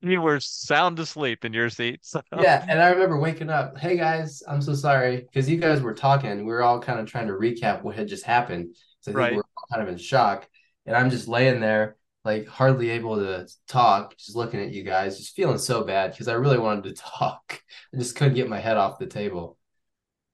you 0.00 0.20
were 0.20 0.40
sound 0.40 0.98
asleep 0.98 1.44
in 1.44 1.52
your 1.52 1.70
seat. 1.70 2.00
So 2.02 2.22
Yeah, 2.38 2.64
and 2.68 2.80
I 2.80 2.90
remember 2.90 3.18
waking 3.18 3.50
up. 3.50 3.78
Hey 3.78 3.96
guys, 3.96 4.42
I'm 4.48 4.62
so 4.62 4.74
sorry 4.74 5.16
because 5.16 5.48
you 5.48 5.58
guys 5.58 5.80
were 5.80 5.94
talking. 5.94 6.38
We 6.38 6.52
were 6.52 6.62
all 6.62 6.80
kind 6.80 7.00
of 7.00 7.06
trying 7.06 7.26
to 7.26 7.34
recap 7.34 7.82
what 7.82 7.96
had 7.96 8.08
just 8.08 8.24
happened. 8.24 8.76
So 9.00 9.12
I 9.12 9.14
think 9.14 9.16
we 9.16 9.22
right. 9.22 9.36
were 9.36 9.44
all 9.56 9.66
kind 9.72 9.82
of 9.82 9.92
in 9.92 9.98
shock, 9.98 10.48
and 10.86 10.96
I'm 10.96 11.10
just 11.10 11.28
laying 11.28 11.60
there, 11.60 11.96
like 12.24 12.46
hardly 12.46 12.90
able 12.90 13.16
to 13.16 13.48
talk, 13.66 14.16
just 14.16 14.36
looking 14.36 14.60
at 14.60 14.72
you 14.72 14.82
guys, 14.82 15.18
just 15.18 15.34
feeling 15.34 15.58
so 15.58 15.84
bad 15.84 16.12
because 16.12 16.28
I 16.28 16.34
really 16.34 16.58
wanted 16.58 16.84
to 16.84 17.02
talk. 17.02 17.60
I 17.92 17.98
just 17.98 18.16
couldn't 18.16 18.34
get 18.34 18.48
my 18.48 18.60
head 18.60 18.76
off 18.76 18.98
the 18.98 19.06
table. 19.06 19.58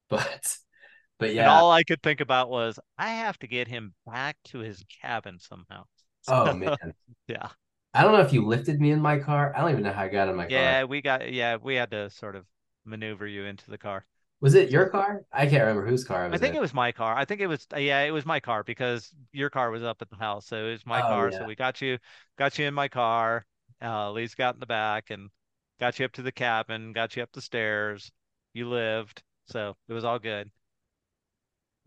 But 0.08 0.56
but 1.18 1.34
And 1.36 1.46
yeah. 1.46 1.48
all 1.48 1.70
I 1.72 1.84
could 1.84 2.02
think 2.02 2.20
about 2.20 2.50
was 2.50 2.78
I 2.98 3.10
have 3.10 3.38
to 3.40 3.46
get 3.46 3.68
him 3.68 3.94
back 4.06 4.36
to 4.46 4.58
his 4.58 4.84
cabin 5.02 5.38
somehow. 5.38 5.84
Oh 6.26 6.52
man. 6.52 6.94
yeah. 7.28 7.48
I 7.92 8.02
don't 8.02 8.12
know 8.12 8.20
if 8.22 8.32
you 8.32 8.46
lifted 8.46 8.80
me 8.80 8.90
in 8.92 9.00
my 9.00 9.18
car. 9.18 9.54
I 9.54 9.60
don't 9.60 9.70
even 9.72 9.82
know 9.82 9.92
how 9.92 10.04
I 10.04 10.08
got 10.08 10.28
in 10.28 10.36
my 10.36 10.46
car. 10.46 10.78
Yeah, 10.78 10.84
we 10.84 11.00
got 11.02 11.30
yeah, 11.32 11.56
we 11.56 11.74
had 11.76 11.90
to 11.92 12.10
sort 12.10 12.34
of 12.36 12.46
maneuver 12.84 13.26
you 13.26 13.44
into 13.44 13.70
the 13.70 13.78
car. 13.78 14.06
Was 14.40 14.54
it 14.54 14.70
your 14.70 14.88
car? 14.88 15.24
I 15.32 15.46
can't 15.46 15.62
remember 15.62 15.86
whose 15.86 16.04
car 16.04 16.24
I 16.24 16.28
I 16.30 16.38
think 16.38 16.54
in. 16.54 16.56
it 16.56 16.60
was 16.60 16.74
my 16.74 16.92
car. 16.92 17.16
I 17.16 17.24
think 17.24 17.40
it 17.40 17.46
was 17.46 17.66
yeah, 17.76 18.02
it 18.02 18.10
was 18.10 18.26
my 18.26 18.40
car 18.40 18.62
because 18.64 19.12
your 19.32 19.50
car 19.50 19.70
was 19.70 19.82
up 19.82 20.02
at 20.02 20.10
the 20.10 20.16
house. 20.16 20.46
So 20.46 20.66
it 20.66 20.70
was 20.72 20.86
my 20.86 21.02
Oh 21.02 21.02
car. 21.02 21.30
So 21.32 21.44
we 21.44 21.54
got 21.54 21.80
you 21.80 21.98
got 22.36 22.58
you 22.58 22.66
in 22.66 22.74
my 22.74 22.88
car. 22.88 23.46
Uh 23.82 24.10
Lise 24.12 24.34
got 24.34 24.54
in 24.54 24.60
the 24.60 24.66
back 24.66 25.10
and 25.10 25.30
got 25.80 25.98
you 25.98 26.04
up 26.06 26.12
to 26.12 26.22
the 26.22 26.32
cabin, 26.32 26.92
got 26.92 27.16
you 27.16 27.22
up 27.22 27.32
the 27.32 27.40
stairs. 27.42 28.10
You 28.52 28.68
lived. 28.68 29.22
So 29.46 29.76
it 29.88 29.92
was 29.92 30.04
all 30.04 30.18
good. 30.18 30.50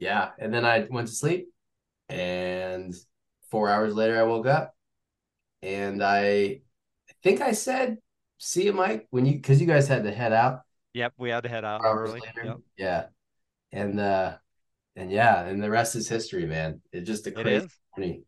Yeah. 0.02 0.32
And 0.39 0.54
then 0.54 0.66
I 0.66 0.88
went 0.91 1.10
to 1.10 1.16
sleep 1.16 1.49
and 2.10 2.93
four 3.52 3.70
hours 3.70 3.95
later 3.95 4.20
I 4.20 4.24
woke 4.24 4.47
up 4.47 4.76
and 5.64 6.04
I 6.04 6.62
I 7.10 7.14
think 7.24 7.41
I 7.41 7.54
said, 7.54 7.99
see 8.39 8.66
you, 8.66 8.74
Mike, 8.74 9.08
when 9.12 9.26
you 9.26 9.34
because 9.36 9.62
you 9.62 9.68
guys 9.68 9.88
had 9.89 10.04
to 10.06 10.14
head 10.14 10.34
out 10.34 10.62
Yep, 10.93 11.14
we 11.18 11.30
had 11.30 11.43
to 11.43 11.49
head 11.49 11.64
out 11.66 11.86
hours 11.86 12.12
early. 12.12 12.20
later. 12.20 12.43
Yep. 12.45 12.60
Yeah. 12.78 13.08
And 13.72 13.99
uh 13.99 14.38
and 14.95 15.12
yeah, 15.12 15.45
and 15.45 15.64
the 15.64 15.70
rest 15.72 15.95
is 15.95 16.10
history, 16.10 16.45
man. 16.47 16.82
It's 16.93 17.08
just 17.08 17.28
a 17.28 17.32
It 17.36 17.43
crazy 17.43 17.68
journey. 17.97 18.24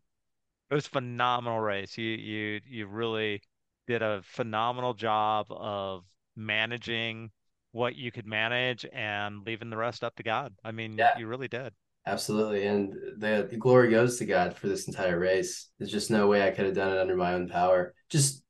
It 0.70 0.74
was 0.76 0.88
a 0.88 0.90
phenomenal 0.90 1.60
race. 1.60 1.98
You 1.98 2.06
you 2.10 2.62
you 2.66 2.88
really 2.88 3.42
did 3.88 4.02
a 4.02 4.22
phenomenal 4.24 4.94
job 4.94 5.48
of 5.50 6.06
managing 6.36 7.32
what 7.74 7.98
you 7.98 8.12
could 8.14 8.28
manage 8.28 8.86
and 8.94 9.46
leaving 9.46 9.70
the 9.72 9.78
rest 9.78 10.06
up 10.06 10.16
to 10.18 10.24
God. 10.24 10.56
I 10.64 10.72
mean, 10.72 10.98
Yeah, 10.98 11.12
you 11.14 11.28
really 11.28 11.50
did. 11.50 11.74
absolutely. 12.06 12.68
And 12.68 12.94
the, 13.18 13.48
the 13.50 13.58
glory 13.58 13.90
goes 13.92 14.18
to 14.20 14.26
God 14.26 14.56
for 14.58 14.68
this 14.68 14.88
entire 14.88 15.20
race. 15.20 15.70
There's 15.80 15.92
just 15.92 16.12
no 16.12 16.28
way 16.28 16.48
I 16.48 16.52
could 16.52 16.66
have 16.66 16.76
done 16.76 16.92
it 16.94 17.00
under 17.00 17.16
my 17.18 17.34
own 17.34 17.50
power. 17.50 17.94
Just 18.10 18.44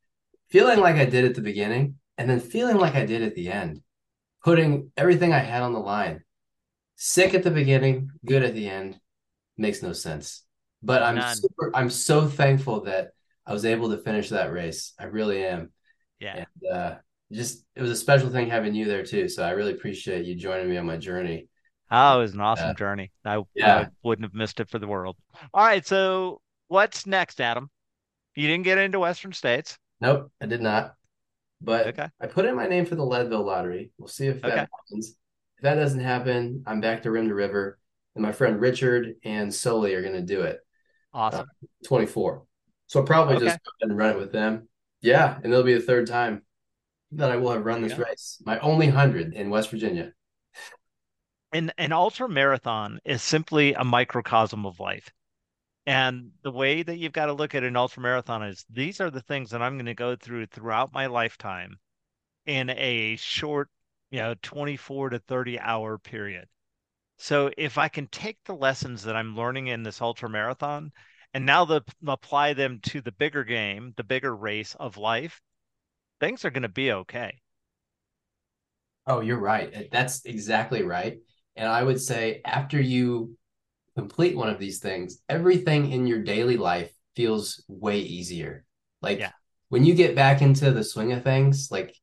feeling 0.50 0.80
like 0.80 0.98
I 0.98 1.06
did 1.06 1.26
at 1.26 1.36
the 1.36 1.42
beginning 1.42 1.98
and 2.18 2.30
then 2.30 2.40
feeling 2.40 2.78
like 2.78 2.96
I 2.96 3.06
did 3.08 3.24
at 3.24 3.36
the 3.36 3.50
end, 3.52 3.82
putting 4.44 4.92
everything 4.98 5.34
I 5.34 5.40
had 5.40 5.64
on 5.64 5.74
the 5.74 5.80
line. 5.80 6.24
Sick 6.96 7.34
at 7.34 7.44
the 7.44 7.52
beginning, 7.52 8.12
good 8.26 8.44
at 8.44 8.56
the 8.56 8.70
end, 8.70 9.00
makes 9.58 9.84
no 9.84 9.94
sense. 9.94 10.44
But 10.84 11.04
I'm 11.04 11.16
None. 11.16 11.36
super, 11.36 11.72
I'm 11.76 11.90
so 11.90 12.28
thankful 12.28 12.82
that 12.84 13.12
I 13.46 13.54
was 13.54 13.66
able 13.66 13.92
to 13.92 13.98
finish 13.98 14.30
that 14.30 14.54
race. 14.54 14.94
I 15.00 15.06
really 15.06 15.46
am. 15.46 15.72
Yeah. 16.20 16.46
And 16.46 16.72
uh, 16.72 16.96
just 17.34 17.66
it 17.76 17.82
was 17.82 17.92
a 17.92 17.96
special 17.96 18.30
thing 18.30 18.50
having 18.50 18.76
you 18.76 18.86
there 18.86 19.04
too. 19.06 19.28
So 19.28 19.44
I 19.44 19.52
really 19.52 19.74
appreciate 19.74 20.26
you 20.26 20.36
joining 20.36 20.70
me 20.70 20.78
on 20.78 20.86
my 20.86 20.98
journey. 20.98 21.48
Oh, 21.92 22.18
it 22.20 22.22
was 22.22 22.34
an 22.34 22.40
Uh, 22.40 22.46
awesome 22.46 22.76
journey. 22.76 23.12
I 23.26 23.36
I 23.36 23.42
yeah. 23.56 23.86
wouldn't 24.04 24.26
have 24.26 24.34
missed 24.34 24.60
it 24.60 24.70
for 24.70 24.80
the 24.80 24.88
world. 24.88 25.16
All 25.54 25.66
right, 25.66 25.86
so 25.86 26.42
what's 26.68 27.06
next, 27.06 27.40
Adam? 27.42 27.70
You 28.36 28.48
didn't 28.48 28.64
get 28.64 28.78
into 28.78 29.00
Western 29.00 29.34
States. 29.34 29.78
Nope, 30.02 30.32
I 30.42 30.46
did 30.48 30.62
not. 30.62 30.96
But 31.62 31.88
Okay. 31.88 32.08
I 32.20 32.28
put 32.28 32.46
in 32.46 32.56
my 32.56 32.68
name 32.68 32.86
for 32.86 32.96
the 32.96 33.06
Leadville 33.06 33.46
lottery. 33.46 33.92
We'll 33.98 34.08
see 34.08 34.28
if 34.28 34.42
that 34.42 34.52
Okay. 34.52 34.68
happens. 34.72 35.16
If 35.58 35.64
that 35.64 35.76
doesn't 35.76 36.00
happen, 36.00 36.64
I'm 36.66 36.82
back 36.82 37.04
to 37.04 37.12
Rim 37.12 37.28
to 37.30 37.36
River, 37.36 37.80
and 38.16 38.22
my 38.24 38.32
friend 38.32 38.60
Richard 38.60 39.16
and 39.24 39.54
Soli 39.54 39.94
are 39.94 40.02
going 40.02 40.14
to 40.14 40.22
do 40.22 40.42
it. 40.42 40.60
Uh, 41.14 41.18
Awesome. 41.20 41.50
24. 41.86 42.44
So 42.88 43.00
I'll 43.00 43.06
probably 43.06 43.36
Okay. 43.36 43.46
just 43.46 43.60
go 43.64 43.72
ahead 43.82 43.90
and 43.92 43.98
run 43.98 44.12
it 44.16 44.18
with 44.20 44.32
them. 44.32 44.68
Yeah, 45.02 45.36
and 45.36 45.46
it'll 45.54 45.64
be 45.64 45.74
the 45.76 45.80
third 45.82 46.08
time. 46.08 46.44
That 47.16 47.32
I 47.32 47.38
will 47.38 47.52
have 47.52 47.66
run 47.66 47.82
this 47.82 47.98
race. 47.98 48.42
My 48.46 48.60
only 48.60 48.88
hundred 48.88 49.34
in 49.34 49.50
West 49.50 49.70
Virginia. 49.70 50.14
And 51.52 51.72
an 51.78 51.92
ultra 51.92 52.28
marathon 52.28 53.00
is 53.06 53.22
simply 53.22 53.74
a 53.74 53.84
microcosm 53.84 54.66
of 54.66 54.80
life. 54.80 55.12
And 55.86 56.32
the 56.44 56.52
way 56.52 56.82
that 56.82 56.98
you've 56.98 57.12
got 57.12 57.28
to 57.28 57.34
look 57.34 57.54
at 57.54 57.64
an 57.64 57.76
ultra 57.76 58.02
marathon 58.02 58.44
is 58.44 58.66
these 58.70 59.02
are 59.02 59.12
the 59.12 59.22
things 59.22 59.52
that 59.52 59.62
I'm 59.62 59.76
going 59.76 59.86
to 59.86 59.94
go 59.94 60.16
through 60.16 60.48
throughout 60.48 60.94
my 60.94 61.08
lifetime 61.08 61.78
in 62.46 62.70
a 62.70 63.18
short, 63.18 63.70
you 64.10 64.20
know, 64.20 64.36
24 64.42 65.10
to 65.10 65.20
30 65.20 65.60
hour 65.60 65.98
period. 65.98 66.48
So 67.18 67.52
if 67.58 67.78
I 67.78 67.88
can 67.90 68.08
take 68.08 68.38
the 68.46 68.56
lessons 68.56 69.04
that 69.04 69.16
I'm 69.16 69.36
learning 69.36 69.68
in 69.68 69.84
this 69.84 70.02
ultra 70.02 70.30
marathon 70.30 70.92
and 71.34 71.46
now 71.46 71.66
the, 71.66 71.82
apply 72.08 72.54
them 72.54 72.80
to 72.84 73.02
the 73.02 73.12
bigger 73.12 73.44
game, 73.44 73.94
the 73.98 74.04
bigger 74.04 74.36
race 74.36 74.76
of 74.76 74.98
life, 74.98 75.42
things 76.24 76.46
are 76.46 76.52
going 76.52 76.64
to 76.64 76.70
be 76.70 76.90
okay. 76.90 77.42
Oh, 79.06 79.20
you're 79.20 79.40
right. 79.40 79.90
That's 79.92 80.24
exactly 80.24 80.82
right. 80.82 81.18
And 81.58 81.68
I 81.68 81.84
would 81.84 82.00
say 82.00 82.40
after 82.46 82.80
you 82.80 83.36
complete 83.98 84.38
one 84.38 84.48
of 84.48 84.58
these 84.58 84.80
things, 84.80 85.20
everything 85.28 85.92
in 85.92 86.08
your 86.08 86.24
daily 86.24 86.56
life 86.56 86.94
feels 87.18 87.62
way 87.68 88.00
easier. 88.00 88.64
Like 89.02 89.20
yeah. 89.20 89.32
when 89.68 89.84
you 89.84 89.96
get 89.96 90.16
back 90.16 90.42
into 90.42 90.72
the 90.72 90.86
swing 90.86 91.12
of 91.12 91.26
things, 91.26 91.68
like, 91.70 91.94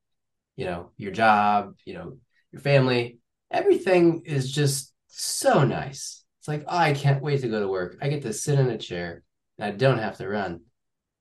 you 0.54 0.66
know, 0.66 0.90
your 0.98 1.12
job, 1.12 1.76
you 1.86 1.94
know, 1.94 2.18
your 2.52 2.60
family, 2.60 3.20
everything 3.50 4.24
is 4.26 4.52
just 4.52 4.92
so 5.06 5.64
nice. 5.64 6.22
It's 6.40 6.48
like, 6.48 6.64
oh, 6.68 6.76
I 6.76 6.92
can't 6.92 7.22
wait 7.22 7.40
to 7.40 7.48
go 7.48 7.60
to 7.60 7.68
work. 7.68 7.96
I 8.02 8.08
get 8.08 8.20
to 8.22 8.34
sit 8.34 8.58
in 8.58 8.68
a 8.68 8.76
chair 8.76 9.22
and 9.58 9.66
I 9.66 9.70
don't 9.70 9.98
have 9.98 10.18
to 10.18 10.28
run. 10.28 10.60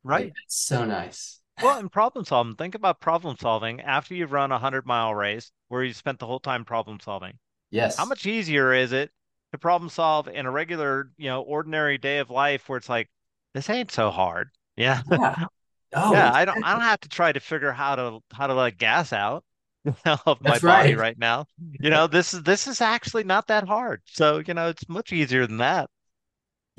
Right. 0.03 0.25
Like, 0.25 0.33
it's 0.43 0.59
so 0.59 0.83
nice. 0.83 1.38
Well, 1.61 1.77
and 1.79 1.91
problem 1.91 2.25
solving. 2.25 2.55
Think 2.55 2.75
about 2.75 2.99
problem 2.99 3.37
solving 3.37 3.81
after 3.81 4.13
you've 4.13 4.31
run 4.31 4.51
a 4.51 4.59
hundred 4.59 4.85
mile 4.85 5.13
race 5.13 5.51
where 5.67 5.83
you 5.83 5.93
spent 5.93 6.19
the 6.19 6.27
whole 6.27 6.39
time 6.39 6.65
problem 6.65 6.99
solving. 6.99 7.37
Yes. 7.71 7.97
How 7.97 8.05
much 8.05 8.25
easier 8.25 8.73
is 8.73 8.91
it 8.91 9.11
to 9.51 9.57
problem 9.57 9.89
solve 9.89 10.27
in 10.27 10.45
a 10.45 10.51
regular, 10.51 11.11
you 11.17 11.29
know, 11.29 11.41
ordinary 11.41 11.97
day 11.97 12.19
of 12.19 12.29
life 12.29 12.67
where 12.69 12.77
it's 12.77 12.89
like, 12.89 13.09
this 13.53 13.69
ain't 13.69 13.91
so 13.91 14.09
hard. 14.11 14.49
Yeah. 14.75 15.01
Yeah. 15.11 15.45
Oh, 15.93 16.13
yeah. 16.13 16.27
Exactly. 16.27 16.41
I 16.41 16.45
don't 16.45 16.63
I 16.63 16.71
don't 16.73 16.81
have 16.81 16.99
to 17.01 17.09
try 17.09 17.31
to 17.31 17.39
figure 17.39 17.71
how 17.71 17.95
to 17.95 18.19
how 18.31 18.45
to 18.47 18.53
let 18.53 18.77
gas 18.77 19.11
out 19.11 19.43
of 20.05 20.41
my 20.41 20.51
That's 20.51 20.61
body 20.61 20.93
right. 20.93 20.97
right 20.97 21.17
now. 21.17 21.45
You 21.79 21.89
know, 21.89 22.07
this 22.07 22.33
is 22.33 22.43
this 22.43 22.67
is 22.67 22.79
actually 22.81 23.23
not 23.23 23.47
that 23.47 23.67
hard. 23.67 24.01
So, 24.05 24.41
you 24.45 24.53
know, 24.53 24.67
it's 24.69 24.87
much 24.87 25.11
easier 25.11 25.47
than 25.47 25.57
that. 25.57 25.89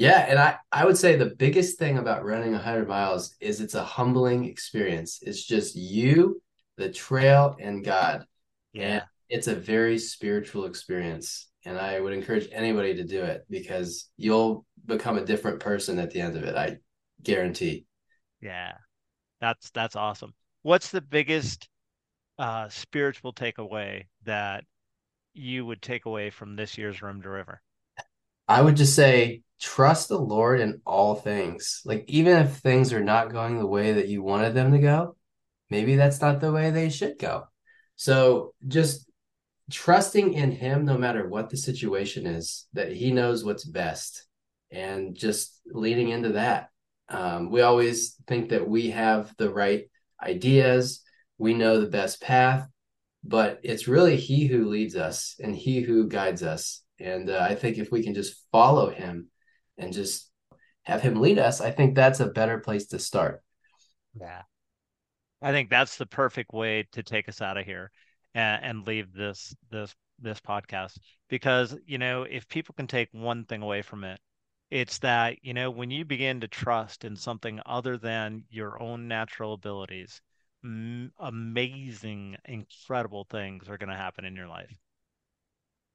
Yeah, 0.00 0.24
and 0.26 0.38
I 0.38 0.56
I 0.72 0.86
would 0.86 0.96
say 0.96 1.16
the 1.16 1.26
biggest 1.26 1.78
thing 1.78 1.98
about 1.98 2.24
running 2.24 2.52
100 2.52 2.88
miles 2.88 3.34
is 3.38 3.60
it's 3.60 3.74
a 3.74 3.84
humbling 3.84 4.46
experience. 4.46 5.18
It's 5.20 5.44
just 5.44 5.76
you, 5.76 6.40
the 6.78 6.90
trail, 6.90 7.54
and 7.60 7.84
God. 7.84 8.24
Yeah. 8.72 8.86
And 8.86 9.02
it's 9.28 9.46
a 9.46 9.54
very 9.54 9.98
spiritual 9.98 10.64
experience 10.64 11.50
and 11.66 11.78
I 11.78 12.00
would 12.00 12.14
encourage 12.14 12.48
anybody 12.50 12.94
to 12.94 13.04
do 13.04 13.22
it 13.22 13.44
because 13.50 14.08
you'll 14.16 14.64
become 14.86 15.18
a 15.18 15.24
different 15.26 15.60
person 15.60 15.98
at 15.98 16.10
the 16.12 16.22
end 16.22 16.34
of 16.34 16.44
it. 16.44 16.56
I 16.56 16.78
guarantee. 17.22 17.84
Yeah, 18.40 18.72
that's 19.38 19.70
that's 19.72 19.96
awesome. 19.96 20.32
What's 20.62 20.90
the 20.90 21.02
biggest 21.02 21.68
uh, 22.38 22.70
spiritual 22.70 23.34
takeaway 23.34 24.04
that 24.24 24.64
you 25.34 25.66
would 25.66 25.82
take 25.82 26.06
away 26.06 26.30
from 26.30 26.56
this 26.56 26.78
year's 26.78 27.02
Rim 27.02 27.20
to 27.20 27.28
River? 27.28 27.60
I 28.48 28.62
would 28.62 28.76
just 28.76 28.96
say 28.96 29.42
trust 29.60 30.08
the 30.08 30.18
Lord 30.18 30.60
in 30.60 30.80
all 30.84 31.14
things. 31.14 31.82
Like 31.84 32.04
even 32.08 32.38
if 32.38 32.56
things 32.56 32.92
are 32.92 33.04
not 33.04 33.32
going 33.32 33.58
the 33.58 33.66
way 33.66 33.92
that 33.92 34.08
you 34.08 34.22
wanted 34.22 34.54
them 34.54 34.72
to 34.72 34.78
go, 34.78 35.16
maybe 35.68 35.96
that's 35.96 36.20
not 36.20 36.40
the 36.40 36.52
way 36.52 36.70
they 36.70 36.88
should 36.88 37.18
go. 37.18 37.44
So 37.96 38.54
just 38.66 39.10
trusting 39.70 40.34
in 40.34 40.50
him 40.50 40.84
no 40.84 40.98
matter 40.98 41.28
what 41.28 41.48
the 41.48 41.56
situation 41.56 42.26
is 42.26 42.66
that 42.72 42.92
he 42.92 43.12
knows 43.12 43.44
what's 43.44 43.64
best 43.64 44.26
and 44.70 45.16
just 45.16 45.60
leaning 45.66 46.08
into 46.08 46.30
that 46.30 46.68
um, 47.08 47.50
we 47.50 47.60
always 47.60 48.16
think 48.26 48.50
that 48.50 48.68
we 48.68 48.90
have 48.90 49.34
the 49.36 49.50
right 49.50 49.84
ideas 50.22 51.02
we 51.38 51.54
know 51.54 51.80
the 51.80 51.86
best 51.86 52.20
path 52.20 52.68
but 53.22 53.60
it's 53.62 53.88
really 53.88 54.16
he 54.16 54.46
who 54.46 54.68
leads 54.68 54.96
us 54.96 55.36
and 55.40 55.54
he 55.54 55.80
who 55.80 56.08
guides 56.08 56.42
us 56.42 56.82
and 56.98 57.30
uh, 57.30 57.46
i 57.48 57.54
think 57.54 57.78
if 57.78 57.90
we 57.90 58.02
can 58.02 58.14
just 58.14 58.34
follow 58.50 58.90
him 58.90 59.29
and 59.80 59.92
just 59.92 60.30
have 60.82 61.02
him 61.02 61.20
lead 61.20 61.38
us 61.38 61.60
i 61.60 61.70
think 61.70 61.94
that's 61.94 62.20
a 62.20 62.26
better 62.26 62.58
place 62.58 62.86
to 62.86 62.98
start. 62.98 63.42
Yeah. 64.18 64.42
I 65.42 65.52
think 65.52 65.70
that's 65.70 65.96
the 65.96 66.06
perfect 66.06 66.52
way 66.52 66.86
to 66.92 67.02
take 67.02 67.28
us 67.28 67.40
out 67.40 67.56
of 67.56 67.64
here 67.64 67.90
and, 68.34 68.64
and 68.64 68.86
leave 68.86 69.12
this 69.12 69.54
this 69.70 69.94
this 70.18 70.40
podcast 70.40 70.98
because 71.30 71.74
you 71.86 71.96
know 71.96 72.24
if 72.24 72.46
people 72.48 72.74
can 72.74 72.86
take 72.86 73.08
one 73.12 73.44
thing 73.46 73.62
away 73.62 73.80
from 73.80 74.04
it 74.04 74.20
it's 74.70 74.98
that 74.98 75.38
you 75.42 75.54
know 75.54 75.70
when 75.70 75.90
you 75.90 76.04
begin 76.04 76.40
to 76.40 76.48
trust 76.48 77.06
in 77.06 77.16
something 77.16 77.58
other 77.64 77.96
than 77.96 78.44
your 78.50 78.80
own 78.82 79.08
natural 79.08 79.54
abilities 79.54 80.20
m- 80.62 81.10
amazing 81.18 82.36
incredible 82.44 83.26
things 83.30 83.68
are 83.68 83.78
going 83.78 83.88
to 83.88 83.96
happen 83.96 84.26
in 84.26 84.36
your 84.36 84.48
life. 84.48 84.76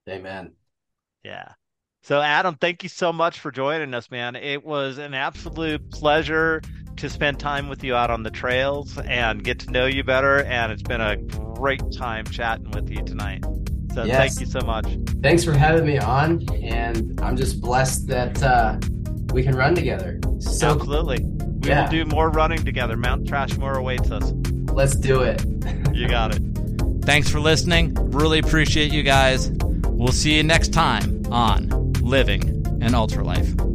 Amen. 0.10 0.54
Yeah 1.24 1.54
so 2.06 2.22
adam 2.22 2.56
thank 2.56 2.84
you 2.84 2.90
so 2.90 3.12
much 3.12 3.40
for 3.40 3.52
joining 3.52 3.94
us 3.94 4.10
man 4.10 4.36
it 4.36 4.64
was 4.64 4.98
an 4.98 5.14
absolute 5.14 5.92
pleasure 5.92 6.62
to 6.98 7.10
spend 7.10 7.40
time 7.40 7.68
with 7.68 7.84
you 7.84 7.96
out 7.96 8.10
on 8.10 8.24
the 8.24 8.32
trails 8.32 8.98
and 9.00 9.44
get 9.44 9.60
to 9.60 9.72
know 9.72 9.86
you 9.86 10.04
better. 10.04 10.44
And 10.44 10.72
it's 10.72 10.82
been 10.82 11.02
a 11.02 11.18
great 11.18 11.82
time 11.92 12.26
chatting 12.26 12.72
with 12.72 12.90
you 12.90 13.04
tonight. 13.04 13.44
So 13.94 14.04
yes. 14.04 14.18
thank 14.18 14.40
you 14.40 14.46
so 14.46 14.66
much. 14.66 14.86
Thanks 15.22 15.44
for 15.44 15.54
having 15.54 15.86
me 15.86 15.98
on. 15.98 16.48
And 16.54 17.20
I'm 17.22 17.38
just 17.38 17.62
blessed 17.62 18.08
that 18.08 18.42
uh, 18.44 18.78
we 19.34 19.44
can 19.44 19.56
run 19.56 19.76
together. 19.76 20.20
So 20.40 20.72
Absolutely. 20.72 21.24
We 21.24 21.70
yeah. 21.70 21.84
will 21.84 21.92
do 21.92 22.06
more 22.06 22.30
running 22.30 22.64
together. 22.66 22.98
Mount 22.98 23.26
Trashmore 23.26 23.78
awaits 23.78 24.12
us. 24.12 24.34
Let's 24.72 24.96
do 24.96 25.22
it. 25.22 25.44
you 25.94 26.08
got 26.08 26.36
it. 26.36 26.42
Thanks 27.04 27.30
for 27.30 27.40
listening. 27.40 27.94
Really 28.12 28.40
appreciate 28.40 28.92
you 28.92 29.04
guys. 29.04 29.52
We'll 29.88 30.12
see 30.12 30.36
you 30.36 30.44
next 30.44 30.74
time 30.74 31.26
on 31.32 31.85
Living 32.06 32.64
an 32.84 32.94
Ultra 32.94 33.24
Life. 33.24 33.75